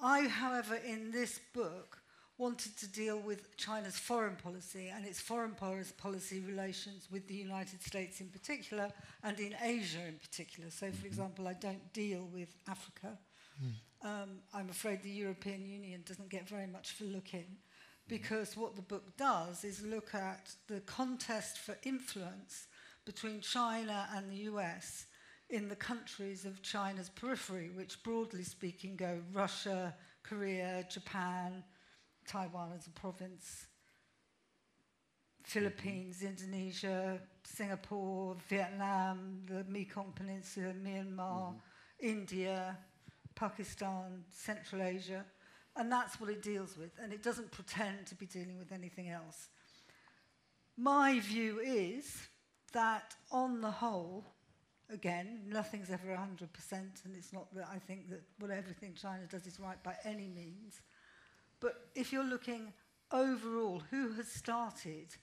I, 0.02 0.28
however, 0.28 0.76
in 0.76 1.12
this 1.12 1.40
book, 1.54 2.02
wanted 2.38 2.78
to 2.78 2.88
deal 2.88 3.20
with 3.20 3.56
China's 3.58 3.98
foreign 3.98 4.36
policy 4.36 4.92
and 4.94 5.06
its 5.06 5.20
foreign 5.20 5.56
policy 5.56 6.40
relations 6.42 7.08
with 7.12 7.28
the 7.28 7.34
United 7.34 7.82
States 7.82 8.22
in 8.22 8.28
particular 8.28 8.92
and 9.24 9.40
in 9.40 9.56
Asia 9.62 10.06
in 10.08 10.20
particular. 10.20 10.70
So, 10.70 10.92
for 10.92 11.08
example, 11.08 11.48
I 11.48 11.54
don't 11.54 11.92
deal 11.94 12.28
with 12.32 12.50
Africa. 12.68 13.18
Mm. 13.64 13.72
Um, 14.04 14.42
I'm 14.54 14.70
afraid 14.70 15.02
the 15.02 15.10
European 15.10 15.66
Union 15.66 16.04
doesn't 16.06 16.30
get 16.30 16.48
very 16.48 16.68
much 16.68 16.92
for 16.92 17.06
looking 17.06 17.58
because 18.08 18.56
what 18.56 18.76
the 18.76 18.82
book 18.82 19.18
does 19.18 19.64
is 19.64 19.84
look 19.84 20.14
at 20.14 20.52
the 20.68 20.80
contest 20.82 21.58
for 21.58 21.78
influence 21.84 22.68
between 23.06 23.42
China 23.42 24.08
and 24.16 24.32
the 24.32 24.44
US 24.52 25.08
in 25.50 25.70
the 25.70 25.76
countries 25.76 26.46
of 26.46 26.62
China's 26.62 27.10
periphery, 27.10 27.70
which 27.70 28.04
broadly 28.04 28.44
speaking 28.44 28.96
go 28.96 29.22
Russia, 29.34 29.96
Korea, 30.24 30.86
Japan, 30.90 31.64
Taiwan 32.28 32.74
as 32.78 32.88
a 32.88 32.92
province, 32.92 33.68
Philippines, 35.44 36.22
Indonesia, 36.22 37.20
Singapore, 37.46 38.36
Vietnam, 38.50 39.42
the 39.46 39.64
Mekong 39.70 40.12
Peninsula, 40.14 40.74
Myanmar, 40.74 41.54
mm. 41.54 41.60
India, 42.00 42.78
Pakistan, 43.38 44.26
Central 44.32 44.82
Asia. 44.82 45.24
And 45.76 45.92
that's 45.92 46.20
what 46.20 46.30
it 46.30 46.42
deals 46.42 46.76
with. 46.78 46.92
And 47.02 47.14
it 47.14 47.22
doesn't 47.22 47.52
pretend 47.52 48.08
to 48.08 48.16
be 48.16 48.26
dealing 48.26 48.58
with 48.58 48.72
anything 48.72 49.10
else. 49.10 49.48
My 50.76 51.20
view 51.20 51.60
is 51.64 52.28
that 52.74 53.16
on 53.32 53.62
the 53.62 53.72
whole, 53.72 54.26
again, 54.92 55.44
nothing's 55.48 55.90
ever 55.92 56.08
100%, 56.08 56.72
and 56.72 57.16
it's 57.16 57.32
not 57.32 57.54
that 57.56 57.68
I 57.72 57.78
think 57.78 58.10
that 58.10 58.22
what 58.40 58.52
everything 58.52 58.94
China 59.00 59.24
does 59.30 59.46
is 59.46 59.60
right 59.60 59.82
by 59.84 59.96
any 60.04 60.28
means. 60.28 60.82
But 61.60 61.90
if 61.96 62.12
you're 62.12 62.24
looking 62.24 62.74
overall, 63.12 63.84
who 63.92 64.14
has 64.14 64.28
started 64.28 65.16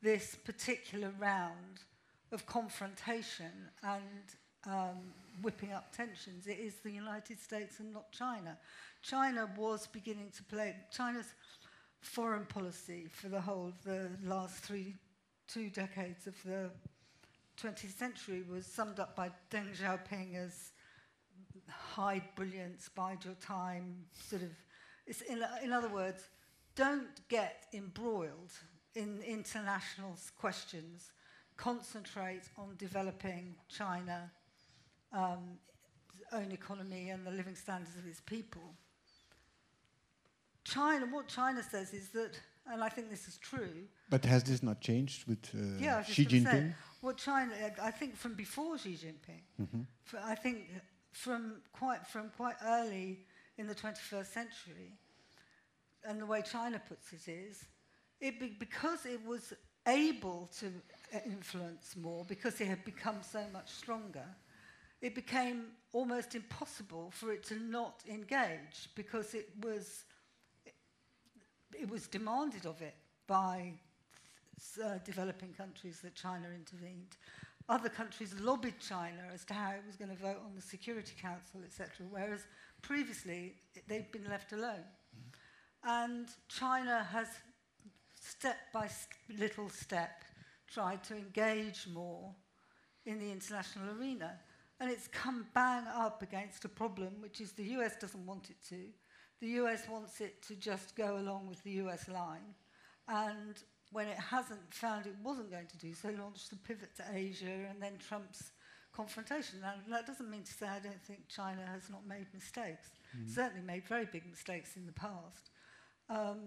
this 0.00 0.36
particular 0.44 1.12
round 1.18 1.80
of 2.32 2.46
confrontation 2.46 3.70
and 3.82 4.34
um, 4.66 5.12
whipping 5.42 5.72
up 5.72 5.94
tensions? 5.94 6.46
It 6.46 6.58
is 6.58 6.74
the 6.76 6.90
United 6.90 7.40
States 7.40 7.80
and 7.80 7.92
not 7.92 8.10
China. 8.12 8.58
China 9.02 9.48
was 9.56 9.86
beginning 9.86 10.30
to 10.36 10.42
play, 10.44 10.74
China's 10.90 11.32
foreign 12.00 12.46
policy 12.46 13.06
for 13.10 13.28
the 13.28 13.40
whole 13.40 13.68
of 13.68 13.82
the 13.84 14.10
last 14.24 14.56
three, 14.64 14.94
two 15.46 15.70
decades 15.70 16.26
of 16.26 16.34
the 16.44 16.70
20th 17.60 17.96
century 17.98 18.44
was 18.48 18.66
summed 18.66 19.00
up 19.00 19.16
by 19.16 19.30
Deng 19.50 19.76
Xiaoping 19.76 20.36
as 20.36 20.70
hide 21.68 22.22
brilliance, 22.36 22.88
bide 22.94 23.24
your 23.24 23.34
time, 23.34 23.96
sort 24.12 24.42
of 24.42 24.50
in, 25.28 25.44
in 25.62 25.72
other 25.72 25.88
words, 25.88 26.28
don't 26.74 27.28
get 27.28 27.64
embroiled 27.72 28.52
in 28.94 29.20
international 29.26 30.16
questions. 30.38 31.12
Concentrate 31.56 32.42
on 32.56 32.74
developing 32.78 33.54
China, 33.68 34.30
um, 35.12 35.58
own 36.32 36.52
economy 36.52 37.10
and 37.10 37.26
the 37.26 37.30
living 37.30 37.54
standards 37.54 37.96
of 37.96 38.06
its 38.06 38.20
people. 38.20 38.74
China, 40.64 41.06
what 41.06 41.28
China 41.28 41.62
says 41.62 41.94
is 41.94 42.10
that, 42.10 42.38
and 42.70 42.84
I 42.84 42.88
think 42.88 43.08
this 43.08 43.26
is 43.26 43.38
true. 43.38 43.86
But 44.10 44.24
has 44.26 44.44
this 44.44 44.62
not 44.62 44.80
changed 44.80 45.26
with 45.26 45.50
uh, 45.54 45.82
yeah, 45.82 46.02
Xi 46.02 46.26
Jinping? 46.26 46.44
Say, 46.44 46.74
what 47.00 47.16
China, 47.16 47.52
I 47.82 47.90
think 47.90 48.16
from 48.16 48.34
before 48.34 48.76
Xi 48.76 48.90
Jinping, 48.90 49.42
mm-hmm. 49.60 49.82
I 50.24 50.34
think 50.34 50.68
from 51.12 51.62
quite 51.72 52.06
from 52.06 52.30
quite 52.36 52.56
early 52.64 53.20
in 53.56 53.66
the 53.66 53.74
21st 53.74 54.26
century, 54.26 54.92
and 56.04 56.20
the 56.20 56.26
way 56.26 56.42
China 56.42 56.80
puts 56.86 57.12
it 57.12 57.30
is, 57.30 57.64
it 58.20 58.38
be, 58.38 58.54
because 58.58 59.06
it 59.06 59.24
was 59.26 59.52
able 59.86 60.50
to 60.58 60.66
influence 61.24 61.96
more, 61.96 62.24
because 62.28 62.60
it 62.60 62.66
had 62.66 62.84
become 62.84 63.16
so 63.22 63.42
much 63.52 63.70
stronger, 63.70 64.26
it 65.00 65.14
became 65.14 65.66
almost 65.92 66.34
impossible 66.34 67.10
for 67.10 67.32
it 67.32 67.44
to 67.44 67.58
not 67.58 68.02
engage 68.08 68.88
because 68.94 69.34
it 69.34 69.48
was 69.62 70.04
it 71.74 71.88
was 71.88 72.08
demanded 72.08 72.66
of 72.66 72.80
it 72.82 72.94
by 73.26 73.72
uh, 74.82 74.98
developing 75.04 75.52
countries 75.52 76.00
that 76.02 76.14
China 76.14 76.48
intervened. 76.54 77.16
Other 77.68 77.88
countries 77.88 78.34
lobbied 78.40 78.80
China 78.80 79.22
as 79.32 79.44
to 79.44 79.54
how 79.54 79.72
it 79.72 79.82
was 79.86 79.96
going 79.96 80.10
to 80.10 80.16
vote 80.16 80.40
on 80.44 80.54
the 80.56 80.62
Security 80.62 81.14
Council, 81.20 81.60
etc., 81.64 82.06
whereas 82.10 82.46
previously 82.80 83.54
they'd 83.86 84.10
been 84.10 84.28
left 84.28 84.52
alone. 84.52 84.84
And 85.84 86.28
China 86.48 87.06
has, 87.12 87.28
step 88.18 88.56
by 88.72 88.88
little 89.38 89.68
step, 89.68 90.24
tried 90.66 91.04
to 91.04 91.14
engage 91.14 91.86
more 91.92 92.34
in 93.04 93.18
the 93.18 93.30
international 93.30 93.96
arena. 93.98 94.38
And 94.80 94.90
it's 94.90 95.08
come 95.08 95.46
bang 95.54 95.84
up 95.92 96.22
against 96.22 96.64
a 96.64 96.68
problem, 96.68 97.14
which 97.20 97.40
is 97.40 97.52
the 97.52 97.64
US 97.78 97.96
doesn't 97.96 98.24
want 98.24 98.50
it 98.50 98.56
to. 98.68 98.76
The 99.40 99.48
US 99.62 99.88
wants 99.88 100.20
it 100.20 100.42
to 100.42 100.54
just 100.54 100.96
go 100.96 101.18
along 101.18 101.48
with 101.48 101.62
the 101.64 101.72
US 101.82 102.08
line. 102.08 102.54
And 103.08 103.56
when 103.90 104.06
it 104.06 104.18
hasn't 104.18 104.72
found 104.72 105.06
it 105.06 105.16
wasn't 105.22 105.50
going 105.50 105.66
to 105.66 105.78
do 105.78 105.94
so, 105.94 106.10
launched 106.18 106.50
the 106.50 106.56
pivot 106.56 106.94
to 106.96 107.04
Asia 107.12 107.66
and 107.70 107.82
then 107.82 107.94
Trump's 107.98 108.52
confrontation. 108.92 109.60
Now, 109.60 109.74
that 109.90 110.06
doesn't 110.06 110.30
mean 110.30 110.42
to 110.42 110.52
say 110.52 110.66
I 110.66 110.80
don't 110.80 111.02
think 111.02 111.28
China 111.28 111.62
has 111.72 111.88
not 111.90 112.06
made 112.06 112.26
mistakes. 112.34 112.90
Mm. 113.16 113.34
Certainly 113.34 113.64
made 113.66 113.86
very 113.86 114.06
big 114.06 114.24
mistakes 114.28 114.76
in 114.76 114.86
the 114.86 114.92
past. 114.92 115.50
Um, 116.10 116.40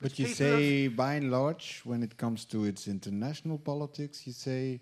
but 0.00 0.18
you 0.18 0.26
say, 0.26 0.88
by 0.88 1.14
and 1.14 1.30
large, 1.30 1.82
when 1.84 2.02
it 2.02 2.16
comes 2.16 2.44
to 2.46 2.64
its 2.64 2.88
international 2.88 3.56
politics, 3.56 4.26
you 4.26 4.32
say, 4.32 4.80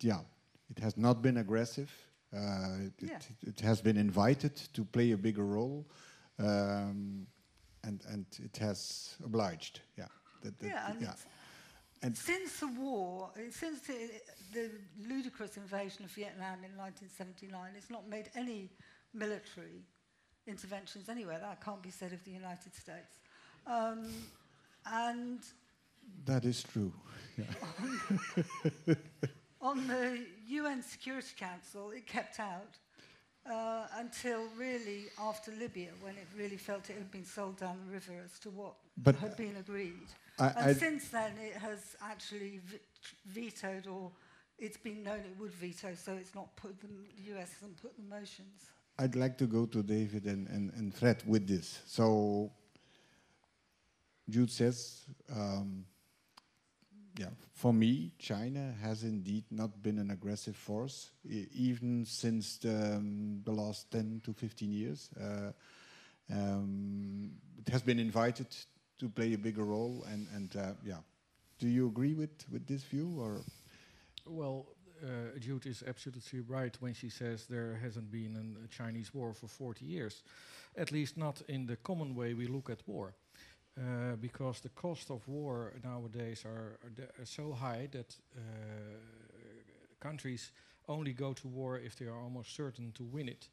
yeah, 0.00 0.20
it 0.70 0.78
has 0.82 0.96
not 0.96 1.22
been 1.22 1.38
aggressive. 1.38 1.90
Uh, 2.34 2.86
it, 2.86 2.92
yeah. 3.00 3.16
it, 3.16 3.48
it, 3.48 3.60
has 3.60 3.80
been 3.80 3.96
invited 3.96 4.54
to 4.74 4.84
play 4.84 5.12
a 5.12 5.16
bigger 5.16 5.44
role, 5.44 5.86
um, 6.38 7.26
and 7.84 8.04
and 8.10 8.26
it 8.38 8.56
has 8.58 9.16
obliged. 9.24 9.80
Yeah. 9.96 10.04
That, 10.42 10.58
that, 10.60 10.66
yeah, 10.66 10.90
and, 10.90 11.00
yeah. 11.00 11.12
and 12.02 12.16
since 12.16 12.60
the 12.60 12.68
war, 12.68 13.30
since 13.50 13.80
the, 13.80 14.10
the 14.52 14.70
ludicrous 15.08 15.56
invasion 15.56 16.04
of 16.04 16.12
Vietnam 16.12 16.58
in 16.64 16.76
1979, 16.76 17.72
it's 17.76 17.90
not 17.90 18.08
made 18.08 18.30
any 18.36 18.70
military 19.12 19.82
interventions 20.46 21.08
anywhere. 21.08 21.38
That 21.40 21.64
can't 21.64 21.82
be 21.82 21.90
said 21.90 22.12
of 22.12 22.22
the 22.24 22.30
United 22.30 22.74
States. 22.74 23.18
Um, 23.66 24.06
and 24.86 25.40
that 26.24 26.44
is 26.44 26.62
true. 26.62 26.92
Yeah. 28.86 28.94
on 29.68 29.86
the 29.86 30.24
UN 30.48 30.82
Security 30.82 31.34
Council, 31.38 31.90
it 31.90 32.06
kept 32.06 32.40
out 32.40 32.74
uh, 33.50 33.86
until 33.98 34.40
really 34.56 35.04
after 35.20 35.50
Libya, 35.52 35.90
when 36.00 36.14
it 36.14 36.26
really 36.36 36.56
felt 36.56 36.88
it 36.88 36.96
had 36.96 37.10
been 37.10 37.24
sold 37.24 37.58
down 37.58 37.76
the 37.86 37.92
river 37.92 38.14
as 38.24 38.38
to 38.40 38.50
what 38.50 38.74
but 38.96 39.14
had 39.16 39.36
been 39.36 39.56
agreed. 39.56 40.08
I, 40.38 40.46
and 40.48 40.70
I 40.70 40.72
since 40.72 41.08
then, 41.08 41.32
it 41.38 41.56
has 41.56 41.96
actually 42.02 42.60
vetoed, 43.26 43.86
or 43.86 44.10
it's 44.58 44.78
been 44.78 45.02
known 45.02 45.20
it 45.20 45.36
would 45.38 45.52
veto, 45.52 45.94
so 45.94 46.12
it's 46.12 46.34
not 46.34 46.54
put 46.56 46.80
the, 46.80 46.86
the 46.86 47.34
US 47.34 47.50
hasn't 47.54 47.80
put 47.82 47.92
the 47.96 48.16
motions. 48.16 48.70
I'd 48.98 49.16
like 49.16 49.36
to 49.38 49.46
go 49.46 49.66
to 49.66 49.82
David 49.82 50.24
and, 50.24 50.48
and, 50.48 50.72
and 50.74 50.94
Fred 50.94 51.22
with 51.26 51.46
this. 51.46 51.82
So 51.86 52.50
Jude 54.28 54.50
says 54.50 55.04
um, 55.32 55.84
yeah, 57.18 57.30
for 57.52 57.72
me, 57.72 58.12
China 58.18 58.72
has 58.80 59.02
indeed 59.02 59.44
not 59.50 59.82
been 59.82 59.98
an 59.98 60.12
aggressive 60.12 60.54
force, 60.54 61.10
even 61.24 62.04
since 62.04 62.58
the, 62.58 62.96
um, 62.96 63.42
the, 63.44 63.50
last 63.50 63.90
10 63.90 64.22
to 64.24 64.32
15 64.32 64.72
years. 64.72 65.10
Uh, 65.20 65.50
um, 66.32 67.32
it 67.58 67.72
has 67.72 67.82
been 67.82 67.98
invited 67.98 68.46
to 69.00 69.08
play 69.08 69.34
a 69.34 69.38
bigger 69.38 69.64
role, 69.64 70.04
and, 70.12 70.28
and 70.32 70.56
uh, 70.56 70.72
yeah. 70.84 70.98
Do 71.58 71.66
you 71.66 71.88
agree 71.88 72.14
with, 72.14 72.44
with 72.52 72.68
this 72.68 72.84
view, 72.84 73.16
or? 73.18 73.40
Well, 74.24 74.66
uh, 75.02 75.38
Jude 75.40 75.66
is 75.66 75.82
absolutely 75.86 76.40
right 76.40 76.76
when 76.80 76.94
she 76.94 77.08
says 77.08 77.46
there 77.46 77.78
hasn't 77.82 78.12
been 78.12 78.36
an, 78.36 78.56
a 78.64 78.68
Chinese 78.68 79.12
war 79.12 79.34
for 79.34 79.48
40 79.48 79.84
years, 79.84 80.22
at 80.76 80.92
least 80.92 81.16
not 81.16 81.42
in 81.48 81.66
the 81.66 81.76
common 81.76 82.14
way 82.14 82.34
we 82.34 82.46
look 82.46 82.70
at 82.70 82.86
war. 82.86 83.14
Uh, 83.78 84.16
because 84.16 84.60
the 84.60 84.70
cost 84.70 85.08
of 85.10 85.28
war 85.28 85.72
nowadays 85.84 86.44
are, 86.44 86.78
are, 86.82 87.22
are 87.22 87.24
so 87.24 87.52
high 87.52 87.88
that 87.92 88.16
uh, 88.36 88.40
countries 90.00 90.50
only 90.88 91.12
go 91.12 91.32
to 91.32 91.46
war 91.46 91.78
if 91.78 91.94
they 91.94 92.06
are 92.06 92.18
almost 92.18 92.56
certain 92.56 92.90
to 92.92 93.04
win 93.04 93.28
it. 93.28 93.48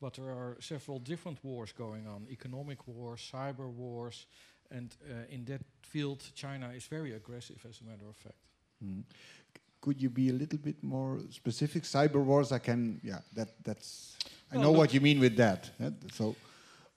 But 0.00 0.14
there 0.14 0.30
are 0.30 0.56
several 0.60 0.98
different 0.98 1.38
wars 1.44 1.72
going 1.72 2.08
on 2.08 2.26
economic 2.28 2.88
wars, 2.88 3.30
cyber 3.32 3.68
wars, 3.68 4.26
and 4.70 4.96
uh, 5.08 5.34
in 5.34 5.44
that 5.44 5.60
field, 5.82 6.24
China 6.34 6.70
is 6.74 6.86
very 6.86 7.12
aggressive, 7.12 7.64
as 7.68 7.80
a 7.80 7.84
matter 7.84 8.08
of 8.08 8.16
fact. 8.16 8.38
Mm. 8.84 9.04
Could 9.80 10.02
you 10.02 10.10
be 10.10 10.30
a 10.30 10.32
little 10.32 10.58
bit 10.58 10.82
more 10.82 11.20
specific? 11.30 11.84
Cyber 11.84 12.24
wars, 12.24 12.50
I 12.50 12.58
can, 12.58 13.00
yeah, 13.04 13.20
that 13.34 13.48
that's. 13.62 14.16
Well 14.50 14.60
I 14.60 14.62
know 14.64 14.72
what 14.72 14.92
you 14.92 15.00
mean 15.00 15.20
with 15.20 15.36
that. 15.36 15.70
Eh? 15.80 15.90
So. 16.12 16.34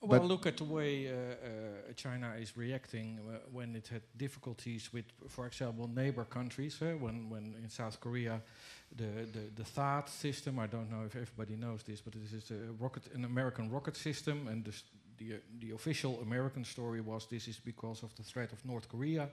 Well, 0.03 0.23
look 0.23 0.47
at 0.47 0.57
the 0.57 0.63
way 0.63 1.07
uh, 1.07 1.11
uh, 1.11 1.93
China 1.95 2.33
is 2.39 2.57
reacting 2.57 3.19
uh, 3.19 3.37
when 3.51 3.75
it 3.75 3.87
had 3.87 4.01
difficulties 4.17 4.91
with, 4.91 5.05
for 5.27 5.45
example, 5.45 5.87
neighbor 5.87 6.25
countries. 6.25 6.79
when, 6.79 7.29
when 7.29 7.53
in 7.63 7.69
South 7.69 7.99
Korea, 7.99 8.41
the, 8.95 9.27
the, 9.31 9.51
the 9.55 9.63
THAAD 9.63 10.09
system, 10.09 10.57
I 10.57 10.65
don't 10.65 10.89
know 10.89 11.05
if 11.05 11.15
everybody 11.15 11.55
knows 11.55 11.83
this, 11.83 12.01
but 12.01 12.13
this 12.13 12.33
is 12.33 12.49
a 12.49 12.71
rocket, 12.79 13.03
an 13.13 13.25
American 13.25 13.69
rocket 13.69 13.95
system, 13.95 14.47
and 14.47 14.65
the, 14.65 14.73
the, 15.19 15.35
the 15.59 15.75
official 15.75 16.19
American 16.23 16.65
story 16.65 17.01
was 17.01 17.27
this 17.27 17.47
is 17.47 17.59
because 17.59 18.01
of 18.01 18.15
the 18.15 18.23
threat 18.23 18.51
of 18.51 18.65
North 18.65 18.89
Korea. 18.89 19.29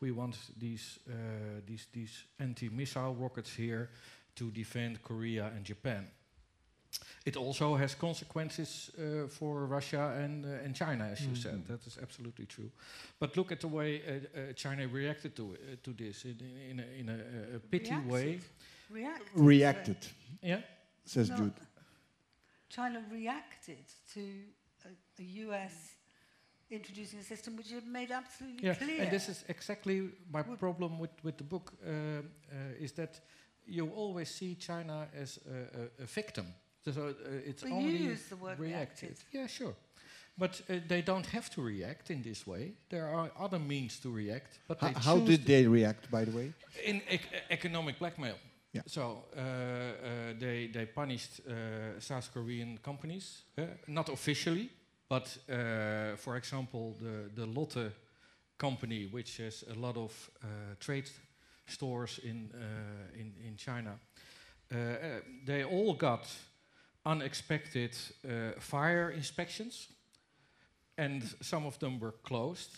We 0.00 0.10
want 0.10 0.36
these, 0.58 0.98
uh, 1.08 1.12
these, 1.66 1.86
these 1.94 2.24
anti-missile 2.38 3.14
rockets 3.14 3.54
here 3.54 3.88
to 4.36 4.50
defend 4.50 5.02
Korea 5.02 5.50
and 5.56 5.64
Japan. 5.64 6.08
It 7.24 7.36
also 7.36 7.76
has 7.76 7.94
consequences 7.94 8.90
uh, 8.98 9.28
for 9.28 9.66
Russia 9.66 10.14
and, 10.16 10.44
uh, 10.44 10.64
and 10.64 10.74
China, 10.74 11.04
as 11.04 11.20
mm 11.20 11.26
-hmm. 11.26 11.28
you 11.28 11.36
said. 11.36 11.54
Mm-hmm. 11.54 11.66
That 11.66 11.86
is 11.86 11.98
absolutely 11.98 12.46
true. 12.46 12.70
But 13.18 13.34
look 13.36 13.52
at 13.52 13.60
the 13.60 13.68
way 13.68 14.00
uh, 14.00 14.14
uh 14.14 14.54
China 14.54 14.88
reacted 14.92 15.34
to, 15.34 15.42
uh, 15.42 15.76
to 15.82 15.94
this 15.94 16.24
in, 16.24 16.40
in 16.70 16.80
a, 16.80 16.86
in 16.98 17.08
a, 17.08 17.56
a 17.56 17.58
pity 17.58 17.90
Reacted. 17.90 18.10
way. 18.10 18.40
Reacted. 18.88 19.46
Reacted. 19.46 20.14
Yeah. 20.40 20.62
Says 21.04 21.28
no, 21.28 21.36
Jude. 21.36 21.60
China 22.68 23.04
reacted 23.10 23.84
to 24.14 24.20
a, 24.84 25.22
a 25.22 25.24
US 25.46 26.00
introducing 26.70 27.20
a 27.20 27.22
system 27.24 27.56
which 27.56 27.70
had 27.70 27.86
made 27.86 28.14
absolutely 28.14 28.66
yeah, 28.66 28.78
clear. 28.78 29.02
And 29.02 29.10
this 29.10 29.28
is 29.28 29.44
exactly 29.48 30.10
my 30.32 30.42
Would 30.42 30.58
problem 30.58 30.98
with, 30.98 31.10
with 31.22 31.36
the 31.36 31.44
book, 31.44 31.72
uh, 31.84 31.90
uh, 31.90 32.84
is 32.84 32.92
that 32.92 33.20
you 33.66 33.90
always 33.94 34.30
see 34.30 34.54
China 34.54 35.08
as 35.20 35.38
a, 35.46 36.02
a, 36.02 36.04
a 36.04 36.06
victim. 36.06 36.46
So 36.92 37.08
uh, 37.08 37.48
it's 37.50 37.62
but 37.62 37.72
only 37.72 37.96
use 37.96 38.28
the 38.28 38.36
word 38.36 38.58
reacted. 38.58 39.08
reacted. 39.08 39.16
Yeah, 39.32 39.46
sure. 39.46 39.74
But 40.36 40.62
uh, 40.68 40.76
they 40.88 41.02
don't 41.02 41.26
have 41.26 41.50
to 41.50 41.62
react 41.62 42.10
in 42.10 42.22
this 42.22 42.46
way. 42.46 42.72
There 42.88 43.06
are 43.06 43.30
other 43.38 43.58
means 43.58 43.98
to 44.00 44.10
react. 44.10 44.58
But 44.68 44.80
how 44.80 45.18
did 45.18 45.44
they 45.44 45.66
react, 45.66 46.10
by 46.10 46.24
the 46.24 46.30
way? 46.30 46.52
In 46.84 47.02
ec 47.08 47.22
economic 47.50 47.98
blackmail. 47.98 48.36
Yeah. 48.72 48.82
So 48.86 49.24
uh, 49.36 49.40
uh, 49.40 50.34
they 50.38 50.68
they 50.72 50.86
punished 50.86 51.40
uh, 51.40 51.98
South 51.98 52.32
Korean 52.32 52.78
companies, 52.78 53.42
uh, 53.58 53.64
not 53.86 54.08
officially, 54.08 54.70
but 55.08 55.38
uh, 55.48 56.16
for 56.16 56.36
example, 56.36 56.96
the 57.00 57.30
the 57.34 57.46
Lotte 57.46 57.92
company, 58.56 59.08
which 59.10 59.38
has 59.38 59.64
a 59.68 59.74
lot 59.74 59.96
of 59.96 60.30
trade 60.78 61.10
stores 61.66 62.20
in 62.22 62.50
in 63.14 63.34
in 63.44 63.56
China, 63.56 63.98
they 65.44 65.64
all 65.64 65.94
got 65.94 66.28
unexpected 67.04 67.96
uh, 68.24 68.58
fire 68.58 69.10
inspections, 69.10 69.88
and 70.98 71.22
some 71.40 71.66
of 71.66 71.78
them 71.78 71.98
were 71.98 72.14
closed. 72.22 72.76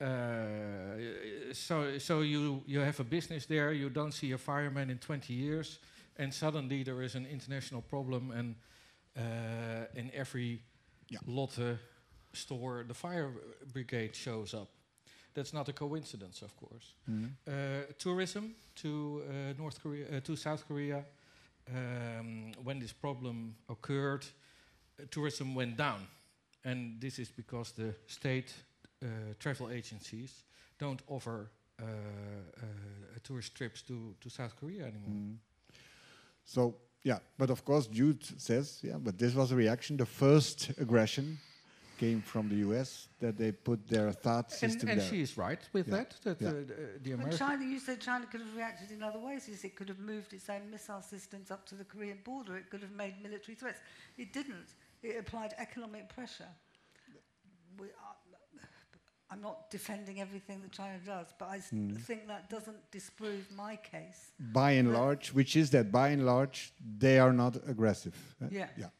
Uh, 0.00 1.52
so, 1.52 1.98
so 1.98 2.22
you 2.22 2.62
you 2.66 2.80
have 2.80 2.98
a 3.00 3.04
business 3.04 3.46
there. 3.46 3.72
You 3.72 3.88
don't 3.90 4.12
see 4.12 4.32
a 4.32 4.38
fireman 4.38 4.90
in 4.90 4.98
20 4.98 5.32
years, 5.32 5.78
and 6.16 6.34
suddenly 6.34 6.82
there 6.82 7.02
is 7.02 7.14
an 7.14 7.26
international 7.26 7.82
problem, 7.82 8.32
and 8.32 8.56
uh, 9.16 9.86
in 9.94 10.10
every 10.14 10.60
yeah. 11.08 11.18
Lotte 11.26 11.78
store, 12.32 12.84
the 12.88 12.94
fire 12.94 13.30
brigade 13.72 14.16
shows 14.16 14.54
up. 14.54 14.68
That's 15.34 15.52
not 15.52 15.68
a 15.68 15.72
coincidence, 15.72 16.44
of 16.44 16.54
course. 16.56 16.94
Mm 17.04 17.36
-hmm. 17.44 17.96
tourism 17.96 18.54
to 18.74 18.88
uh, 18.88 19.56
North 19.56 19.80
Korea, 19.80 20.06
uh, 20.08 20.20
to 20.22 20.36
South 20.36 20.64
Korea, 20.66 21.04
um, 21.68 22.52
when 22.64 22.78
this 22.78 22.92
problem 22.92 23.54
occurred, 23.68 24.24
uh, 24.98 25.04
tourism 25.10 25.54
went 25.54 25.76
down. 25.76 26.06
And 26.64 27.00
this 27.00 27.18
is 27.18 27.30
because 27.30 27.72
the 27.72 27.94
state 28.06 28.54
uh, 29.02 29.06
travel 29.38 29.70
agencies 29.70 30.44
don't 30.78 31.02
offer 31.06 31.50
uh, 31.80 31.84
uh, 31.84 32.64
tourist 33.22 33.54
trips 33.54 33.82
to, 33.82 34.14
to 34.20 34.28
South 34.28 34.54
Korea 34.56 34.82
anymore. 34.82 35.10
Mm. 35.10 35.36
So, 36.44 36.74
yeah, 37.02 37.18
but 37.36 37.50
of 37.50 37.64
course, 37.64 37.86
Jude 37.86 38.24
says, 38.40 38.80
yeah, 38.82 38.96
but 38.98 39.18
this 39.18 39.34
was 39.34 39.52
a 39.52 39.56
reaction. 39.56 39.96
The 39.96 40.06
first 40.06 40.70
aggression 40.78 41.38
came 42.02 42.20
from 42.20 42.48
the 42.48 42.58
US 42.66 43.08
that 43.20 43.34
they 43.38 43.52
put 43.52 43.78
their 43.94 44.08
THAAD 44.24 44.50
system 44.50 44.88
and, 44.88 45.00
and 45.00 45.08
she 45.10 45.20
is 45.26 45.30
right 45.46 45.62
with 45.72 45.86
yeah. 45.88 45.96
that. 45.96 46.10
That 46.24 46.40
yeah. 46.40 46.48
uh, 46.48 46.52
the 47.04 47.12
American. 47.12 47.38
China, 47.38 47.64
you 47.64 47.78
said 47.78 48.00
China 48.00 48.24
could 48.30 48.42
have 48.46 48.54
reacted 48.56 48.90
in 48.96 49.00
other 49.08 49.20
ways. 49.28 49.42
It 49.68 49.76
could 49.76 49.90
have 49.94 50.02
moved 50.12 50.30
its 50.38 50.48
own 50.54 50.64
missile 50.74 51.04
systems 51.14 51.50
up 51.54 51.62
to 51.70 51.74
the 51.80 51.86
Korean 51.92 52.18
border. 52.24 52.56
It 52.56 52.66
could 52.70 52.82
have 52.86 52.96
made 53.04 53.14
military 53.22 53.54
threats. 53.54 53.80
It 54.18 54.32
didn't. 54.32 54.68
It 55.02 55.14
applied 55.22 55.52
economic 55.58 56.04
pressure. 56.16 56.52
We 57.78 57.86
are, 57.86 58.16
I'm 59.30 59.40
not 59.40 59.70
defending 59.70 60.20
everything 60.20 60.60
that 60.62 60.72
China 60.72 60.98
does, 61.06 61.28
but 61.38 61.48
I 61.56 61.58
mm. 61.58 61.96
think 62.08 62.26
that 62.26 62.50
doesn't 62.50 62.82
disprove 62.90 63.44
my 63.64 63.76
case. 63.76 64.20
By 64.60 64.72
and 64.72 64.92
large, 64.92 65.24
which 65.38 65.52
is 65.56 65.70
that 65.70 65.86
by 66.00 66.08
and 66.08 66.26
large, 66.26 66.72
they 67.04 67.16
are 67.24 67.32
not 67.32 67.56
aggressive. 67.74 68.16
Eh? 68.42 68.46
Yeah. 68.50 68.68
yeah. 68.76 68.90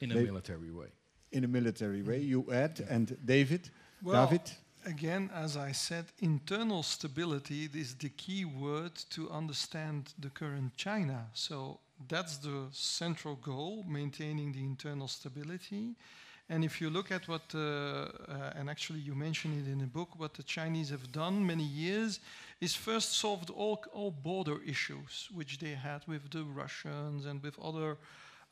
In 0.00 0.10
they 0.10 0.20
a 0.20 0.32
military 0.32 0.70
way 0.70 0.90
in 1.36 1.44
a 1.44 1.48
military 1.48 2.02
way. 2.02 2.20
You 2.20 2.50
add, 2.52 2.84
and 2.88 3.16
David, 3.24 3.70
well, 4.02 4.26
David. 4.26 4.50
Again, 4.86 5.30
as 5.34 5.56
I 5.56 5.72
said, 5.72 6.04
internal 6.20 6.82
stability 6.82 7.68
is 7.74 7.94
the 7.94 8.08
key 8.08 8.44
word 8.44 8.94
to 9.10 9.28
understand 9.30 10.14
the 10.18 10.30
current 10.30 10.76
China. 10.76 11.26
So 11.34 11.80
that's 12.08 12.38
the 12.38 12.68
central 12.70 13.34
goal, 13.34 13.84
maintaining 13.88 14.52
the 14.52 14.60
internal 14.60 15.08
stability. 15.08 15.96
And 16.48 16.64
if 16.64 16.80
you 16.80 16.88
look 16.90 17.10
at 17.10 17.26
what, 17.26 17.42
uh, 17.52 17.58
uh, 17.58 18.52
and 18.54 18.70
actually 18.70 19.00
you 19.00 19.16
mentioned 19.16 19.66
it 19.66 19.70
in 19.70 19.78
the 19.78 19.86
book, 19.86 20.10
what 20.16 20.34
the 20.34 20.44
Chinese 20.44 20.90
have 20.90 21.10
done 21.10 21.44
many 21.44 21.64
years 21.64 22.20
is 22.60 22.76
first 22.76 23.18
solved 23.18 23.50
all, 23.50 23.82
all 23.92 24.12
border 24.12 24.58
issues, 24.64 25.28
which 25.34 25.58
they 25.58 25.74
had 25.74 26.06
with 26.06 26.30
the 26.30 26.44
Russians 26.44 27.26
and 27.26 27.42
with 27.42 27.58
other 27.58 27.96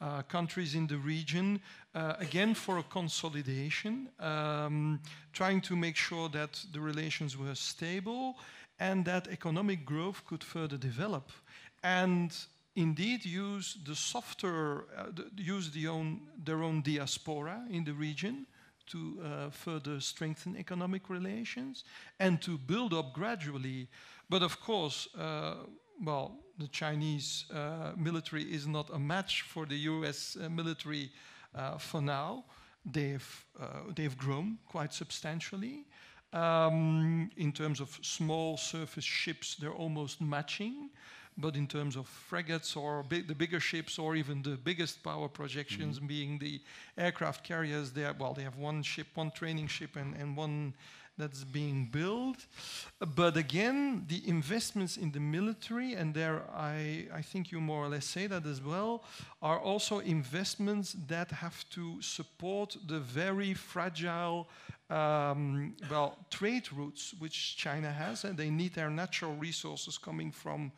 uh, 0.05 0.23
countries 0.23 0.75
in 0.75 0.87
the 0.87 0.99
region, 0.99 1.61
uh, 1.95 2.15
again 2.19 2.55
for 2.55 2.79
a 2.79 2.83
consolidation, 2.83 4.09
um, 4.21 5.01
trying 5.33 5.63
to 5.63 5.75
make 5.75 5.97
sure 5.97 6.29
that 6.29 6.63
the 6.73 6.81
relations 6.81 7.39
were 7.39 7.55
stable 7.55 8.37
and 8.79 9.05
that 9.05 9.29
economic 9.29 9.87
growth 9.87 10.23
could 10.27 10.45
further 10.45 10.77
develop. 10.77 11.31
And 11.83 12.37
indeed 12.77 13.25
use 13.25 13.79
the 13.85 13.95
softer, 13.95 14.85
uh, 14.97 15.07
use 15.37 15.71
the 15.71 15.89
own, 15.89 16.21
their 16.45 16.63
own 16.63 16.83
diaspora 16.83 17.65
in 17.71 17.85
the 17.85 17.95
region 17.95 18.47
to 18.87 18.99
uh, 19.25 19.51
further 19.51 20.01
strengthen 20.01 20.57
economic 20.57 21.09
relations 21.09 21.85
and 22.19 22.43
to 22.43 22.59
build 22.59 22.93
up 22.93 23.15
gradually. 23.15 23.89
But 24.29 24.43
of 24.43 24.61
course, 24.61 25.09
uh, 25.19 25.55
well, 26.05 26.44
the 26.59 26.69
Chinese 26.69 27.45
uh, 27.53 27.93
military 27.97 28.43
is 28.43 28.67
not 28.67 28.91
a 28.93 28.99
match 28.99 29.43
for 29.43 29.67
the 29.67 29.77
US 29.77 30.37
uh, 30.37 30.49
military 30.49 31.11
uh, 31.55 31.79
for 31.79 32.01
now. 32.01 32.45
They've, 32.85 33.45
uh, 33.61 33.93
they've 33.95 34.17
grown 34.17 34.59
quite 34.67 34.93
substantially. 34.93 35.87
Um, 36.33 37.31
in 37.37 37.53
terms 37.53 37.81
of 37.81 37.99
small 38.03 38.57
surface 38.57 39.05
ships, 39.05 39.55
they're 39.55 39.73
almost 39.73 40.21
matching. 40.21 40.91
But 41.37 41.57
in 41.57 41.67
terms 41.67 41.97
of 41.97 42.07
frigates 42.07 42.77
or 42.77 43.05
the 43.09 43.35
bigger 43.35 43.59
ships, 43.59 43.99
or 43.99 44.15
even 44.15 44.43
the 44.43 44.57
biggest 44.57 45.03
power 45.03 45.29
projections, 45.29 45.99
mm 45.99 46.03
-hmm. 46.03 46.09
being 46.09 46.39
the 46.39 46.61
aircraft 46.97 47.43
carriers, 47.45 47.93
they 47.93 48.05
are, 48.05 48.17
well, 48.19 48.35
they 48.35 48.45
have 48.45 48.57
one 48.57 48.83
ship, 48.83 49.07
one 49.17 49.31
training 49.31 49.71
ship, 49.71 49.97
and, 49.97 50.15
and 50.21 50.39
one 50.39 50.73
that's 51.17 51.45
being 51.45 51.87
built. 51.87 52.47
But 53.15 53.37
again, 53.37 54.05
the 54.09 54.23
investments 54.29 54.97
in 54.97 55.13
the 55.13 55.21
military, 55.21 55.95
and 55.95 56.15
there 56.15 56.43
I, 56.55 57.07
I 57.13 57.23
think 57.23 57.53
you 57.53 57.61
more 57.61 57.85
or 57.85 57.89
less 57.89 58.05
say 58.05 58.27
that 58.27 58.47
as 58.47 58.61
well, 58.63 59.05
are 59.41 59.59
also 59.59 60.01
investments 60.01 60.97
that 61.09 61.31
have 61.31 61.69
to 61.71 62.01
support 62.03 62.77
the 62.87 62.99
very 62.99 63.55
fragile 63.55 64.49
um, 64.91 65.75
well, 65.91 66.19
trade 66.31 66.73
routes 66.73 67.15
which 67.19 67.57
China 67.57 67.91
has, 67.91 68.25
and 68.25 68.37
they 68.37 68.51
need 68.51 68.75
their 68.75 68.91
natural 68.91 69.35
resources 69.35 69.99
coming 69.99 70.31
from 70.31 70.73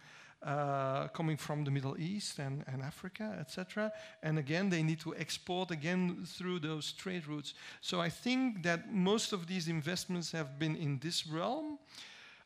uh, 0.47 1.09
coming 1.09 1.37
from 1.37 1.65
the 1.65 1.71
Middle 1.71 1.97
East 1.99 2.39
and, 2.39 2.65
and 2.69 2.81
Africa, 2.81 3.37
etc. 3.41 3.93
And 4.23 4.39
again, 4.39 4.71
they 4.71 4.83
need 4.83 5.01
to 5.01 5.15
export 5.17 5.73
again 5.73 6.25
through 6.25 6.61
those 6.61 6.93
trade 6.93 7.27
routes. 7.27 7.55
So 7.81 8.01
I 8.01 8.09
think 8.09 8.63
that 8.63 8.93
most 8.93 9.33
of 9.33 9.49
these 9.49 9.67
investments 9.67 10.31
have 10.31 10.57
been 10.59 10.77
in 10.77 11.01
this 11.01 11.27
realm. 11.27 11.79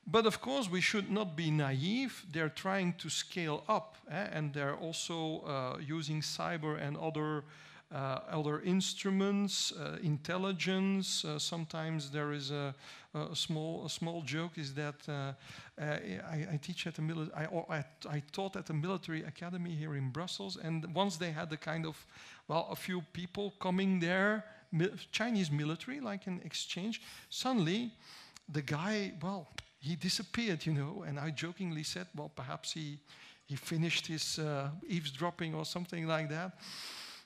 But 0.07 0.25
of 0.25 0.41
course, 0.41 0.71
we 0.71 0.81
should 0.81 1.11
not 1.11 1.37
be 1.37 1.51
naive. 1.51 2.25
They're 2.33 2.49
trying 2.49 2.95
to 2.95 3.11
scale 3.11 3.63
up, 3.69 3.99
eh? 4.11 4.29
and 4.33 4.55
they're 4.55 4.77
also 4.77 5.43
uh, 5.43 5.79
using 5.79 6.23
cyber 6.23 6.81
and 6.81 6.97
other 6.97 7.45
other 7.93 8.61
instruments, 8.61 9.73
uh, 9.73 9.99
intelligence. 10.03 11.25
Uh, 11.25 11.39
sometimes 11.39 12.11
there 12.11 12.33
is 12.33 12.51
a, 12.51 12.75
a, 13.15 13.35
small 13.35 13.85
a 13.85 13.91
small 13.91 14.23
joke 14.23 14.59
is 14.59 14.75
that 14.75 14.95
uh, 15.09 15.13
uh, 15.13 15.85
I, 16.31 16.47
I, 16.53 16.59
teach 16.63 16.87
at 16.87 16.99
a 16.99 17.03
mili- 17.03 17.31
I, 17.35 17.77
I, 17.77 17.85
I, 18.09 18.23
taught 18.33 18.57
at 18.57 18.71
a 18.71 18.73
military 18.75 19.25
academy 19.25 19.75
here 19.75 19.97
in 19.97 20.11
Brussels, 20.11 20.57
and 20.57 20.95
once 20.95 21.17
they 21.17 21.33
had 21.33 21.53
a 21.53 21.57
kind 21.57 21.85
of 21.85 22.07
well 22.47 22.69
a 22.71 22.77
few 22.77 23.03
people 23.13 23.55
coming 23.59 23.99
there, 23.99 24.45
Chinese 25.11 25.51
military 25.51 26.01
like 26.01 26.29
an 26.29 26.41
exchange. 26.45 27.03
Suddenly, 27.29 27.93
the 28.49 28.63
guy 28.63 29.15
well 29.21 29.49
he 29.81 29.97
disappeared, 29.97 30.65
you 30.65 30.75
know, 30.75 31.05
and 31.09 31.19
I 31.19 31.31
jokingly 31.31 31.83
said, 31.83 32.07
well 32.15 32.31
perhaps 32.35 32.73
he 32.73 33.01
he 33.47 33.57
finished 33.57 34.07
his 34.07 34.39
uh, 34.39 34.69
eavesdropping 34.87 35.57
or 35.57 35.65
something 35.65 36.07
like 36.07 36.29
that. 36.29 36.53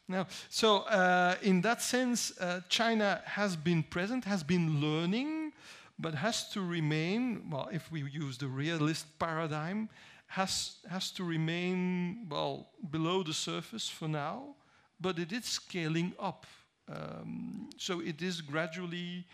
Now, 0.07 0.26
so 0.50 0.78
uh, 0.80 1.36
in 1.42 1.62
that 1.62 1.80
sense, 1.80 2.38
uh, 2.38 2.61
China 2.68 3.22
has 3.24 3.57
been 3.57 3.82
present, 3.82 4.24
has 4.24 4.42
been 4.42 4.80
learning, 4.80 5.52
but 5.98 6.14
has 6.14 6.48
to 6.50 6.61
remain, 6.61 7.48
well, 7.50 7.68
if 7.72 7.90
we 7.90 8.02
use 8.02 8.36
the 8.36 8.48
realist 8.48 9.07
paradigm, 9.18 9.88
has, 10.26 10.76
has 10.90 11.11
to 11.12 11.24
remain, 11.24 12.26
well, 12.28 12.68
below 12.90 13.22
the 13.22 13.32
surface 13.32 13.88
for 13.88 14.09
now, 14.09 14.57
but 15.00 15.18
it 15.18 15.32
is 15.32 15.44
scaling 15.44 16.12
up. 16.18 16.46
Um, 16.88 17.70
so 17.78 18.00
it 18.00 18.20
is 18.20 18.42
gradually 18.42 19.24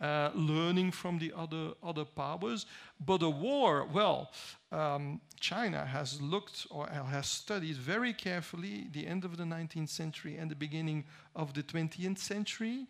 uh, 0.00 0.30
learning 0.34 0.90
from 0.90 1.18
the 1.18 1.32
other, 1.36 1.72
other 1.82 2.04
powers. 2.04 2.66
But 3.04 3.22
a 3.22 3.30
war, 3.30 3.86
well, 3.92 4.32
um, 4.72 5.20
China 5.38 5.84
has 5.84 6.20
looked 6.20 6.66
or 6.70 6.86
has 6.88 7.26
studied 7.26 7.76
very 7.76 8.12
carefully 8.12 8.88
the 8.92 9.06
end 9.06 9.24
of 9.24 9.36
the 9.36 9.44
19th 9.44 9.88
century 9.88 10.36
and 10.36 10.50
the 10.50 10.56
beginning 10.56 11.04
of 11.36 11.54
the 11.54 11.62
20th 11.62 12.18
century. 12.18 12.86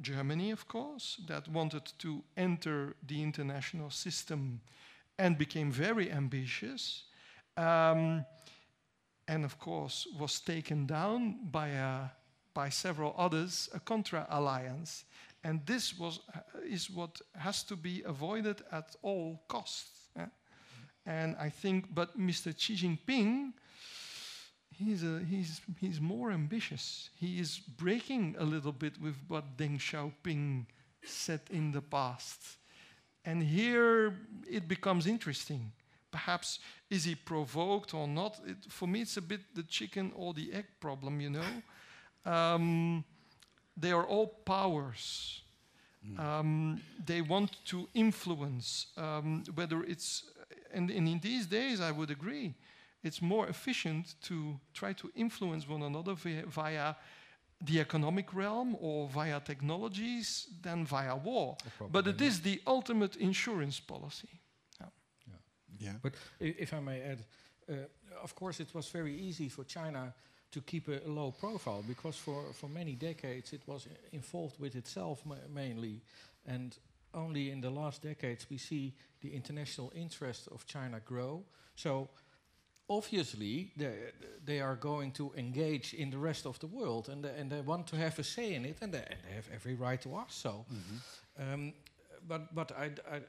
Germany, 0.00 0.50
of 0.50 0.68
course, 0.68 1.20
that 1.26 1.48
wanted 1.48 1.92
to 1.98 2.22
enter 2.36 2.94
the 3.06 3.22
international 3.22 3.90
system 3.90 4.60
and 5.18 5.38
became 5.38 5.72
very 5.72 6.12
ambitious. 6.12 7.04
Um, 7.56 8.24
and 9.28 9.44
of 9.44 9.58
course, 9.58 10.06
was 10.18 10.40
taken 10.40 10.86
down 10.86 11.48
by, 11.50 11.68
a, 11.68 12.10
by 12.54 12.68
several 12.68 13.14
others, 13.16 13.68
a 13.74 13.80
contra 13.80 14.26
alliance. 14.30 15.04
And 15.46 15.64
this 15.64 15.96
was, 15.96 16.18
uh, 16.34 16.40
is 16.68 16.90
what 16.90 17.20
has 17.36 17.62
to 17.64 17.76
be 17.76 18.02
avoided 18.04 18.62
at 18.72 18.96
all 19.02 19.40
costs. 19.46 20.08
Eh? 20.18 20.26
And 21.06 21.36
I 21.38 21.50
think, 21.50 21.94
but 21.94 22.18
Mr. 22.18 22.52
Xi 22.58 22.74
Jinping, 22.74 23.52
he's, 24.74 25.04
a, 25.04 25.20
he's, 25.20 25.60
he's 25.78 26.00
more 26.00 26.32
ambitious. 26.32 27.10
He 27.14 27.38
is 27.38 27.60
breaking 27.60 28.34
a 28.40 28.44
little 28.44 28.72
bit 28.72 29.00
with 29.00 29.14
what 29.28 29.56
Deng 29.56 29.78
Xiaoping 29.78 30.66
said 31.04 31.42
in 31.50 31.70
the 31.70 31.80
past. 31.80 32.40
And 33.24 33.40
here 33.40 34.16
it 34.50 34.66
becomes 34.66 35.06
interesting. 35.06 35.70
Perhaps 36.10 36.58
is 36.90 37.04
he 37.04 37.14
provoked 37.14 37.94
or 37.94 38.08
not? 38.08 38.40
It, 38.44 38.56
for 38.68 38.88
me, 38.88 39.02
it's 39.02 39.16
a 39.16 39.22
bit 39.22 39.42
the 39.54 39.62
chicken 39.62 40.10
or 40.16 40.34
the 40.34 40.52
egg 40.52 40.66
problem, 40.80 41.20
you 41.20 41.30
know. 41.30 42.32
Um, 42.32 43.04
they 43.76 43.92
are 43.92 44.04
all 44.04 44.26
powers. 44.26 45.42
Mm. 46.06 46.18
Um, 46.18 46.80
they 47.04 47.20
want 47.20 47.56
to 47.66 47.88
influence, 47.94 48.86
um, 48.96 49.44
whether 49.54 49.82
it's, 49.82 50.24
and, 50.72 50.90
and 50.90 51.08
in 51.08 51.18
these 51.20 51.46
days, 51.46 51.80
I 51.80 51.90
would 51.90 52.10
agree, 52.10 52.54
it's 53.02 53.20
more 53.20 53.48
efficient 53.48 54.14
to 54.22 54.58
try 54.72 54.92
to 54.94 55.10
influence 55.14 55.68
one 55.68 55.82
another 55.82 56.14
via, 56.14 56.46
via 56.46 56.94
the 57.60 57.80
economic 57.80 58.34
realm 58.34 58.76
or 58.80 59.08
via 59.08 59.40
technologies 59.40 60.48
than 60.62 60.84
via 60.84 61.16
war. 61.16 61.56
But 61.90 62.06
it 62.06 62.20
is 62.20 62.40
the 62.40 62.60
ultimate 62.66 63.16
insurance 63.16 63.80
policy. 63.80 64.28
Yeah. 64.80 64.86
yeah. 65.26 65.34
yeah. 65.78 65.92
But 66.02 66.14
if 66.40 66.74
I 66.74 66.80
may 66.80 67.00
add, 67.00 67.24
uh, 67.68 67.74
of 68.22 68.34
course, 68.34 68.60
it 68.60 68.74
was 68.74 68.88
very 68.88 69.14
easy 69.14 69.48
for 69.48 69.64
China 69.64 70.12
to 70.50 70.60
keep 70.60 70.88
a, 70.88 71.00
a, 71.06 71.10
low 71.10 71.30
profile 71.30 71.84
because 71.86 72.16
for, 72.16 72.44
for 72.52 72.68
many 72.68 72.94
decades 72.94 73.52
it 73.52 73.62
was 73.66 73.88
involved 74.12 74.58
with 74.60 74.76
itself 74.76 75.24
ma 75.24 75.36
mainly. 75.54 76.00
And 76.46 76.76
only 77.14 77.50
in 77.50 77.60
the 77.60 77.70
last 77.70 78.02
decades 78.02 78.46
we 78.50 78.58
see 78.58 78.94
the 79.20 79.34
international 79.34 79.92
interest 79.94 80.48
of 80.52 80.66
China 80.66 81.00
grow. 81.04 81.42
So 81.74 82.08
obviously 82.88 83.72
they, 83.76 84.12
they 84.44 84.60
are 84.60 84.76
going 84.76 85.12
to 85.12 85.32
engage 85.36 85.94
in 85.94 86.10
the 86.10 86.18
rest 86.18 86.46
of 86.46 86.58
the 86.58 86.66
world 86.66 87.08
and, 87.08 87.24
and 87.24 87.50
they 87.50 87.60
want 87.60 87.86
to 87.88 87.96
have 87.96 88.18
a 88.18 88.24
say 88.24 88.54
in 88.54 88.64
it 88.64 88.78
and 88.80 88.92
they, 88.92 89.04
and 89.10 89.18
they 89.28 89.34
have 89.34 89.48
every 89.52 89.74
right 89.74 90.00
to 90.02 90.16
ask 90.16 90.32
so. 90.32 90.64
Mm 90.70 90.76
-hmm. 90.76 91.54
um, 91.54 91.74
but 92.28 92.54
but 92.54 92.70
I, 92.70 92.84
I, 92.84 93.20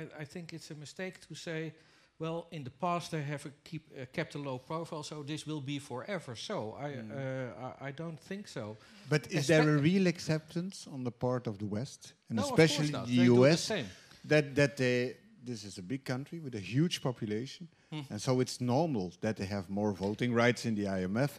I, 0.00 0.22
I 0.22 0.26
think 0.26 0.52
it's 0.52 0.70
a 0.70 0.74
mistake 0.74 1.18
to 1.28 1.34
say 1.34 1.72
well, 2.20 2.46
in 2.50 2.62
the 2.64 2.70
past 2.70 3.10
they 3.10 3.22
have 3.22 3.46
keep, 3.64 3.90
uh, 3.98 4.04
kept 4.12 4.34
a 4.34 4.38
low 4.38 4.58
profile, 4.58 5.02
so 5.02 5.22
this 5.22 5.46
will 5.46 5.62
be 5.62 5.78
forever. 5.78 6.36
So 6.36 6.76
I, 6.78 6.88
mm. 6.90 7.10
uh, 7.10 7.74
I, 7.80 7.88
I, 7.88 7.90
don't 7.90 8.20
think 8.20 8.46
so. 8.46 8.76
But 9.08 9.26
is 9.32 9.46
there 9.46 9.62
a 9.62 9.78
real 9.78 10.06
acceptance 10.06 10.86
on 10.92 11.02
the 11.02 11.10
part 11.10 11.46
of 11.46 11.58
the 11.58 11.66
West, 11.66 12.12
and 12.28 12.36
no, 12.36 12.44
especially 12.44 12.88
the 12.88 13.04
they 13.06 13.22
US, 13.24 13.68
the 13.68 13.84
that 14.26 14.54
that 14.54 14.76
they 14.76 15.16
this 15.42 15.64
is 15.64 15.78
a 15.78 15.82
big 15.82 16.04
country 16.04 16.38
with 16.40 16.54
a 16.54 16.60
huge 16.60 17.00
population, 17.00 17.68
hmm. 17.92 18.00
and 18.10 18.20
so 18.20 18.40
it's 18.40 18.60
normal 18.60 19.12
that 19.20 19.36
they 19.36 19.44
have 19.44 19.68
more 19.68 19.92
voting 19.92 20.32
rights 20.32 20.66
in 20.66 20.74
the 20.74 20.84
IMF, 20.84 21.30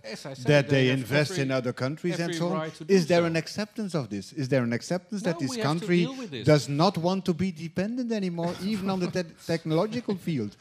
that 0.44 0.70
they, 0.70 0.86
they 0.86 0.90
invest 0.90 1.38
in 1.38 1.52
other 1.52 1.74
countries 1.74 2.20
and 2.20 2.34
so 2.36 2.54
on. 2.54 2.72
Is 2.88 3.08
there 3.08 3.22
so. 3.22 3.26
an 3.26 3.36
acceptance 3.36 3.94
of 3.96 4.10
this? 4.10 4.34
Is 4.34 4.50
there 4.50 4.64
an 4.64 4.74
acceptance 4.74 5.24
no, 5.24 5.32
that 5.32 5.40
this 5.40 5.58
country 5.58 6.08
this. 6.30 6.46
does 6.46 6.70
not 6.70 6.98
want 6.98 7.26
to 7.26 7.34
be 7.34 7.52
dependent 7.52 8.12
anymore, 8.12 8.54
even 8.64 8.90
on 8.90 9.00
the 9.00 9.12
te 9.12 9.24
technological 9.46 10.16
field? 10.16 10.56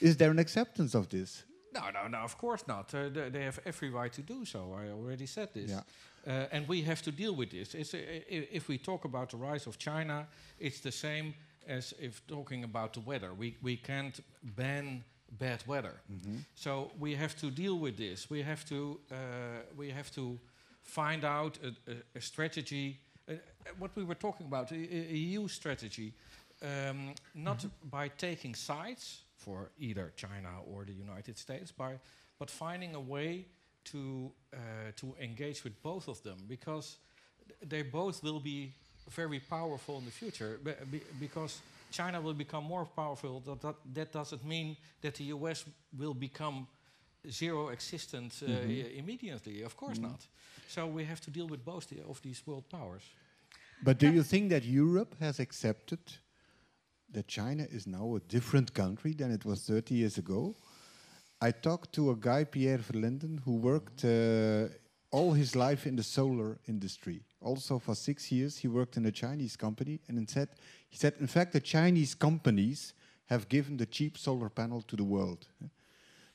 Is 0.00 0.16
there 0.16 0.30
an 0.30 0.38
acceptance 0.38 0.94
of 0.94 1.08
this? 1.08 1.44
No, 1.72 1.82
no, 1.90 2.08
no, 2.08 2.18
of 2.18 2.36
course 2.36 2.66
not. 2.66 2.92
Uh, 2.94 3.08
they, 3.08 3.28
they, 3.28 3.42
have 3.44 3.60
every 3.64 3.90
right 3.90 4.12
to 4.12 4.22
do 4.22 4.44
so. 4.44 4.76
I 4.76 4.90
already 4.90 5.26
said 5.26 5.50
this. 5.54 5.70
Yeah. 5.70 5.82
Uh, 6.26 6.46
and 6.52 6.68
we 6.68 6.82
have 6.82 7.00
to 7.02 7.12
deal 7.12 7.34
with 7.34 7.50
this. 7.50 7.74
Uh, 7.74 7.96
if 8.28 8.68
we 8.68 8.78
talk 8.78 9.04
about 9.04 9.30
the 9.30 9.36
rise 9.36 9.66
of 9.66 9.78
China, 9.78 10.26
it's 10.58 10.80
the 10.80 10.92
same 10.92 11.34
as 11.66 11.94
if 12.00 12.26
talking 12.26 12.64
about 12.64 12.92
the 12.94 13.00
weather. 13.00 13.32
We, 13.32 13.56
we 13.62 13.76
can't 13.76 14.20
ban 14.42 15.04
bad 15.38 15.64
weather. 15.66 16.02
Mm 16.06 16.20
-hmm. 16.20 16.44
So 16.54 16.92
we 16.98 17.16
have 17.16 17.34
to 17.36 17.50
deal 17.50 17.78
with 17.78 17.96
this. 17.96 18.26
We 18.26 18.44
have 18.44 18.64
to, 18.64 19.00
uh, 19.10 19.16
we 19.76 19.92
have 19.92 20.10
to 20.10 20.38
find 20.82 21.24
out 21.24 21.58
a, 21.62 21.90
a, 21.90 21.94
a 22.14 22.20
strategy. 22.20 23.00
Uh, 23.28 23.36
what 23.78 23.90
we 23.94 24.04
were 24.04 24.18
talking 24.18 24.46
about, 24.46 24.70
a, 24.70 24.74
a 24.74 25.16
EU 25.16 25.48
strategy, 25.48 26.14
um, 26.62 27.14
not 27.32 27.62
mm 27.62 27.70
-hmm. 27.70 27.90
by 27.90 28.16
taking 28.16 28.56
sides 28.56 29.24
for 29.36 29.70
either 29.78 30.12
China 30.14 30.62
or 30.66 30.84
the 30.84 31.02
United 31.08 31.38
States, 31.38 31.72
by, 31.72 31.98
but 32.38 32.50
finding 32.50 32.94
a 32.94 33.06
way 33.06 33.46
to, 33.82 34.32
uh, 34.52 34.58
to 34.94 35.14
engage 35.18 35.62
with 35.62 35.82
both 35.82 36.08
of 36.08 36.20
them 36.20 36.46
because 36.46 36.98
they 37.68 37.82
both 37.82 38.20
will 38.22 38.40
be 38.40 38.72
very 39.08 39.40
powerful 39.40 39.98
in 39.98 40.04
the 40.04 40.10
future 40.10 40.58
because 41.18 41.60
China 41.90 42.20
will 42.20 42.34
become 42.34 42.64
more 42.64 42.86
powerful. 42.86 43.40
That, 43.40 43.60
that, 43.60 43.76
that, 43.94 44.12
doesn't 44.12 44.44
mean 44.44 44.76
that 45.00 45.14
the 45.14 45.24
US 45.24 45.64
will 45.96 46.14
become 46.14 46.66
zero 47.28 47.68
existent 47.70 48.42
uh, 48.42 48.48
mm 48.48 48.56
-hmm. 48.56 48.98
immediately. 48.98 49.64
Of 49.64 49.74
course 49.74 50.00
mm 50.00 50.04
-hmm. 50.04 50.10
not. 50.10 50.28
So 50.68 50.92
we 50.92 51.04
have 51.04 51.20
to 51.20 51.30
deal 51.30 51.48
with 51.48 51.64
both 51.64 51.86
the, 51.86 52.04
of 52.04 52.20
these 52.20 52.42
world 52.44 52.68
powers. 52.68 53.14
But 53.82 53.98
do 53.98 54.06
you 54.06 54.24
think 54.24 54.50
that 54.50 54.62
Europe 54.64 55.16
has 55.18 55.40
accepted 55.40 56.20
that 57.12 57.26
China 57.26 57.64
is 57.70 57.84
now 57.86 58.14
a 58.14 58.20
different 58.26 58.72
country 58.72 59.14
than 59.14 59.32
it 59.32 59.44
was 59.44 59.64
30 59.64 59.94
years 59.94 60.18
ago? 60.18 60.54
I 61.40 61.52
talked 61.52 61.92
to 61.92 62.10
a 62.10 62.16
guy, 62.16 62.44
Pierre 62.44 62.82
Verlinden, 62.82 63.40
who 63.44 63.56
worked 63.60 64.04
uh, 64.04 64.68
all 65.10 65.32
his 65.32 65.54
life 65.54 65.88
in 65.88 65.96
the 65.96 66.02
solar 66.02 66.58
industry 66.66 67.24
also 67.40 67.78
for 67.78 67.94
six 67.94 68.30
years. 68.30 68.58
He 68.58 68.68
worked 68.68 68.96
in 68.96 69.06
a 69.06 69.12
Chinese 69.12 69.56
company, 69.56 70.00
and 70.08 70.28
said, 70.28 70.48
he 70.88 70.96
said, 70.96 71.14
in 71.20 71.26
fact, 71.26 71.52
the 71.52 71.60
Chinese 71.60 72.14
companies 72.14 72.94
have 73.26 73.48
given 73.48 73.76
the 73.76 73.86
cheap 73.86 74.18
solar 74.18 74.48
panel 74.48 74.82
to 74.82 74.96
the 74.96 75.04
world. 75.04 75.46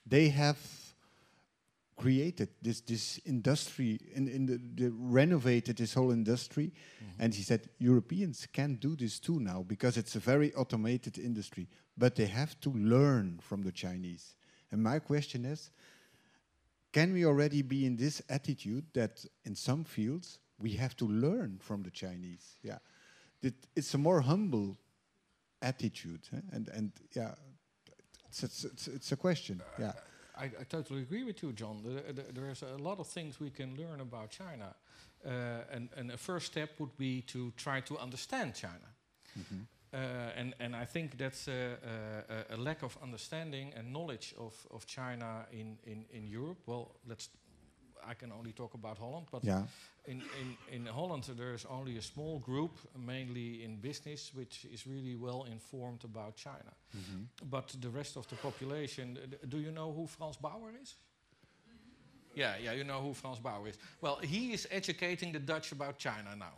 They 0.06 0.30
have 0.30 0.58
created 1.97 2.49
this 2.62 2.82
this 2.82 3.20
industry 3.26 3.99
in, 4.14 4.28
in 4.28 4.45
the, 4.45 4.60
the 4.76 4.91
renovated 4.91 5.78
this 5.78 5.93
whole 5.93 6.12
industry 6.12 6.72
Mm-hmm. 6.76 7.24
and 7.24 7.34
he 7.34 7.43
said 7.43 7.70
europeans 7.80 8.47
can 8.51 8.76
do 8.76 8.95
this 8.95 9.20
too 9.20 9.39
now 9.39 9.64
because 9.64 9.97
it's 9.97 10.16
a 10.16 10.20
very 10.20 10.53
automated 10.56 11.18
industry 11.18 11.68
but 11.97 12.16
they 12.16 12.26
have 12.26 12.60
to 12.60 12.70
learn 12.72 13.39
from 13.41 13.64
the 13.64 13.72
chinese 13.72 14.36
and 14.72 14.84
my 14.84 14.99
question 14.99 15.45
is 15.45 15.72
can 16.91 17.14
we 17.14 17.26
already 17.26 17.62
be 17.62 17.86
in 17.86 17.95
this 17.95 18.22
attitude 18.30 18.86
that 18.93 19.26
in 19.45 19.56
some 19.56 19.84
fields 19.84 20.39
we 20.60 20.72
have 20.72 20.95
to 20.95 21.06
learn 21.06 21.58
from 21.60 21.84
the 21.84 21.91
chinese 21.91 22.56
yeah 22.64 22.78
it's 23.76 23.93
a 23.93 23.97
more 23.97 24.22
humble 24.22 24.78
attitude 25.62 26.28
and 26.51 26.70
and 26.70 26.91
yeah 27.14 27.36
it's, 28.30 28.43
it's, 28.43 28.88
it's, 28.88 29.12
a 29.12 29.16
question 29.16 29.62
yeah 29.80 29.93
I, 30.38 30.45
I 30.45 30.64
totally 30.68 31.01
agree 31.01 31.24
with 31.24 31.41
you, 31.41 31.53
John. 31.53 31.82
The, 31.82 32.14
the, 32.14 32.24
there's 32.34 32.62
a 32.62 32.78
lot 32.78 32.99
of 32.99 33.08
things 33.08 33.39
we 33.39 33.49
can 33.49 33.78
learn 33.78 34.01
about 34.01 34.32
China. 34.32 34.76
Uh, 35.26 35.30
and, 35.72 35.89
and 35.95 36.12
a 36.12 36.18
first 36.18 36.47
step 36.47 36.72
would 36.80 36.97
be 36.97 37.22
to 37.22 37.51
try 37.58 37.80
to 37.82 37.97
understand 37.97 38.53
China. 38.53 38.89
Uh, 39.93 39.97
and, 40.36 40.53
and 40.60 40.76
I 40.76 40.86
think 40.86 41.18
that's 41.18 41.47
a, 41.47 41.78
a, 42.49 42.56
a 42.56 42.58
lack 42.58 42.84
of 42.84 42.97
understanding 43.01 43.72
and 43.76 43.93
knowledge 43.93 44.36
of, 44.38 44.53
of 44.72 44.86
China 44.86 45.45
in, 45.51 45.78
in, 45.86 46.06
in 46.12 46.28
Europe. 46.28 46.58
Well, 46.66 46.91
let's, 47.08 47.30
I 48.08 48.14
can 48.14 48.32
only 48.32 48.51
talk 48.51 48.74
about 48.74 48.97
Holland, 48.97 49.28
but 49.32 49.43
yeah 49.43 49.64
in, 50.08 50.22
in, 50.72 50.76
in 50.82 50.86
Holland 50.86 51.24
there's 51.38 51.66
only 51.66 51.97
a 51.97 52.01
small 52.01 52.39
group, 52.39 52.78
mainly 52.97 53.64
in 53.64 53.78
business, 53.78 54.32
which 54.34 54.66
is 54.72 54.86
really 54.88 55.16
well 55.16 55.45
informed 55.51 56.03
about 56.03 56.36
China. 56.36 56.74
But 57.49 57.76
the 57.82 57.89
rest 57.89 58.18
of 58.18 58.28
the 58.28 58.36
population, 58.36 59.18
do 59.49 59.58
you 59.58 59.72
know 59.72 59.91
who 59.91 60.08
Frans 60.08 60.38
Bauer 60.38 60.72
is? 60.82 60.95
Yeah, 62.34 62.56
yeah, 62.62 62.74
you 62.74 62.84
know 62.84 63.01
who 63.01 63.14
Frans 63.14 63.39
Bauer 63.39 63.68
is. 63.68 63.78
Well, 64.01 64.18
he 64.22 64.53
is 64.53 64.68
educating 64.72 65.32
the 65.32 65.39
Dutch 65.39 65.72
about 65.72 65.97
China 65.97 66.36
now. 66.38 66.53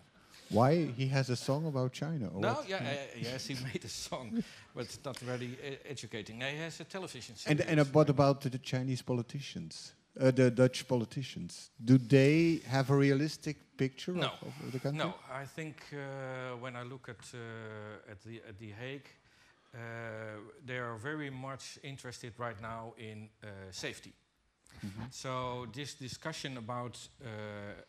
Why 0.49 0.85
he 0.97 1.07
has 1.07 1.29
a 1.29 1.35
song 1.35 1.65
about 1.67 1.91
China? 1.91 2.29
Or 2.33 2.41
no, 2.41 2.53
what? 2.53 2.69
yeah, 2.69 2.77
uh, 2.77 3.19
yes, 3.19 3.47
he 3.47 3.53
made 3.73 3.83
a 3.83 3.89
song, 3.89 4.43
but 4.73 4.85
it's 4.85 4.99
not 5.03 5.21
really 5.21 5.57
uh, 5.61 5.75
educating. 5.89 6.39
He 6.41 6.57
has 6.57 6.79
a 6.79 6.85
television 6.85 7.35
And 7.45 7.59
series. 7.59 7.71
and 7.71 7.79
uh, 7.81 7.85
what 7.91 8.09
about 8.09 8.41
the 8.41 8.57
Chinese 8.57 9.01
politicians, 9.01 9.93
uh, 10.19 10.31
the 10.31 10.51
Dutch 10.51 10.87
politicians? 10.87 11.71
Do 11.83 11.97
they 11.97 12.61
have 12.67 12.89
a 12.89 12.95
realistic 12.95 13.57
picture 13.77 14.13
No. 14.13 14.31
of, 14.41 14.65
of 14.65 14.71
the 14.71 14.79
country? 14.79 14.97
No, 14.97 15.13
I 15.31 15.45
think 15.45 15.75
uh, 15.93 16.57
when 16.59 16.75
I 16.75 16.83
look 16.83 17.09
at 17.09 17.33
uh, 17.33 18.11
at 18.11 18.21
the 18.21 18.41
at 18.47 18.57
the 18.57 18.71
Hague, 18.71 19.09
uh, 19.73 19.77
they 20.65 20.77
are 20.77 20.97
very 20.97 21.29
much 21.29 21.79
interested 21.83 22.33
right 22.39 22.61
now 22.61 22.93
in 22.97 23.29
uh, 23.43 23.47
safety. 23.71 24.13
Mm-hmm. 24.85 25.03
So 25.09 25.65
this 25.73 25.95
discussion 25.95 26.57
about 26.57 27.09
uh, 27.21 27.27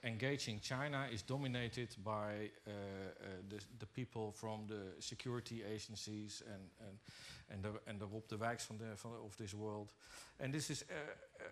engaging 0.03 0.61
China 0.61 1.07
is 1.13 1.23
dominated 1.23 1.95
by 2.03 2.51
uh, 2.67 2.71
uh, 2.71 3.27
the, 3.49 3.61
the 3.79 3.87
people 3.87 4.33
from 4.33 4.67
the 4.67 4.95
security 4.99 5.63
agencies 5.75 6.43
and 6.47 6.71
and 6.81 6.99
and 7.51 7.63
the 7.63 7.91
and 7.91 8.01
the 8.01 8.07
Rob 8.07 8.27
de 8.29 8.37
Wijks 8.37 8.65
from 8.65 8.79
the 8.79 8.97
from 8.97 9.13
of 9.25 9.37
this 9.37 9.53
world, 9.55 9.89
and 10.41 10.53
this 10.53 10.71
is 10.71 10.85
uh, 10.91 10.95
uh, 10.95 11.45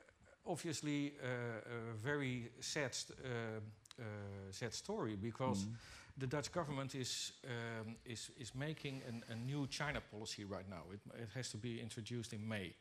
obviously 0.47 1.13
uh, 1.23 1.27
a 1.27 1.95
very 2.03 2.51
sad 2.61 2.97
uh, 3.25 3.61
uh, 3.99 4.05
sad 4.51 4.75
story 4.75 5.17
because 5.17 5.67
Mhm. 5.67 5.77
the 6.19 6.27
Dutch 6.27 6.53
government 6.53 6.95
is 6.95 7.33
um, 7.45 7.97
is 8.05 8.31
is 8.39 8.55
making 8.55 9.03
an, 9.09 9.25
a 9.29 9.35
new 9.35 9.67
China 9.69 10.01
policy 10.01 10.45
right 10.45 10.69
now. 10.69 10.83
It, 10.93 11.01
it 11.23 11.29
has 11.35 11.49
to 11.51 11.57
be 11.59 11.81
introduced 11.81 12.33
in 12.33 12.47
May, 12.49 12.75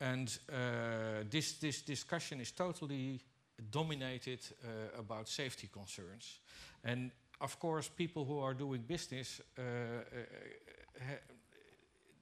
and 0.00 0.38
uh, 0.48 1.24
this 1.30 1.58
this 1.58 1.82
discussion 1.82 2.40
is 2.40 2.52
totally 2.52 3.20
dominated 3.70 4.40
uh, 4.64 5.00
about 5.00 5.28
safety 5.28 5.68
concerns, 5.72 6.40
and 6.84 7.10
of 7.40 7.58
course, 7.58 7.90
people 7.96 8.24
who 8.24 8.38
are 8.40 8.54
doing 8.54 8.82
business. 8.86 9.40
Uh, 9.58 9.62
uh, 9.62 10.24
ha- 11.00 11.34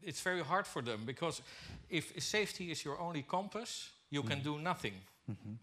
it's 0.02 0.20
very 0.20 0.42
hard 0.42 0.66
for 0.66 0.82
them 0.82 1.04
because 1.06 1.42
if 1.88 2.12
safety 2.22 2.70
is 2.70 2.84
your 2.84 3.00
only 3.00 3.22
compass, 3.22 3.90
you 4.14 4.22
can 4.22 4.42
do 4.42 4.58
nothing. 4.58 4.94
Mhm. 5.26 5.58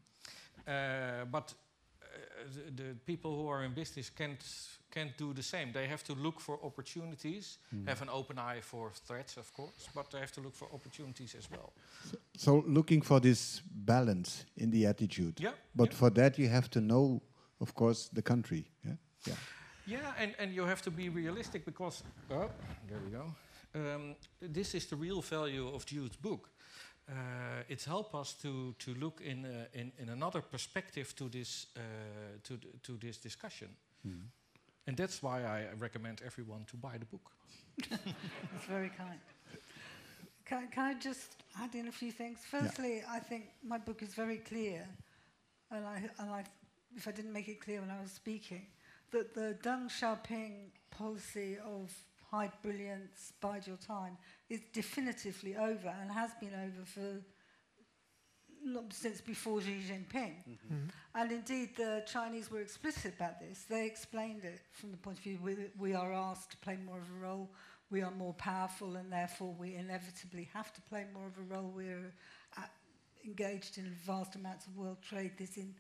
Uh, 0.68 1.26
but 1.32 1.54
uh, 2.02 2.08
the, 2.54 2.84
the 2.84 2.96
people 3.06 3.32
who 3.32 3.48
are 3.52 3.66
in 3.66 3.74
business 3.74 4.12
can't 4.12 4.44
can't 4.94 5.18
do 5.18 5.34
the 5.34 5.44
same. 5.44 5.72
They 5.72 5.88
have 5.88 6.04
to 6.04 6.14
look 6.14 6.40
for 6.42 6.60
opportunities, 6.64 7.60
Mm. 7.74 7.88
have 7.88 8.02
an 8.02 8.10
open 8.10 8.38
eye 8.38 8.62
for 8.62 8.92
threats, 9.08 9.38
of 9.38 9.54
course, 9.54 9.90
but 9.96 10.10
they 10.10 10.20
have 10.20 10.32
to 10.32 10.42
look 10.42 10.56
for 10.56 10.68
opportunities 10.74 11.36
as 11.36 11.50
well. 11.50 11.72
So 12.38 12.64
looking 12.68 13.04
for 13.04 13.20
this 13.22 13.62
balance 13.66 14.46
in 14.56 14.72
the 14.72 14.88
attitude. 14.88 15.34
Yeah. 15.40 15.54
But 15.74 15.90
yeah. 15.92 15.98
for 15.98 16.12
that 16.12 16.38
you 16.38 16.50
have 16.50 16.68
to 16.70 16.80
know, 16.80 17.22
of 17.60 17.74
course, 17.74 18.10
the 18.14 18.22
country. 18.22 18.66
Yeah. 18.86 18.96
Yeah. 19.28 19.36
Yeah, 19.86 20.14
and, 20.24 20.36
and 20.40 20.54
you 20.54 20.66
have 20.68 20.82
to 20.82 20.92
be 20.92 21.10
realistic 21.10 21.66
because, 21.66 22.04
oh, 22.30 22.50
there 22.88 23.00
we 23.06 23.12
go. 23.12 23.34
Um, 23.74 24.16
this 24.54 24.74
is 24.74 24.86
the 24.86 24.96
real 24.96 25.22
value 25.22 25.74
of 25.74 25.86
Jude's 25.86 26.18
book. 26.18 26.50
Uh, 27.12 27.16
it's 27.68 27.84
helped 27.86 28.16
us 28.16 28.34
to, 28.42 28.74
to 28.80 28.94
look 28.94 29.22
in, 29.22 29.46
uh, 29.46 29.66
in, 29.74 29.92
in 30.00 30.10
another 30.10 30.42
perspective 30.42 31.14
to 31.16 31.28
this, 31.30 31.68
uh, 31.76 31.82
to, 32.44 32.58
to 32.84 32.98
this 32.98 33.18
discussion. 33.18 33.68
Mhm. 34.08 34.30
And 34.88 34.98
that's 34.98 35.22
why 35.22 35.44
I 35.44 35.68
recommend 35.78 36.22
everyone 36.26 36.66
to 36.66 36.78
buy 36.78 36.98
the 36.98 37.06
book. 37.06 37.32
That's 37.90 38.66
very 38.68 38.90
kind. 38.90 39.20
Can, 40.46 40.68
can 40.70 40.84
I 40.84 40.94
just 41.00 41.36
add 41.62 41.76
in 41.76 41.88
a 41.88 41.92
few 41.92 42.12
things? 42.12 42.40
Firstly, 42.50 43.04
I 43.08 43.20
think 43.20 43.44
my 43.64 43.78
book 43.78 44.02
is 44.02 44.14
very 44.16 44.38
clear, 44.38 44.88
and 45.70 45.86
I, 45.86 46.10
and 46.20 46.30
I, 46.32 46.44
if 46.96 47.08
I 47.08 47.12
didn't 47.12 47.32
make 47.32 47.48
it 47.48 47.62
clear 47.62 47.82
when 47.82 47.92
I 47.92 48.02
was 48.02 48.12
speaking, 48.12 48.66
that 49.12 49.34
the 49.34 49.56
Deng 49.62 49.88
Xiaoping 49.90 50.72
policy 50.90 51.58
of 51.64 51.94
hide 52.32 52.52
brilliance, 52.64 53.34
bide 53.40 53.68
your 53.68 53.78
time, 53.78 54.18
is 54.52 54.62
definitively 54.74 55.56
over 55.56 55.94
and 56.02 56.12
has 56.12 56.32
been 56.40 56.54
over 56.54 56.86
for 56.86 57.22
not 58.64 58.94
since 58.94 59.22
before 59.22 59.62
Xi 59.62 59.82
Jinping. 59.90 60.36
And 61.16 61.32
indeed, 61.32 61.70
the 61.78 62.04
Chinese 62.06 62.52
were 62.52 62.60
explicit 62.62 63.16
about 63.16 63.40
this. 63.40 63.66
They 63.70 63.86
explained 63.86 64.44
it 64.44 64.62
from 64.74 64.92
the 64.92 64.98
point 64.98 65.18
of 65.18 65.24
view 65.24 65.40
we, 65.42 65.56
we 65.80 65.94
are 65.94 66.14
asked 66.14 66.52
to 66.52 66.58
play 66.58 66.78
more 66.86 67.00
of 67.00 67.10
a 67.10 67.26
role, 67.26 67.50
we 67.90 68.02
are 68.02 68.12
more 68.12 68.34
powerful, 68.34 68.98
and 68.98 69.12
therefore 69.12 69.56
we 69.58 69.76
inevitably 69.76 70.50
have 70.54 70.74
to 70.74 70.82
play 70.82 71.06
more 71.14 71.28
of 71.28 71.38
a 71.38 71.54
role. 71.54 71.72
We're 71.74 72.14
uh, 72.58 72.62
engaged 73.26 73.78
in 73.78 73.86
vast 74.06 74.36
amounts 74.36 74.68
of 74.68 74.78
world 74.78 75.02
trade. 75.02 75.32
This 75.38 75.56
in, 75.58 75.74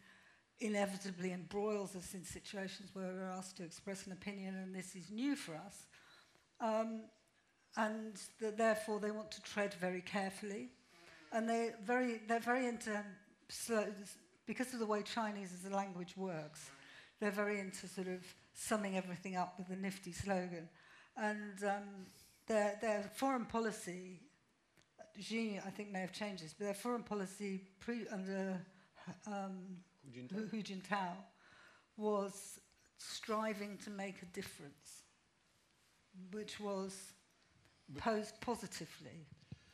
inevitably 0.62 1.34
embroils 1.34 1.96
us 1.96 2.14
in 2.14 2.24
situations 2.24 2.90
where 2.94 3.08
we're 3.08 3.36
asked 3.38 3.58
to 3.58 3.64
express 3.64 4.06
an 4.08 4.14
opinion, 4.14 4.56
and 4.56 4.74
this 4.74 4.96
is 4.96 5.12
new 5.12 5.36
for 5.36 5.56
us. 5.56 5.86
Um, 6.62 7.02
and 7.78 8.14
that 8.40 8.58
therefore 8.58 9.00
they 9.00 9.12
want 9.12 9.32
to 9.32 9.42
tread 9.42 9.74
very 9.76 10.02
carefully 10.02 10.70
and 11.32 11.50
they 11.50 11.72
very 11.86 12.22
they're 12.28 12.40
very 12.40 12.68
into 12.68 13.04
slow 13.50 13.86
because 14.46 14.74
of 14.74 14.80
the 14.80 14.86
way 14.86 15.02
Chinese 15.02 15.54
as 15.54 15.72
a 15.72 15.76
language 15.76 16.18
works. 16.18 16.70
They're 17.20 17.32
very 17.32 17.60
into 17.60 17.88
sort 17.88 18.08
of 18.08 18.26
summing 18.54 18.98
everything 18.98 19.36
up 19.36 19.56
with 19.58 19.70
a 19.70 19.80
nifty 19.80 20.12
slogan, 20.12 20.68
and 21.16 21.64
um, 21.64 22.06
their 22.48 22.78
their 22.82 23.12
foreign 23.16 23.46
policy. 23.46 24.20
Xi, 25.20 25.60
I 25.66 25.70
think, 25.70 25.92
may 25.92 26.00
have 26.00 26.14
changed 26.14 26.42
this, 26.42 26.54
but 26.54 26.66
their 26.66 26.74
foreign 26.74 27.04
policy 27.04 27.64
pre, 27.82 28.08
under 28.08 28.58
um, 29.28 29.78
Hu 30.14 30.48
Hu 30.48 30.64
Jintao 30.64 31.12
was 31.98 32.60
striving 32.98 33.78
to 33.84 33.90
make 33.90 34.22
a 34.22 34.26
difference, 34.28 35.04
which 36.32 36.62
was 36.62 36.96
posed 37.98 38.40
positively, 38.42 39.26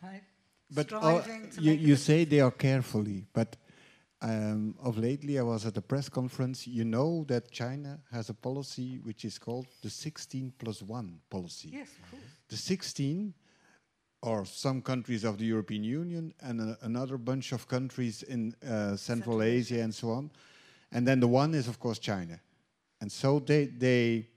right? 0.02 0.23
But 0.69 0.91
uh, 0.91 1.22
to 1.22 1.61
you, 1.61 1.72
you 1.73 1.95
say 1.95 2.26
they 2.26 2.41
are 2.41 2.52
carefully, 2.52 3.26
but 3.34 3.56
um, 4.22 4.76
of 4.81 4.98
lately 4.98 5.39
I 5.39 5.44
was 5.44 5.65
at 5.65 5.77
a 5.77 5.81
press 5.81 6.10
conference. 6.10 6.68
You 6.68 6.84
know 6.84 7.23
that 7.27 7.52
China 7.52 7.99
has 8.11 8.30
a 8.30 8.34
policy 8.34 8.99
which 9.03 9.23
is 9.23 9.38
called 9.38 9.68
the 9.81 9.89
16 9.89 10.53
plus 10.57 10.81
1 10.81 11.19
policy. 11.30 11.69
Yes, 11.72 11.89
of 12.03 12.11
course. 12.11 12.23
The 12.49 12.57
16 12.57 13.34
or 14.23 14.45
some 14.45 14.81
countries 14.81 15.23
of 15.23 15.38
the 15.38 15.45
European 15.45 15.84
Union 15.84 16.34
and 16.41 16.60
a, 16.60 16.77
another 16.81 17.18
bunch 17.18 17.52
of 17.52 17.68
countries 17.68 18.23
in 18.23 18.56
uh, 18.64 18.95
Central, 18.95 18.98
Central 18.98 19.41
Asia, 19.44 19.76
Asia. 19.76 19.84
and 19.84 19.95
so 19.95 20.10
on. 20.10 20.31
And 20.91 21.07
then 21.07 21.19
the 21.19 21.27
one 21.27 21.53
is, 21.53 21.68
of 21.68 21.80
course, 21.80 21.99
China. 21.99 22.39
And 22.99 23.11
so 23.11 23.39
they, 23.39 23.65
they, 23.65 24.27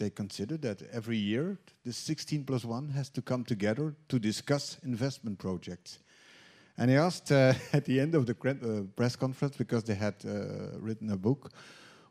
they 0.00 0.10
consider 0.10 0.56
that 0.56 0.82
every 0.92 1.16
year 1.16 1.56
the 1.84 1.92
16 1.92 2.44
plus 2.44 2.64
1 2.64 2.88
has 2.88 3.08
to 3.10 3.22
come 3.22 3.44
together 3.44 3.94
to 4.08 4.18
discuss 4.18 4.78
investment 4.82 5.38
projects. 5.38 5.98
And 6.76 6.90
I 6.90 6.94
asked 6.94 7.30
uh, 7.30 7.52
at 7.72 7.84
the 7.84 8.00
end 8.00 8.14
of 8.14 8.26
the 8.26 8.34
uh, 8.34 8.82
press 8.96 9.14
conference, 9.14 9.56
because 9.56 9.84
they 9.84 9.94
had 9.94 10.14
uh, 10.26 10.78
written 10.80 11.10
a 11.10 11.16
book, 11.16 11.52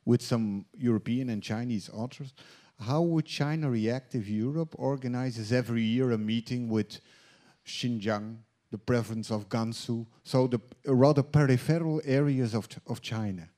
with 0.05 0.21
some 0.21 0.65
European 0.77 1.29
and 1.29 1.43
Chinese 1.43 1.89
authors. 1.93 2.33
How 2.79 3.01
would 3.01 3.25
China 3.25 3.69
react 3.69 4.15
if 4.15 4.27
Europe 4.27 4.73
organizes 4.77 5.51
every 5.51 5.83
year 5.83 6.11
a 6.11 6.17
meeting 6.17 6.69
with 6.69 6.99
Xinjiang, 7.65 8.37
the 8.71 8.77
province 8.77 9.31
of 9.31 9.49
Gansu, 9.49 10.05
so 10.23 10.47
the 10.47 10.59
rather 10.85 11.23
peripheral 11.23 12.01
areas 12.05 12.55
of, 12.55 12.67
of 12.87 13.01
China? 13.01 13.49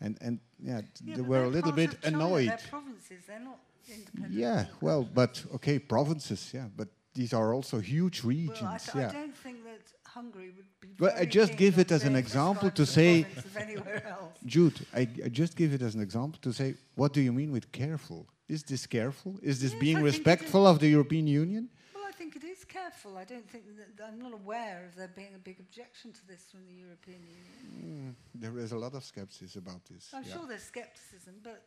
And, 0.00 0.16
and 0.20 0.38
yeah, 0.62 0.82
Yeah, 1.04 1.16
they 1.16 1.22
were 1.22 1.44
a 1.44 1.48
little 1.48 1.72
bit 1.72 2.00
China, 2.00 2.16
annoyed. 2.16 2.48
They're 2.48 2.70
provinces. 2.70 3.24
They're 3.26 3.40
not 3.40 3.58
independent. 3.88 4.34
Yeah, 4.34 4.66
well, 4.80 5.02
but 5.02 5.42
okay, 5.54 5.78
provinces, 5.78 6.50
yeah, 6.54 6.66
but 6.76 6.88
these 7.14 7.32
are 7.32 7.52
also 7.52 7.78
huge 7.78 8.22
regions. 8.24 8.60
Well, 8.62 8.78
I, 8.94 8.98
yeah. 9.00 9.08
I 9.08 9.12
don't 9.12 9.36
think 9.36 9.64
that 9.64 9.84
Hungary 10.06 10.50
would 10.56 10.66
be. 10.80 10.88
Well, 10.98 11.14
I 11.16 11.24
just 11.24 11.56
give 11.56 11.78
it 11.78 11.90
as 11.90 12.04
an 12.04 12.16
example 12.16 12.70
to 12.70 12.86
say- 12.86 13.24
province 13.24 13.44
of 13.44 13.56
anywhere 13.56 14.06
else. 14.06 14.38
Jude, 14.46 14.78
I, 14.94 15.08
I 15.24 15.28
just 15.28 15.56
give 15.56 15.72
it 15.74 15.82
as 15.82 15.94
an 15.94 16.00
example 16.00 16.38
to 16.42 16.52
say, 16.52 16.74
what 16.94 17.12
do 17.12 17.20
you 17.20 17.32
mean 17.32 17.50
with 17.52 17.70
careful? 17.72 18.26
Is 18.48 18.62
this 18.62 18.86
careful? 18.86 19.38
Is 19.42 19.60
this 19.60 19.72
Yes, 19.72 19.80
being 19.80 19.98
I 19.98 20.00
respectful 20.00 20.66
of 20.66 20.78
the 20.78 20.88
European 20.88 21.26
Union? 21.26 21.68
Well, 21.94 22.04
I 22.08 22.12
think 22.12 22.34
it 22.34 22.44
is 22.44 22.64
careful. 22.64 23.18
I 23.18 23.24
don't 23.24 23.48
think 23.50 23.64
that 23.76 24.06
I'm 24.06 24.18
not 24.18 24.32
aware 24.32 24.86
of 24.86 24.96
there 24.96 25.12
being 25.14 25.34
a 25.34 25.38
big 25.38 25.60
objection 25.60 26.12
to 26.12 26.26
this 26.26 26.42
from 26.50 26.64
the 26.66 26.72
European 26.72 27.20
Union. 27.40 28.14
Mm, 28.16 28.40
there 28.42 28.58
is 28.58 28.72
a 28.72 28.78
lot 28.78 28.94
of 28.94 29.04
skepticism 29.04 29.64
about 29.66 29.84
this. 29.84 30.10
I'm 30.14 30.24
yeah. 30.24 30.32
sure 30.34 30.46
there's 30.46 30.62
scepticism, 30.62 31.34
but 31.42 31.62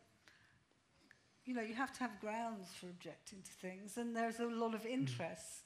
you 1.44 1.54
know, 1.54 1.62
you 1.62 1.74
have 1.74 1.92
to 1.94 2.00
have 2.00 2.20
grounds 2.20 2.68
for 2.78 2.86
objecting 2.86 3.38
to 3.42 3.50
things, 3.66 3.96
and 3.96 4.14
there's 4.14 4.40
a 4.40 4.46
lot 4.46 4.74
of 4.74 4.86
interests, 4.86 5.62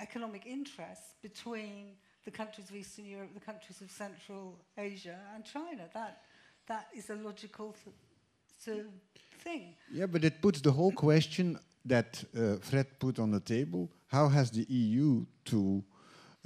economic 0.00 0.46
interests 0.46 1.14
between 1.22 1.96
the 2.24 2.30
countries 2.30 2.68
of 2.70 2.76
Eastern 2.76 3.06
Europe, 3.06 3.30
the 3.34 3.40
countries 3.40 3.80
of 3.80 3.90
Central 3.90 4.58
Asia, 4.76 5.18
and 5.34 5.44
China. 5.44 5.88
That 5.92 6.22
that 6.66 6.88
is 6.96 7.10
a 7.10 7.14
logical 7.14 7.74
th- 8.64 8.78
of 8.78 8.86
thing. 9.40 9.76
Yeah, 9.92 10.06
but 10.06 10.24
it 10.24 10.40
puts 10.40 10.60
the 10.60 10.72
whole 10.72 10.92
question 10.92 11.58
that 11.84 12.24
uh, 12.36 12.56
Fred 12.60 12.86
put 12.98 13.18
on 13.18 13.30
the 13.30 13.40
table. 13.40 13.90
How 14.06 14.28
has 14.28 14.50
the 14.50 14.64
EU 14.68 15.26
to 15.46 15.84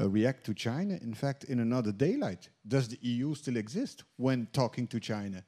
uh, 0.00 0.08
react 0.08 0.44
to 0.46 0.54
China? 0.54 0.98
In 1.00 1.14
fact, 1.14 1.44
in 1.44 1.60
another 1.60 1.92
daylight, 1.92 2.48
does 2.66 2.88
the 2.88 2.98
EU 3.02 3.34
still 3.34 3.56
exist 3.56 4.02
when 4.16 4.48
talking 4.52 4.86
to 4.88 4.98
China? 4.98 5.44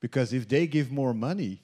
Because 0.00 0.32
if 0.32 0.48
they 0.48 0.66
give 0.66 0.92
more 0.92 1.14
money 1.14 1.63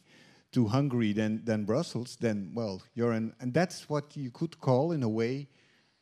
to 0.52 0.66
Hungary 0.66 1.12
than, 1.12 1.44
than 1.44 1.64
Brussels, 1.64 2.16
then, 2.20 2.50
well, 2.54 2.82
you're 2.94 3.12
in. 3.12 3.32
And 3.40 3.54
that's 3.54 3.88
what 3.88 4.16
you 4.16 4.30
could 4.30 4.60
call, 4.60 4.92
in 4.92 5.02
a 5.02 5.08
way, 5.08 5.48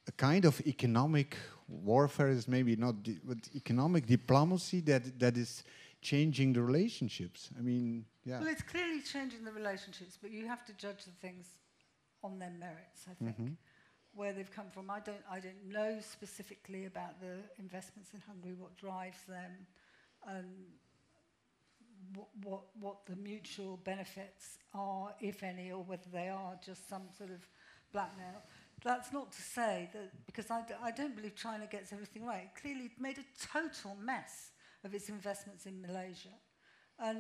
a 0.07 0.13
kind 0.13 0.45
of 0.45 0.61
economic 0.67 1.37
warfare 1.69 2.29
is 2.29 2.49
maybe 2.49 2.75
not, 2.77 2.95
but 3.25 3.39
economic 3.55 4.07
diplomacy 4.07 4.81
that, 4.81 5.19
that 5.19 5.37
is 5.37 5.65
changing 6.01 6.55
the 6.55 6.63
relationships. 6.63 7.51
I 7.59 7.61
mean, 7.61 8.07
yeah. 8.25 8.41
Well, 8.41 8.49
it's 8.49 8.63
clearly 8.63 9.03
changing 9.03 9.45
the 9.45 9.53
relationships, 9.53 10.19
but 10.21 10.31
you 10.31 10.47
have 10.47 10.65
to 10.67 10.73
judge 10.75 11.05
the 11.05 11.13
things 11.21 11.47
on 12.23 12.39
their 12.39 12.53
merits. 12.59 13.07
I 13.11 13.15
think 13.15 13.37
Mhm. 13.37 13.57
where 14.15 14.33
they've 14.33 14.51
come 14.51 14.71
from. 14.71 14.91
I 14.91 15.01
don't. 15.01 15.23
I 15.31 15.41
don't 15.41 15.65
know 15.71 16.01
specifically 16.01 16.87
about 16.87 17.21
the 17.21 17.37
investments 17.59 18.15
in 18.15 18.21
Hungary, 18.21 18.55
what 18.55 18.77
drives 18.77 19.23
them, 19.25 19.67
and 20.27 20.49
what, 22.15 22.29
what, 22.43 22.63
what 22.81 23.07
the 23.07 23.17
mutual 23.17 23.79
benefits 23.85 24.59
are, 24.75 25.15
if 25.21 25.43
any, 25.43 25.73
or 25.73 25.83
whether 25.83 26.09
they 26.13 26.29
are 26.29 26.59
just 26.65 26.89
some 26.89 27.03
sort 27.17 27.31
of 27.31 27.47
blackmail. 27.93 28.43
That's 28.85 29.13
not 29.13 29.33
to 29.33 29.43
say 29.43 29.89
that, 29.93 30.11
because 30.27 30.51
I 30.51 30.63
d 30.63 30.75
I 30.83 30.91
don't 30.93 31.17
believe 31.17 31.35
China 31.35 31.67
gets 31.67 31.93
everything 31.93 32.25
right. 32.25 32.45
It 32.45 32.61
clearly 32.61 32.91
made 32.99 33.19
a 33.19 33.27
total 33.53 33.97
mess 34.03 34.53
of 34.85 34.95
its 34.95 35.09
investments 35.09 35.67
in 35.67 35.81
Malaysia. 35.83 36.37
And 37.01 37.19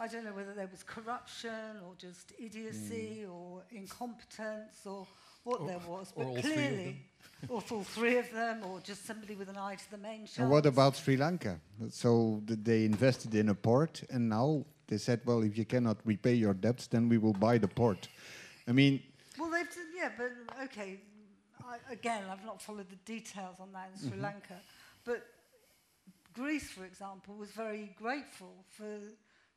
I 0.00 0.06
don't 0.08 0.24
know 0.24 0.32
whether 0.32 0.54
there 0.54 0.68
was 0.70 0.82
corruption 0.82 1.80
or 1.84 1.94
just 1.96 2.32
idiocy 2.38 3.24
mm. 3.24 3.32
or 3.32 3.64
incompetence 3.70 4.84
or 4.84 5.06
what 5.44 5.60
or, 5.60 5.66
there 5.68 5.80
was, 5.88 6.12
but 6.16 6.26
clearly 6.40 6.96
or 7.48 7.62
all 7.70 7.82
three 7.84 8.18
of 8.18 8.30
them, 8.32 8.62
or 8.64 8.80
just 8.80 9.06
somebody 9.06 9.34
with 9.34 9.48
an 9.48 9.56
eye 9.56 9.76
to 9.76 9.90
the 9.90 9.98
main 9.98 10.26
And 10.38 10.50
what 10.50 10.66
about 10.66 10.96
Sri 10.96 11.16
Lanka? 11.16 11.58
So 11.90 12.42
they 12.46 12.84
invested 12.84 13.34
in 13.34 13.48
a 13.48 13.54
port, 13.54 14.02
and 14.10 14.28
now 14.28 14.64
they 14.86 14.98
said, 14.98 15.20
well, 15.24 15.42
if 15.42 15.56
you 15.56 15.64
cannot 15.64 15.98
repay 16.04 16.34
your 16.34 16.54
debts, 16.54 16.86
then 16.88 17.08
we 17.08 17.18
will 17.18 17.32
buy 17.32 17.58
the 17.58 17.68
port. 17.68 18.08
I 18.68 18.72
mean, 18.72 19.00
Well, 19.38 19.50
they've 19.50 19.68
done, 19.74 19.86
yeah, 19.96 20.10
but 20.18 20.32
okay. 20.64 21.00
I, 21.64 21.92
again, 21.92 22.22
I've 22.30 22.44
not 22.44 22.60
followed 22.60 22.88
the 22.90 22.96
details 23.04 23.56
on 23.60 23.72
that 23.72 23.90
in 23.94 23.98
Sri 24.00 24.10
Mm-hmm. 24.10 24.22
Lanka, 24.22 24.60
but 25.04 25.26
Greece, 26.34 26.70
for 26.70 26.84
example, 26.84 27.34
was 27.36 27.50
very 27.50 27.90
grateful 27.96 28.64
for 28.68 28.98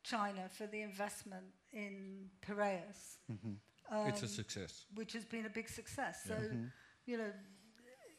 China 0.02 0.48
for 0.50 0.66
the 0.66 0.82
investment 0.82 1.44
in 1.72 2.30
Piraeus. 2.42 3.18
it's 4.06 4.22
a 4.22 4.26
um, 4.26 4.28
success. 4.28 4.84
which 4.94 5.12
has 5.12 5.24
been 5.24 5.46
a 5.46 5.50
big 5.50 5.68
success. 5.68 6.24
So, 6.26 6.34
Mm-hmm. 6.34 6.64
you 7.06 7.18
know, 7.18 7.32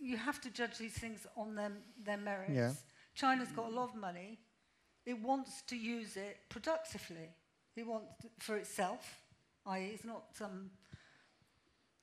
you 0.05 0.17
have 0.17 0.39
to 0.41 0.49
judge 0.51 0.77
these 0.77 0.93
things 0.93 1.25
on 1.35 1.55
their, 1.55 1.71
their 2.03 2.17
merits. 2.17 2.51
Yeah. 2.53 2.71
China's 3.15 3.49
got 3.49 3.65
a 3.67 3.75
lot 3.75 3.89
of 3.89 3.95
money. 3.95 4.37
It 5.05 5.19
wants 5.21 5.61
to 5.63 5.75
use 5.75 6.15
it 6.17 6.37
productively. 6.49 7.29
It 7.75 7.85
wants 7.87 8.07
to, 8.21 8.27
for 8.39 8.55
itself, 8.57 9.03
i.e., 9.65 9.91
it's 9.93 10.03
not 10.05 10.23
some 10.33 10.69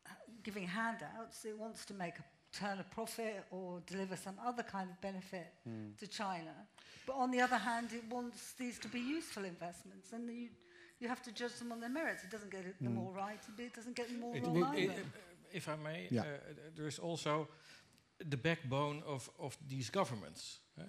uh, 0.06 0.10
giving 0.42 0.66
handouts. 0.66 1.44
It 1.44 1.56
wants 1.58 1.84
to 1.86 1.94
make 1.94 2.14
a 2.18 2.24
turn 2.58 2.78
a 2.80 2.84
profit 2.94 3.44
or 3.50 3.80
deliver 3.86 4.16
some 4.16 4.34
other 4.44 4.62
kind 4.62 4.90
of 4.90 5.00
benefit 5.00 5.46
Hmm. 5.64 5.92
to 6.00 6.06
China. 6.06 6.52
But 7.06 7.14
on 7.14 7.30
the 7.30 7.40
other 7.40 7.56
hand, 7.56 7.88
it 7.92 8.04
wants 8.10 8.52
these 8.58 8.78
to 8.80 8.88
be 8.88 9.00
useful 9.00 9.44
investments, 9.44 10.12
and 10.12 10.28
you, 10.28 10.48
you 11.00 11.08
have 11.08 11.22
to 11.22 11.32
judge 11.32 11.54
them 11.58 11.72
on 11.72 11.80
their 11.80 11.88
merits. 11.88 12.24
It 12.24 12.30
doesn't 12.30 12.50
get 12.50 12.64
it, 12.66 12.74
Hmm. 12.78 12.84
them 12.84 12.98
all 12.98 13.12
right, 13.12 13.40
but 13.56 13.64
it 13.64 13.74
doesn't 13.74 13.96
get 13.96 14.08
them 14.08 14.22
all 14.24 14.34
It 14.34 14.42
wrong 14.44 14.54
will- 14.54 14.74
either. 14.76 14.92
i- 14.92 14.96
i- 14.96 15.56
if 15.56 15.68
I 15.68 15.76
may, 15.76 16.08
Yeah. 16.10 16.22
uh, 16.22 16.26
there 16.76 16.86
is 16.86 16.98
also 16.98 17.48
the 18.28 18.36
backbone 18.36 19.02
of, 19.06 19.30
of 19.38 19.56
these 19.68 19.90
governments. 19.90 20.60
uh, 20.78 20.84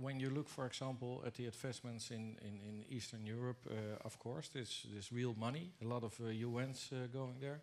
when 0.00 0.20
you 0.20 0.30
look, 0.30 0.48
for 0.48 0.66
example, 0.66 1.22
at 1.26 1.34
the 1.34 1.44
investments 1.44 2.10
in, 2.10 2.36
in, 2.42 2.58
in 2.68 2.84
Eastern 2.90 3.24
Europe, 3.26 3.58
uh, 3.70 3.74
of 4.04 4.18
course, 4.18 4.48
there's, 4.52 4.86
there's 4.92 5.12
real 5.12 5.34
money, 5.38 5.70
a 5.82 5.86
lot 5.86 6.02
of 6.04 6.18
uh, 6.20 6.24
UNs 6.58 6.90
uh, 6.92 7.06
going 7.12 7.36
there. 7.40 7.60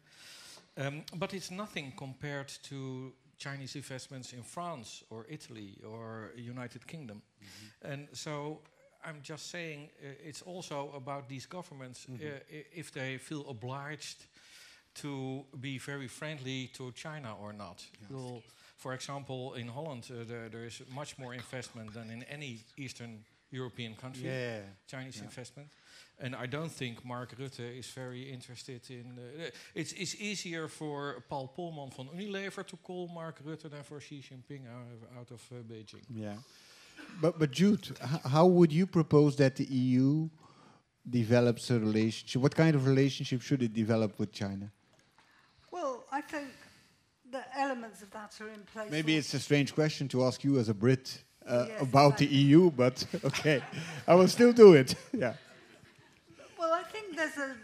Um, 0.78 1.04
but 1.18 1.34
it's 1.34 1.52
nothing 1.52 1.94
compared 1.98 2.48
to 2.64 3.14
Chinese 3.38 3.76
investments 3.76 4.34
in 4.34 4.44
France 4.44 5.04
or 5.10 5.26
Italy 5.30 5.78
or 5.86 6.32
United 6.38 6.86
Kingdom. 6.88 7.22
And 7.82 8.08
so 8.14 8.62
I'm 9.04 9.20
just 9.22 9.50
saying 9.50 9.90
uh, 10.02 10.08
it's 10.30 10.42
also 10.42 10.92
about 10.96 11.28
these 11.28 11.46
governments 11.48 12.08
uh, 12.10 12.14
i- 12.52 12.66
if 12.80 12.92
they 12.92 13.18
feel 13.18 13.46
obliged 13.50 14.26
to 15.02 15.44
be 15.60 15.78
very 15.78 16.08
friendly 16.08 16.68
to 16.74 16.92
China 16.94 17.36
or 17.42 17.54
not. 17.54 17.84
Well, 18.10 18.42
for 18.78 18.94
example, 18.94 19.54
in 19.56 19.68
Holland, 19.68 20.06
uh, 20.12 20.24
there, 20.28 20.50
there 20.50 20.66
is 20.66 20.82
much 20.94 21.18
more 21.18 21.34
investment 21.34 21.94
than 21.94 22.10
in 22.10 22.24
any 22.24 22.60
Eastern 22.78 23.24
European 23.52 23.96
country, 23.96 24.28
yeah. 24.28 24.60
Chinese 24.88 25.18
Yeah. 25.18 25.26
investment. 25.26 25.70
And 26.18 26.34
I 26.36 26.46
don't 26.46 26.72
think 26.72 27.04
Mark 27.04 27.36
Rutte 27.38 27.78
is 27.80 27.88
very 27.88 28.32
interested 28.32 28.82
in. 28.90 29.18
Uh, 29.18 29.50
it's, 29.74 29.92
it's 29.94 30.16
easier 30.16 30.68
for 30.68 31.24
Paul 31.30 31.48
Polman 31.58 31.94
from 31.94 32.08
Unilever 32.08 32.66
to 32.68 32.78
call 32.78 33.08
Mark 33.08 33.44
Rutte 33.46 33.70
than 33.70 33.84
for 33.84 34.00
Xi 34.00 34.22
Jinping 34.22 34.66
out 34.68 34.88
of, 34.94 35.18
out 35.18 35.32
of 35.32 35.42
uh, 35.52 35.56
Beijing. 35.64 36.04
Yeah. 36.10 36.36
But, 37.22 37.38
but 37.40 37.52
Jude, 37.52 37.98
how 38.26 38.46
would 38.46 38.72
you 38.72 38.88
propose 38.88 39.36
that 39.38 39.56
the 39.56 39.66
EU 39.66 40.30
develops 41.10 41.70
a 41.70 41.80
relationship? 41.80 42.42
What 42.42 42.56
kind 42.56 42.76
of 42.76 42.88
relationship 42.88 43.42
should 43.42 43.62
it 43.62 43.74
develop 43.74 44.18
with 44.18 44.32
China? 44.32 44.72
Well, 45.72 46.06
I 46.12 46.22
think 46.22 46.48
the 47.36 47.60
elements 47.60 48.02
of 48.02 48.12
that 48.12 48.40
are 48.42 48.50
in 48.50 48.62
place. 48.74 48.92
Maybe 48.92 49.16
it's 49.18 49.34
a 49.34 49.40
strange 49.40 49.74
question 49.74 50.08
to 50.10 50.24
ask 50.26 50.44
you 50.44 50.60
as 50.60 50.70
a 50.70 50.74
Brit 50.74 51.24
uh, 51.46 51.66
Yes, 51.68 51.82
about 51.82 52.18
the. 52.18 52.26
EU, 52.26 52.72
but 52.72 53.06
okay, 53.24 53.62
I 54.08 54.16
will 54.16 54.28
still 54.28 54.54
do 54.54 54.74
it. 54.74 54.96
Yeah. 55.14 55.34
Well, 56.60 56.74
I 56.74 56.84
think 56.84 57.16
there's 57.16 57.38
a 57.38 57.56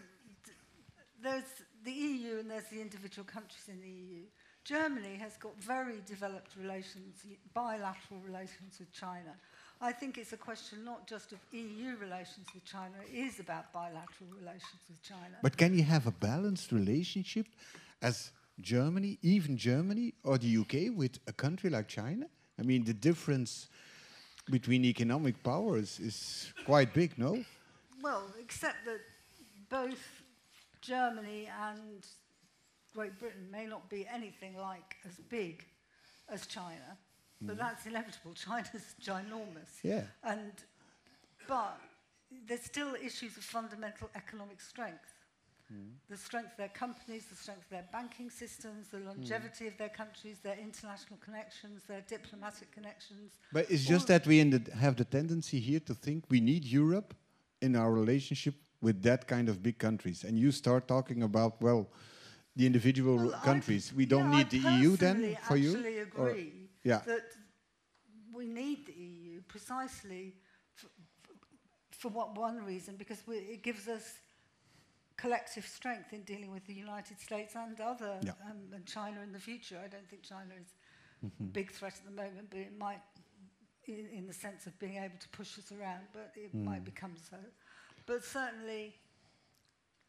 there's 1.23 1.51
the 1.83 1.91
EU 1.91 2.39
and 2.39 2.49
there's 2.51 2.69
the 2.75 2.81
individual 2.81 3.25
countries 3.25 3.67
in 3.67 3.81
the 3.81 3.93
EU. 4.03 4.23
Germany 4.63 5.15
has 5.15 5.37
got 5.37 5.55
very 5.57 5.99
developed 6.05 6.51
relations, 6.55 7.25
bilateral 7.53 8.19
relations 8.29 8.77
with 8.79 8.91
China. 8.93 9.33
I 9.81 9.91
think 9.91 10.17
it's 10.17 10.33
a 10.33 10.37
question 10.37 10.85
not 10.85 11.07
just 11.07 11.31
of 11.31 11.39
EU 11.51 11.95
relations 11.97 12.47
with 12.53 12.63
China, 12.65 12.93
it 13.11 13.17
is 13.27 13.39
about 13.39 13.73
bilateral 13.73 14.29
relations 14.39 14.81
with 14.87 15.01
China. 15.01 15.35
But 15.41 15.57
can 15.57 15.73
you 15.77 15.83
have 15.83 16.05
a 16.05 16.11
balanced 16.11 16.71
relationship 16.71 17.47
as 18.01 18.31
Germany, 18.59 19.17
even 19.21 19.57
Germany 19.57 20.13
or 20.23 20.37
the 20.37 20.57
UK, 20.57 20.95
with 20.95 21.19
a 21.27 21.33
country 21.33 21.69
like 21.69 21.87
China? 21.87 22.27
I 22.59 22.63
mean, 22.63 22.83
the 22.83 22.93
difference 22.93 23.69
between 24.49 24.85
economic 24.85 25.41
powers 25.43 25.99
is 25.99 26.51
quite 26.65 26.93
big, 26.93 27.17
no? 27.17 27.43
Well, 28.01 28.23
except 28.39 28.85
that 28.85 28.99
both 29.69 30.23
Germany 30.81 31.47
and 31.69 32.05
Great 32.93 33.17
Britain 33.19 33.47
may 33.51 33.65
not 33.65 33.89
be 33.89 34.05
anything 34.13 34.57
like 34.57 34.97
as 35.05 35.15
big 35.29 35.65
as 36.29 36.45
China, 36.45 36.97
but 37.41 37.55
mm. 37.55 37.59
that's 37.59 37.85
inevitable. 37.85 38.33
China's 38.45 38.95
ginormous. 39.01 39.79
Yeah. 39.83 40.03
And 40.23 40.51
but 41.47 41.79
there's 42.47 42.63
still 42.63 42.95
issues 42.95 43.37
of 43.37 43.43
fundamental 43.43 44.09
economic 44.15 44.61
strength. 44.61 45.10
Mm. 45.71 45.91
The 46.09 46.17
strength 46.17 46.51
of 46.51 46.57
their 46.57 46.69
companies, 46.69 47.25
the 47.27 47.35
strength 47.35 47.63
of 47.63 47.69
their 47.69 47.85
banking 47.91 48.29
systems, 48.29 48.89
the 48.89 48.99
longevity 48.99 49.67
of 49.67 49.77
their 49.77 49.89
countries, 49.89 50.39
their 50.43 50.57
international 50.57 51.17
connections, 51.23 51.83
their 51.87 52.01
diplomatic 52.01 52.71
connections. 52.71 53.31
But 53.53 53.71
it's 53.71 53.85
just 53.85 54.07
that 54.07 54.27
we 54.27 54.39
in 54.39 54.49
the, 54.49 54.71
have 54.75 54.95
the 54.97 55.05
tendency 55.05 55.59
here 55.59 55.79
to 55.81 55.93
think 55.93 56.25
we 56.29 56.41
need 56.41 56.65
Europe 56.65 57.13
in 57.61 57.75
our 57.75 57.91
relationship 57.91 58.55
with 58.81 59.01
that 59.03 59.27
kind 59.27 59.47
of 59.47 59.63
big 59.63 59.77
countries. 59.77 60.23
And 60.23 60.37
you 60.37 60.51
start 60.51 60.87
talking 60.87 61.23
about, 61.23 61.61
well, 61.61 61.87
the 62.55 62.65
individual 62.65 63.15
Well, 63.15 63.39
countries. 63.43 63.93
We 63.95 64.05
don't 64.05 64.31
yeah, 64.31 64.37
need 64.37 64.47
I 64.47 64.49
the 64.49 64.81
EU 64.81 64.97
then 64.97 65.37
for 65.47 65.55
you? 65.55 65.71
actually 65.71 65.99
Or- 66.17 66.29
agree 66.29 66.69
yeah. 66.83 67.01
that 67.05 67.25
we 68.33 68.45
need 68.45 68.85
the 68.87 68.93
EU 68.93 69.41
precisely 69.47 70.33
for, 70.73 70.87
for 71.91 72.09
what 72.09 72.37
one 72.37 72.63
reason, 72.65 72.95
because 72.97 73.23
we, 73.27 73.37
it 73.37 73.63
gives 73.63 73.87
us 73.87 74.19
collective 75.21 75.65
strength 75.67 76.13
in 76.13 76.23
dealing 76.23 76.51
with 76.51 76.65
the 76.65 76.73
United 76.73 77.19
States 77.19 77.55
and 77.55 77.79
other, 77.79 78.17
Yeah. 78.23 78.31
um, 78.49 78.59
and 78.73 78.85
China 78.85 79.21
in 79.21 79.31
the 79.31 79.39
future. 79.39 79.79
I 79.83 79.87
don't 79.87 80.07
think 80.09 80.23
China 80.23 80.53
is 80.59 80.69
Mm-hmm. 81.23 81.43
a 81.43 81.47
big 81.59 81.71
threat 81.71 81.93
at 81.99 82.05
the 82.05 82.15
moment, 82.23 82.49
but 82.49 82.59
it 82.59 82.75
might, 82.79 83.01
in, 83.85 84.07
in 84.11 84.25
the 84.25 84.33
sense 84.33 84.65
of 84.65 84.73
being 84.79 84.97
able 84.97 85.19
to 85.19 85.29
push 85.29 85.59
us 85.59 85.71
around, 85.71 86.01
but 86.13 86.31
it 86.35 86.51
Mm. 86.55 86.63
might 86.63 86.83
become 86.83 87.15
so. 87.29 87.37
But 88.07 88.23
certainly, 88.25 88.95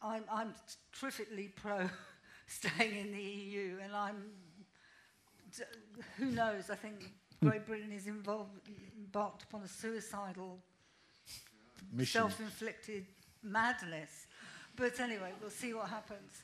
I'm, 0.00 0.24
I'm 0.30 0.54
terrifically 0.98 1.48
pro 1.48 1.90
staying 2.46 2.96
in 3.04 3.12
the 3.12 3.22
EU, 3.22 3.78
and 3.84 3.94
I'm. 3.94 4.32
d- 5.54 5.64
Who 6.16 6.26
knows? 6.30 6.70
I 6.70 6.76
think 6.76 7.12
Great 7.42 7.66
Britain 7.66 7.92
is 7.92 8.06
involved, 8.06 8.66
embarked 8.96 9.42
upon 9.42 9.62
a 9.64 9.68
suicidal, 9.68 10.58
self-inflicted 12.04 13.04
madness. 13.42 14.26
But 14.76 14.98
anyway, 15.00 15.32
we'll 15.40 15.50
see 15.50 15.74
what 15.74 15.88
happens. 15.88 16.42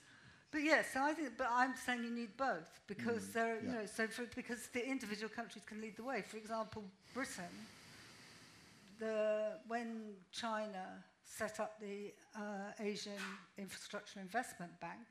But 0.50 0.62
yes, 0.62 0.86
so 0.94 1.02
I 1.02 1.12
think. 1.12 1.30
But 1.36 1.48
I'm 1.50 1.74
saying 1.76 2.04
you 2.04 2.10
need 2.10 2.36
both 2.36 2.80
because 2.86 3.22
Mm, 3.24 3.32
there, 3.32 3.56
are, 3.56 3.60
you 3.60 3.68
know, 3.72 3.86
so 3.86 4.06
for, 4.06 4.24
because 4.34 4.68
the 4.72 4.86
individual 4.86 5.28
countries 5.28 5.64
can 5.66 5.80
lead 5.80 5.96
the 5.96 6.04
way. 6.04 6.22
For 6.26 6.36
example, 6.36 6.84
Britain. 7.14 7.52
The 8.98 9.58
when 9.68 10.14
China 10.32 11.04
set 11.24 11.60
up 11.60 11.78
the 11.80 12.12
uh, 12.34 12.72
Asian 12.80 13.12
Infrastructure 13.58 14.18
Investment 14.20 14.72
Bank, 14.80 15.06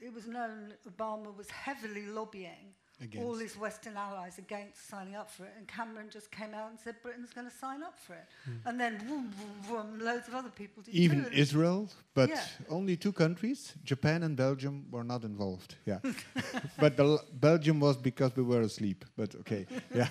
it 0.00 0.12
was 0.12 0.26
known 0.26 0.74
Obama 0.88 1.34
was 1.36 1.48
heavily 1.50 2.06
lobbying 2.06 2.74
all 3.00 3.06
Against. 3.06 3.40
his 3.42 3.56
Western 3.56 3.96
allies 3.96 4.36
against 4.38 4.88
signing 4.88 5.14
up 5.14 5.30
for 5.30 5.44
it, 5.44 5.52
and 5.56 5.66
Cameron 5.66 6.08
just 6.10 6.30
came 6.30 6.52
out 6.54 6.68
and 6.70 6.78
said 6.78 6.96
Britain's 7.02 7.32
going 7.32 7.48
to 7.48 7.56
sign 7.56 7.82
up 7.82 7.98
for 7.98 8.12
it, 8.14 8.26
and 8.66 8.78
then 8.78 8.98
vroom, 8.98 9.30
vroom, 9.32 9.62
vroom, 9.62 9.98
loads 10.00 10.28
of 10.28 10.34
other 10.34 10.50
people 10.50 10.82
did 10.82 10.94
Even 10.94 11.24
too. 11.24 11.30
Israel, 11.32 11.88
but 12.14 12.28
Yeah. 12.28 12.44
only 12.68 12.96
two 12.96 13.12
countries, 13.12 13.74
Japan 13.84 14.22
and 14.22 14.36
Belgium, 14.36 14.84
were 14.90 15.04
not 15.04 15.24
involved. 15.24 15.76
Yeah, 15.86 16.00
but 16.78 16.96
the 16.96 17.18
Belgium 17.32 17.80
was 17.80 17.96
because 17.96 18.36
we 18.36 18.42
were 18.42 18.60
asleep. 18.62 19.04
But 19.16 19.34
okay, 19.36 19.66
yeah. 19.94 20.08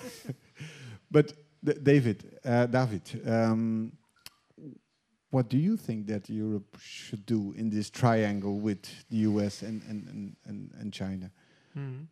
but 1.10 1.32
D- 1.62 1.74
David, 1.82 2.38
uh, 2.44 2.66
David, 2.66 3.22
um, 3.26 3.92
what 5.30 5.48
do 5.48 5.56
you 5.58 5.76
think 5.76 6.06
that 6.08 6.28
Europe 6.28 6.76
should 6.80 7.24
do 7.24 7.52
in 7.56 7.70
this 7.70 7.88
triangle 7.90 8.58
with 8.58 8.82
the 9.10 9.18
US 9.28 9.62
and 9.62 9.80
and 9.88 10.08
and, 10.08 10.36
and, 10.46 10.70
and 10.80 10.92
China? 10.92 11.30
Mhm. 11.76 12.06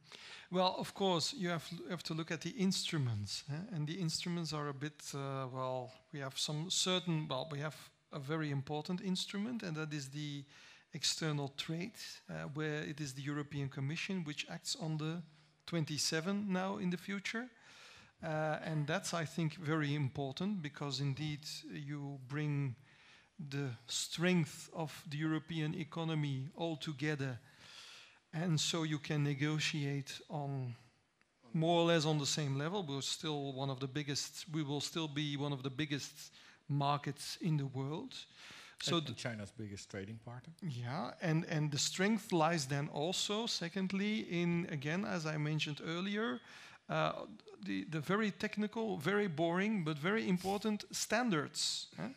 Well, 0.50 0.76
of 0.78 0.94
course, 0.94 1.34
you 1.34 1.50
have, 1.50 1.68
have 1.90 2.02
to 2.04 2.14
look 2.14 2.30
at 2.30 2.40
the 2.40 2.50
instruments, 2.50 3.44
eh? 3.52 3.76
and 3.76 3.86
the 3.86 4.00
instruments 4.00 4.54
are 4.54 4.68
a 4.68 4.72
bit, 4.72 5.02
uh, 5.14 5.46
well, 5.52 5.92
we 6.10 6.20
have 6.20 6.38
some 6.38 6.70
certain, 6.70 7.28
well, 7.28 7.46
we 7.50 7.58
have 7.58 7.76
a 8.14 8.18
very 8.18 8.50
important 8.50 9.02
instrument, 9.02 9.62
and 9.62 9.76
that 9.76 9.92
is 9.92 10.08
the 10.08 10.42
external 10.94 11.48
trade, 11.58 11.92
uh, 12.30 12.48
where 12.54 12.82
it 12.82 12.98
is 12.98 13.12
the 13.12 13.20
European 13.20 13.68
Commission 13.68 14.24
which 14.24 14.46
acts 14.48 14.74
on 14.80 14.96
the 14.96 15.22
27 15.66 16.50
now 16.50 16.78
in 16.78 16.88
the 16.88 16.96
future. 16.96 17.46
Uh, 18.24 18.56
and 18.64 18.86
that's, 18.86 19.12
I 19.12 19.26
think, 19.26 19.56
very 19.56 19.94
important 19.94 20.62
because 20.62 21.00
indeed 21.00 21.40
you 21.70 22.18
bring 22.26 22.74
the 23.50 23.68
strength 23.86 24.70
of 24.74 25.04
the 25.10 25.18
European 25.18 25.74
economy 25.74 26.48
all 26.56 26.76
together 26.76 27.38
and 28.32 28.60
so 28.60 28.84
you 28.84 28.98
can 28.98 29.24
negotiate 29.24 30.20
on 30.28 30.74
more 31.52 31.80
or 31.80 31.86
less 31.86 32.04
on 32.04 32.18
the 32.18 32.26
same 32.26 32.58
level. 32.58 32.82
We're 32.82 33.00
still 33.02 33.52
one 33.52 33.70
of 33.70 33.78
the 33.80 33.86
biggest. 33.88 34.44
We 34.52 34.62
will 34.62 34.80
still 34.80 35.08
be 35.08 35.36
one 35.36 35.52
of 35.52 35.62
the 35.62 35.70
biggest 35.70 36.32
markets 36.68 37.38
in 37.40 37.56
the 37.56 37.66
world. 37.66 38.14
So 38.80 39.00
th- 39.00 39.16
China's 39.16 39.50
biggest 39.50 39.90
trading 39.90 40.20
partner. 40.24 40.52
yeah, 40.62 41.10
and 41.20 41.44
and 41.48 41.70
the 41.70 41.78
strength 41.78 42.32
lies 42.32 42.66
then 42.66 42.88
also, 42.92 43.46
secondly, 43.46 44.20
in 44.30 44.66
again 44.70 45.04
as 45.04 45.24
I 45.26 45.36
mentioned 45.38 45.80
earlier, 45.84 46.40
uh, 46.88 47.12
the 47.66 47.84
the 47.90 48.00
very 48.00 48.30
technical, 48.30 48.96
very 48.98 49.28
boring, 49.28 49.84
but 49.84 49.98
very 49.98 50.28
important 50.28 50.84
standards. 50.90 51.88
huh? 51.96 52.08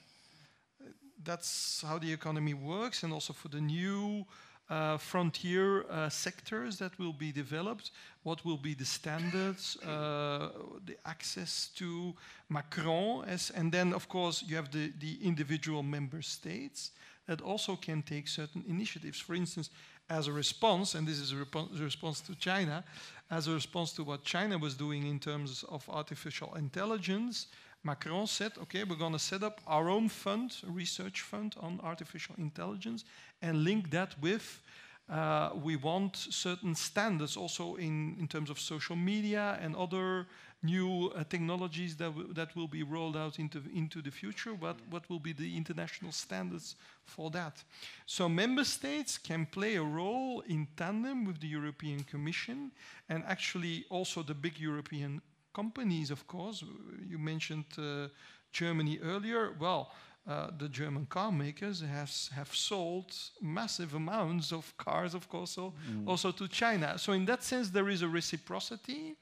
That's 1.23 1.83
how 1.87 1.99
the 1.99 2.11
economy 2.11 2.53
works, 2.53 3.03
and 3.03 3.13
also 3.13 3.33
for 3.33 3.49
the 3.49 3.61
new 3.61 4.25
uh, 4.71 4.97
frontier 4.97 5.85
uh, 5.89 6.07
sectors 6.07 6.77
that 6.77 6.97
will 6.97 7.13
be 7.13 7.31
developed. 7.31 7.91
What 8.23 8.45
will 8.45 8.57
be 8.57 8.73
the 8.73 8.85
standards, 8.85 9.77
uh, 9.83 10.49
the 10.85 10.95
access 11.05 11.69
to 11.75 12.13
Macron, 12.49 13.25
as, 13.27 13.51
and 13.51 13.71
then 13.71 13.93
of 13.93 14.07
course 14.07 14.43
you 14.47 14.55
have 14.55 14.71
the, 14.71 14.93
the 14.99 15.17
individual 15.21 15.83
member 15.83 16.21
states 16.21 16.91
that 17.27 17.41
also 17.41 17.75
can 17.75 18.01
take 18.01 18.27
certain 18.27 18.63
initiatives. 18.67 19.19
For 19.19 19.35
instance, 19.35 19.69
as 20.09 20.27
a 20.27 20.31
response, 20.31 20.95
and 20.95 21.07
this 21.07 21.19
is 21.19 21.31
a 21.31 21.35
repo- 21.35 21.67
response 21.79 22.21
to 22.21 22.35
China, 22.35 22.83
as 23.29 23.47
a 23.47 23.51
response 23.51 23.93
to 23.93 24.03
what 24.03 24.23
China 24.23 24.57
was 24.57 24.75
doing 24.75 25.05
in 25.05 25.19
terms 25.19 25.63
of 25.69 25.87
artificial 25.89 26.53
intelligence, 26.55 27.47
Macron 27.83 28.27
said, 28.27 28.51
okay, 28.61 28.83
we're 28.83 28.95
going 28.95 29.13
to 29.13 29.19
set 29.19 29.43
up 29.43 29.59
our 29.65 29.89
own 29.89 30.07
fund, 30.07 30.55
a 30.67 30.71
research 30.71 31.21
fund 31.21 31.55
on 31.59 31.79
artificial 31.83 32.35
intelligence, 32.37 33.05
and 33.41 33.63
link 33.63 33.89
that 33.89 34.19
with 34.21 34.61
uh, 35.09 35.49
we 35.61 35.75
want 35.75 36.15
certain 36.15 36.73
standards 36.73 37.35
also 37.35 37.75
in, 37.75 38.15
in 38.19 38.27
terms 38.27 38.49
of 38.49 38.59
social 38.59 38.95
media 38.95 39.59
and 39.61 39.75
other 39.75 40.25
new 40.63 41.11
uh, 41.15 41.23
technologies 41.25 41.95
that, 41.97 42.13
that 42.33 42.55
will 42.55 42.67
be 42.67 42.83
rolled 42.83 43.17
out 43.17 43.39
into, 43.39 43.61
into 43.75 44.01
the 44.01 44.11
future. 44.11 44.53
What, 44.53 44.77
what 44.89 45.09
will 45.09 45.19
be 45.19 45.33
the 45.33 45.57
international 45.57 46.11
standards 46.11 46.75
for 47.03 47.29
that? 47.31 47.63
So 48.05 48.29
member 48.29 48.63
states 48.63 49.17
can 49.17 49.47
play 49.47 49.75
a 49.75 49.83
role 49.83 50.43
in 50.47 50.67
tandem 50.77 51.25
with 51.25 51.41
the 51.41 51.47
European 51.47 52.03
Commission 52.03 52.71
and 53.09 53.23
actually 53.27 53.85
also 53.89 54.23
the 54.23 54.35
big 54.35 54.59
European 54.59 55.21
companies, 55.53 56.11
of 56.11 56.25
course. 56.27 56.63
You 57.09 57.17
mentioned 57.17 57.65
uh, 57.77 58.07
Germany 58.51 58.99
earlier. 59.03 59.55
Well, 59.59 59.91
uh, 60.27 60.51
the 60.57 60.69
German 60.69 61.07
car 61.07 61.31
makers 61.31 61.81
has, 61.81 62.29
have 62.35 62.53
sold 62.53 63.11
massive 63.41 63.95
amounts 63.95 64.51
of 64.51 64.75
cars, 64.77 65.15
of 65.15 65.27
course, 65.27 65.51
so 65.51 65.73
also 66.05 66.31
to 66.31 66.47
China. 66.47 66.97
So 66.97 67.13
in 67.13 67.25
that 67.25 67.43
sense, 67.43 67.69
there 67.71 67.89
is 67.89 68.01
a 68.03 68.07
reciprocity. 68.07 69.15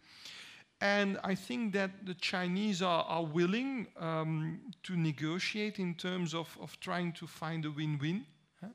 And 0.82 1.18
I 1.24 1.36
think 1.36 1.74
that 1.74 2.06
the 2.06 2.14
Chinese 2.14 2.82
are, 2.82 3.04
are 3.04 3.24
willing 3.24 3.88
um, 3.98 4.60
to 4.84 4.96
negotiate 4.96 5.80
in 5.80 5.94
terms 5.96 6.34
of, 6.34 6.58
of 6.62 6.80
trying 6.80 7.12
to 7.14 7.28
find 7.28 7.66
a 7.66 7.72
win-win. 7.72 8.26
huh? 8.62 8.68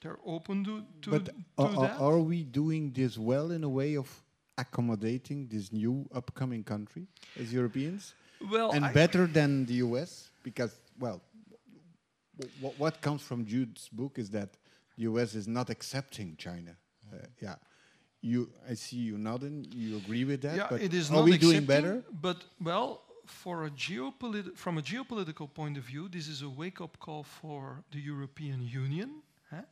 They're 0.00 0.18
open 0.24 0.64
to, 0.64 0.82
to, 1.02 1.10
but 1.10 1.24
to 1.26 1.32
are- 1.58 1.80
that. 1.88 2.00
are 2.00 2.18
we 2.18 2.42
doing 2.42 2.92
this 2.92 3.18
well 3.18 3.50
in 3.50 3.64
a 3.64 3.68
way 3.68 3.96
of 3.96 4.08
accommodating 4.60 5.48
this 5.48 5.66
new 5.72 5.94
upcoming 6.20 6.62
country 6.64 7.04
as 7.40 7.52
Europeans? 7.52 8.14
well, 8.52 8.70
and 8.72 8.84
I- 8.84 8.92
better 8.92 9.26
than 9.38 9.66
the 9.66 9.74
US 9.86 10.30
because 10.42 10.72
well 10.98 11.20
w- 12.60 12.74
what 12.78 12.94
comes 13.00 13.22
from 13.22 13.44
Jude's 13.44 13.88
book 13.88 14.18
is 14.18 14.28
that 14.30 14.50
the 14.96 15.02
US 15.10 15.34
is 15.34 15.46
not 15.46 15.70
accepting 15.70 16.36
China 16.36 16.72
uh, 17.12 17.16
yeah 17.46 17.56
you 18.22 18.40
I 18.72 18.74
see 18.84 18.96
you 19.08 19.16
nodding 19.18 19.56
you 19.82 19.96
agree 20.02 20.24
with 20.30 20.40
that 20.42 20.56
yeah, 20.56 20.66
but 20.70 20.80
it 20.82 20.92
is 20.94 21.10
are 21.10 21.16
not 21.16 21.24
we 21.24 21.38
doing 21.38 21.64
better 21.66 21.94
But 22.28 22.38
well, 22.60 22.90
for 23.26 23.56
a 23.66 23.70
geopolit- 23.70 24.56
from 24.56 24.78
a 24.78 24.82
geopolitical 24.82 25.46
point 25.60 25.76
of 25.78 25.84
view, 25.92 26.08
this 26.08 26.26
is 26.28 26.42
a 26.42 26.48
wake-up 26.62 26.98
call 26.98 27.22
for 27.22 27.60
the 27.92 28.00
European 28.12 28.60
Union. 28.84 29.10
huh? 29.50 29.62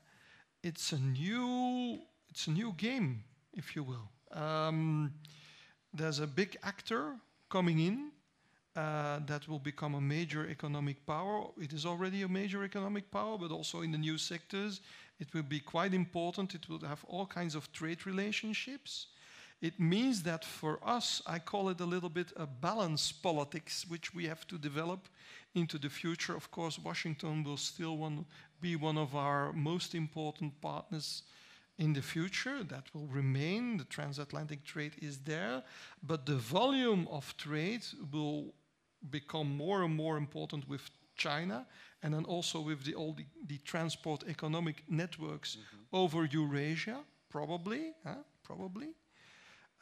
It's 0.62 0.93
a 0.93 0.98
new, 0.98 1.98
it's 2.31 2.47
a 2.48 2.51
new 2.60 2.70
game, 2.86 3.09
if 3.60 3.66
you 3.74 3.82
will. 3.90 4.09
Um, 4.33 5.13
there's 5.93 6.19
a 6.19 6.27
big 6.27 6.57
actor 6.63 7.17
coming 7.49 7.81
in 7.81 8.11
uh, 8.77 9.21
that 9.27 9.49
will 9.49 9.59
become 9.59 9.95
a 9.95 10.01
major 10.01 10.49
economic 10.49 11.05
power. 11.07 11.47
It 11.61 11.73
is 11.73 11.85
already 11.85 12.23
a 12.23 12.29
major 12.29 12.63
economic 12.63 13.11
power, 13.11 13.37
but 13.39 13.51
also 13.51 13.83
in 13.83 13.93
the 13.93 13.99
new 13.99 14.19
sectors, 14.19 14.81
it 15.19 15.33
will 15.35 15.43
be 15.43 15.61
quite 15.61 15.95
important. 15.95 16.55
It 16.55 16.69
will 16.69 16.81
have 16.81 17.05
all 17.09 17.27
kinds 17.27 17.55
of 17.55 17.73
trade 17.73 18.07
relationships. 18.07 19.07
It 19.61 19.81
means 19.81 20.23
that 20.23 20.45
for 20.45 20.79
us, 20.85 21.21
I 21.27 21.41
call 21.41 21.71
it 21.71 21.81
a 21.81 21.85
little 21.85 22.09
bit 22.09 22.33
a 22.37 22.47
balance 22.47 23.11
politics, 23.11 23.85
which 23.89 24.15
we 24.15 24.27
have 24.27 24.47
to 24.47 24.59
develop 24.59 25.09
into 25.55 25.79
the 25.79 25.91
future. 25.91 26.37
Of 26.37 26.51
course, 26.53 26.79
Washington 26.79 27.43
will 27.43 27.57
still 27.57 27.97
one, 27.97 28.25
be 28.61 28.77
one 28.77 28.97
of 28.97 29.17
our 29.17 29.53
most 29.53 29.97
important 29.97 30.61
partners 30.61 31.23
in 31.79 31.93
the 31.93 32.03
future. 32.03 32.65
That 32.65 32.85
will 32.95 33.07
remain. 33.07 33.79
The 33.79 33.85
transatlantic 33.85 34.65
trade 34.65 34.95
is 35.01 35.19
there. 35.19 35.63
But 36.03 36.27
the 36.27 36.37
volume 36.37 37.09
of 37.11 37.37
trade 37.37 37.85
will 38.13 38.55
become 39.11 39.57
more 39.57 39.83
and 39.85 39.95
more 39.95 40.17
important 40.17 40.69
with 40.69 40.91
China 41.17 41.67
and 42.03 42.15
then 42.15 42.25
also 42.25 42.61
with 42.61 42.85
the, 42.85 42.95
all 42.95 43.13
the, 43.13 43.25
the 43.47 43.59
transport 43.59 44.25
economic 44.29 44.85
networks 44.89 45.57
mm 45.57 45.63
-hmm. 45.63 45.87
over 45.91 46.29
Eurasia, 46.31 47.05
probably, 47.29 47.93
huh? 48.05 48.23
probably. 48.43 48.89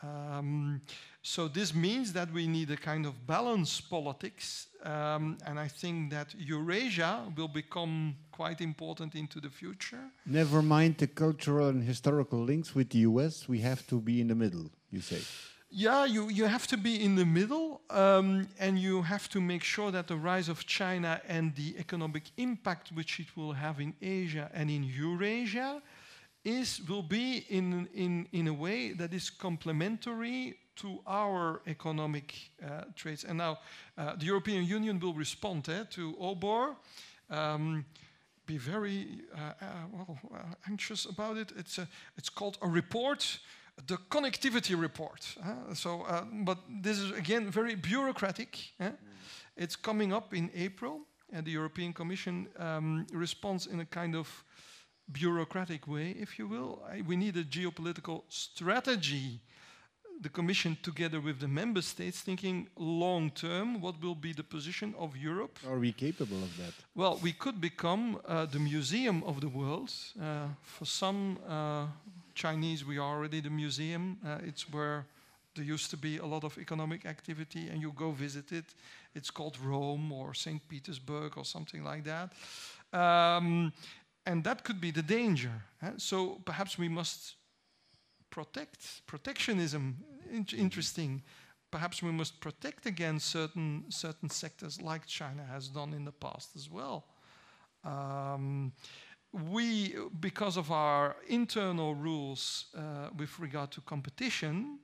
Um, 0.03 0.83
so 1.23 1.49
this 1.49 1.73
means 1.73 2.13
that 2.13 2.31
we 2.31 2.47
need 2.47 2.71
a 2.71 2.77
kind 2.77 3.07
of 3.07 3.15
balance 3.27 3.83
politics, 3.89 4.69
um, 4.85 5.37
and 5.45 5.59
I 5.59 5.69
think 5.69 6.11
that 6.11 6.35
Eurasia 6.37 7.33
will 7.35 7.49
become 7.49 8.15
quite 8.37 8.61
important 8.61 9.15
into 9.15 9.41
the 9.41 9.51
future. 9.51 10.05
Never 10.27 10.63
mind 10.63 10.99
the 10.99 11.07
cultural 11.07 11.69
and 11.69 11.83
historical 11.83 12.41
links 12.45 12.75
with 12.75 12.91
the 12.91 12.99
US, 13.11 13.49
we 13.49 13.61
have 13.61 13.87
to 13.87 14.01
be 14.01 14.21
in 14.21 14.29
the 14.29 14.35
middle, 14.35 14.71
you 14.91 15.01
say. 15.01 15.23
Yeah, 15.71 16.05
you, 16.05 16.29
you 16.29 16.47
have 16.47 16.67
to 16.69 16.77
be 16.77 17.03
in 17.03 17.17
the 17.17 17.25
middle 17.25 17.81
um, 17.91 18.49
and 18.59 18.79
you 18.79 19.03
have 19.03 19.29
to 19.31 19.41
make 19.41 19.65
sure 19.65 19.91
that 19.91 20.07
the 20.07 20.17
rise 20.17 20.49
of 20.49 20.65
China 20.67 21.21
and 21.29 21.55
the 21.57 21.75
economic 21.79 22.25
impact 22.37 22.93
which 22.95 23.19
it 23.21 23.37
will 23.37 23.53
have 23.53 23.81
in 23.81 23.95
Asia 24.01 24.51
and 24.55 24.71
in 24.71 24.85
Eurasia 24.85 25.83
is, 26.45 26.81
will 26.89 27.03
be 27.03 27.45
in, 27.49 27.89
in, 27.95 28.29
in 28.33 28.47
a 28.47 28.55
way 28.55 28.93
that 28.93 29.13
is 29.13 29.31
complementary 29.31 30.55
to 30.77 31.01
our 31.07 31.63
economic 31.67 32.35
uh, 32.63 32.85
traits. 32.95 33.25
And 33.25 33.39
now 33.39 33.59
uh, 33.99 34.15
the 34.17 34.27
European 34.27 34.65
Union 34.65 35.01
will 35.01 35.15
respond 35.15 35.69
eh, 35.69 35.85
to 35.91 36.15
OBOR. 36.21 36.77
Um, 37.29 37.85
be 38.47 38.59
very 38.59 39.07
uh, 39.35 39.39
uh 39.61 39.67
well, 39.93 40.19
uh, 40.35 40.39
anxious 40.69 41.07
about 41.07 41.37
it. 41.37 41.53
It's, 41.57 41.79
a, 41.79 41.89
it's 42.17 42.29
called 42.29 42.59
a 42.63 42.69
report 42.69 43.41
the 43.87 43.99
connectivity 44.11 44.79
report. 44.81 45.37
Uh, 45.43 45.75
so, 45.75 46.03
uh, 46.03 46.25
but 46.45 46.59
this 46.83 46.99
is 46.99 47.11
again 47.13 47.51
very 47.51 47.75
bureaucratic. 47.75 48.59
Mm. 48.81 48.97
It's 49.57 49.77
coming 49.77 50.13
up 50.13 50.35
in 50.35 50.51
April, 50.55 51.01
and 51.33 51.45
the 51.45 51.53
European 51.53 51.93
Commission 51.93 52.49
um, 52.59 53.07
responds 53.13 53.67
in 53.67 53.81
a 53.81 53.85
kind 53.85 54.15
of 54.15 54.45
bureaucratic 55.13 55.87
way, 55.87 56.11
if 56.19 56.39
you 56.39 56.49
will. 56.49 56.83
I, 56.91 57.03
we 57.03 57.17
need 57.17 57.37
a 57.37 57.45
geopolitical 57.45 58.23
strategy 58.29 59.41
the 60.21 60.29
Commission, 60.29 60.77
together 60.83 61.21
with 61.21 61.41
the 61.41 61.49
member 61.49 61.83
states, 61.83 62.21
thinking 62.21 62.69
long 62.77 63.31
term, 63.31 63.81
what 63.81 64.03
will 64.03 64.15
be 64.15 64.33
the 64.33 64.43
position 64.43 64.95
of 64.99 65.17
Europe? 65.17 65.59
Are 65.69 65.79
we 65.79 65.93
capable 65.93 66.43
of 66.43 66.57
that? 66.57 66.73
Well, 66.95 67.19
we 67.23 67.33
could 67.33 67.61
become 67.61 68.19
uh, 68.27 68.47
the 68.47 68.59
museum 68.59 69.23
of 69.25 69.41
the 69.41 69.49
world. 69.49 69.93
Uh, 70.21 70.49
for 70.63 70.87
some 70.87 71.39
uh, 71.49 71.87
Chinese, 72.35 72.85
we 72.85 72.99
are 72.99 73.17
already 73.17 73.41
the 73.41 73.51
museum. 73.51 74.19
Uh, 74.25 74.39
it's 74.43 74.71
where 74.73 75.07
there 75.55 75.65
used 75.65 75.91
to 75.91 75.97
be 75.97 76.19
a 76.19 76.27
lot 76.27 76.45
of 76.45 76.57
economic 76.59 77.07
activity, 77.07 77.69
and 77.69 77.81
you 77.83 77.93
go 77.93 78.11
visit 78.13 78.53
it. 78.53 78.75
It's 79.15 79.31
called 79.31 79.59
Rome 79.59 80.13
or 80.13 80.35
St. 80.35 80.61
Petersburg 80.69 81.37
or 81.37 81.45
something 81.45 81.85
like 81.85 82.05
that. 82.05 82.33
Um, 82.93 83.73
and 84.25 84.45
that 84.45 84.65
could 84.65 84.81
be 84.81 84.91
the 84.91 85.03
danger. 85.03 85.53
So 85.99 86.41
perhaps 86.45 86.79
we 86.79 86.89
must 86.89 87.37
protect. 88.31 89.07
Protectionism, 89.07 89.97
in 90.31 90.47
interesting. 90.57 91.23
Perhaps 91.71 92.03
we 92.03 92.13
must 92.13 92.41
protect 92.41 92.87
against 92.87 93.31
certain, 93.31 93.85
certain 93.89 94.31
sectors 94.31 94.81
like 94.81 95.07
China 95.07 95.45
has 95.45 95.69
done 95.69 95.93
in 95.93 96.05
the 96.05 96.13
past 96.13 96.51
as 96.57 96.71
well. 96.71 97.05
Um, 97.85 98.73
we, 99.33 99.95
because 100.21 100.57
of 100.57 100.71
our 100.71 101.17
internal 101.29 101.95
rules 101.95 102.67
uh, 102.77 103.09
with 103.17 103.39
regard 103.39 103.71
to 103.73 103.81
competition, 103.81 104.79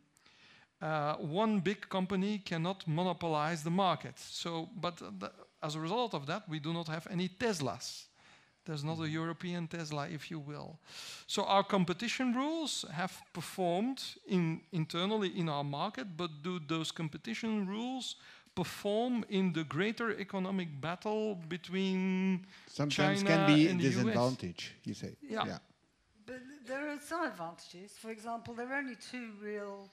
uh, 0.83 1.15
one 1.15 1.61
big 1.61 1.89
company 1.89 2.39
cannot 2.39 2.87
monopolize 2.87 3.63
the 3.63 3.71
market. 3.71 4.19
So, 4.19 4.69
but 4.77 5.01
as 5.63 5.77
a 5.77 5.81
result 5.81 6.15
of 6.15 6.27
that, 6.27 6.49
we 6.49 6.59
do 6.59 6.73
not 6.73 6.89
have 6.89 7.07
any 7.11 7.29
Teslas. 7.29 8.07
There's 8.65 8.85
not 8.85 8.99
a. 9.01 9.09
European 9.13 9.69
Tesla, 9.69 10.09
if 10.09 10.31
you 10.31 10.39
will. 10.39 10.79
So 11.27 11.45
our 11.45 11.65
competition 11.65 12.35
rules 12.35 12.85
have 12.93 13.13
performed 13.33 14.03
in, 14.27 14.61
internally 14.73 15.29
in 15.29 15.49
our 15.49 15.65
market, 15.65 16.07
but 16.17 16.31
do 16.43 16.61
those 16.67 16.91
competition 16.93 17.67
rules 17.67 18.17
perform 18.55 19.25
in 19.29 19.53
the 19.53 19.65
greater 19.65 20.11
economic 20.19 20.69
battle 20.81 21.37
between 21.49 22.47
Sometimes 22.67 23.23
China 23.23 23.31
can 23.31 23.55
be 23.55 23.69
and 23.69 23.81
the 23.81 23.85
disadvantage, 23.85 24.75
US? 24.75 24.87
you 24.87 24.95
say. 24.95 25.17
Yeah. 25.23 25.45
yeah. 25.47 25.59
But 26.27 26.41
there 26.67 26.91
are 26.91 27.01
some 27.01 27.25
advantages. 27.25 27.93
For 27.99 28.11
example, 28.11 28.55
there 28.55 28.71
are 28.71 28.79
only 28.79 28.97
two 29.11 29.31
real 29.43 29.89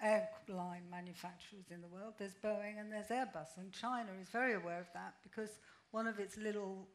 airline 0.00 0.84
manufacturers 0.90 1.66
in 1.70 1.80
the 1.80 1.88
world. 1.88 2.14
There's 2.18 2.36
Boeing 2.44 2.78
and 2.78 2.92
there's 2.92 3.08
Airbus, 3.08 3.58
and 3.58 3.72
China 3.72 4.10
is 4.22 4.28
very 4.28 4.54
aware 4.54 4.80
of 4.80 4.86
that 4.94 5.14
because 5.22 5.58
one 5.90 6.06
of 6.06 6.18
its 6.20 6.36
little 6.36 6.86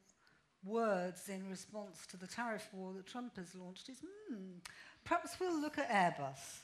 words 0.65 1.29
in 1.29 1.49
response 1.49 2.05
to 2.07 2.17
the 2.17 2.27
tariff 2.27 2.67
war 2.73 2.93
that 2.93 3.07
Trump 3.07 3.35
has 3.37 3.53
launched 3.55 3.89
is, 3.89 3.97
hmm, 3.99 4.59
perhaps 5.03 5.39
we'll 5.39 5.59
look 5.59 5.77
at 5.77 5.89
Airbus. 5.89 6.61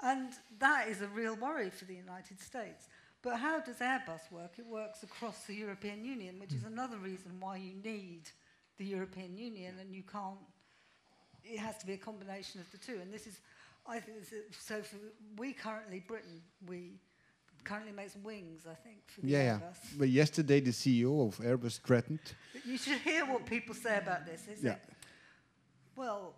And 0.00 0.30
that 0.60 0.88
is 0.88 1.02
a 1.02 1.08
real 1.08 1.34
worry 1.36 1.70
for 1.70 1.84
the 1.84 1.94
United 1.94 2.40
States. 2.40 2.88
But 3.22 3.36
how 3.36 3.60
does 3.60 3.76
Airbus 3.76 4.30
work? 4.30 4.52
It 4.58 4.66
works 4.66 5.02
across 5.02 5.44
the 5.44 5.54
European 5.54 6.04
Union, 6.04 6.38
which 6.38 6.52
is 6.52 6.62
hmm. 6.62 6.72
another 6.72 6.98
reason 6.98 7.32
why 7.40 7.56
you 7.56 7.72
need 7.82 8.22
the 8.78 8.84
European 8.84 9.36
Union 9.36 9.74
and 9.80 9.94
you 9.94 10.02
can't, 10.02 10.38
it 11.44 11.58
has 11.58 11.76
to 11.78 11.86
be 11.86 11.94
a 11.94 11.98
combination 11.98 12.60
of 12.60 12.70
the 12.70 12.78
two. 12.78 13.00
And 13.02 13.12
this 13.12 13.26
is, 13.26 13.40
I 13.86 13.98
think, 13.98 14.18
so 14.52 14.82
for, 14.82 14.96
we 15.36 15.52
currently, 15.52 16.02
Britain, 16.06 16.42
we 16.68 17.00
currently 17.64 17.92
makes 17.92 18.16
wings, 18.16 18.66
I 18.70 18.74
think, 18.74 18.98
for 19.06 19.20
the 19.20 19.28
yeah, 19.28 19.54
Airbus. 19.54 19.60
Yeah. 19.60 19.98
But 19.98 20.08
yesterday, 20.08 20.60
the 20.60 20.70
CEO 20.70 21.26
of 21.26 21.36
Airbus 21.38 21.80
threatened. 21.80 22.20
You 22.64 22.78
should 22.78 22.98
hear 22.98 23.24
what 23.26 23.46
people 23.46 23.74
say 23.74 23.98
about 23.98 24.26
this. 24.26 24.46
Is 24.48 24.62
yeah. 24.62 24.72
It? 24.72 24.80
Well, 25.96 26.34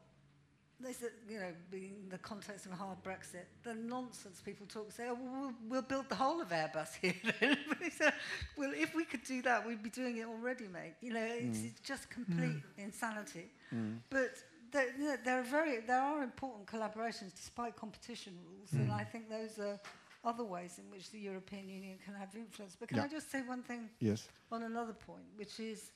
they 0.83 0.93
said, 0.93 1.11
you 1.29 1.39
know, 1.39 1.53
in 1.73 2.09
the 2.09 2.19
context 2.19 2.67
of 2.67 2.73
a 2.73 2.75
hard 2.75 3.03
Brexit, 3.03 3.45
the 3.63 3.75
nonsense 3.75 4.41
people 4.41 4.67
talk 4.67 4.91
say, 4.93 5.05
oh, 5.09 5.19
well, 5.21 5.55
we'll, 5.69 5.83
build 5.83 6.09
the 6.09 6.15
whole 6.15 6.41
of 6.41 6.49
Airbus 6.49 6.95
here. 7.01 7.15
said, 7.91 8.15
well, 8.57 8.73
if 8.75 8.95
we 8.95 9.05
could 9.05 9.23
do 9.25 9.43
that, 9.43 9.67
we'd 9.67 9.83
be 9.83 9.91
doing 9.91 10.17
it 10.17 10.27
already, 10.27 10.69
mate. 10.69 10.95
You 11.03 11.13
know, 11.13 11.27
it's, 11.29 11.59
mm. 11.59 11.67
it's 11.67 11.81
just 11.81 12.09
complete 12.09 12.57
mm. 12.57 12.63
insanity. 12.79 13.51
Mm. 13.75 13.99
But 14.09 14.37
there, 14.73 14.87
you 14.99 15.05
know, 15.05 15.17
there, 15.25 15.41
are 15.41 15.45
very, 15.45 15.81
there 15.81 16.01
are 16.01 16.23
important 16.23 16.67
collaborations 16.67 17.35
despite 17.35 17.77
competition 17.77 18.33
rules, 18.49 18.73
and 18.73 18.89
mm. 18.89 18.95
I 18.95 19.05
think 19.05 19.29
those 19.29 19.59
are 19.59 19.79
other 20.25 20.45
ways 20.45 20.79
in 20.79 20.91
which 20.91 21.11
the 21.11 21.19
European 21.19 21.69
Union 21.69 21.99
can 22.05 22.15
have 22.15 22.35
influence. 22.35 22.77
But 22.79 22.89
can 22.89 22.99
yeah. 22.99 23.05
I 23.05 23.09
just 23.09 23.31
say 23.31 23.43
one 23.43 23.63
thing 23.63 23.89
yes. 24.01 24.29
on 24.53 24.63
another 24.63 24.93
point, 24.93 25.25
which 25.37 25.59
is 25.59 25.93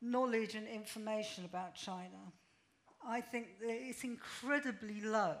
knowledge 0.00 0.54
and 0.54 0.68
information 0.68 1.44
about 1.44 1.74
China. 1.74 2.32
I 3.06 3.20
think 3.20 3.48
it's 3.60 4.04
incredibly 4.04 5.00
low 5.00 5.36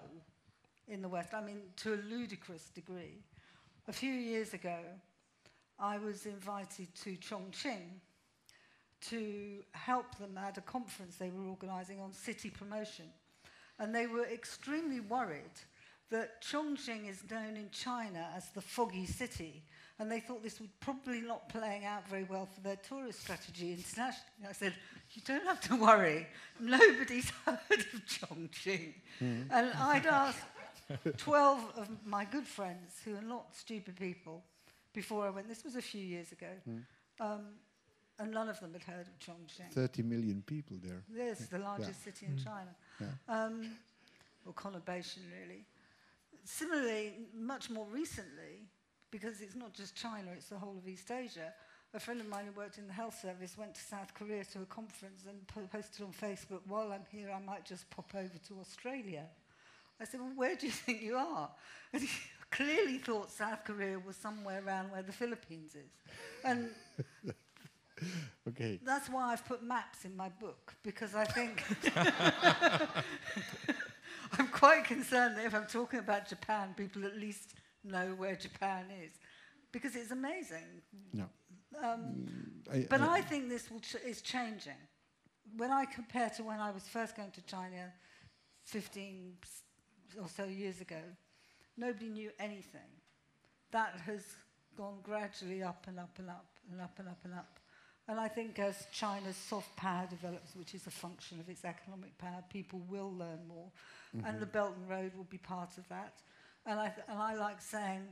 in 0.88 1.02
the 1.02 1.08
West, 1.08 1.34
I 1.34 1.40
mean, 1.40 1.60
to 1.78 1.94
a 1.94 2.00
ludicrous 2.08 2.70
degree. 2.70 3.22
A 3.88 3.92
few 3.92 4.12
years 4.12 4.54
ago, 4.54 4.78
I 5.78 5.98
was 5.98 6.26
invited 6.26 6.94
to 7.02 7.16
Chongqing 7.16 8.00
to 9.02 9.62
help 9.72 10.16
them 10.18 10.38
at 10.38 10.58
a 10.58 10.62
conference 10.62 11.16
they 11.16 11.30
were 11.30 11.44
organizing 11.44 12.00
on 12.00 12.12
city 12.12 12.50
promotion. 12.50 13.06
And 13.78 13.94
they 13.94 14.06
were 14.06 14.24
extremely 14.24 15.00
worried 15.00 15.52
that 16.10 16.42
Chongqing 16.42 17.08
is 17.08 17.22
known 17.30 17.56
in 17.56 17.68
China 17.70 18.28
as 18.36 18.48
the 18.50 18.60
foggy 18.60 19.06
city, 19.06 19.62
and 19.98 20.10
they 20.10 20.20
thought 20.20 20.42
this 20.42 20.60
would 20.60 20.78
probably 20.80 21.20
not 21.20 21.48
playing 21.48 21.84
out 21.84 22.06
very 22.08 22.24
well 22.24 22.46
for 22.46 22.60
their 22.60 22.76
tourist 22.76 23.22
strategy 23.22 23.72
internationally. 23.72 24.48
I 24.48 24.52
said, 24.52 24.74
you 25.12 25.22
don't 25.24 25.44
have 25.44 25.60
to 25.62 25.76
worry. 25.76 26.26
Nobody's 26.60 27.30
heard 27.44 27.56
of 27.70 28.06
Chongqing. 28.06 28.94
Mm. 29.22 29.46
And 29.50 29.72
I'd 29.74 30.06
asked 30.10 30.42
12 31.16 31.72
of 31.76 31.88
my 32.04 32.24
good 32.24 32.46
friends, 32.46 33.00
who 33.04 33.16
are 33.16 33.22
not 33.22 33.54
stupid 33.56 33.96
people, 33.96 34.44
before 34.92 35.26
I 35.26 35.30
went. 35.30 35.48
This 35.48 35.64
was 35.64 35.76
a 35.76 35.82
few 35.82 36.00
years 36.00 36.32
ago. 36.32 36.46
Mm. 36.68 36.82
Um, 37.20 37.40
and 38.18 38.32
none 38.32 38.48
of 38.48 38.58
them 38.60 38.72
had 38.72 38.82
heard 38.82 39.06
of 39.06 39.18
Chongqing. 39.18 39.72
30 39.72 40.02
million 40.02 40.42
people 40.46 40.78
there. 40.82 41.02
Yes, 41.14 41.46
the 41.46 41.58
largest 41.58 42.00
yeah. 42.00 42.12
city 42.12 42.26
in 42.26 42.36
mm. 42.36 42.44
China. 42.44 42.74
Yeah. 43.00 43.44
Um, 43.44 43.70
or 44.46 44.52
conurbation, 44.52 45.18
really. 45.40 45.64
Similarly, 46.46 47.14
much 47.34 47.70
more 47.70 47.86
recently, 47.92 48.68
because 49.10 49.40
it's 49.40 49.56
not 49.56 49.74
just 49.74 49.96
China, 49.96 50.30
it's 50.32 50.48
the 50.48 50.58
whole 50.58 50.78
of 50.78 50.88
East 50.88 51.10
Asia, 51.10 51.52
a 51.92 52.00
friend 52.00 52.20
of 52.20 52.28
mine 52.28 52.44
who 52.46 52.52
worked 52.52 52.78
in 52.78 52.86
the 52.86 52.92
health 52.92 53.18
service 53.20 53.56
went 53.58 53.74
to 53.74 53.80
South 53.80 54.14
Korea 54.14 54.44
to 54.44 54.62
a 54.62 54.66
conference 54.66 55.24
and 55.26 55.70
posted 55.70 56.04
on 56.04 56.12
Facebook, 56.12 56.60
while 56.66 56.92
I'm 56.92 57.04
here, 57.10 57.30
I 57.34 57.40
might 57.40 57.64
just 57.64 57.88
pop 57.90 58.14
over 58.14 58.38
to 58.48 58.60
Australia. 58.60 59.24
I 60.00 60.04
said, 60.04 60.20
well, 60.20 60.32
where 60.36 60.54
do 60.56 60.66
you 60.66 60.72
think 60.84 61.02
you 61.02 61.16
are? 61.16 61.50
And 61.92 62.02
he 62.02 62.08
clearly 62.50 62.98
thought 62.98 63.30
South 63.30 63.64
Korea 63.64 63.98
was 63.98 64.16
somewhere 64.16 64.62
around 64.64 64.90
where 64.92 65.02
the 65.02 65.12
Philippines 65.12 65.74
is. 65.74 65.90
And 66.44 66.70
Okay. 68.46 68.78
that's 68.84 69.08
why 69.08 69.32
I've 69.32 69.44
put 69.46 69.62
maps 69.62 70.04
in 70.04 70.14
my 70.14 70.28
book, 70.28 70.74
because 70.82 71.14
I 71.14 71.24
think 71.24 71.64
I'm 74.38 74.48
quite 74.48 74.84
concerned 74.84 75.36
that 75.36 75.46
if 75.46 75.54
I'm 75.54 75.66
talking 75.66 75.98
about 76.00 76.28
Japan, 76.28 76.74
people 76.76 77.04
at 77.04 77.16
least 77.16 77.54
know 77.84 78.14
where 78.16 78.36
Japan 78.36 78.86
is, 79.04 79.12
because 79.72 79.96
it's 79.96 80.10
amazing. 80.10 80.82
No. 81.12 81.24
Um, 81.82 82.26
I, 82.72 82.86
but 82.88 83.00
I 83.00 83.20
think 83.20 83.48
this 83.48 83.70
will 83.70 83.80
ch- 83.80 83.96
is 84.06 84.22
changing. 84.22 84.80
When 85.56 85.70
I 85.70 85.84
compare 85.84 86.30
to 86.36 86.42
when 86.42 86.60
I 86.60 86.70
was 86.70 86.84
first 86.84 87.16
going 87.16 87.30
to 87.32 87.42
China 87.42 87.92
15 88.64 89.34
or 90.20 90.28
so 90.28 90.44
years 90.44 90.80
ago, 90.80 91.00
nobody 91.76 92.08
knew 92.08 92.30
anything. 92.38 92.80
That 93.72 94.00
has 94.06 94.24
gone 94.76 94.98
gradually 95.02 95.62
up 95.62 95.84
and 95.88 95.98
up 95.98 96.18
and 96.18 96.28
up 96.30 96.46
and 96.70 96.80
up 96.80 96.98
and 96.98 97.08
up 97.08 97.18
and 97.24 97.34
up. 97.34 97.58
And 98.08 98.20
I 98.20 98.28
think 98.28 98.58
as 98.58 98.86
China's 98.92 99.36
soft 99.36 99.74
power 99.76 100.06
develops, 100.08 100.54
which 100.54 100.74
is 100.74 100.86
a 100.86 100.90
function 100.90 101.40
of 101.40 101.48
its 101.48 101.64
economic 101.64 102.16
power, 102.18 102.44
people 102.50 102.80
will 102.88 103.12
learn 103.12 103.40
more. 103.48 103.70
And 104.24 104.40
the 104.40 104.46
Belt 104.46 104.74
and 104.76 104.88
Road 104.88 105.12
will 105.16 105.24
be 105.24 105.38
part 105.38 105.76
of 105.76 105.88
that. 105.88 106.14
And 106.64 106.78
I, 106.80 106.88
th- 106.88 107.06
and 107.08 107.18
I 107.18 107.34
like 107.34 107.60
saying, 107.60 108.02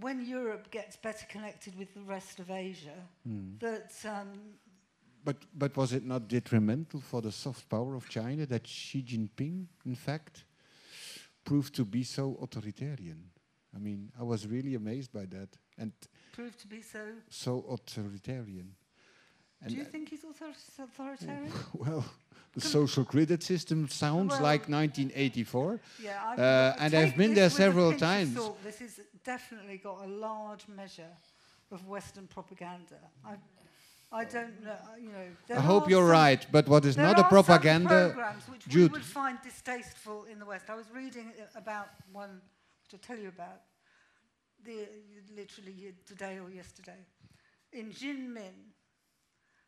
when 0.00 0.24
Europe 0.24 0.70
gets 0.70 0.96
better 0.96 1.26
connected 1.28 1.76
with 1.76 1.92
the 1.92 2.02
rest 2.02 2.38
of 2.38 2.50
Asia, 2.50 2.98
that 3.58 3.92
um, 4.04 4.28
But, 5.24 5.36
but 5.52 5.76
was 5.76 5.92
it 5.92 6.04
not 6.04 6.28
detrimental 6.28 7.00
for 7.00 7.20
the 7.20 7.32
soft 7.32 7.68
power 7.68 7.94
of 7.96 8.08
China 8.08 8.46
that 8.46 8.66
Xi 8.66 9.02
Jinping, 9.02 9.66
in 9.84 9.96
fact, 9.96 10.44
proved 11.44 11.74
to 11.74 11.84
be 11.84 12.04
so 12.04 12.38
authoritarian? 12.40 13.30
I 13.74 13.78
mean, 13.78 14.10
I 14.18 14.22
was 14.22 14.46
really 14.46 14.74
amazed 14.74 15.12
by 15.12 15.26
that. 15.26 15.48
And 15.76 15.92
proved 16.32 16.58
to 16.60 16.66
be 16.66 16.82
so. 16.82 17.00
so 17.28 17.64
authoritarian. 17.70 18.74
And 19.62 19.70
Do 19.70 19.76
you 19.76 19.82
uh, 19.82 19.86
think 19.86 20.08
he's 20.10 20.24
author- 20.24 20.54
authoritarian? 20.82 21.52
well, 21.74 22.04
the 22.54 22.60
social 22.60 23.04
credit 23.04 23.42
system 23.42 23.88
sounds 23.88 24.30
Well- 24.30 24.42
like 24.42 24.68
1984. 24.68 25.80
Yeah, 26.02 26.34
Uh, 26.38 26.76
and 26.78 26.94
I've 26.94 27.16
been 27.16 27.34
there 27.34 27.50
several 27.50 27.92
times. 27.92 28.38
This 28.64 28.78
has 28.78 29.00
definitely 29.24 29.78
got 29.78 30.04
a 30.04 30.08
large 30.08 30.66
measure 30.68 31.12
of 31.70 31.86
Western 31.86 32.26
propaganda. 32.28 32.98
I, 33.24 33.34
I 34.10 34.24
don't 34.24 34.62
know. 34.64 34.70
uh, 34.70 34.96
You 34.96 35.12
know, 35.12 35.56
I 35.58 35.60
hope 35.60 35.90
you're 35.90 36.06
right, 36.06 36.46
but 36.50 36.66
what 36.68 36.84
is 36.84 36.96
not 36.96 37.18
a 37.18 37.24
propaganda? 37.24 38.10
programs 38.14 38.44
which 38.48 38.66
Jude. 38.68 38.92
we 38.92 38.98
would 38.98 39.04
find 39.04 39.38
distasteful 39.42 40.24
in 40.32 40.38
the 40.38 40.46
West. 40.46 40.70
I 40.70 40.74
was 40.76 40.86
reading 40.94 41.32
uh, 41.38 41.58
about 41.58 41.88
one, 42.12 42.40
which 42.82 42.94
I'll 42.94 43.00
tell 43.06 43.18
you 43.18 43.28
about, 43.28 43.60
the, 44.64 44.88
literally 45.34 45.94
today 46.06 46.38
or 46.38 46.50
yesterday. 46.50 47.06
In 47.72 47.90
Jinmin, 47.90 48.72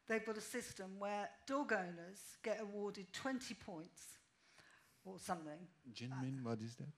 they've 0.08 0.24
got 0.24 0.36
a 0.36 0.40
system 0.40 0.98
where 0.98 1.28
dog 1.46 1.72
owners 1.72 2.36
get 2.42 2.60
awarded 2.60 3.12
20 3.12 3.54
points 3.54 4.02
or 5.04 5.18
something. 5.18 5.68
Jinmin, 5.92 6.42
what 6.42 6.60
is 6.60 6.74
that? 6.76 6.88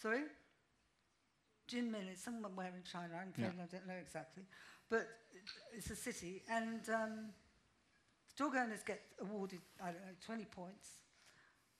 Sorry? 0.00 0.22
Jinmin 1.68 2.12
is 2.12 2.20
somewhere 2.20 2.72
in 2.76 2.82
China. 2.90 3.14
I'm 3.20 3.30
afraid 3.30 3.54
Yeah. 3.56 3.62
I 3.62 3.66
don't 3.66 3.86
know 3.86 4.00
exactly. 4.00 4.44
But 4.88 5.08
it's 5.74 5.90
a 5.90 5.96
city. 5.96 6.42
And 6.50 6.80
um, 6.90 7.30
dog 8.36 8.56
owners 8.56 8.82
get 8.82 9.00
awarded, 9.20 9.60
I 9.80 9.86
don't 9.86 10.04
know, 10.04 10.16
20 10.24 10.44
points. 10.46 10.88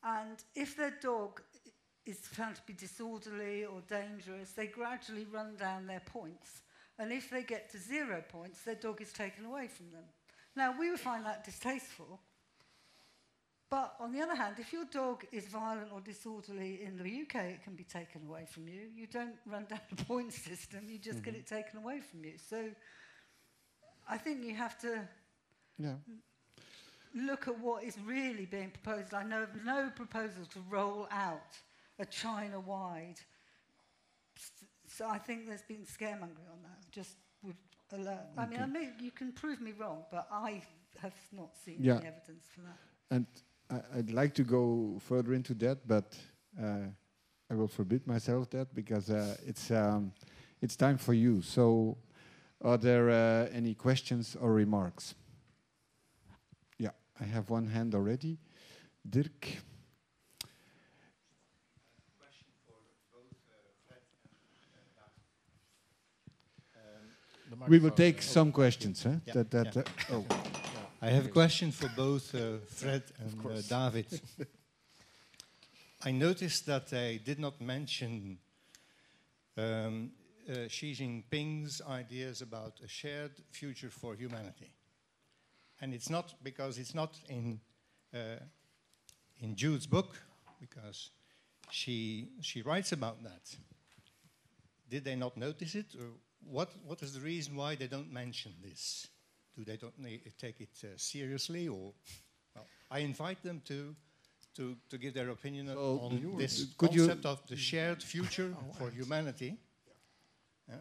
And 0.05 0.43
if 0.55 0.77
their 0.77 0.94
dog 1.01 1.43
is 2.07 2.19
found 2.19 2.57
to 2.57 2.62
be 2.66 2.73
disorderly 2.73 3.65
or 3.65 3.81
dangerous, 3.89 4.53
they 4.53 4.66
gradually 4.66 5.27
run 5.33 5.55
down 5.57 5.87
their 5.87 6.03
points. 6.07 6.62
And 6.99 7.12
if 7.12 7.31
they 7.31 7.43
get 7.43 7.70
to 7.73 7.79
zero 7.79 8.23
points, 8.29 8.62
their 8.62 8.74
dog 8.74 9.01
is 9.01 9.12
taken 9.12 9.45
away 9.45 9.69
from 9.69 9.91
them. 9.91 10.05
Now, 10.55 10.74
we 10.79 10.91
would 10.91 11.01
find 11.01 11.24
that 11.24 11.45
distasteful. 11.45 12.20
But 13.70 13.95
on 13.99 14.12
the 14.12 14.20
other 14.20 14.35
hand, 14.35 14.57
if 14.59 14.70
your 14.70 14.85
dog 14.85 15.24
is 15.33 15.47
violent 15.47 15.89
or 15.95 16.01
disorderly 16.01 16.81
in 16.85 16.99
the 16.99 17.23
UK, 17.23 17.45
it 17.53 17.65
can 17.65 17.74
be 17.74 17.85
taken 17.85 18.20
away 18.29 18.47
from 18.47 18.69
you. 18.69 18.83
You 18.95 19.07
don't 19.07 19.37
run 19.47 19.65
down 19.70 19.81
a 19.91 20.05
point 20.05 20.33
system, 20.33 20.81
you 20.91 20.99
just 20.99 21.23
get 21.23 21.33
mm-hmm. 21.33 21.41
it 21.41 21.47
taken 21.47 21.79
away 21.79 22.01
from 22.01 22.23
you. 22.23 22.35
So 22.37 22.69
I 24.07 24.19
think 24.19 24.45
you 24.45 24.55
have 24.57 24.79
to 24.81 25.09
Yeah. 25.79 25.95
look 27.15 27.49
at 27.49 27.59
what 27.59 27.83
is 27.85 27.97
really 28.05 28.45
being 28.45 28.70
proposed. 28.70 29.15
I 29.15 29.23
know 29.23 29.45
of 29.45 29.65
no 29.65 29.91
proposal 29.97 30.45
to 30.45 30.61
roll 30.69 31.09
out 31.11 31.57
a 31.98 32.06
China 32.06 32.60
wide. 32.60 33.20
So 34.89 35.09
I 35.09 35.19
think 35.19 35.47
there's 35.47 35.62
been 35.62 35.85
scaremongering 35.85 36.51
on 36.51 36.62
that. 36.62 36.90
Just 36.90 37.16
would 37.43 37.56
alert. 37.93 38.27
I 38.36 38.47
mean, 38.47 38.60
I 38.60 38.66
may, 38.66 38.90
you 39.01 39.10
can 39.10 39.32
prove 39.32 39.60
me 39.60 39.73
wrong, 39.73 40.05
but 40.10 40.27
I 40.31 40.62
have 41.01 41.14
not 41.32 41.56
seen 41.64 41.78
Yeah. 41.81 41.97
any 41.97 42.06
evidence 42.06 42.47
for 42.55 42.60
that. 42.62 42.78
And 43.10 43.27
I, 43.70 43.98
I'd 43.98 44.10
like 44.10 44.35
to 44.35 44.44
go 44.44 44.98
further 45.01 45.32
into 45.35 45.55
that, 45.55 45.86
but 45.86 46.16
uh, 46.60 46.89
I 47.51 47.55
will 47.55 47.69
forbid 47.69 48.06
myself 48.06 48.51
that 48.51 48.74
because 48.74 49.10
uh, 49.10 49.36
it's 49.47 49.70
um, 49.70 50.12
it's 50.60 50.77
time 50.77 50.98
for 50.98 51.12
you. 51.14 51.43
So, 51.43 51.97
are 52.62 52.78
there 52.78 53.10
uh, 53.10 53.48
any 53.52 53.74
questions 53.74 54.36
or 54.40 54.52
remarks? 54.52 55.14
Yeah, 56.78 56.90
I 57.20 57.24
have 57.24 57.51
one 57.51 57.66
hand 57.66 57.94
already. 57.94 58.39
Dirk. 59.09 59.48
We 67.69 67.79
will 67.79 67.91
take 67.91 68.23
some 68.23 68.53
questions. 68.53 69.03
Huh? 69.03 69.11
Yeah, 69.27 69.35
That, 69.35 69.51
that, 69.51 69.77
yeah. 69.77 69.83
uh, 69.83 70.19
oh, 70.19 70.24
I 71.01 71.11
have 71.11 71.27
a 71.27 71.31
question 71.31 71.73
for 71.73 71.89
both 71.97 72.35
uh, 72.35 72.59
Fred 72.66 73.03
and 73.19 73.47
uh. 73.47 73.91
David. 73.91 74.20
I 76.05 76.11
noticed 76.11 76.66
that 76.66 76.89
they 76.89 77.20
did 77.24 77.39
not 77.39 77.61
mention 77.61 78.39
um, 79.57 80.11
uh, 80.49 80.69
Xi 80.69 80.93
Jinping's 80.95 81.81
ideas 81.89 82.43
about 82.43 82.81
a 82.85 82.89
shared 82.89 83.33
future 83.51 83.91
for 83.91 84.15
humanity. 84.15 84.73
And 85.81 85.95
it's 85.95 86.11
not 86.11 86.35
because 86.43 86.79
it's 86.79 86.95
not 86.95 87.19
in, 87.29 87.61
uh, 88.15 88.39
in 89.41 89.55
Jude's 89.55 89.87
book, 89.87 90.16
because 90.61 91.11
she, 91.70 92.29
she 92.41 92.62
writes 92.62 92.93
about 92.93 93.23
that. 93.23 93.57
Did 94.89 95.05
they 95.05 95.16
not 95.16 95.37
notice 95.37 95.74
it? 95.74 95.95
Or 95.99 96.11
what, 96.51 96.70
what 96.85 97.02
is 97.02 97.12
the 97.14 97.20
reason 97.20 97.56
why 97.56 97.74
they 97.74 97.86
don't 97.86 98.12
mention 98.12 98.52
this? 98.62 99.09
Do 99.56 99.64
they 99.64 99.77
don't 99.77 99.94
take 100.39 100.60
it 100.60 100.70
uh, 100.85 100.89
seriously? 100.97 101.69
Or 101.69 101.93
well, 102.55 102.66
I 102.90 103.01
invite 103.01 103.43
them 103.43 103.60
to, 103.66 103.94
to, 104.56 104.77
to 104.90 104.98
give 104.98 105.14
their 105.14 105.31
opinion 105.31 105.66
So 105.66 106.01
on 106.02 106.36
this 106.39 106.66
could 106.77 106.94
you- 106.94 107.06
concept 107.06 107.27
of 107.27 107.47
the 107.47 107.56
shared 107.56 108.02
future 108.02 108.55
for 108.78 108.90
humanity, 108.90 109.59
uh, 110.70 110.77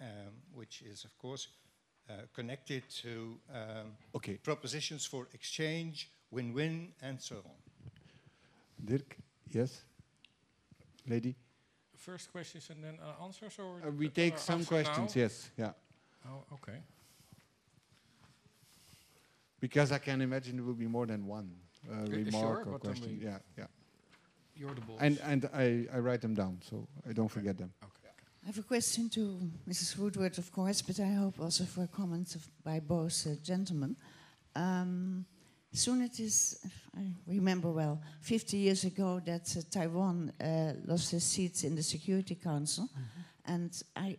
um, 0.00 0.06
which 0.54 0.82
is, 0.82 1.04
of 1.04 1.16
course, 1.18 1.48
uh, 2.08 2.12
connected 2.32 2.88
to 3.02 3.38
um, 3.52 3.96
okay, 4.14 4.36
propositions 4.36 5.04
for 5.04 5.26
exchange, 5.34 6.10
win-win, 6.30 6.92
and 7.02 7.20
so 7.20 7.36
on. 7.36 7.90
Dirk. 8.84 9.16
Yes, 9.50 9.82
lady. 11.08 11.34
First 12.06 12.30
questions 12.30 12.70
and 12.70 12.84
then 12.84 12.98
uh, 13.02 13.24
answers, 13.24 13.58
or 13.58 13.82
Uh, 13.84 13.90
we 13.90 14.06
uh, 14.06 14.10
take 14.14 14.34
uh, 14.34 14.38
some 14.38 14.64
questions. 14.64 15.16
now? 15.16 15.22
Yes, 15.22 15.50
yeah. 15.58 15.72
Oh, 16.24 16.54
okay. 16.54 16.78
Because 19.60 19.90
I 19.90 19.98
can 19.98 20.20
imagine 20.20 20.56
there 20.56 20.64
will 20.64 20.78
be 20.78 20.86
more 20.86 21.06
than 21.06 21.26
one 21.26 21.50
uh, 21.90 22.06
sure, 22.06 22.14
remark 22.14 22.66
or 22.66 22.78
question. 22.78 23.18
Yeah, 23.20 23.38
yeah. 23.58 23.66
You're 24.54 24.74
the 24.74 24.82
boss. 24.82 25.00
And 25.00 25.18
and 25.22 25.50
I, 25.52 25.86
I 25.96 25.98
write 25.98 26.20
them 26.20 26.34
down 26.34 26.60
so 26.62 26.86
I 27.08 27.12
don't 27.12 27.30
forget 27.30 27.56
them. 27.58 27.72
okay. 27.82 28.06
I 28.42 28.46
have 28.46 28.58
a 28.58 28.62
question 28.62 29.08
to 29.10 29.20
Mrs. 29.68 29.98
Woodward, 29.98 30.38
of 30.38 30.52
course, 30.52 30.80
but 30.80 31.00
I 31.00 31.12
hope 31.14 31.40
also 31.40 31.64
for 31.64 31.88
comments 31.88 32.36
of, 32.36 32.46
by 32.62 32.78
both 32.78 33.26
uh, 33.26 33.34
gentlemen. 33.42 33.96
Um, 34.54 35.26
soon 35.72 36.02
it 36.02 36.20
is, 36.20 36.58
if 36.64 36.88
I 36.96 37.12
remember 37.26 37.70
well, 37.70 38.00
50 38.20 38.56
years 38.56 38.84
ago 38.84 39.20
that 39.24 39.54
uh, 39.56 39.60
Taiwan 39.70 40.32
uh, 40.40 40.72
lost 40.86 41.12
its 41.12 41.24
seats 41.24 41.64
in 41.64 41.74
the 41.74 41.82
Security 41.82 42.34
Council. 42.34 42.88
And 43.44 43.70
I, 43.94 44.16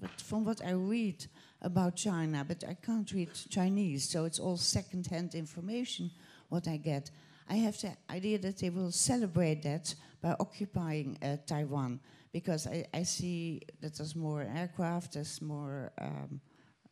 but 0.00 0.20
from 0.20 0.44
what 0.44 0.64
I 0.64 0.72
read 0.72 1.26
about 1.62 1.96
China, 1.96 2.44
but 2.46 2.62
I 2.68 2.74
can't 2.74 3.10
read 3.12 3.30
Chinese, 3.48 4.08
so 4.08 4.24
it's 4.24 4.38
all 4.38 4.56
second-hand 4.56 5.34
information 5.34 6.10
what 6.48 6.68
I 6.68 6.76
get. 6.76 7.10
I 7.48 7.56
have 7.56 7.80
the 7.80 7.96
idea 8.10 8.38
that 8.38 8.58
they 8.58 8.70
will 8.70 8.90
celebrate 8.90 9.62
that 9.62 9.94
by 10.20 10.36
occupying 10.40 11.18
uh, 11.22 11.36
Taiwan 11.46 12.00
because 12.32 12.66
I, 12.66 12.86
I 12.92 13.02
see 13.02 13.62
that 13.80 13.96
there's 13.96 14.16
more 14.16 14.42
aircraft, 14.42 15.14
there's 15.14 15.40
more 15.40 15.92
um, 16.00 16.40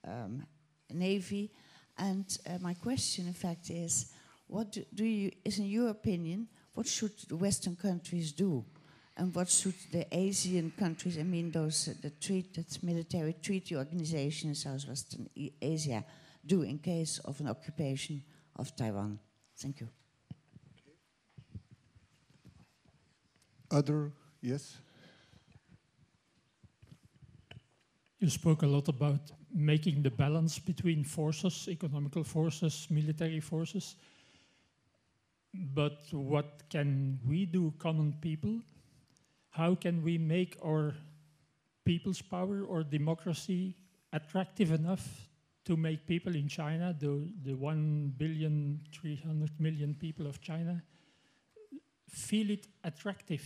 um, 0.07 0.47
navy, 0.93 1.51
and 1.99 2.39
uh, 2.47 2.59
my 2.61 2.75
question, 2.75 3.27
in 3.27 3.35
fact, 3.35 3.71
is, 3.71 4.13
what 4.47 4.73
do, 4.73 4.85
do 4.95 5.05
you, 5.05 5.31
is 5.45 5.59
in 5.59 5.67
your 5.67 5.89
opinion, 5.89 6.49
what 6.75 6.87
should 6.87 7.17
the 7.29 7.37
Western 7.37 7.77
countries 7.77 8.33
do? 8.33 8.65
And 9.17 9.35
what 9.35 9.51
should 9.51 9.75
the 9.91 10.07
Asian 10.11 10.73
countries, 10.79 11.19
I 11.19 11.23
mean 11.23 11.51
those 11.51 11.89
uh, 11.89 11.95
the 12.01 12.11
treat, 12.11 12.55
that's 12.55 12.83
military 12.83 13.35
treaty 13.35 13.77
organization 13.77 14.49
in 14.49 14.55
Southwestern 14.55 15.29
Asia, 15.61 16.05
do 16.45 16.63
in 16.63 16.79
case 16.79 17.19
of 17.25 17.39
an 17.41 17.49
occupation 17.49 18.23
of 18.57 18.75
Taiwan? 18.75 19.19
Thank 19.59 19.81
you. 19.81 19.89
Other, 23.71 24.13
yes? 24.41 24.79
You 28.19 28.31
spoke 28.31 28.63
a 28.63 28.67
lot 28.67 28.89
about 28.89 29.21
making 29.55 30.03
the 30.03 30.11
balance 30.11 30.59
between 30.59 31.05
forces, 31.05 31.69
economical 31.69 32.25
forces, 32.25 32.87
military 32.91 33.41
forces. 33.41 33.97
But 35.53 36.01
what 36.11 36.63
can 36.71 37.21
we 37.27 37.45
do, 37.45 37.75
common 37.79 38.15
people? 38.21 38.61
How 39.51 39.75
can 39.75 40.03
we 40.03 40.17
make 40.17 40.57
our 40.65 40.95
people's 41.85 42.23
power 42.23 42.65
or 42.65 42.83
democracy 42.83 43.77
attractive 44.13 44.73
enough 44.73 45.29
to 45.65 45.77
make 45.77 46.07
people 46.07 46.35
in 46.35 46.49
China, 46.49 46.95
the, 46.99 47.29
the 47.45 47.55
1 47.55 48.15
billion, 48.17 48.81
300 48.93 49.51
million 49.61 49.95
people 49.95 50.27
of 50.27 50.41
China, 50.41 50.83
feel 52.09 52.51
it 52.51 52.67
attractive 52.85 53.45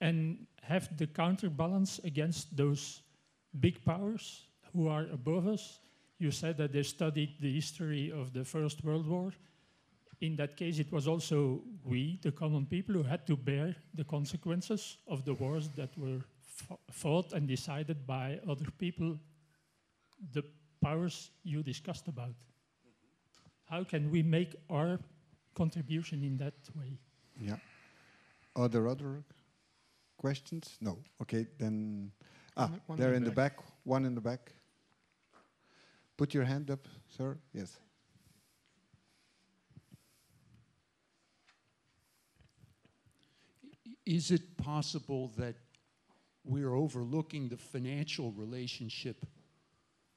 and 0.00 0.46
have 0.62 0.96
the 0.98 1.06
counterbalance 1.06 2.00
against 2.04 2.56
those 2.56 3.02
big 3.60 3.82
powers 3.84 4.45
who 4.76 4.88
are 4.88 5.06
above 5.12 5.48
us. 5.48 5.80
You 6.18 6.30
said 6.30 6.56
that 6.58 6.72
they 6.72 6.82
studied 6.82 7.30
the 7.40 7.52
history 7.54 8.12
of 8.12 8.32
the 8.32 8.44
First 8.44 8.84
World 8.84 9.06
War. 9.08 9.32
In 10.20 10.36
that 10.36 10.56
case, 10.56 10.78
it 10.78 10.92
was 10.92 11.08
also 11.08 11.62
we, 11.84 12.18
the 12.22 12.32
common 12.32 12.66
people, 12.66 12.94
who 12.94 13.02
had 13.02 13.26
to 13.26 13.36
bear 13.36 13.74
the 13.94 14.04
consequences 14.04 14.98
of 15.08 15.24
the 15.24 15.34
wars 15.34 15.68
that 15.76 15.90
were 15.98 16.20
fought 16.90 17.32
and 17.32 17.46
decided 17.48 18.06
by 18.06 18.38
other 18.48 18.70
people, 18.78 19.18
the 20.32 20.42
powers 20.82 21.30
you 21.42 21.62
discussed 21.62 22.08
about. 22.08 22.34
How 23.64 23.84
can 23.84 24.10
we 24.10 24.22
make 24.22 24.54
our 24.70 24.98
contribution 25.54 26.22
in 26.22 26.36
that 26.38 26.54
way? 26.78 26.98
Yeah. 27.40 27.56
Are 28.54 28.68
there 28.68 28.88
other 28.88 29.22
questions? 30.16 30.78
No. 30.80 30.98
Okay, 31.20 31.46
then 31.58 32.10
Ah, 32.56 32.70
one 32.86 32.98
there 32.98 33.12
in 33.12 33.22
the 33.22 33.30
back. 33.30 33.56
back. 33.58 33.66
One 33.84 34.06
in 34.06 34.14
the 34.14 34.20
back. 34.20 34.52
Put 36.16 36.32
your 36.32 36.44
hand 36.44 36.70
up, 36.70 36.86
sir. 37.16 37.36
Yes. 37.52 37.76
Is 44.06 44.30
it 44.30 44.56
possible 44.56 45.32
that 45.36 45.56
we're 46.44 46.74
overlooking 46.74 47.48
the 47.48 47.56
financial 47.56 48.32
relationship 48.32 49.26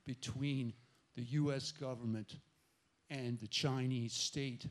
between 0.06 0.74
the 1.16 1.24
US 1.24 1.72
government 1.72 2.36
and 3.10 3.40
the 3.40 3.48
Chinese 3.48 4.14
state? 4.14 4.68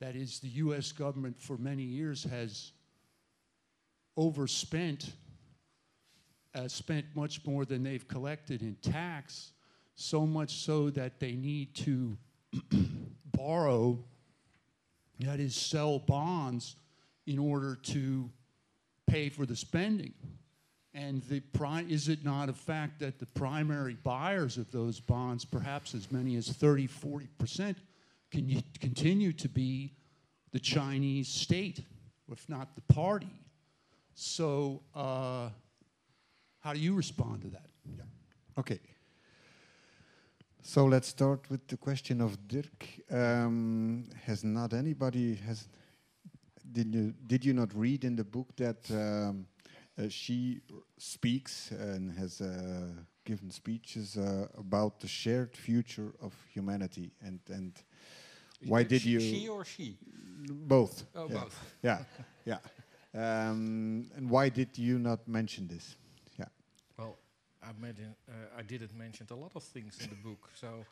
That 0.00 0.16
is, 0.16 0.40
the 0.40 0.48
US 0.48 0.90
government 0.90 1.40
for 1.40 1.56
many 1.56 1.84
years 1.84 2.24
has 2.24 2.72
overspent 4.16 5.12
uh, 6.54 6.68
spent 6.68 7.06
much 7.14 7.44
more 7.46 7.64
than 7.64 7.82
they've 7.82 8.06
collected 8.06 8.62
in 8.62 8.76
tax, 8.82 9.52
so 9.94 10.26
much 10.26 10.56
so 10.56 10.90
that 10.90 11.20
they 11.20 11.32
need 11.32 11.74
to 11.74 12.16
borrow, 13.36 13.98
that 15.20 15.40
is, 15.40 15.54
sell 15.54 15.98
bonds 15.98 16.76
in 17.26 17.38
order 17.38 17.76
to 17.76 18.30
pay 19.06 19.28
for 19.28 19.46
the 19.46 19.56
spending. 19.56 20.12
And 20.94 21.22
the 21.24 21.40
pri- 21.40 21.86
is 21.88 22.08
it 22.08 22.24
not 22.24 22.48
a 22.48 22.52
fact 22.52 23.00
that 23.00 23.18
the 23.18 23.26
primary 23.26 23.94
buyers 23.94 24.58
of 24.58 24.70
those 24.70 25.00
bonds, 25.00 25.44
perhaps 25.44 25.94
as 25.94 26.10
many 26.12 26.36
as 26.36 26.48
30, 26.48 26.88
40%, 26.88 27.76
can 28.30 28.62
continue 28.80 29.32
to 29.32 29.48
be 29.48 29.94
the 30.52 30.58
Chinese 30.58 31.28
state, 31.28 31.80
if 32.30 32.48
not 32.48 32.74
the 32.74 32.94
party? 32.94 33.32
So, 34.14 34.82
uh, 34.94 35.48
how 36.60 36.72
do 36.72 36.78
you 36.78 36.94
respond 36.94 37.42
to 37.42 37.48
that? 37.48 37.70
Yeah. 37.96 38.04
Okay. 38.58 38.78
So 40.64 40.84
let's 40.84 41.08
start 41.08 41.50
with 41.50 41.66
the 41.66 41.76
question 41.76 42.20
of 42.20 42.38
Dirk. 42.46 42.86
Um, 43.10 44.04
has 44.24 44.44
not 44.44 44.72
anybody 44.72 45.34
has 45.34 45.68
did 46.70 46.94
you 46.94 47.12
did 47.26 47.44
you 47.44 47.52
not 47.52 47.74
read 47.74 48.04
in 48.04 48.14
the 48.14 48.24
book 48.24 48.54
that 48.56 48.88
um, 48.92 49.46
uh, 49.98 50.08
she 50.08 50.60
speaks 50.98 51.72
and 51.72 52.12
has 52.12 52.40
uh, 52.40 52.86
given 53.24 53.50
speeches 53.50 54.16
uh, 54.16 54.46
about 54.56 55.00
the 55.00 55.08
shared 55.08 55.56
future 55.56 56.14
of 56.22 56.32
humanity 56.54 57.10
and 57.20 57.40
and 57.48 57.82
why 58.64 58.84
did 58.84 59.02
she, 59.02 59.10
you 59.10 59.20
she 59.20 59.48
or 59.48 59.64
she? 59.64 59.98
Both. 60.48 61.04
Oh 61.16 61.26
yeah. 61.28 61.40
both. 61.40 61.74
Yeah. 61.82 61.98
Yeah. 62.44 62.58
Um, 63.14 64.10
and 64.16 64.30
why 64.30 64.48
did 64.48 64.78
you 64.78 65.00
not 65.00 65.26
mention 65.26 65.66
this 65.66 65.96
I, 67.62 67.68
uh, 67.68 68.32
I 68.58 68.62
didn't 68.62 68.96
mention 68.96 69.26
a 69.30 69.34
lot 69.34 69.52
of 69.54 69.62
things 69.62 69.98
in 70.02 70.10
the 70.10 70.16
book, 70.16 70.50
so 70.54 70.84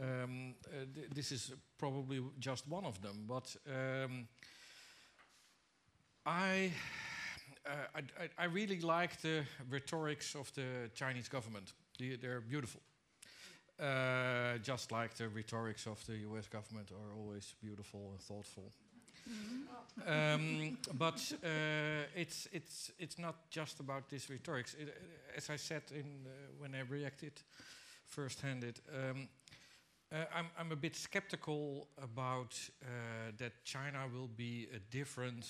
um, 0.00 0.54
uh, 0.66 0.86
th 0.94 1.10
this 1.14 1.32
is 1.32 1.52
probably 1.76 2.20
just 2.38 2.68
one 2.68 2.86
of 2.86 3.00
them. 3.00 3.26
But 3.26 3.56
um, 3.66 4.28
I, 6.24 6.72
uh, 7.66 8.00
I, 8.20 8.44
I, 8.44 8.44
really 8.44 8.80
like 8.80 9.20
the 9.20 9.44
rhetorics 9.70 10.34
of 10.34 10.52
the 10.54 10.90
Chinese 10.94 11.28
government. 11.28 11.72
They, 11.98 12.16
they're 12.16 12.40
beautiful. 12.40 12.80
Uh, 13.80 14.58
just 14.62 14.92
like 14.92 15.14
the 15.14 15.28
rhetorics 15.28 15.86
of 15.86 16.04
the 16.06 16.16
US 16.30 16.48
government 16.48 16.90
are 16.90 17.14
always 17.16 17.54
beautiful 17.60 18.10
and 18.12 18.20
thoughtful. 18.20 18.72
Um, 20.06 20.78
but 20.94 21.32
uh, 21.44 22.04
it's 22.14 22.48
it's 22.52 22.92
it's 22.98 23.18
not 23.18 23.50
just 23.50 23.80
about 23.80 24.08
this 24.08 24.30
rhetorics. 24.30 24.74
It, 24.74 24.94
as 25.36 25.50
I 25.50 25.56
said 25.56 25.82
in 25.90 26.26
uh, 26.26 26.30
when 26.58 26.74
I 26.74 26.80
reacted 26.88 27.32
first-handed, 28.06 28.80
um, 28.94 29.28
uh, 30.12 30.24
I'm 30.34 30.46
I'm 30.58 30.72
a 30.72 30.76
bit 30.76 30.96
skeptical 30.96 31.88
about 32.02 32.54
uh, 32.82 33.32
that 33.36 33.64
China 33.64 34.06
will 34.12 34.30
be 34.36 34.68
a 34.74 34.78
different 34.90 35.46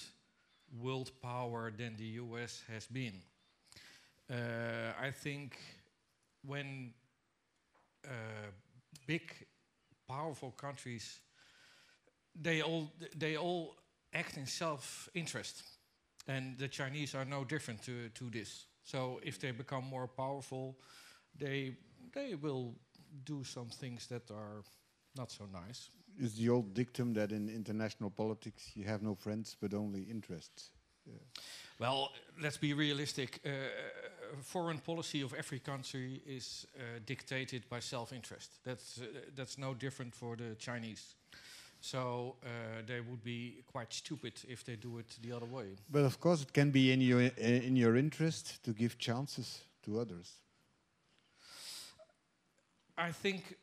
world 0.81 1.11
power 1.23 1.73
than 1.77 1.97
the 1.97 2.21
U.S. 2.23 2.63
has 2.73 2.87
been. 2.87 3.23
Uh, 4.31 4.93
I 5.01 5.11
think 5.11 5.57
when 6.47 6.93
uh, 8.05 8.51
big, 9.07 9.33
powerful 10.07 10.51
countries 10.51 11.21
they 12.35 12.63
all 12.63 12.93
they 13.17 13.37
all 13.37 13.77
act 14.13 14.37
in 14.37 14.47
self-interest, 14.47 15.63
and 16.27 16.59
the 16.59 16.69
Chinese 16.69 17.15
are 17.15 17.25
no 17.25 17.45
different 17.45 17.83
to 17.83 18.09
to 18.09 18.31
this. 18.31 18.67
So 18.83 19.21
if 19.23 19.39
they 19.39 19.53
become 19.53 19.85
more 19.85 20.09
powerful, 20.09 20.79
they 21.39 21.77
they 22.13 22.35
will 22.35 22.75
do 23.25 23.45
some 23.45 23.69
things 23.69 24.07
that 24.07 24.31
are 24.31 24.63
not 25.15 25.31
so 25.31 25.47
nice. 25.47 25.91
Is 26.21 26.35
the 26.35 26.49
old 26.49 26.75
dictum 26.75 27.15
that 27.15 27.33
in 27.33 27.49
international 27.49 28.11
politics 28.11 28.73
you 28.75 28.85
have 28.85 29.03
no 29.03 29.15
friends 29.15 29.57
but 29.61 29.75
only 29.75 30.03
interests? 30.03 30.71
Yeah. 31.07 31.15
Well, 31.79 32.11
let's 32.43 32.59
be 32.59 32.75
realistic. 32.75 33.41
Uh, 33.45 33.51
foreign 34.43 34.79
policy 34.79 35.23
of 35.23 35.33
every 35.35 35.61
country 35.61 36.21
is 36.27 36.67
uh, 36.77 37.01
dictated 37.07 37.69
by 37.69 37.81
self-interest. 37.81 38.59
That's 38.65 39.01
uh, 39.01 39.07
that's 39.35 39.59
no 39.59 39.75
different 39.75 40.15
for 40.15 40.37
the 40.37 40.57
Chinese. 40.59 41.15
So 41.81 42.37
uh, 42.43 42.83
they 42.87 43.01
would 43.01 43.23
be 43.23 43.63
quite 43.73 43.93
stupid 43.93 44.33
if 44.49 44.65
they 44.65 44.77
do 44.77 44.99
it 44.99 45.17
the 45.23 45.33
other 45.33 45.47
way. 45.47 45.77
But 45.91 46.05
of 46.05 46.19
course, 46.19 46.43
it 46.43 46.53
can 46.53 46.71
be 46.71 46.93
in 46.93 47.01
your 47.01 47.21
in 47.37 47.77
your 47.77 47.97
interest 47.97 48.63
to 48.65 48.73
give 48.73 48.99
chances 48.99 49.65
to 49.83 50.01
others. 50.01 50.33
I 52.97 53.13
think 53.13 53.57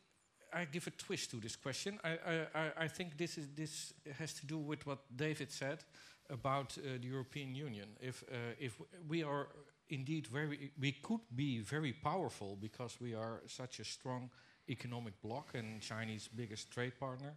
I 0.53 0.65
give 0.65 0.87
a 0.87 0.91
twist 0.91 1.31
to 1.31 1.39
this 1.39 1.57
question. 1.57 1.99
I, 2.03 2.47
I, 2.55 2.71
I 2.85 2.87
think 2.87 3.17
this 3.17 3.37
is 3.37 3.47
this 3.55 3.93
has 4.17 4.33
to 4.33 4.45
do 4.45 4.57
with 4.57 4.85
what 4.85 4.99
David 5.15 5.51
said 5.51 5.83
about 6.29 6.77
uh, 6.77 6.97
the 7.01 7.07
European 7.07 7.53
Union. 7.53 7.89
If 7.99 8.23
uh, 8.23 8.35
if 8.59 8.81
we 9.09 9.23
are 9.23 9.47
indeed 9.89 10.27
very, 10.27 10.71
we 10.79 10.93
could 10.93 11.21
be 11.35 11.59
very 11.59 11.93
powerful 11.93 12.55
because 12.55 12.97
we 13.01 13.13
are 13.13 13.41
such 13.45 13.79
a 13.79 13.83
strong 13.83 14.29
economic 14.69 15.21
bloc 15.21 15.53
and 15.53 15.81
Chinese 15.81 16.29
biggest 16.35 16.71
trade 16.71 16.97
partner 16.99 17.35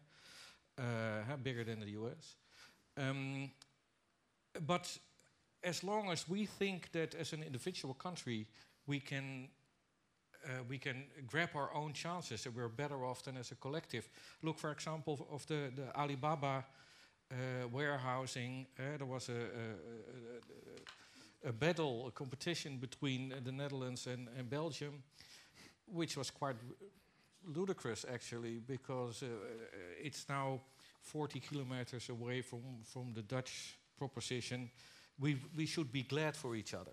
uh, 0.78 1.36
bigger 1.42 1.64
than 1.64 1.80
the 1.80 1.90
US. 1.90 2.36
Um, 2.96 3.50
but 4.66 4.98
as 5.62 5.82
long 5.82 6.10
as 6.10 6.28
we 6.28 6.46
think 6.46 6.92
that 6.92 7.14
as 7.14 7.32
an 7.32 7.42
individual 7.42 7.94
country 7.94 8.46
we 8.86 9.00
can 9.00 9.48
uh, 10.44 10.62
we 10.68 10.78
can 10.78 11.04
grab 11.26 11.50
our 11.54 11.74
own 11.74 11.92
chances 11.92 12.46
and 12.46 12.54
we're 12.54 12.68
better 12.68 13.04
off 13.04 13.22
than 13.22 13.36
as 13.36 13.50
a 13.50 13.56
collective. 13.56 14.08
Look, 14.42 14.58
for 14.58 14.70
example, 14.70 15.26
of 15.32 15.46
the, 15.46 15.70
the 15.74 15.94
Alibaba 15.98 16.64
uh, 17.30 17.68
warehousing. 17.70 18.66
Uh, 18.78 18.96
there 18.96 19.06
was 19.06 19.28
a, 19.28 19.32
a, 19.32 19.46
a, 21.46 21.48
a, 21.50 21.52
battle, 21.52 22.06
a 22.06 22.10
competition 22.10 22.78
between 22.78 23.34
the 23.44 23.52
Netherlands 23.52 24.06
and, 24.06 24.28
and 24.38 24.48
Belgium, 24.48 25.02
which 25.86 26.16
was 26.16 26.30
quite 26.30 26.56
ludicrous 27.54 28.04
actually, 28.12 28.60
because 28.66 29.22
uh, 29.22 29.26
it's 30.02 30.28
now 30.28 30.60
40 31.02 31.40
kilometers 31.40 32.08
away 32.08 32.42
from, 32.42 32.62
from 32.84 33.12
the 33.14 33.22
Dutch 33.22 33.78
proposition. 33.96 34.70
We, 35.18 35.36
we 35.56 35.66
should 35.66 35.90
be 35.90 36.02
glad 36.02 36.36
for 36.36 36.54
each 36.54 36.74
other. 36.74 36.92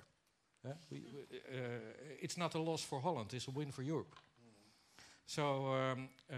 Uh, 0.65 0.73
we, 0.89 1.03
uh, 1.51 1.59
it's 2.21 2.37
not 2.37 2.55
a 2.55 2.59
loss 2.59 2.81
for 2.81 2.99
Holland, 2.99 3.33
it's 3.33 3.47
a 3.47 3.51
win 3.51 3.71
for 3.71 3.83
Europe. 3.83 4.15
So 5.27 5.73
um, 5.73 6.09
uh, 6.31 6.35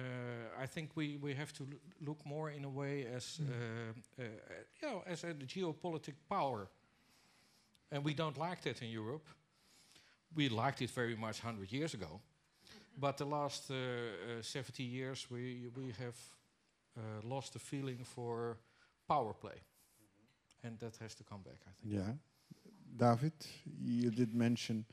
I 0.62 0.66
think 0.66 0.92
we, 0.96 1.18
we 1.18 1.34
have 1.34 1.52
to 1.54 1.68
look 2.02 2.26
more 2.26 2.52
in 2.52 2.64
a 2.64 2.70
way 2.70 3.06
as 3.14 3.40
mm. 3.42 3.48
uh, 3.50 4.24
uh, 4.24 4.26
you 4.82 4.88
know 4.88 5.04
as 5.06 5.24
a 5.24 5.34
geopolitical 5.34 6.24
power, 6.30 6.70
and 7.92 8.04
we 8.04 8.14
don't 8.14 8.38
like 8.38 8.62
that 8.62 8.82
in 8.82 8.90
Europe. 8.90 9.28
We 10.36 10.50
liked 10.50 10.82
it 10.82 10.90
very 10.92 11.16
much 11.16 11.42
hundred 11.42 11.72
years 11.72 11.94
ago, 11.94 12.22
but 12.98 13.18
the 13.18 13.26
last 13.26 13.72
uh, 13.72 13.76
uh, 14.40 14.42
70 14.42 14.84
years 14.84 15.28
we 15.30 15.70
we 15.76 15.94
have 16.00 16.16
uh, 16.98 17.02
lost 17.24 17.54
the 17.54 17.60
feeling 17.60 18.06
for 18.06 18.58
power 19.08 19.34
play, 19.34 19.58
mm 19.58 20.08
-hmm. 20.08 20.68
and 20.68 20.80
that 20.80 20.98
has 20.98 21.16
to 21.16 21.24
come 21.24 21.44
back. 21.44 21.60
I 21.62 21.72
think. 21.80 21.94
Yeah, 21.94 22.16
David, 22.98 23.34
you 23.80 24.12
did 24.12 24.34
mention 24.34 24.86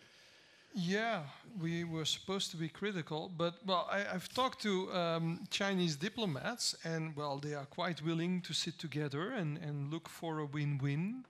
yeah, 0.76 1.22
we 1.60 1.84
were 1.84 2.04
supposed 2.04 2.50
to 2.50 2.56
be 2.56 2.68
critical, 2.68 3.30
but 3.36 3.54
well, 3.64 3.88
I, 3.90 4.00
have 4.00 4.28
talked 4.28 4.60
to 4.62 4.92
um, 4.92 5.46
Chinese 5.48 5.94
diplomats, 5.94 6.74
and 6.84 7.14
well, 7.14 7.38
they 7.38 7.54
are 7.54 7.66
quite 7.66 8.02
willing 8.02 8.40
to 8.42 8.52
sit 8.52 8.78
together 8.78 9.30
and, 9.30 9.56
and 9.58 9.92
look 9.92 10.08
for 10.08 10.40
a 10.40 10.46
win 10.46 10.78
win. 10.82 11.24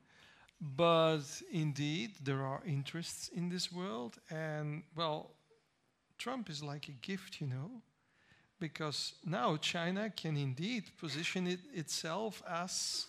But 0.61 1.25
indeed, 1.53 2.13
there 2.23 2.43
are 2.43 2.63
interests 2.67 3.29
in 3.35 3.51
this 3.51 3.71
world, 3.71 4.17
and 4.31 4.83
well, 4.97 5.33
Trump 6.19 6.51
is 6.51 6.63
like 6.63 6.89
a 6.89 6.93
gift, 6.93 7.41
you 7.41 7.47
know, 7.47 7.71
because 8.61 9.15
now 9.25 9.57
China 9.57 10.11
can 10.11 10.37
indeed 10.37 10.85
position 10.99 11.47
it 11.47 11.61
itself 11.75 12.43
as 12.49 13.07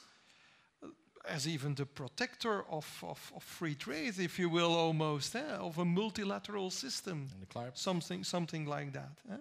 as 1.28 1.48
even 1.48 1.74
the 1.76 1.86
protector 1.86 2.64
of, 2.70 3.04
of, 3.04 3.32
of, 3.36 3.44
free 3.44 3.76
trade, 3.76 4.14
if 4.20 4.38
you 4.38 4.50
will, 4.50 4.74
almost, 4.76 5.36
eh, 5.36 5.58
of 5.60 5.78
a 5.78 5.86
multilateral 5.86 6.70
system. 6.70 7.28
Something, 7.74 8.24
something 8.24 8.66
like 8.66 8.94
that. 8.94 9.10
Eh? 9.32 9.38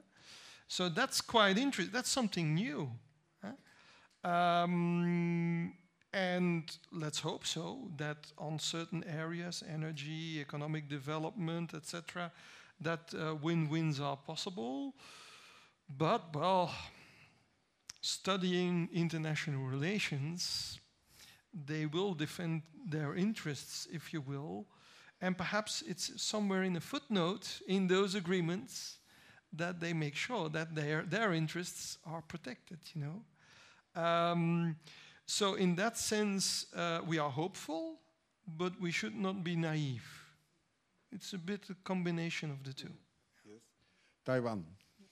So 0.69 0.89
that's 0.89 1.21
quite 1.21 1.59
interesting. 1.59 1.93
That's 1.93 2.09
something 2.09 2.55
new. 2.55 2.91
Eh? 3.45 4.29
Um, 4.29 5.75
and 6.13 6.65
let's 6.93 7.19
hope 7.19 7.45
so 7.45 7.91
that 7.97 8.33
on 8.39 8.59
certain 8.59 9.05
areas, 9.05 9.63
energy, 9.69 10.41
economic 10.41 10.89
development, 10.89 11.75
etc., 11.75 12.31
that 12.81 13.13
uh, 13.15 13.35
win-wins 13.37 14.01
are 14.01 14.17
possible. 14.17 14.95
But, 15.89 16.35
well, 16.35 16.71
studying 18.01 18.89
international 18.93 19.65
relations 19.65 20.81
they 21.67 21.87
will 21.87 22.15
defend 22.15 22.63
their 22.87 23.15
interests, 23.15 23.87
if 23.93 24.13
you 24.13 24.21
will. 24.21 24.67
And 25.21 25.39
perhaps 25.39 25.83
it's 25.87 26.21
somewhere 26.21 26.65
in 26.65 26.77
a 26.77 26.81
footnote 26.81 27.61
in 27.69 27.87
those 27.87 28.15
agreements 28.15 28.99
that 29.53 29.81
they 29.81 29.93
make 29.93 30.17
sure 30.17 30.49
that 30.49 30.75
their, 30.75 31.03
their 31.03 31.33
interests 31.33 31.99
are 32.05 32.23
protected, 32.23 32.79
you 32.93 33.03
know. 33.03 34.03
Um, 34.03 34.77
so 35.27 35.55
in 35.55 35.77
that 35.77 35.97
sense, 35.97 36.67
uh, 36.75 37.01
we 37.07 37.19
are 37.19 37.31
hopeful, 37.31 38.01
but 38.47 38.73
we 38.81 38.91
should 38.91 39.15
not 39.15 39.45
be 39.45 39.55
naive. 39.55 40.24
It's 41.15 41.33
a 41.33 41.39
bit 41.39 41.71
a 41.71 41.75
combination 41.85 42.51
of 42.51 42.65
the 42.65 42.73
two. 42.73 42.93
Yes. 43.47 43.63
Taiwan. 44.27 44.65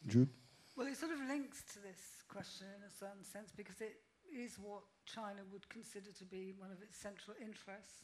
Jude? 0.08 0.28
Well, 0.76 0.88
it 0.88 0.96
sort 0.96 1.12
of 1.12 1.20
links 1.28 1.62
to 1.74 1.78
this 1.78 2.24
question 2.28 2.66
in 2.76 2.82
a 2.82 2.90
certain 2.90 3.22
sense 3.22 3.52
because 3.56 3.80
it 3.80 4.00
is 4.34 4.58
what 4.58 4.82
China 5.06 5.42
would 5.52 5.68
consider 5.68 6.10
to 6.18 6.24
be 6.24 6.54
one 6.58 6.72
of 6.72 6.82
its 6.82 6.96
central 6.96 7.36
interests. 7.40 8.02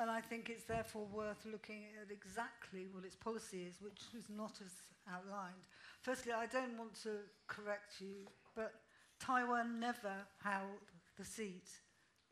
And 0.00 0.10
I 0.10 0.22
think 0.22 0.48
it's 0.48 0.64
therefore 0.64 1.04
worth 1.12 1.44
looking 1.44 1.84
at 2.00 2.10
exactly 2.10 2.86
what 2.90 3.04
its 3.04 3.16
policy 3.16 3.66
is, 3.68 3.82
which 3.82 4.00
was 4.14 4.24
not 4.30 4.58
as 4.64 4.72
outlined. 5.12 5.68
Firstly, 6.00 6.32
I 6.32 6.46
don't 6.46 6.78
want 6.78 6.94
to 7.02 7.28
correct 7.46 8.00
you, 8.00 8.24
but 8.56 8.72
Taiwan 9.20 9.78
never 9.78 10.14
held 10.42 10.88
the 11.18 11.24
seat 11.26 11.68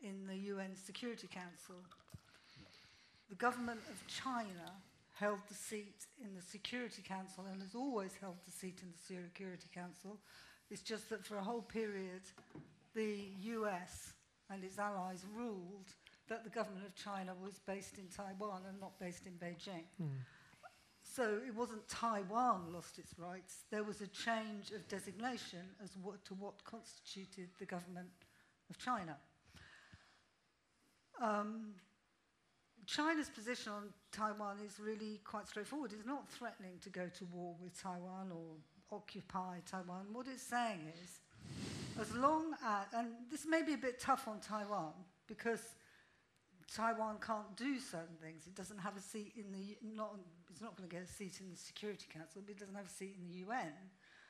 in 0.01 0.25
the 0.25 0.35
UN 0.35 0.75
Security 0.75 1.27
Council. 1.27 1.75
The 3.31 3.37
government 3.37 3.79
of 3.89 4.05
China 4.07 4.73
held 5.13 5.39
the 5.47 5.53
seat 5.53 6.05
in 6.21 6.35
the 6.35 6.41
Security 6.41 7.01
Council 7.01 7.45
and 7.49 7.61
has 7.61 7.75
always 7.75 8.11
held 8.19 8.35
the 8.43 8.51
seat 8.51 8.79
in 8.83 8.89
the 8.91 9.15
Security 9.15 9.69
Council. 9.73 10.19
It's 10.69 10.81
just 10.81 11.09
that 11.11 11.25
for 11.25 11.37
a 11.37 11.41
whole 11.41 11.61
period, 11.61 12.23
the 12.93 13.29
US 13.55 14.11
and 14.49 14.65
its 14.65 14.77
allies 14.77 15.23
ruled 15.33 15.87
that 16.27 16.43
the 16.43 16.49
government 16.49 16.85
of 16.85 16.93
China 16.93 17.31
was 17.41 17.57
based 17.65 17.97
in 17.97 18.09
Taiwan 18.09 18.63
and 18.67 18.77
not 18.81 18.99
based 18.99 19.25
in 19.25 19.31
Beijing. 19.33 19.85
Mm. 20.01 20.09
So 21.01 21.39
it 21.47 21.55
wasn't 21.55 21.87
Taiwan 21.87 22.73
lost 22.73 22.99
its 22.99 23.17
rights, 23.17 23.63
there 23.71 23.83
was 23.83 24.01
a 24.01 24.07
change 24.07 24.71
of 24.75 24.85
designation 24.89 25.63
as 25.81 25.91
what, 26.01 26.25
to 26.25 26.33
what 26.33 26.61
constituted 26.65 27.47
the 27.59 27.65
government 27.65 28.11
of 28.69 28.77
China. 28.77 29.15
Um, 31.21 31.75
China's 32.85 33.29
position 33.29 33.71
on 33.71 33.83
Taiwan 34.11 34.57
is 34.65 34.79
really 34.79 35.21
quite 35.23 35.47
straightforward. 35.47 35.93
It's 35.93 36.05
not 36.05 36.29
threatening 36.29 36.79
to 36.81 36.89
go 36.89 37.09
to 37.17 37.25
war 37.25 37.55
with 37.61 37.81
Taiwan 37.81 38.31
or 38.31 38.55
occupy 38.91 39.59
Taiwan. 39.69 40.07
What 40.11 40.27
it's 40.27 40.43
saying 40.43 40.79
is 41.03 41.19
as 41.99 42.13
long 42.15 42.53
as, 42.65 42.85
and 42.93 43.09
this 43.29 43.45
may 43.45 43.61
be 43.61 43.73
a 43.73 43.77
bit 43.77 43.99
tough 43.99 44.27
on 44.27 44.39
Taiwan 44.39 44.93
because 45.27 45.61
Taiwan 46.73 47.17
can't 47.25 47.55
do 47.57 47.79
certain 47.79 48.15
things. 48.21 48.47
It 48.47 48.55
doesn't 48.55 48.77
have 48.77 48.95
a 48.95 49.01
seat 49.01 49.33
in 49.35 49.51
the, 49.51 49.77
not, 49.95 50.15
it's 50.49 50.61
not 50.61 50.77
going 50.77 50.87
to 50.89 50.95
get 50.95 51.03
a 51.03 51.11
seat 51.11 51.39
in 51.41 51.49
the 51.49 51.57
Security 51.57 52.05
Council, 52.11 52.41
but 52.45 52.51
it 52.51 52.59
doesn't 52.59 52.75
have 52.75 52.87
a 52.87 52.89
seat 52.89 53.15
in 53.17 53.27
the 53.27 53.39
UN. 53.45 53.73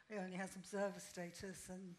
It 0.09 0.19
only 0.21 0.37
has 0.37 0.55
observer 0.55 0.99
status, 0.99 1.69
and 1.69 1.95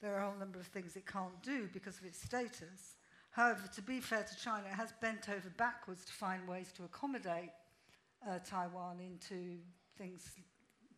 there 0.00 0.14
are 0.14 0.18
a 0.18 0.30
whole 0.30 0.38
number 0.38 0.58
of 0.58 0.66
things 0.66 0.96
it 0.96 1.06
can't 1.06 1.40
do 1.42 1.68
because 1.72 1.98
of 1.98 2.04
its 2.04 2.20
status. 2.20 2.96
However, 3.34 3.62
to 3.74 3.82
be 3.82 3.98
fair 3.98 4.22
to 4.22 4.36
China, 4.36 4.68
it 4.70 4.76
has 4.76 4.92
bent 5.00 5.28
over 5.28 5.50
backwards 5.56 6.04
to 6.04 6.12
find 6.12 6.46
ways 6.46 6.72
to 6.76 6.84
accommodate 6.84 7.50
uh, 8.24 8.38
Taiwan 8.48 9.00
into 9.00 9.58
things, 9.98 10.30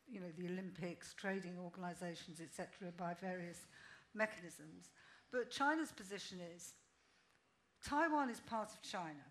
you 0.07 0.21
know, 0.21 0.27
the 0.39 0.47
Olympics, 0.47 1.15
trading 1.15 1.57
organizations, 1.59 2.43
etc., 2.43 2.93
by 2.99 3.15
various 3.15 3.61
mechanisms. 4.15 4.91
But 5.33 5.51
China's 5.51 5.93
position 5.93 6.39
is 6.55 6.75
Taiwan 7.83 8.29
is 8.29 8.41
part 8.41 8.71
of 8.71 8.83
China. 8.83 9.25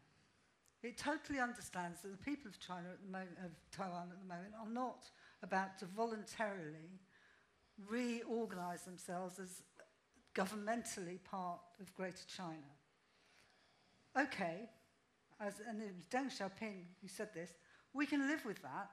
It 0.81 0.97
totally 0.97 1.39
understands 1.39 2.01
that 2.01 2.09
the 2.09 2.17
people 2.17 2.49
of 2.49 2.59
China 2.59 2.89
at 2.91 3.03
the 3.05 3.11
moment, 3.11 3.37
of 3.45 3.51
Taiwan 3.71 4.09
at 4.11 4.19
the 4.19 4.27
moment, 4.27 4.53
are 4.59 4.67
not 4.67 5.11
about 5.43 5.77
to 5.77 5.85
voluntarily 5.85 6.99
reorganize 7.87 8.81
themselves 8.81 9.37
as 9.37 9.61
governmentally 10.33 11.23
part 11.23 11.59
of 11.79 11.93
Greater 11.93 12.25
China. 12.27 12.74
Okay, 14.17 14.69
as, 15.41 15.55
and 15.67 15.81
it 15.81 15.93
was 15.93 16.05
Deng 16.05 16.31
Xiaoping 16.31 16.83
who 17.01 17.07
said 17.07 17.33
this, 17.33 17.51
we 17.93 18.05
can 18.05 18.27
live 18.27 18.45
with 18.45 18.61
that. 18.61 18.89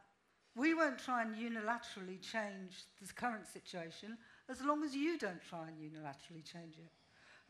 We 0.56 0.74
won't 0.74 0.98
try 0.98 1.22
and 1.22 1.34
unilaterally 1.34 2.20
change 2.20 2.84
the 3.00 3.12
current 3.14 3.46
situation 3.46 4.18
as 4.50 4.60
long 4.62 4.84
as 4.84 4.94
you 4.94 5.18
don't 5.18 5.40
try 5.48 5.68
and 5.68 5.78
unilaterally 5.78 6.44
change 6.44 6.74
it. 6.76 6.90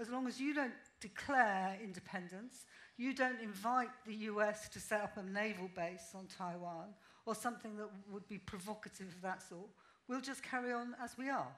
As 0.01 0.09
long 0.09 0.27
as 0.27 0.41
you 0.41 0.55
don't 0.55 0.73
declare 1.01 1.79
independence, 1.83 2.65
you 2.97 3.15
don't 3.15 3.41
invite 3.41 3.91
the 4.07 4.15
US 4.15 4.69
to 4.71 4.81
set 4.81 5.01
up 5.01 5.17
a 5.17 5.23
naval 5.23 5.69
base 5.75 6.13
on 6.15 6.27
Taiwan 6.27 6.95
or 7.27 7.35
something 7.35 7.77
that 7.77 7.89
would 8.11 8.29
be 8.29 8.39
provocative 8.39 9.09
of 9.09 9.23
that 9.23 9.43
sort, 9.43 9.69
we'll 10.09 10.21
just 10.21 10.43
carry 10.43 10.73
on 10.73 10.95
as 11.03 11.17
we 11.17 11.29
are. 11.29 11.55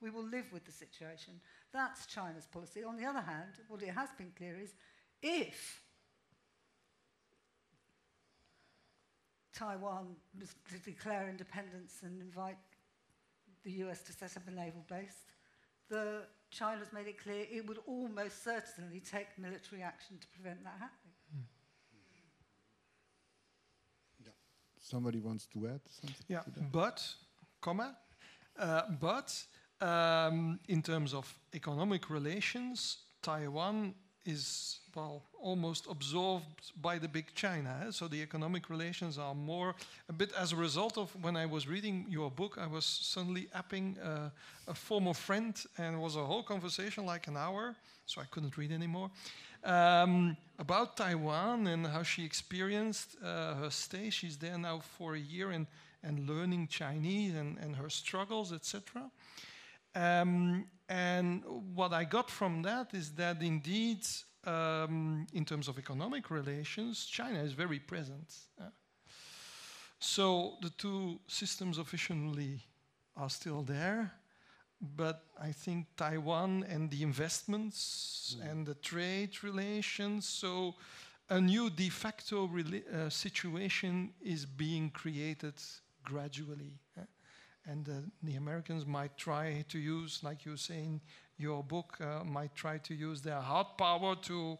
We 0.00 0.10
will 0.10 0.24
live 0.24 0.46
with 0.52 0.64
the 0.64 0.72
situation. 0.72 1.40
That's 1.72 2.06
China's 2.06 2.46
policy. 2.46 2.84
On 2.84 2.96
the 2.96 3.06
other 3.06 3.20
hand, 3.22 3.52
what 3.68 3.82
it 3.82 3.90
has 3.90 4.10
been 4.18 4.32
clear 4.36 4.58
is 4.62 4.74
if 5.22 5.82
Taiwan 9.56 10.16
was 10.38 10.54
to 10.70 10.78
declare 10.78 11.28
independence 11.28 12.00
and 12.02 12.20
invite 12.20 12.58
the 13.64 13.72
US 13.84 14.02
to 14.02 14.12
set 14.12 14.36
up 14.36 14.42
a 14.48 14.50
naval 14.50 14.84
base, 14.88 15.24
the 15.88 16.22
China's 16.50 16.92
made 16.92 17.06
it 17.06 17.18
clear 17.22 17.46
it 17.50 17.66
would 17.66 17.78
almost 17.86 18.44
certainly 18.44 19.00
take 19.00 19.26
military 19.38 19.82
action 19.82 20.18
to 20.20 20.26
prevent 20.28 20.62
that 20.64 20.74
happening. 20.78 21.14
Mm. 21.34 21.44
Yeah. 24.24 24.32
Somebody 24.78 25.20
wants 25.20 25.46
to 25.46 25.66
add 25.68 25.80
something? 25.88 26.24
Yeah, 26.28 26.42
but, 26.70 27.02
comma, 27.60 27.96
uh, 28.58 28.82
but 29.00 29.34
um, 29.80 30.60
in 30.68 30.82
terms 30.82 31.14
of 31.14 31.38
economic 31.54 32.10
relations, 32.10 32.98
Taiwan 33.22 33.94
is 34.26 34.80
well 34.94 35.22
almost 35.40 35.86
absorbed 35.90 36.72
by 36.80 36.98
the 36.98 37.08
big 37.08 37.26
China. 37.34 37.84
eh? 37.86 37.90
So 37.90 38.08
the 38.08 38.22
economic 38.22 38.70
relations 38.70 39.18
are 39.18 39.34
more 39.34 39.74
a 40.08 40.12
bit 40.12 40.32
as 40.32 40.52
a 40.52 40.56
result 40.56 40.98
of 40.98 41.10
when 41.22 41.36
I 41.36 41.46
was 41.46 41.68
reading 41.68 42.06
your 42.08 42.30
book, 42.30 42.58
I 42.60 42.66
was 42.66 42.84
suddenly 42.84 43.48
apping 43.54 43.96
uh, 44.02 44.30
a 44.66 44.74
former 44.74 45.14
friend, 45.14 45.54
and 45.78 45.96
it 45.96 45.98
was 45.98 46.16
a 46.16 46.24
whole 46.24 46.42
conversation 46.42 47.06
like 47.06 47.26
an 47.28 47.36
hour. 47.36 47.74
So 48.06 48.20
I 48.20 48.24
couldn't 48.30 48.56
read 48.56 48.70
anymore 48.72 49.10
um, 49.64 50.36
about 50.58 50.96
Taiwan 50.96 51.66
and 51.66 51.86
how 51.86 52.02
she 52.02 52.24
experienced 52.24 53.16
uh, 53.22 53.54
her 53.54 53.70
stay. 53.70 54.10
She's 54.10 54.36
there 54.36 54.56
now 54.56 54.80
for 54.98 55.14
a 55.14 55.18
year 55.18 55.50
and 55.50 55.66
and 56.02 56.28
learning 56.28 56.68
Chinese 56.68 57.34
and, 57.34 57.58
and 57.58 57.74
her 57.74 57.90
struggles, 57.90 58.52
etc. 58.52 59.10
Um, 59.94 60.66
and 60.88 61.42
what 61.74 61.92
I 61.92 62.04
got 62.04 62.30
from 62.30 62.62
that 62.62 62.94
is 62.94 63.12
that 63.12 63.42
indeed, 63.42 64.06
um, 64.44 65.26
in 65.32 65.44
terms 65.44 65.68
of 65.68 65.78
economic 65.78 66.30
relations, 66.30 67.06
China 67.06 67.42
is 67.42 67.52
very 67.52 67.80
present. 67.80 68.32
uh. 68.60 68.70
so 69.98 70.56
the 70.62 70.70
two 70.70 71.18
systems 71.26 71.78
officially 71.78 72.60
are 73.16 73.30
still 73.30 73.62
there, 73.62 74.12
but 74.80 75.24
I 75.40 75.52
think 75.52 75.86
Taiwan 75.96 76.64
and 76.68 76.90
the 76.90 77.02
investments 77.02 78.36
and 78.42 78.66
the 78.66 78.74
trade 78.74 79.42
relations, 79.42 80.28
so 80.28 80.74
a 81.28 81.40
new 81.40 81.70
de 81.70 81.88
facto 81.88 82.48
uh, 82.48 83.08
situation 83.10 84.12
is 84.20 84.46
being 84.46 84.90
created 84.90 85.54
gradually. 86.04 86.78
uh. 86.96 87.15
And 87.68 87.88
uh, 87.88 87.92
the 88.22 88.36
Americans 88.36 88.86
might 88.86 89.16
try 89.16 89.64
to 89.68 89.78
use, 89.78 90.22
like 90.22 90.44
you 90.44 90.56
say 90.56 90.78
in 90.78 91.00
your 91.36 91.64
book, 91.64 91.98
uh, 92.00 92.22
might 92.24 92.54
try 92.54 92.78
to 92.78 92.94
use 92.94 93.22
their 93.22 93.40
hard 93.40 93.66
power 93.76 94.14
to 94.22 94.58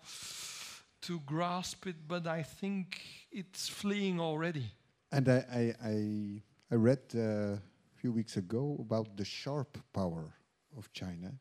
to 1.02 1.20
grasp 1.20 1.86
it, 1.86 1.96
but 2.08 2.26
I 2.26 2.42
think 2.42 3.00
it's 3.30 3.68
fleeing 3.68 4.18
already. 4.18 4.72
And 5.12 5.28
I, 5.28 5.44
I, 5.52 5.74
I, 5.84 6.42
I 6.72 6.74
read 6.74 6.98
uh, 7.14 7.20
a 7.20 7.60
few 7.94 8.10
weeks 8.10 8.36
ago 8.36 8.76
about 8.80 9.16
the 9.16 9.24
sharp 9.24 9.78
power 9.92 10.34
of 10.76 10.92
China, 10.92 11.32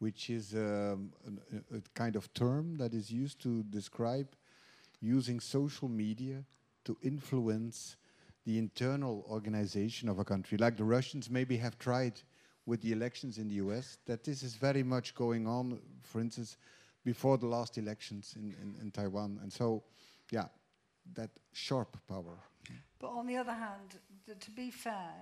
which 0.00 0.28
is 0.28 0.52
um, 0.54 1.12
a, 1.72 1.76
a 1.76 1.80
kind 1.94 2.14
of 2.14 2.32
term 2.34 2.76
that 2.76 2.92
is 2.92 3.10
used 3.10 3.40
to 3.42 3.62
describe 3.70 4.28
using 5.00 5.40
social 5.40 5.88
media 5.88 6.44
to 6.84 6.96
influence 7.02 7.96
the 8.46 8.58
internal 8.58 9.26
organization 9.28 10.08
of 10.08 10.20
a 10.20 10.24
country. 10.24 10.56
Like 10.56 10.76
the 10.76 10.84
Russians 10.84 11.28
maybe 11.28 11.56
have 11.58 11.78
tried 11.78 12.22
with 12.64 12.80
the 12.80 12.92
elections 12.92 13.38
in 13.38 13.48
the 13.48 13.54
US, 13.54 13.98
that 14.06 14.24
this 14.24 14.42
is 14.42 14.54
very 14.54 14.82
much 14.82 15.14
going 15.14 15.46
on, 15.46 15.80
for 16.02 16.20
instance, 16.20 16.56
before 17.04 17.38
the 17.38 17.46
last 17.46 17.76
elections 17.76 18.34
in, 18.36 18.54
in, 18.62 18.74
in 18.80 18.90
Taiwan. 18.90 19.38
And 19.42 19.52
so, 19.52 19.82
yeah, 20.30 20.46
that 21.14 21.30
sharp 21.52 21.96
power. 22.08 22.38
But 22.98 23.08
on 23.08 23.26
the 23.26 23.36
other 23.36 23.52
hand, 23.52 23.98
th- 24.26 24.38
to 24.38 24.50
be 24.50 24.70
fair, 24.70 25.12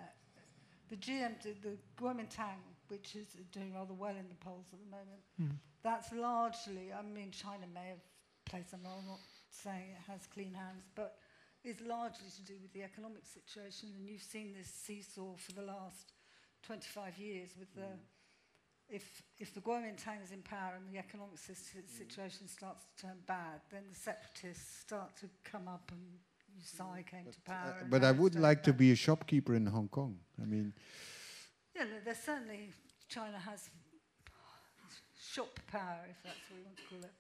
the 0.91 0.97
GM, 0.97 1.43
the, 1.43 1.55
the 1.63 1.77
Kuomintang, 1.99 2.61
which 2.89 3.17
is 3.17 3.27
doing 3.53 3.75
rather 3.75 3.95
well 3.95 4.17
in 4.17 4.29
the 4.29 4.35
polls 4.41 4.67
at 4.73 4.79
the 4.79 4.91
moment, 4.91 5.23
hmm. 5.39 5.57
that's 5.83 6.13
largely, 6.13 6.93
I 6.93 7.03
mean, 7.03 7.31
China 7.31 7.67
may 7.73 7.89
have 7.89 8.05
played 8.45 8.69
some 8.69 8.81
role, 8.85 8.99
I'm 9.01 9.09
not 9.09 9.21
saying 9.51 9.85
it 9.93 10.11
has 10.11 10.27
clean 10.27 10.53
hands, 10.53 10.85
but 10.95 11.17
is 11.65 11.81
largely 11.81 12.28
to 12.36 12.43
do 12.43 12.55
with 12.61 12.73
the 12.73 12.82
economic 12.82 13.24
situation. 13.24 13.89
And 13.97 14.07
you've 14.07 14.23
seen 14.23 14.53
this 14.57 14.69
seesaw 14.69 15.35
for 15.36 15.53
the 15.53 15.62
last 15.62 16.12
25 16.66 17.19
years 17.19 17.51
with 17.59 17.74
the. 17.74 17.81
Mm. 17.81 18.11
If, 18.86 19.23
if 19.39 19.55
the 19.55 19.61
Kuomintang 19.61 20.23
is 20.23 20.31
in 20.31 20.43
power 20.43 20.74
and 20.77 20.95
the 20.95 20.99
economic 20.99 21.39
sis- 21.39 21.73
mm. 21.74 21.89
situation 21.89 22.47
starts 22.47 22.85
to 22.85 23.07
turn 23.07 23.16
bad, 23.27 23.62
then 23.73 23.81
the 23.89 23.97
separatists 23.97 24.81
start 24.81 25.16
to 25.20 25.27
come 25.43 25.69
up 25.69 25.91
and 25.91 26.03
Tsai 26.62 27.01
mm. 27.01 27.07
came 27.07 27.24
to 27.24 27.31
uh, 27.31 27.55
power. 27.55 27.77
Uh, 27.81 27.85
but 27.89 28.05
I 28.05 28.12
would 28.12 28.35
like 28.35 28.62
to 28.65 28.74
be 28.74 28.93
a 28.93 28.95
shopkeeper 28.95 29.55
in 29.55 29.65
Hong 29.65 29.89
Kong. 29.89 30.19
I 30.41 30.45
mean, 30.45 30.74
Yeah, 31.74 31.85
no, 31.85 31.97
there's 32.05 32.19
certainly 32.19 32.69
China 33.09 33.39
has 33.39 33.70
sharp 35.19 35.59
power, 35.70 36.05
if 36.11 36.23
that's 36.23 36.36
what 36.49 36.59
you 36.59 36.65
want 36.65 36.77
to 36.77 36.82
call 36.91 36.99
it. 36.99 37.12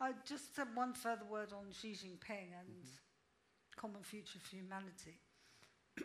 I 0.00 0.12
just 0.28 0.54
said 0.54 0.68
one 0.74 0.92
further 0.92 1.24
word 1.24 1.52
on 1.52 1.72
Xi 1.72 1.92
Jinping 1.92 2.52
and 2.54 2.68
mm-hmm. 2.68 3.07
Common 3.80 4.02
future 4.02 4.38
for 4.42 4.56
humanity. 4.56 5.16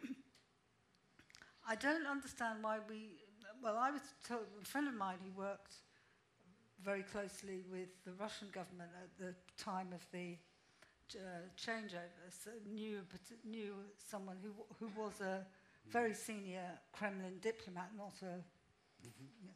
I 1.68 1.76
don't 1.76 2.06
understand 2.06 2.60
why 2.62 2.78
we. 2.88 3.20
Well, 3.62 3.78
I 3.78 3.92
was 3.92 4.02
told 4.28 4.46
a 4.62 4.66
friend 4.66 4.88
of 4.88 4.94
mine 4.94 5.18
who 5.24 5.32
worked 5.40 5.76
very 6.84 7.04
closely 7.04 7.62
with 7.72 7.90
the 8.06 8.12
Russian 8.14 8.50
government 8.52 8.92
at 9.02 9.10
the 9.18 9.34
time 9.62 9.88
of 9.94 10.06
the 10.12 10.38
uh, 11.16 11.48
changeover, 11.58 12.28
so 12.30 12.52
knew 12.70 13.00
knew 13.44 13.74
someone 13.98 14.38
who 14.44 14.52
who 14.80 14.92
was 15.00 15.22
a 15.22 15.46
very 15.90 16.14
senior 16.14 16.68
Kremlin 16.92 17.40
diplomat, 17.42 17.92
not 17.98 18.14
a. 18.22 18.44
yeah. 19.04 19.52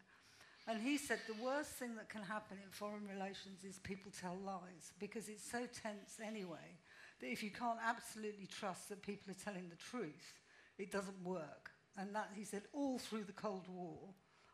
And 0.69 0.81
he 0.81 0.97
said 0.97 1.19
the 1.27 1.41
worst 1.41 1.71
thing 1.71 1.95
that 1.95 2.09
can 2.09 2.23
happen 2.23 2.57
in 2.61 2.69
foreign 2.69 3.07
relations 3.07 3.63
is 3.63 3.79
people 3.79 4.11
tell 4.11 4.37
lies 4.45 4.91
because 4.99 5.29
it's 5.29 5.49
so 5.49 5.59
tense 5.59 6.19
anyway 6.21 6.75
that 7.19 7.31
if 7.31 7.43
you 7.43 7.51
can't 7.51 7.79
absolutely 7.85 8.47
trust 8.47 8.89
that 8.89 9.01
people 9.01 9.31
are 9.31 9.43
telling 9.43 9.69
the 9.69 9.75
truth, 9.75 10.33
it 10.77 10.91
doesn't 10.91 11.23
work. 11.23 11.71
And 11.97 12.13
that 12.15 12.29
he 12.35 12.43
said 12.43 12.63
all 12.73 12.99
through 12.99 13.23
the 13.23 13.33
Cold 13.33 13.67
War, 13.67 13.97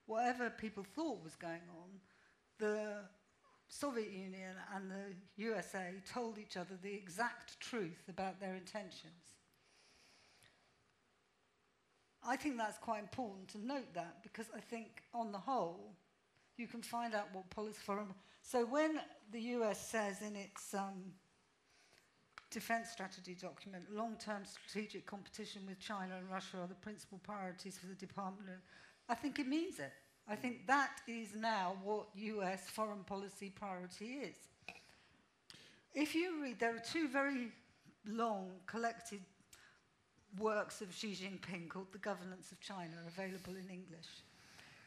whatever 0.05 0.49
people 0.49 0.85
thought 0.95 1.23
was 1.23 1.35
going 1.35 1.67
on, 1.77 1.89
the 2.59 3.03
Soviet 3.67 4.11
Union 4.11 4.55
and 4.75 4.89
the 4.89 5.43
USA 5.43 5.93
told 6.11 6.37
each 6.37 6.57
other 6.57 6.77
the 6.81 6.93
exact 6.93 7.59
truth 7.59 8.03
about 8.07 8.39
their 8.39 8.55
intentions. 8.55 9.33
I 12.25 12.37
think 12.37 12.57
that's 12.57 12.77
quite 12.77 12.99
important 12.99 13.49
to 13.49 13.65
note 13.65 13.93
that 13.95 14.23
because 14.23 14.45
I 14.55 14.61
think, 14.61 15.03
on 15.13 15.31
the 15.31 15.37
whole, 15.37 15.93
you 16.57 16.67
can 16.67 16.81
find 16.81 17.13
out 17.13 17.27
what 17.33 17.49
policy 17.49 17.79
foreign. 17.83 18.07
So 18.41 18.65
when 18.65 18.99
the 19.31 19.41
US 19.57 19.89
says 19.89 20.21
in 20.21 20.35
its 20.35 20.73
um, 20.73 21.13
defense 22.53 22.89
strategy 22.89 23.35
document, 23.39 23.83
long-term 23.91 24.43
strategic 24.45 25.05
competition 25.05 25.63
with 25.67 25.79
China 25.79 26.15
and 26.17 26.29
Russia 26.29 26.57
are 26.61 26.67
the 26.67 26.75
principal 26.75 27.19
priorities 27.23 27.77
for 27.77 27.87
the 27.87 27.95
department. 27.95 28.59
I 29.09 29.15
think 29.15 29.39
it 29.39 29.47
means 29.47 29.79
it. 29.79 29.91
I 30.27 30.35
think 30.35 30.67
that 30.67 31.01
is 31.07 31.35
now 31.35 31.75
what 31.83 32.07
US 32.15 32.69
foreign 32.69 33.03
policy 33.03 33.51
priority 33.53 34.05
is. 34.05 34.35
If 35.93 36.15
you 36.15 36.41
read, 36.41 36.59
there 36.59 36.75
are 36.75 36.79
two 36.79 37.07
very 37.07 37.51
long 38.07 38.51
collected 38.65 39.21
works 40.39 40.81
of 40.81 40.93
Xi 40.93 41.11
Jinping 41.13 41.69
called 41.69 41.91
The 41.91 41.97
Governance 41.97 42.51
of 42.51 42.59
China, 42.59 42.93
available 43.07 43.53
in 43.53 43.69
English. 43.69 44.07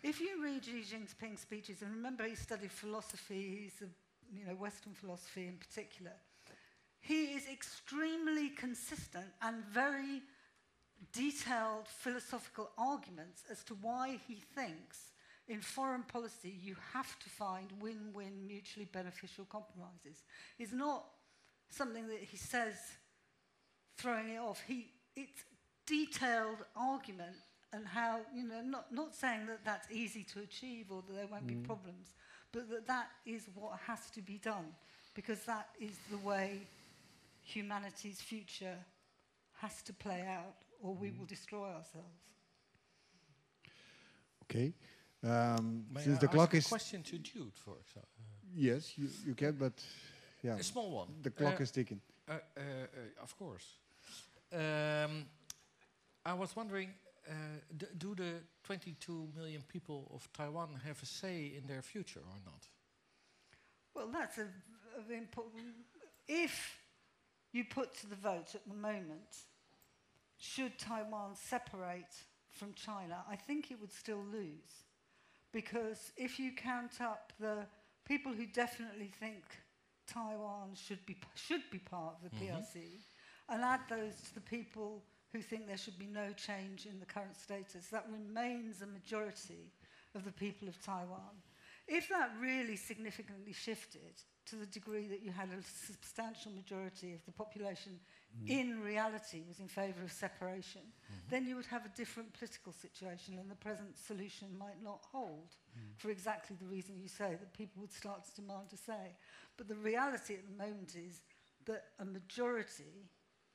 If 0.03 0.21
you 0.21 0.43
read 0.43 0.65
Xi 0.65 0.83
Jinping's 0.83 1.41
speeches, 1.41 1.83
and 1.83 1.93
remember 1.93 2.25
he 2.25 2.35
studied 2.35 2.73
philosophy, 2.73 3.61
he's 3.63 3.83
a, 3.83 3.91
you 4.37 4.47
know, 4.47 4.55
Western 4.55 4.95
philosophy 4.95 5.47
in 5.47 5.57
particular, 5.57 6.13
he 7.07 7.25
is 7.37 7.47
extremely 7.49 8.49
consistent 8.49 9.27
and 9.43 9.65
very 9.67 10.23
detailed 11.13 11.87
philosophical 11.87 12.71
arguments 12.77 13.45
as 13.51 13.63
to 13.65 13.75
why 13.81 14.19
he 14.27 14.43
thinks 14.55 15.13
in 15.49 15.61
foreign 15.61 16.03
policy 16.03 16.59
you 16.61 16.75
have 16.93 17.17
to 17.21 17.29
find 17.29 17.69
win-win 17.81 18.45
mutually 18.47 18.89
beneficial 18.93 19.45
compromises. 19.45 20.25
It's 20.59 20.73
not 20.73 21.05
something 21.71 22.09
that 22.09 22.21
he 22.21 22.37
says 22.37 22.75
throwing 23.97 24.31
it 24.31 24.39
off. 24.39 24.63
He, 24.67 24.89
it's 25.15 25.45
detailed 25.87 26.65
argument 26.75 27.37
and 27.73 27.87
how, 27.87 28.21
you 28.35 28.49
know, 28.49 28.63
not, 28.63 28.93
not 28.93 29.15
saying 29.15 29.47
that 29.47 29.65
that's 29.65 29.89
easy 29.93 30.25
to 30.35 30.41
achieve 30.41 30.87
or 30.91 31.05
that 31.07 31.15
there 31.15 31.27
won't 31.31 31.47
be 31.47 31.55
mm. 31.55 31.65
problems, 31.65 32.15
but 32.51 32.69
that 32.71 32.87
that 32.89 33.09
is 33.25 33.45
what 33.55 33.79
has 33.87 34.11
to 34.11 34.21
be 34.23 34.39
done 34.39 34.75
because 35.15 35.45
that 35.45 35.69
is 35.81 35.97
the 36.11 36.19
way 36.19 36.67
humanity's 37.55 38.21
future 38.21 38.77
has 39.61 39.83
to 39.83 39.93
play 39.93 40.23
out 40.27 40.55
or 40.83 40.95
we 40.95 41.11
will 41.11 41.27
destroy 41.27 41.65
ourselves. 41.69 42.21
okay. 44.43 44.73
Um, 45.25 45.85
May 45.93 46.03
since 46.03 46.19
I 46.19 46.21
the 46.21 46.27
ask 46.27 46.35
clock 46.35 46.55
a 46.55 46.57
is 46.59 46.67
question 46.67 47.03
to 47.03 47.19
Jude, 47.19 47.53
for 47.55 47.75
example. 47.81 48.09
yes, 48.55 48.93
you, 48.99 49.09
you 49.27 49.35
can, 49.35 49.53
but 49.53 49.73
yeah, 50.43 50.57
A 50.57 50.63
small 50.63 50.91
one. 50.91 51.09
the 51.23 51.31
clock 51.31 51.61
Uh, 51.61 51.63
is 51.63 51.71
ticking. 51.71 52.01
Uh, 52.29 52.33
uh, 52.33 52.39
uh, 52.61 53.23
of 53.23 53.37
course. 53.37 53.65
Um, 54.53 55.27
I 56.25 56.33
was 56.35 56.55
wondering, 56.55 56.91
uh, 57.29 57.33
d- 57.77 57.87
do 57.99 58.15
the 58.15 58.35
22 58.65 59.29
million 59.35 59.63
people 59.63 60.11
of 60.15 60.29
Taiwan 60.33 60.69
have 60.85 61.03
a 61.03 61.07
say 61.07 61.53
in 61.57 61.67
their 61.67 61.83
future 61.83 62.21
or 62.21 62.39
not? 62.45 62.69
Well, 63.95 64.09
that's 64.13 64.39
a, 64.39 64.47
a 65.11 65.13
important. 65.17 65.65
If 66.29 66.79
you 67.57 67.65
put 67.65 67.95
to 67.97 68.07
the 68.07 68.17
vote 68.17 68.55
at 68.55 68.69
the 68.69 68.75
moment, 68.75 69.45
should 70.39 70.79
Taiwan 70.79 71.35
separate 71.35 72.15
from 72.51 72.75
China, 72.75 73.25
I 73.29 73.37
think 73.37 73.71
it 73.71 73.81
would 73.81 73.93
still 73.93 74.23
lose. 74.33 74.85
because 75.53 76.13
if 76.19 76.39
you 76.39 76.53
count 76.53 77.01
up 77.01 77.33
the 77.41 77.67
people 78.05 78.31
who 78.33 78.45
definitely 78.47 79.11
think 79.21 79.43
Taiwan 80.07 80.75
should 80.75 81.05
be 81.07 81.17
should 81.35 81.63
be 81.71 81.79
part 81.79 82.17
of 82.17 82.23
the 82.23 82.37
Mhm. 82.37 82.41
PRC, 82.41 83.01
and 83.49 83.63
add 83.63 83.81
those 83.89 84.21
to 84.23 84.35
the 84.35 84.41
people 84.43 85.03
who 85.33 85.41
think 85.41 85.67
there 85.67 85.79
should 85.79 85.99
be 85.99 86.07
no 86.07 86.33
change 86.35 86.85
in 86.85 87.01
the 87.01 87.07
current 87.07 87.37
status, 87.37 87.89
that 87.89 88.07
remains 88.11 88.83
a 88.83 88.87
majority 88.87 89.73
of 90.15 90.25
the 90.25 90.33
people 90.33 90.69
of 90.69 90.79
Taiwan. 90.83 91.43
If 91.89 92.09
that 92.09 92.33
really 92.41 92.77
significantly 92.77 93.53
shifted 93.53 94.23
to 94.47 94.57
the 94.57 94.67
degree 94.67 95.07
that 95.09 95.23
you 95.23 95.31
had 95.31 95.49
a 95.51 95.63
substantial 95.63 96.53
majority 96.53 97.15
of 97.15 97.25
the 97.27 97.33
population 97.33 97.99
mm. 98.45 98.49
in 98.49 98.81
reality 98.81 99.43
was 99.47 99.61
in 99.61 99.69
favour 99.69 100.03
of 100.05 100.13
separation, 100.13 100.83
mm-hmm. 100.83 101.31
then 101.31 101.47
you 101.47 101.57
would 101.57 101.67
have 101.67 101.85
a 101.85 101.97
different 101.97 102.33
political 102.33 102.73
situation 102.73 103.39
and 103.39 103.51
the 103.51 103.57
present 103.57 103.97
solution 103.97 104.49
might 104.59 104.83
not 104.83 105.01
hold 105.13 105.55
mm. 105.77 105.83
for 105.97 106.11
exactly 106.11 106.57
the 106.61 106.67
reason 106.67 106.99
you 107.01 107.09
say, 107.09 107.31
that 107.31 107.53
people 107.53 107.81
would 107.81 107.93
start 107.93 108.25
to 108.25 108.41
demand 108.41 108.69
a 108.73 108.77
say. 108.77 109.17
But 109.57 109.69
the 109.69 109.77
reality 109.77 110.35
at 110.35 110.47
the 110.47 110.65
moment 110.65 110.95
is 110.97 111.23
that 111.67 111.85
a 111.99 112.05
majority 112.05 113.11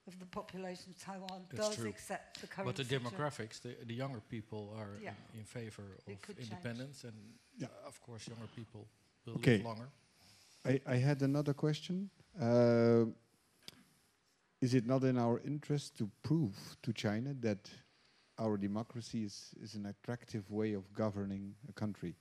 of 0.08 0.18
the 0.20 0.26
population 0.26 0.92
of 0.92 0.98
Taiwan 1.00 1.46
That's 1.52 1.68
does 1.70 1.76
true. 1.76 1.90
accept 1.90 2.42
the 2.42 2.48
current 2.48 2.68
But 2.68 2.76
the 2.76 2.84
situa- 2.84 3.00
demographics, 3.02 3.62
the, 3.62 3.76
the 3.86 3.94
younger 3.94 4.22
people 4.30 4.74
are 4.78 4.98
Yeah. 5.02 5.14
in, 5.34 5.40
in 5.40 5.46
favor 5.46 5.84
of 6.08 6.22
could 6.22 6.38
change. 6.38 6.52
independence, 6.52 7.04
and 7.04 7.14
Yeah. 7.58 7.68
uh, 7.68 7.88
of 7.88 8.02
course, 8.02 8.28
younger 8.28 8.48
people 8.56 8.88
will 9.26 9.36
Okay. 9.36 9.58
live 9.58 9.66
longer. 9.66 9.90
I, 10.66 10.82
I 10.86 10.96
had 10.98 11.22
another 11.22 11.54
question. 11.54 12.10
Uh, 12.40 13.06
is 14.62 14.74
it 14.74 14.86
not 14.86 15.04
in 15.04 15.18
our 15.18 15.40
interest 15.44 15.98
to 15.98 16.10
prove 16.24 16.56
to 16.84 16.94
China 16.94 17.34
that 17.42 17.70
our 18.38 18.58
democracy 18.58 19.24
is, 19.24 19.54
is 19.62 19.76
an 19.76 19.86
attractive 19.88 20.50
way 20.52 20.74
of 20.74 20.92
governing 20.94 21.56
a 21.70 21.74
country? 21.74 22.16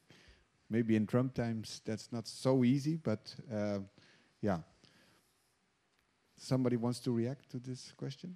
Maybe 0.68 0.96
in 0.96 1.06
Trump 1.06 1.34
times 1.34 1.80
that's 1.84 2.12
not 2.12 2.26
so 2.28 2.64
easy, 2.64 2.96
but 2.96 3.34
uh, 3.52 3.80
yeah. 4.40 4.60
Somebody 6.42 6.76
wants 6.76 7.00
to 7.00 7.12
react 7.12 7.50
to 7.50 7.58
this 7.58 7.92
question? 7.96 8.34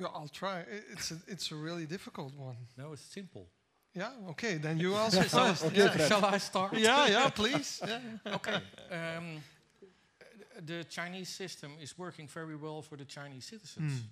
Yeah, 0.00 0.06
I'll 0.14 0.28
try. 0.28 0.64
It's 0.92 1.10
a, 1.10 1.16
it's 1.28 1.52
a 1.52 1.54
really 1.54 1.84
difficult 1.84 2.34
one. 2.34 2.56
No, 2.76 2.94
it's 2.94 3.02
simple. 3.02 3.48
Yeah, 3.94 4.10
okay, 4.30 4.56
then 4.56 4.78
you 4.78 4.94
answer 4.94 5.22
first. 5.24 5.64
Okay, 5.66 5.76
Yeah. 5.76 6.08
Shall 6.08 6.24
I 6.24 6.38
start? 6.38 6.72
yeah, 6.78 7.06
yeah, 7.08 7.28
please. 7.28 7.82
Yeah. 7.86 8.34
okay. 8.34 8.60
Um, 8.90 9.42
the 10.66 10.84
Chinese 10.84 11.28
system 11.28 11.72
is 11.82 11.98
working 11.98 12.28
very 12.28 12.56
well 12.56 12.82
for 12.82 12.96
the 12.96 13.04
Chinese 13.04 13.44
citizens. 13.44 14.02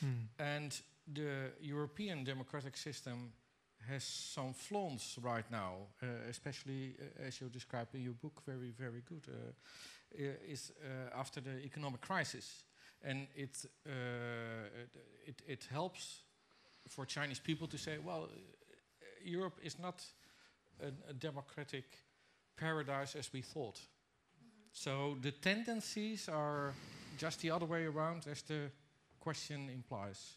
Hmm. 0.00 0.28
And 0.38 0.80
the 1.14 1.52
European 1.62 2.24
democratic 2.24 2.76
system 2.76 3.32
has 3.88 4.04
some 4.04 4.52
flaws 4.52 5.18
right 5.22 5.50
now, 5.50 5.88
uh, 6.02 6.06
especially 6.28 6.94
uh, 7.00 7.26
as 7.26 7.40
you 7.40 7.48
describe 7.48 7.88
in 7.94 8.02
your 8.02 8.14
book, 8.14 8.42
very, 8.46 8.70
very 8.78 9.02
good, 9.08 9.24
uh, 9.28 9.52
is 10.12 10.72
uh, 10.82 11.18
after 11.18 11.40
the 11.40 11.58
economic 11.64 12.00
crisis. 12.00 12.64
And 13.02 13.28
it, 13.36 13.64
uh, 13.86 13.90
it, 15.26 15.42
it 15.46 15.68
helps 15.70 16.22
for 16.88 17.06
Chinese 17.06 17.38
people 17.38 17.68
to 17.68 17.78
say, 17.78 17.98
well, 18.04 18.24
uh, 18.24 19.06
Europe 19.24 19.60
is 19.62 19.78
not 19.78 20.04
a, 20.80 21.10
a 21.10 21.12
democratic 21.12 21.84
paradise 22.56 23.14
as 23.14 23.32
we 23.32 23.42
thought. 23.42 23.80
So 24.72 25.16
the 25.20 25.32
tendencies 25.32 26.28
are 26.28 26.74
just 27.16 27.40
the 27.40 27.50
other 27.50 27.66
way 27.66 27.84
around 27.84 28.26
as 28.30 28.42
the 28.42 28.70
question 29.20 29.70
implies. 29.70 30.36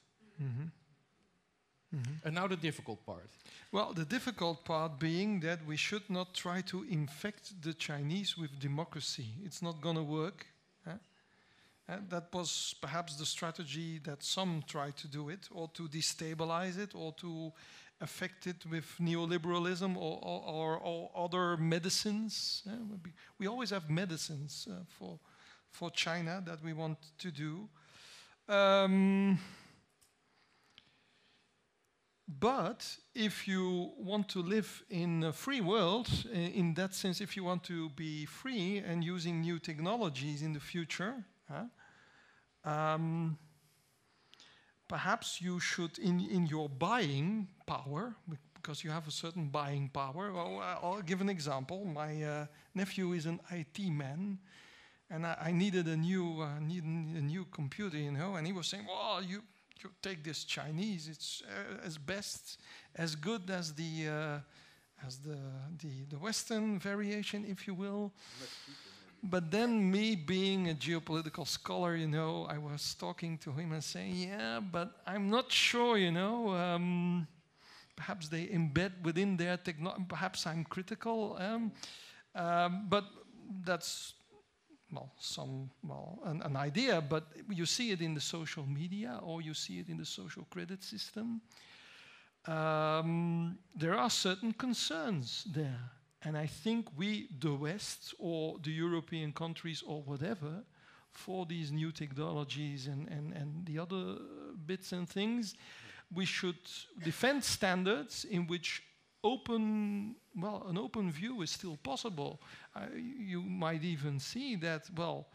Mhm. 1.94 2.00
Mhm. 2.00 2.26
And 2.26 2.36
now 2.36 2.48
the 2.48 2.56
difficult 2.58 3.06
part. 3.06 3.30
Well, 3.72 3.94
the 3.94 4.06
difficult 4.06 4.64
part 4.66 5.00
being 5.00 5.42
that 5.42 5.66
we 5.66 5.78
should 5.78 6.10
not 6.10 6.34
try 6.34 6.62
to 6.62 6.84
infect 6.84 7.62
the 7.62 7.74
Chinese 7.74 8.38
with 8.38 8.60
democracy. 8.60 9.28
It's 9.44 9.62
not 9.62 9.82
going 9.82 9.96
to 9.98 10.04
work. 10.04 10.46
huh? 10.86 10.98
Uh, 11.90 11.98
that 12.10 12.34
was 12.34 12.76
perhaps 12.82 13.16
the 13.18 13.26
strategy 13.26 14.00
that 14.04 14.24
some 14.24 14.64
tried 14.68 14.96
to 14.98 15.08
do 15.08 15.30
it, 15.30 15.48
or 15.52 15.70
to 15.74 15.88
destabilize 15.90 16.78
it, 16.78 16.96
or 16.96 17.14
to 17.14 17.52
affect 18.00 18.48
it 18.48 18.66
with 18.66 18.86
neoliberalism 19.00 19.96
or, 19.98 20.20
or, 20.24 20.42
or, 20.48 20.78
or 20.80 21.12
other 21.16 21.58
medicines. 21.58 22.64
we 22.66 22.98
be- 22.98 23.14
we 23.40 23.48
always 23.48 23.70
have 23.72 23.90
medicines 23.90 24.68
uh, 24.70 24.84
for, 24.98 25.20
for 25.70 25.92
China 25.92 26.42
that 26.46 26.64
we 26.64 26.74
want 26.74 26.98
to 27.20 27.32
do. 27.32 27.70
Um, 28.48 29.38
but 32.40 32.98
if 33.14 33.48
you 33.48 33.92
want 33.98 34.30
to 34.30 34.42
live 34.42 34.84
in 34.90 35.24
a 35.24 35.34
free 35.34 35.62
world, 35.62 36.08
in 36.32 36.74
that 36.76 36.94
sense, 36.94 37.20
if 37.22 37.36
you 37.36 37.44
want 37.44 37.64
to 37.66 37.90
be 37.90 38.26
free 38.26 38.78
and 38.78 39.04
using 39.04 39.42
new 39.42 39.60
technologies 39.60 40.42
in 40.42 40.54
the 40.54 40.60
future, 40.60 41.26
huh, 41.50 41.66
um, 42.64 43.38
perhaps 44.88 45.42
you 45.42 45.60
should, 45.60 45.98
in, 46.00 46.20
in 46.30 46.46
your 46.46 46.70
buying 46.70 47.48
power, 47.66 48.16
because 48.56 48.84
you 48.84 48.92
have 48.92 49.08
a 49.08 49.12
certain 49.12 49.48
buying 49.50 49.90
power. 49.90 50.32
Well, 50.32 50.60
I- 50.60 50.78
I'll 50.82 51.02
give 51.02 51.22
an 51.22 51.30
example. 51.30 51.86
My 51.86 52.24
uh, 52.24 52.46
nephew 52.76 53.14
is 53.14 53.26
an 53.26 53.40
IT 53.50 53.90
man, 53.90 54.38
and 55.10 55.26
I, 55.26 55.38
I 55.48 55.52
needed 55.52 55.88
a 55.88 55.98
new 55.98 56.42
uh, 56.42 56.60
need 56.60 56.84
a 56.84 57.22
new 57.22 57.46
computer, 57.46 57.98
you 57.98 58.12
know. 58.12 58.36
And 58.36 58.46
he 58.48 58.54
was 58.54 58.68
saying, 58.68 58.86
"Well, 58.88 59.24
you 59.24 59.44
you 59.84 59.90
take 60.02 60.24
this 60.24 60.44
Chinese. 60.44 61.08
It's 61.08 61.44
uh, 61.46 61.86
as 61.86 61.98
best 61.98 62.60
as 62.96 63.16
good 63.16 63.50
as 63.50 63.74
the 63.74 64.08
uh, 64.08 65.06
as 65.06 65.18
the, 65.18 65.38
the 65.80 66.06
the 66.10 66.18
Western 66.18 66.80
variation, 66.80 67.46
if 67.48 67.68
you 67.68 67.74
will." 67.74 68.12
But 69.24 69.52
then, 69.52 69.92
me 69.92 70.16
being 70.16 70.70
a 70.70 70.74
geopolitical 70.74 71.48
scholar, 71.48 71.96
you 71.96 72.08
know, 72.08 72.48
I 72.50 72.58
was 72.58 72.96
talking 72.96 73.38
to 73.40 73.52
him 73.52 73.72
and 73.72 73.84
saying, 73.84 74.16
"Yeah, 74.16 74.60
but 74.60 75.02
I'm 75.06 75.30
not 75.30 75.52
sure, 75.52 75.98
you 75.98 76.12
know." 76.12 76.50
Um, 76.56 77.28
perhaps 77.96 78.28
they 78.30 78.48
embed 78.48 78.92
within 79.04 79.38
their 79.38 79.58
technology. 79.58 80.06
Perhaps 80.08 80.48
I'm 80.48 80.64
critical, 80.64 81.38
um, 81.40 81.72
um, 82.34 82.88
but 82.90 83.06
that's 83.64 84.14
well, 84.92 85.12
some 85.20 85.70
well, 85.84 86.20
an, 86.26 86.42
an 86.42 86.56
idea. 86.56 87.02
But 87.02 87.24
you 87.50 87.66
see 87.66 87.92
it 87.92 88.02
in 88.02 88.14
the 88.14 88.22
social 88.22 88.66
media, 88.66 89.20
or 89.24 89.42
you 89.42 89.54
see 89.54 89.80
it 89.80 89.90
in 89.90 89.98
the 89.98 90.06
social 90.06 90.46
credit 90.50 90.84
system. 90.84 91.42
Um, 92.46 93.58
there 93.76 93.96
are 93.96 94.10
certain 94.10 94.54
concerns 94.54 95.46
there, 95.54 95.92
and 96.24 96.36
I 96.36 96.48
think 96.48 96.88
we, 96.98 97.28
the 97.40 97.54
West, 97.54 98.16
or 98.18 98.58
the 98.64 98.72
European 98.72 99.32
countries, 99.32 99.84
or 99.86 100.02
whatever, 100.02 100.64
for 101.12 101.46
these 101.46 101.72
new 101.72 101.92
technologies 101.92 102.88
and, 102.88 103.08
and, 103.10 103.34
and 103.34 103.66
the 103.66 103.78
other 103.78 104.18
bits 104.66 104.92
and 104.92 105.08
things, 105.08 105.56
we 106.14 106.26
should 106.26 106.58
defend 107.04 107.44
standards 107.44 108.26
in 108.26 108.48
which 108.48 108.84
open, 109.24 110.16
well, 110.36 110.66
an 110.70 110.78
open 110.78 111.12
view 111.12 111.42
is 111.42 111.52
still 111.52 111.78
possible. 111.78 112.42
Uh, 112.76 112.82
you 112.96 113.42
might 113.42 113.84
even 113.84 114.20
see 114.20 114.56
that, 114.58 114.90
well, 114.96 115.28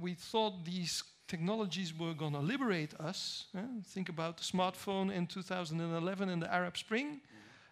we 0.00 0.14
thought 0.14 0.64
these 0.64 1.04
technologies 1.28 1.96
were 1.98 2.14
going 2.14 2.32
to 2.32 2.40
liberate 2.40 2.94
us. 3.00 3.46
eh? 3.56 3.60
Think 3.86 4.08
about 4.08 4.36
the 4.36 4.42
smartphone 4.42 5.12
in 5.12 5.26
2011 5.26 6.28
and 6.28 6.42
the 6.42 6.52
Arab 6.52 6.76
Spring. 6.76 7.20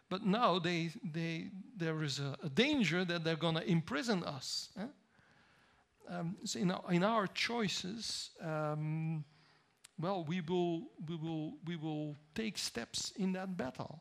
But 0.08 0.24
now 0.24 0.58
they, 0.58 0.90
they, 1.04 1.50
there 1.76 2.02
is 2.02 2.18
a, 2.18 2.36
a 2.42 2.48
danger 2.48 3.04
that 3.04 3.22
they're 3.22 3.36
going 3.36 3.54
to 3.56 3.70
imprison 3.70 4.24
us. 4.24 4.70
eh? 4.78 4.86
Um, 6.08 6.36
so 6.44 6.58
in, 6.58 6.70
our, 6.70 6.84
in 6.90 7.04
our 7.04 7.26
choices, 7.28 8.30
um, 8.42 9.24
well, 10.00 10.24
we 10.24 10.40
will, 10.40 10.88
we, 11.08 11.16
will, 11.16 11.52
we 11.66 11.76
will 11.76 12.16
take 12.34 12.58
steps 12.58 13.12
in 13.16 13.32
that 13.32 13.56
battle. 13.56 14.00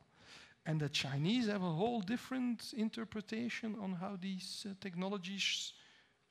And 0.69 0.79
the 0.79 0.89
Chinese 0.89 1.47
have 1.47 1.63
a 1.63 1.73
whole 1.81 1.99
different 1.99 2.73
interpretation 2.77 3.75
on 3.81 3.93
how 3.93 4.19
these 4.21 4.67
uh, 4.69 4.75
technologies 4.79 5.73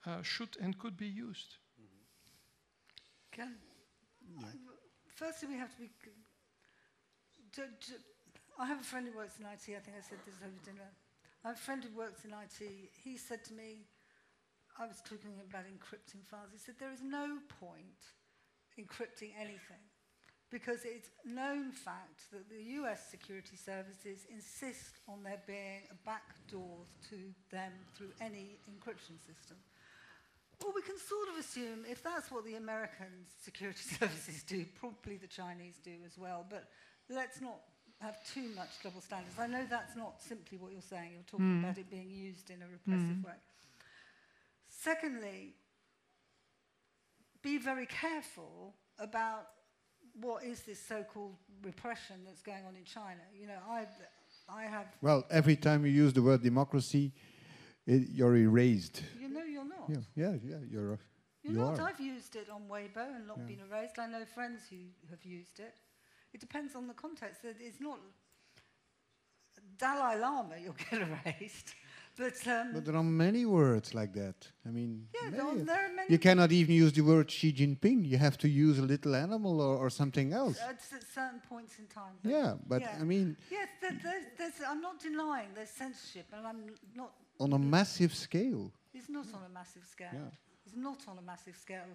uh, 0.06 0.22
should 0.22 0.56
and 0.62 0.78
could 0.78 0.96
be 0.96 1.08
used. 1.08 1.56
Can, 3.32 3.56
firstly, 5.08 5.48
we 5.48 5.58
have 5.58 5.74
to 5.74 5.80
be. 5.80 5.90
I 8.60 8.66
have 8.66 8.78
a 8.78 8.84
friend 8.84 9.08
who 9.08 9.18
works 9.18 9.40
in 9.40 9.44
IT. 9.46 9.74
I 9.76 9.80
think 9.80 9.96
I 9.98 10.02
said 10.08 10.18
this 10.24 10.36
over 10.40 10.54
dinner. 10.64 10.90
I 11.44 11.48
have 11.48 11.56
a 11.56 11.60
friend 11.60 11.82
who 11.82 11.98
works 11.98 12.24
in 12.24 12.30
IT. 12.30 12.90
He 13.02 13.16
said 13.16 13.44
to 13.46 13.54
me, 13.54 13.88
I 14.78 14.86
was 14.86 15.02
talking 15.02 15.34
about 15.50 15.64
encrypting 15.64 16.24
files. 16.30 16.50
He 16.52 16.58
said, 16.58 16.76
There 16.78 16.92
is 16.92 17.02
no 17.02 17.38
point 17.58 18.14
encrypting 18.78 19.32
anything 19.36 19.82
because 20.50 20.80
it's 20.84 21.10
known 21.24 21.72
fact 21.72 22.30
that 22.32 22.48
the 22.48 22.62
US 22.80 23.10
security 23.10 23.56
services 23.56 24.26
insist 24.32 24.98
on 25.08 25.22
there 25.22 25.40
being 25.46 25.82
a 25.90 26.06
back 26.06 26.34
door 26.50 26.86
to 27.10 27.16
them 27.50 27.72
through 27.94 28.12
any 28.20 28.58
encryption 28.70 29.18
system. 29.26 29.56
Well, 30.62 30.72
we 30.74 30.82
can 30.82 30.98
sort 30.98 31.28
of 31.28 31.38
assume 31.38 31.84
if 31.88 32.02
that's 32.02 32.30
what 32.30 32.44
the 32.44 32.56
American 32.56 33.26
security 33.42 33.82
services 34.00 34.42
do, 34.42 34.64
probably 34.80 35.16
the 35.16 35.26
Chinese 35.26 35.76
do 35.84 35.94
as 36.04 36.18
well. 36.18 36.46
But 36.48 36.64
let's 37.08 37.40
not 37.40 37.60
have 38.00 38.16
too 38.32 38.48
much 38.56 38.70
double 38.82 39.00
standards. 39.00 39.38
I 39.38 39.46
know 39.46 39.64
that's 39.68 39.96
not 39.96 40.22
simply 40.22 40.58
what 40.58 40.72
you're 40.72 40.82
saying. 40.82 41.10
You're 41.12 41.22
talking 41.30 41.58
hmm. 41.58 41.64
about 41.64 41.78
it 41.78 41.90
being 41.90 42.10
used 42.10 42.50
in 42.50 42.62
a 42.62 42.66
repressive 42.66 43.16
hmm. 43.16 43.22
way. 43.22 43.38
Secondly, 44.68 45.54
be 47.42 47.58
very 47.58 47.86
careful 47.86 48.74
about 48.98 49.46
what 50.20 50.44
is 50.44 50.60
this 50.62 50.80
so-called 50.80 51.34
repression 51.62 52.16
that's 52.26 52.42
going 52.42 52.64
on 52.66 52.76
in 52.76 52.84
China. 52.84 53.20
You 53.38 53.46
know, 53.48 53.58
I, 53.68 53.86
I 54.48 54.62
have. 54.64 54.86
Well, 55.02 55.24
every 55.30 55.56
time 55.56 55.84
you 55.86 55.92
use 55.92 56.12
the 56.12 56.22
word 56.22 56.42
democracy, 56.42 57.12
it, 57.86 58.08
you're 58.10 58.36
erased. 58.36 59.02
You 59.20 59.28
know, 59.28 59.44
you're 59.44 59.64
not. 59.64 59.88
Yeah, 59.88 59.96
yeah, 60.16 60.34
yeah. 60.44 60.56
You're. 60.70 60.92
a- 60.94 60.98
You're 61.42 61.52
you 61.54 61.58
not. 61.60 61.78
are. 61.80 61.88
I've 61.88 62.00
used 62.00 62.36
it 62.36 62.48
on 62.50 62.62
Weibo 62.68 63.14
and 63.16 63.26
not 63.26 63.38
Yeah. 63.38 63.44
been 63.56 63.60
erased. 63.70 63.98
I 63.98 64.06
know 64.06 64.24
friends 64.24 64.62
who 64.70 64.76
have 65.10 65.24
used 65.24 65.60
it. 65.60 65.74
It 66.34 66.40
depends 66.40 66.74
on 66.74 66.86
the 66.88 66.94
context. 66.94 67.44
It- 67.44 67.56
It's 67.60 67.80
not 67.80 67.98
Dalai 69.78 70.18
Lama, 70.18 70.54
you'll 70.62 70.74
get 70.90 71.00
erased. 71.02 71.74
But, 72.18 72.46
um, 72.48 72.72
But 72.74 72.84
there 72.84 72.96
are 72.96 73.04
many 73.04 73.44
words 73.46 73.94
like 73.94 74.12
that. 74.14 74.34
I 74.66 74.70
mean, 74.70 75.06
yeah, 75.14 75.30
many 75.30 75.36
there 75.36 75.46
are, 75.46 75.52
of- 75.52 75.66
there 75.66 75.84
are 75.86 75.94
many. 75.94 76.10
you 76.12 76.18
cannot 76.18 76.50
even 76.50 76.74
use 76.74 76.92
the 76.92 77.02
word 77.02 77.30
Xi 77.30 77.52
Jinping. 77.52 78.04
You 78.04 78.18
have 78.18 78.36
to 78.38 78.48
use 78.48 78.78
a 78.80 78.82
little 78.82 79.14
animal 79.14 79.60
or, 79.60 79.76
or 79.76 79.88
something 79.90 80.32
else. 80.32 80.58
At 80.60 80.76
s- 80.76 81.04
certain 81.14 81.40
points 81.48 81.78
in 81.78 81.86
time. 81.86 82.16
Yeah, 82.24 82.54
but 82.66 82.80
yeah. 82.82 82.98
I 83.00 83.04
mean, 83.04 83.36
Yes, 83.50 83.68
there, 83.80 83.96
there's, 84.02 84.24
there's, 84.36 84.52
I'm 84.68 84.80
not 84.80 84.98
denying 85.00 85.48
there's 85.54 85.70
censorship, 85.70 86.26
and 86.36 86.44
I'm 86.46 86.62
not. 86.94 87.12
on 87.38 87.52
a 87.52 87.58
massive 87.58 88.12
scale. 88.14 88.72
It's 88.92 89.08
not 89.08 89.26
on 89.32 89.42
a 89.48 89.52
massive 89.54 89.84
scale. 89.86 90.10
Yeah. 90.12 90.30
It's 90.66 90.76
not 90.76 90.98
on 91.06 91.18
a 91.18 91.22
massive 91.22 91.56
scale, 91.56 91.86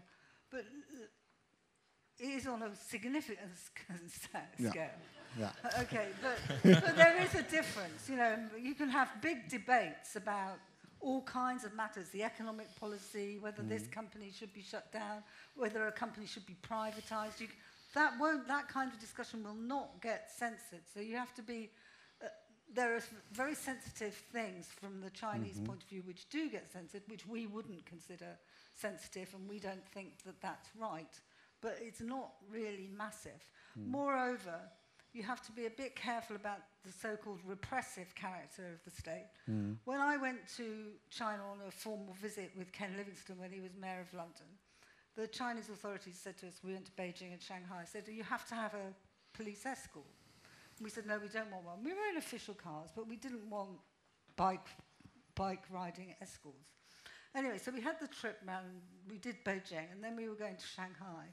but 0.49 0.61
uh, 0.61 1.05
it 2.19 2.29
is 2.37 2.47
on 2.47 2.61
a 2.63 2.69
significant 2.75 3.51
sc- 3.57 3.81
scale. 4.69 4.89
Yeah. 5.39 5.49
Uh, 5.63 5.81
okay, 5.81 6.07
but, 6.21 6.37
but 6.63 6.95
there 6.95 7.21
is 7.21 7.33
a 7.35 7.43
difference. 7.43 8.09
You 8.09 8.17
know, 8.17 8.37
you 8.59 8.75
can 8.75 8.89
have 8.89 9.09
big 9.21 9.49
debates 9.49 10.15
about 10.15 10.59
all 10.99 11.21
kinds 11.21 11.65
of 11.65 11.73
matters, 11.73 12.09
the 12.09 12.23
economic 12.23 12.67
policy, 12.79 13.37
whether 13.39 13.61
this 13.61 13.83
mm-hmm. 13.83 13.91
company 13.91 14.31
should 14.37 14.53
be 14.53 14.61
shut 14.61 14.91
down, 14.91 15.23
whether 15.55 15.87
a 15.87 15.91
company 15.91 16.25
should 16.25 16.45
be 16.45 16.55
privatized. 16.67 17.39
You, 17.39 17.47
that 17.93 18.13
won't, 18.19 18.47
that 18.47 18.69
kind 18.69 18.91
of 18.91 18.99
discussion 18.99 19.43
will 19.43 19.53
not 19.53 20.01
get 20.01 20.31
censored. 20.31 20.83
So 20.93 20.99
you 21.01 21.17
have 21.17 21.33
to 21.35 21.41
be, 21.41 21.69
uh, 22.23 22.27
there 22.73 22.95
are 22.95 23.01
very 23.33 23.55
sensitive 23.55 24.13
things 24.31 24.67
from 24.79 25.01
the 25.01 25.09
Chinese 25.09 25.55
mm-hmm. 25.55 25.65
point 25.65 25.83
of 25.83 25.89
view 25.89 26.03
which 26.05 26.29
do 26.29 26.49
get 26.49 26.71
censored, 26.71 27.01
which 27.07 27.27
we 27.27 27.47
wouldn't 27.47 27.85
consider 27.85 28.37
sensitive, 28.75 29.33
and 29.35 29.49
we 29.49 29.59
don't 29.59 29.85
think 29.93 30.23
that 30.25 30.41
that's 30.41 30.69
right. 30.79 31.19
But 31.61 31.77
it's 31.81 32.01
not 32.01 32.31
really 32.51 32.89
massive. 32.97 33.41
Mm. 33.79 33.87
Moreover, 33.87 34.59
you 35.13 35.23
have 35.23 35.41
to 35.43 35.51
be 35.51 35.67
a 35.67 35.69
bit 35.69 35.95
careful 35.95 36.35
about 36.35 36.59
the 36.83 36.91
so-called 36.91 37.39
repressive 37.45 38.13
character 38.15 38.63
of 38.73 38.83
the 38.83 38.91
state. 38.91 39.27
Hmm. 39.45 39.73
When 39.85 39.99
I 39.99 40.17
went 40.17 40.39
to 40.57 40.93
China 41.09 41.43
on 41.51 41.59
a 41.67 41.71
formal 41.71 42.15
visit 42.19 42.51
with 42.57 42.71
Ken 42.71 42.93
Livingstone 42.97 43.37
when 43.39 43.51
he 43.51 43.61
was 43.61 43.71
mayor 43.79 44.01
of 44.01 44.13
London, 44.13 44.47
the 45.15 45.27
Chinese 45.27 45.69
authorities 45.69 46.19
said 46.21 46.37
to 46.39 46.47
us, 46.47 46.59
we 46.63 46.73
went 46.73 46.85
to 46.85 46.91
Beijing 46.93 47.31
and 47.31 47.41
Shanghai, 47.41 47.83
said, 47.85 48.03
you 48.07 48.23
have 48.23 48.47
to 48.49 48.55
have 48.55 48.73
a 48.73 48.93
police 49.37 49.65
escort. 49.65 50.05
We 50.81 50.89
said, 50.89 51.05
no, 51.05 51.19
we 51.19 51.27
don't 51.27 51.51
want 51.51 51.65
one. 51.65 51.83
We 51.83 51.93
were 51.93 52.09
in 52.11 52.17
official 52.17 52.55
cars, 52.55 52.89
but 52.95 53.07
we 53.07 53.15
didn't 53.15 53.47
want 53.47 53.77
bike, 54.35 54.67
bike 55.35 55.63
riding 55.71 56.15
escorts. 56.19 56.71
Anyway, 57.35 57.59
so 57.59 57.71
we 57.71 57.81
had 57.81 57.99
the 57.99 58.07
trip 58.07 58.39
round, 58.47 58.65
we 59.09 59.17
did 59.17 59.35
Beijing, 59.45 59.91
and 59.91 60.03
then 60.03 60.15
we 60.15 60.27
were 60.27 60.35
going 60.35 60.55
to 60.55 60.65
Shanghai. 60.65 61.25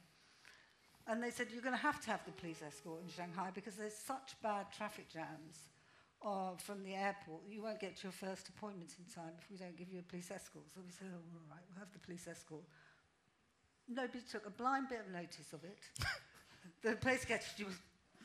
And 1.10 1.20
they 1.20 1.30
said, 1.30 1.48
you're 1.50 1.60
going 1.60 1.74
to 1.74 1.82
have 1.82 2.00
to 2.02 2.10
have 2.10 2.24
the 2.24 2.30
police 2.30 2.62
escort 2.64 3.02
in 3.02 3.10
Shanghai 3.10 3.50
because 3.52 3.74
there's 3.74 3.96
such 3.96 4.40
bad 4.44 4.66
traffic 4.70 5.10
jams 5.12 5.66
uh, 6.22 6.54
from 6.56 6.84
the 6.84 6.94
airport. 6.94 7.42
You 7.50 7.62
won't 7.62 7.80
get 7.80 8.04
your 8.04 8.12
first 8.12 8.48
appointment 8.48 8.94
in 8.96 9.12
time 9.12 9.32
if 9.42 9.50
we 9.50 9.56
don't 9.56 9.76
give 9.76 9.90
you 9.90 9.98
a 9.98 10.02
police 10.02 10.30
escort. 10.30 10.70
So 10.72 10.80
we 10.86 10.92
said, 10.92 11.08
oh, 11.10 11.18
all 11.18 11.50
right, 11.50 11.64
we'll 11.68 11.80
have 11.80 11.92
the 11.92 11.98
police 11.98 12.28
escort. 12.30 12.62
Nobody 13.88 14.20
took 14.22 14.46
a 14.46 14.50
blind 14.50 14.88
bit 14.88 15.00
of 15.00 15.12
notice 15.12 15.52
of 15.52 15.64
it. 15.64 15.82
the 16.82 16.94
police 16.94 17.22
secretary 17.22 17.66
was, 17.66 17.74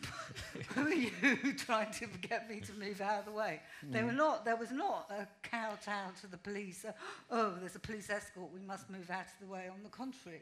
who 0.76 0.82
are 0.82 0.94
you 0.94 1.12
trying 1.58 1.92
to 1.94 2.08
get 2.22 2.50
me 2.50 2.60
to 2.62 2.74
move 2.74 3.02
out 3.02 3.20
of 3.20 3.26
the 3.26 3.32
way? 3.32 3.62
They 3.84 4.04
were 4.04 4.12
not, 4.12 4.46
there 4.46 4.56
was 4.56 4.72
not 4.72 5.10
a 5.12 5.28
kowtow 5.48 6.12
to 6.22 6.28
the 6.28 6.38
police. 6.38 6.86
uh, 6.86 6.92
oh, 7.32 7.54
there's 7.60 7.76
a 7.76 7.80
police 7.80 8.10
escort, 8.10 8.52
we 8.54 8.62
must 8.62 8.90
move 8.90 9.10
out 9.10 9.26
of 9.26 9.48
the 9.48 9.52
way. 9.52 9.70
On 9.72 9.82
the 9.84 9.90
contrary, 9.90 10.42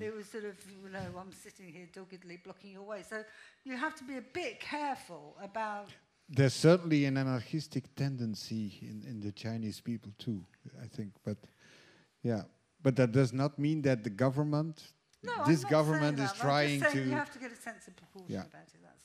it 0.00 0.14
was 0.14 0.26
sort 0.26 0.44
of, 0.44 0.54
you 0.70 0.90
know, 0.90 1.04
I'm 1.18 1.32
sitting 1.32 1.72
here 1.72 1.86
doggedly 1.92 2.38
blocking 2.42 2.72
your 2.72 2.82
way. 2.82 3.02
So 3.08 3.24
you 3.64 3.76
have 3.76 3.94
to 3.96 4.04
be 4.04 4.16
a 4.16 4.22
bit 4.22 4.60
careful 4.60 5.36
about. 5.42 5.88
There's 6.28 6.54
certainly 6.54 7.04
an 7.04 7.16
anarchistic 7.16 7.94
tendency 7.94 8.78
in, 8.80 9.04
in 9.08 9.20
the 9.20 9.32
Chinese 9.32 9.80
people 9.80 10.12
too, 10.18 10.44
I 10.82 10.86
think. 10.86 11.12
But 11.24 11.36
yeah, 12.22 12.42
but 12.82 12.96
that 12.96 13.12
does 13.12 13.32
not 13.32 13.58
mean 13.58 13.82
that 13.82 14.04
the 14.04 14.10
government, 14.10 14.92
No, 15.24 15.32
I'm 15.42 15.50
this 15.50 15.62
not 15.62 15.70
government 15.70 16.16
saying 16.18 16.28
is 16.28 16.32
I'm 16.34 16.46
trying 16.48 16.80
just 16.80 16.92
saying 16.92 17.04
to. 17.04 17.10
You 17.10 17.16
have 17.16 17.32
to 17.32 17.38
get 17.38 17.52
a 17.52 17.56
sense 17.56 17.88
of 17.88 17.96
proportion 17.96 18.34
Yeah. 18.34 18.40
about 18.40 18.62
it. 18.74 18.80
That's 18.82 19.04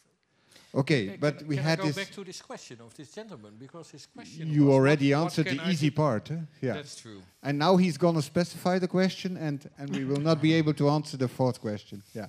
all. 0.73 0.79
Okay, 0.81 1.17
but 1.19 1.39
can, 1.39 1.47
we 1.47 1.55
can 1.55 1.63
had 1.63 1.79
I 1.79 1.81
go 1.81 1.87
this. 1.87 1.95
back 1.95 2.11
to 2.11 2.23
this 2.23 2.41
question 2.41 2.77
of 2.81 2.93
this 2.95 3.11
gentleman 3.11 3.53
because 3.57 3.89
his 3.89 4.05
question. 4.05 4.47
You 4.47 4.65
was 4.65 4.75
already 4.75 5.13
what, 5.13 5.23
answered 5.23 5.47
what 5.47 5.57
the 5.57 5.63
I 5.63 5.71
easy 5.71 5.89
do? 5.89 5.95
part. 5.95 6.27
Huh? 6.27 6.35
Yeah. 6.61 6.73
That's 6.73 6.95
true. 6.95 7.21
And 7.41 7.57
now 7.57 7.77
he's 7.77 7.97
going 7.97 8.15
to 8.15 8.21
specify 8.21 8.77
the 8.79 8.87
question, 8.87 9.37
and, 9.37 9.67
and 9.79 9.89
we 9.95 10.05
will 10.05 10.21
not 10.21 10.41
be 10.41 10.53
able 10.53 10.73
to 10.75 10.89
answer 10.89 11.17
the 11.17 11.27
fourth 11.27 11.59
question. 11.59 12.03
Yeah. 12.13 12.27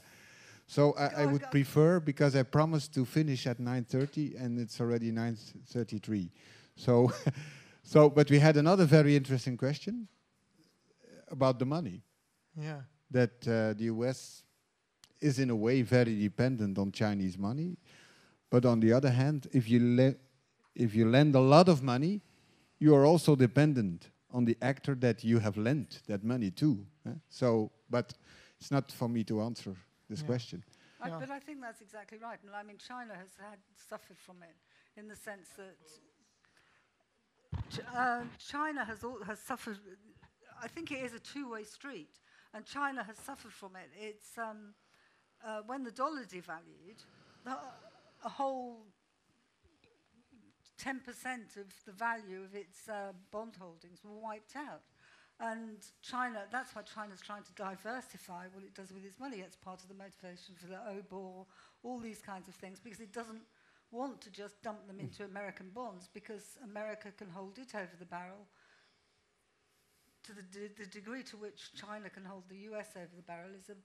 So 0.67 0.93
I, 0.93 1.23
I 1.23 1.27
would 1.27 1.51
prefer 1.51 1.99
because 2.01 2.37
I 2.37 2.45
promised 2.45 2.95
to 2.95 3.05
finish 3.05 3.47
at 3.47 3.59
9:30, 3.59 4.37
and 4.43 4.59
it's 4.59 4.81
already 4.81 5.11
9:33. 5.13 6.31
So, 6.77 7.13
so 7.83 8.09
but 8.09 8.31
we 8.31 8.39
had 8.39 8.57
another 8.57 8.85
very 8.87 9.17
interesting 9.17 9.57
question 9.57 10.07
about 11.29 11.59
the 11.59 11.67
money 11.67 12.03
Yeah. 12.57 12.83
That 13.11 13.47
uh, 13.49 13.73
the 13.75 13.85
U.S. 13.85 14.43
is 15.21 15.39
in 15.39 15.51
a 15.51 15.57
way 15.57 15.83
very 15.83 16.19
dependent 16.19 16.79
on 16.79 16.93
Chinese 16.93 17.37
money, 17.39 17.77
but 18.51 18.65
on 18.65 18.81
the 18.81 18.93
other 18.93 19.11
hand, 19.11 19.47
if 19.53 19.69
you 19.69 19.81
le- 19.97 20.15
if 20.75 20.95
you 20.95 21.09
lend 21.09 21.35
a 21.35 21.41
lot 21.41 21.69
of 21.69 21.83
money, 21.83 22.21
you 22.79 22.95
are 22.95 23.05
also 23.05 23.35
dependent 23.37 24.11
on 24.33 24.45
the 24.45 24.57
actor 24.63 24.95
that 24.95 25.25
you 25.25 25.39
have 25.41 25.57
lent 25.57 26.01
that 26.07 26.23
money 26.25 26.51
to. 26.53 26.87
eh? 27.07 27.11
So, 27.29 27.71
but 27.91 28.15
it's 28.61 28.71
not 28.71 28.93
for 28.93 29.09
me 29.09 29.25
to 29.25 29.43
answer 29.43 29.75
this 30.09 30.21
Yeah. 30.21 30.27
question. 30.27 30.65
I, 31.01 31.09
Yeah. 31.09 31.19
but 31.19 31.31
I 31.31 31.41
think 31.41 31.61
that's 31.61 31.81
exactly 31.81 32.19
right. 32.19 32.39
And 32.45 32.55
I 32.55 32.63
mean, 32.63 32.79
China 32.79 33.15
has 33.15 33.31
had 33.39 33.59
suffered 33.89 34.19
from 34.19 34.43
it 34.43 34.57
in 34.97 35.09
the 35.09 35.17
sense 35.17 35.49
that 35.57 35.77
Ch- 37.71 37.81
uh, 37.95 38.23
China 38.39 38.85
has 38.85 39.03
al- 39.03 39.23
has 39.25 39.41
suffered. 39.41 39.79
I 40.63 40.69
think 40.69 40.91
it 40.93 41.03
is 41.03 41.15
a 41.15 41.19
two-way 41.21 41.65
street, 41.65 42.21
and 42.55 42.65
China 42.65 43.05
has 43.05 43.17
suffered 43.19 43.53
from 43.53 43.77
it. 43.77 43.91
It's 43.99 44.39
um, 44.39 44.75
uh, 45.45 45.61
when 45.67 45.85
the 45.85 45.91
dollar 45.91 46.25
devalued, 46.25 47.05
the, 47.45 47.57
a 48.25 48.29
whole. 48.29 48.79
10% 50.83 50.97
of 51.59 51.67
the 51.85 51.93
value 51.93 52.43
of 52.43 52.55
its 52.55 52.89
uh, 52.89 53.13
bond 53.31 53.53
holdings 53.61 54.01
were 54.03 54.17
wiped 54.19 54.57
out. 54.57 54.81
And 55.41 55.79
China, 56.03 56.43
that's 56.53 56.75
why 56.75 56.83
China's 56.83 57.21
trying 57.21 57.43
to 57.45 57.53
diversify 57.53 58.45
what 58.53 58.63
it 58.63 58.75
does 58.75 58.93
with 58.93 59.05
its 59.05 59.19
money. 59.19 59.39
It's 59.39 59.57
part 59.57 59.83
of 59.83 59.89
the 59.89 59.95
motivation 59.95 60.55
for 60.55 60.67
the 60.67 60.77
OBOR, 60.77 61.47
all 61.83 61.99
these 61.99 62.21
kinds 62.21 62.47
of 62.47 62.55
things, 62.55 62.79
because 62.79 63.01
it 63.01 63.13
doesn't 63.13 63.41
want 63.91 64.21
to 64.21 64.31
just 64.31 64.63
dump 64.63 64.87
them 64.87 65.01
into 65.01 65.25
American 65.25 65.71
bonds, 65.75 66.09
because 66.13 66.57
America 66.63 67.09
can 67.17 67.29
hold 67.31 67.59
it 67.59 67.75
over 67.75 67.97
the 67.99 68.05
barrel 68.05 68.47
to 70.25 70.33
the, 70.33 70.43
the 70.79 70.87
degree 70.87 71.23
to 71.25 71.37
which 71.37 71.73
China 71.75 72.11
can 72.11 72.25
hold 72.25 72.45
the 72.49 72.59
US 72.71 72.89
over 72.97 73.15
the 73.17 73.23
barrel 73.23 73.51
is 73.57 73.69
a 73.69 73.77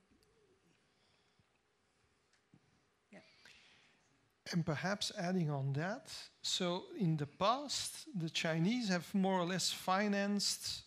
And 4.51 4.63
perhaps 4.63 5.11
adding 5.17 5.49
on 5.49 5.73
that, 5.73 6.13
so 6.43 6.83
in 6.99 7.17
the 7.17 7.25
past, 7.25 8.05
the 8.15 8.29
Chinese 8.29 8.89
have 8.89 9.11
more 9.13 9.39
or 9.39 9.45
less 9.45 9.71
financed 9.71 10.83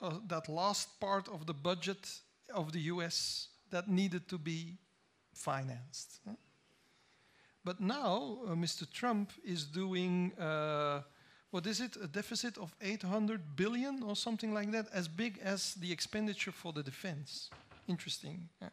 uh, 0.00 0.18
that 0.28 0.48
last 0.48 0.98
part 1.00 1.28
of 1.28 1.46
the 1.46 1.52
budget 1.52 2.20
of 2.54 2.72
the 2.72 2.80
US 2.80 3.48
that 3.70 3.88
needed 3.88 4.26
to 4.28 4.38
be 4.38 4.78
financed. 5.34 6.20
huh? 6.26 6.34
But 7.62 7.80
now, 7.80 8.38
uh, 8.46 8.50
Mr. 8.54 8.90
Trump 8.90 9.32
is 9.44 9.64
doing, 9.64 10.32
uh, 10.38 11.02
what 11.54 11.68
is 11.68 11.80
it, 11.80 11.96
a 12.02 12.08
deficit 12.08 12.58
of 12.58 12.74
800 12.80 13.54
billion 13.54 14.02
or 14.02 14.16
something 14.16 14.52
like 14.52 14.72
that, 14.72 14.86
as 14.92 15.06
big 15.06 15.38
as 15.40 15.74
the 15.74 15.92
expenditure 15.92 16.50
for 16.50 16.72
the 16.72 16.82
defense. 16.82 17.48
Interesting. 17.86 18.48
yeah. 18.60 18.70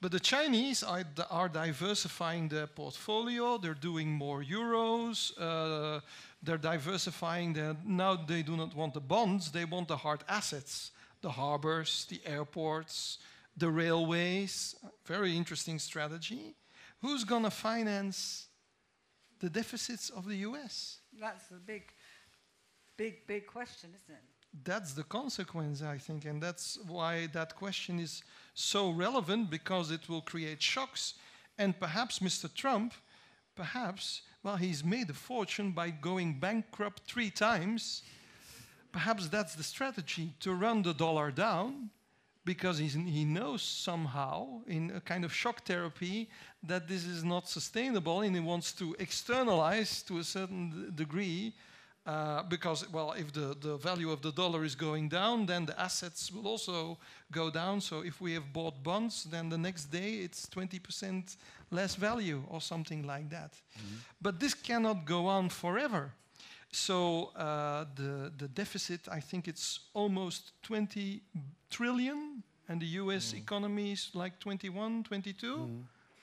But 0.00 0.12
the 0.12 0.20
Chinese 0.20 0.82
are, 0.82 1.04
are 1.30 1.50
diversifying 1.50 2.48
their 2.48 2.66
portfolio. 2.66 3.58
They're 3.58 3.74
doing 3.74 4.10
more 4.10 4.42
euros. 4.42 5.32
Uh, 5.38 6.00
they're 6.42 6.56
diversifying 6.56 7.52
their. 7.52 7.76
Now 7.84 8.16
they 8.16 8.42
do 8.42 8.56
not 8.56 8.74
want 8.74 8.94
the 8.94 9.00
bonds. 9.00 9.50
They 9.50 9.66
want 9.66 9.88
the 9.88 9.98
hard 9.98 10.24
assets, 10.26 10.90
the 11.20 11.32
harbors, 11.32 12.06
the 12.08 12.22
airports, 12.24 13.18
the 13.58 13.68
railways. 13.68 14.74
Very 15.04 15.36
interesting 15.36 15.78
strategy. 15.78 16.54
who's 17.02 17.24
going 17.24 17.42
to 17.42 17.50
finance 17.50 18.48
the 19.40 19.50
deficits 19.50 20.08
of 20.08 20.24
the 20.26 20.36
US? 20.48 21.00
That's 21.20 21.46
the 21.46 21.56
big, 21.56 21.82
big, 22.96 23.26
big 23.26 23.46
question, 23.46 23.90
isn't 23.90 24.14
it? 24.14 24.22
That's 24.62 24.92
the 24.92 25.02
consequence, 25.02 25.82
I 25.82 25.98
think, 25.98 26.24
and 26.24 26.40
that's 26.40 26.78
why 26.86 27.26
that 27.32 27.56
question 27.56 27.98
is 27.98 28.22
so 28.54 28.90
relevant 28.90 29.50
because 29.50 29.90
it 29.90 30.08
will 30.08 30.20
create 30.20 30.62
shocks. 30.62 31.14
And 31.58 31.78
perhaps 31.78 32.20
Mr. 32.20 32.52
Trump, 32.52 32.94
perhaps, 33.56 34.22
well, 34.42 34.56
he's 34.56 34.84
made 34.84 35.10
a 35.10 35.14
fortune 35.14 35.72
by 35.72 35.90
going 35.90 36.38
bankrupt 36.38 37.02
three 37.04 37.30
times. 37.30 38.02
Perhaps 38.92 39.28
that's 39.28 39.56
the 39.56 39.64
strategy 39.64 40.34
to 40.40 40.54
run 40.54 40.82
the 40.82 40.94
dollar 40.94 41.32
down 41.32 41.90
because 42.44 42.78
he's, 42.78 42.94
he 42.94 43.24
knows 43.24 43.62
somehow, 43.62 44.62
in 44.66 44.92
a 44.94 45.00
kind 45.00 45.24
of 45.24 45.32
shock 45.32 45.64
therapy, 45.64 46.28
that 46.62 46.88
this 46.88 47.04
is 47.04 47.24
not 47.24 47.48
sustainable 47.48 48.20
and 48.20 48.34
he 48.34 48.40
wants 48.40 48.72
to 48.72 48.94
externalize 48.98 50.02
to 50.02 50.18
a 50.18 50.24
certain 50.24 50.70
d- 50.70 51.04
degree. 51.04 51.54
Uh, 52.06 52.42
because, 52.42 52.86
well, 52.92 53.12
if 53.12 53.32
the, 53.32 53.56
the 53.60 53.78
value 53.78 54.10
of 54.10 54.20
the 54.20 54.30
dollar 54.30 54.62
is 54.62 54.74
going 54.74 55.08
down, 55.08 55.46
then 55.46 55.64
the 55.64 55.80
assets 55.80 56.30
will 56.30 56.46
also 56.46 56.98
go 57.32 57.50
down. 57.50 57.80
So 57.80 58.00
if 58.00 58.20
we 58.20 58.34
have 58.34 58.52
bought 58.52 58.82
bonds, 58.82 59.24
then 59.24 59.48
the 59.48 59.56
next 59.56 59.86
day 59.86 60.16
it's 60.16 60.46
20% 60.46 61.36
less 61.70 61.94
value 61.94 62.42
or 62.50 62.60
something 62.60 63.06
like 63.06 63.30
that. 63.30 63.54
But 64.20 64.38
this 64.38 64.52
cannot 64.52 65.06
go 65.06 65.26
on 65.26 65.48
forever. 65.48 66.12
So 66.74 67.30
uh, 67.36 67.84
the, 67.94 68.32
the 68.36 68.48
deficit, 68.48 69.06
I 69.08 69.20
think 69.20 69.46
it's 69.46 69.78
almost 69.94 70.52
20 70.64 71.22
trillion, 71.70 72.42
and 72.68 72.80
the 72.80 72.86
US 73.02 73.32
economy 73.32 73.92
is 73.92 74.10
like 74.12 74.40
21, 74.40 75.04
22, 75.04 75.70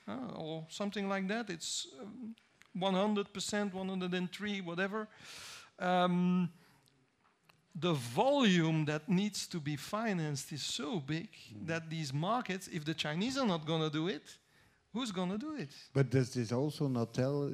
uh, 0.06 0.12
or 0.36 0.66
something 0.68 1.08
like 1.08 1.26
that. 1.28 1.48
It's 1.48 1.86
um, 1.98 2.34
100%, 2.78 3.72
103, 3.72 4.60
whatever. 4.60 5.08
Um, 5.78 6.50
the 7.74 7.94
volume 7.94 8.84
that 8.84 9.08
needs 9.08 9.46
to 9.46 9.58
be 9.58 9.76
financed 9.76 10.52
is 10.52 10.62
so 10.62 11.00
big 11.00 11.30
that 11.64 11.88
these 11.88 12.12
markets, 12.12 12.68
if 12.70 12.84
the 12.84 12.92
Chinese 12.92 13.38
are 13.38 13.46
not 13.46 13.64
going 13.64 13.80
to 13.80 13.90
do 13.90 14.08
it, 14.08 14.36
who's 14.92 15.12
going 15.12 15.30
to 15.30 15.38
do 15.38 15.54
it? 15.54 15.70
But 15.94 16.10
does 16.10 16.34
this 16.34 16.52
also 16.52 16.88
not 16.88 17.14
tell 17.14 17.50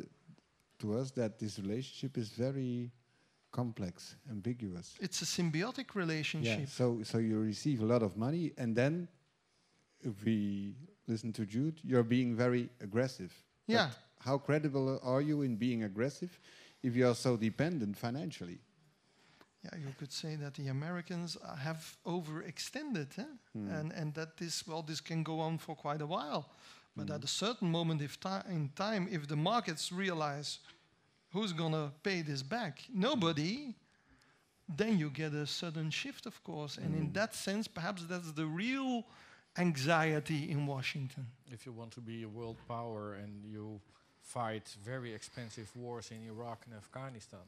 to 0.78 0.94
us 0.98 1.10
that 1.12 1.38
this 1.38 1.58
relationship 1.58 2.16
is 2.18 2.28
very 2.30 2.90
complex, 3.50 4.16
ambiguous? 4.30 4.94
It's 5.00 5.22
a 5.22 5.24
symbiotic 5.24 5.94
relationship. 5.94 6.60
Yeah. 6.60 6.66
So 6.66 7.02
so 7.02 7.18
you 7.18 7.38
receive 7.40 7.82
a 7.82 7.86
lot 7.86 8.02
of 8.02 8.16
money, 8.16 8.52
and 8.56 8.74
then 8.76 9.08
if 10.00 10.24
we 10.24 10.76
listen 11.06 11.32
to 11.32 11.44
Jude, 11.44 11.80
you're 11.82 12.04
being 12.08 12.36
very 12.36 12.68
aggressive. 12.80 13.32
But 13.66 13.74
Yeah. 13.74 13.90
how 14.20 14.38
credible 14.38 15.00
are 15.02 15.22
you 15.22 15.42
in 15.42 15.56
being 15.56 15.84
aggressive 15.84 16.38
if 16.82 16.94
you 16.96 17.08
are 17.08 17.14
so 17.14 17.36
dependent 17.36 17.96
financially? 17.96 18.58
Yeah, 19.64 19.76
you 19.76 19.92
could 19.98 20.12
say 20.12 20.36
that 20.36 20.54
the 20.54 20.68
Americans 20.68 21.36
have 21.58 21.98
overextended, 22.04 23.18
eh? 23.18 23.24
and 23.54 23.92
and 23.92 24.14
that 24.14 24.36
this 24.36 24.66
well, 24.66 24.82
this 24.82 25.00
can 25.00 25.24
go 25.24 25.40
on 25.40 25.58
for 25.58 25.74
quite 25.76 26.00
a 26.02 26.06
while. 26.06 26.44
But 26.98 27.08
hmm. 27.08 27.14
at 27.14 27.24
a 27.24 27.28
certain 27.28 27.70
moment 27.70 28.02
if 28.02 28.18
ti- 28.18 28.46
in 28.48 28.70
time, 28.74 29.08
if 29.10 29.28
the 29.28 29.36
markets 29.36 29.92
realize 29.92 30.58
who's 31.32 31.52
gonna 31.52 31.92
pay 32.02 32.22
this 32.22 32.42
back, 32.42 32.80
nobody, 32.92 33.56
hmm. 33.56 34.74
then 34.76 34.98
you 34.98 35.10
get 35.10 35.32
a 35.32 35.46
sudden 35.46 35.90
shift, 35.90 36.26
of 36.26 36.42
course. 36.42 36.76
And 36.76 36.94
in 36.94 37.06
hmm. 37.06 37.12
that 37.12 37.34
sense, 37.34 37.68
perhaps 37.68 38.02
that's 38.04 38.32
the 38.32 38.46
real 38.46 39.04
anxiety 39.56 40.50
in 40.50 40.66
Washington. 40.66 41.26
If 41.50 41.64
you 41.66 41.72
want 41.72 41.92
to 41.92 42.00
be 42.00 42.22
a 42.24 42.28
world 42.28 42.56
power 42.66 43.14
and 43.14 43.44
you 43.44 43.80
fight 44.20 44.76
very 44.84 45.14
expensive 45.14 45.70
wars 45.74 46.10
in 46.10 46.26
Iraq 46.26 46.64
and 46.66 46.74
Afghanistan, 46.74 47.46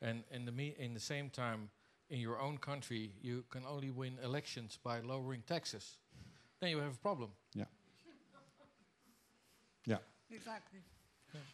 and 0.00 0.24
in 0.30 0.44
the 0.44 0.52
me- 0.52 0.76
in 0.78 0.94
the 0.94 1.00
same 1.00 1.30
time 1.30 1.70
in 2.10 2.20
your 2.20 2.40
own 2.40 2.56
country 2.58 3.10
you 3.22 3.44
can 3.50 3.62
only 3.66 3.90
win 3.90 4.14
elections 4.24 4.78
by 4.82 5.00
lowering 5.00 5.42
taxes, 5.46 5.96
then 6.60 6.70
you 6.70 6.78
have 6.78 6.94
a 6.94 7.02
problem. 7.08 7.30
Yeah. 7.54 7.67
Yeah. 9.88 9.98
Exactly. 10.30 10.80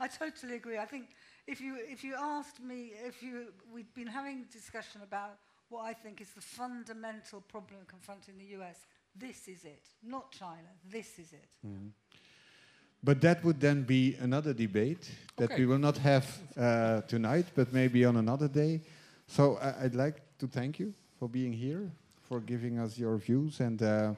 I 0.00 0.08
totally 0.08 0.54
agree. 0.56 0.78
I 0.78 0.86
think 0.86 1.06
if 1.46 1.60
you 1.60 1.76
if 1.94 2.04
you 2.04 2.14
asked 2.14 2.60
me 2.62 2.92
if 3.06 3.22
you 3.22 3.52
we've 3.74 3.92
been 3.94 4.06
having 4.06 4.44
a 4.48 4.52
discussion 4.52 5.00
about 5.02 5.38
what 5.68 5.82
I 5.90 5.94
think 5.94 6.20
is 6.20 6.30
the 6.34 6.40
fundamental 6.40 7.40
problem 7.40 7.80
confronting 7.86 8.34
the 8.38 8.56
US. 8.58 8.86
This 9.16 9.48
is 9.48 9.64
it, 9.64 9.84
not 10.02 10.32
China. 10.32 10.70
This 10.90 11.18
is 11.18 11.32
it. 11.32 11.48
But 13.02 13.20
that 13.20 13.44
would 13.44 13.60
then 13.60 13.82
be 13.82 14.16
another 14.20 14.54
debate 14.54 15.10
that 15.36 15.50
Okay. 15.50 15.60
we 15.60 15.66
will 15.66 15.78
not 15.78 15.98
have 15.98 16.24
uh, 16.56 17.02
tonight, 17.02 17.46
but 17.54 17.72
maybe 17.72 18.04
on 18.04 18.16
another 18.16 18.48
day. 18.48 18.80
So 19.26 19.56
I 19.56 19.84
I'd 19.84 19.94
like 19.94 20.16
to 20.38 20.46
thank 20.46 20.78
you 20.78 20.92
for 21.18 21.28
being 21.28 21.52
here, 21.52 21.90
for 22.28 22.40
giving 22.40 22.78
us 22.78 22.98
your 22.98 23.16
views, 23.18 23.60
and 23.60 23.82
uh, 23.82 24.14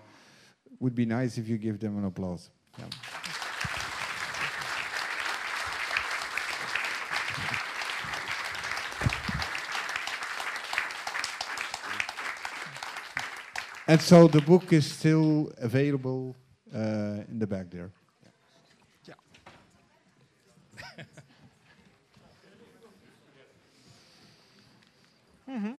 would 0.80 0.94
be 0.94 1.04
nice 1.04 1.40
if 1.40 1.48
you 1.48 1.58
give 1.58 1.78
them 1.78 1.98
an 1.98 2.04
applause. 2.04 2.50
Yeah. 2.78 3.25
And 13.88 14.00
so 14.00 14.26
the 14.26 14.40
book 14.40 14.72
is 14.72 14.84
still 14.84 15.52
available 15.58 16.34
uh, 16.74 17.22
in 17.30 17.38
the 17.38 17.46
back 17.46 17.70
there. 17.70 17.90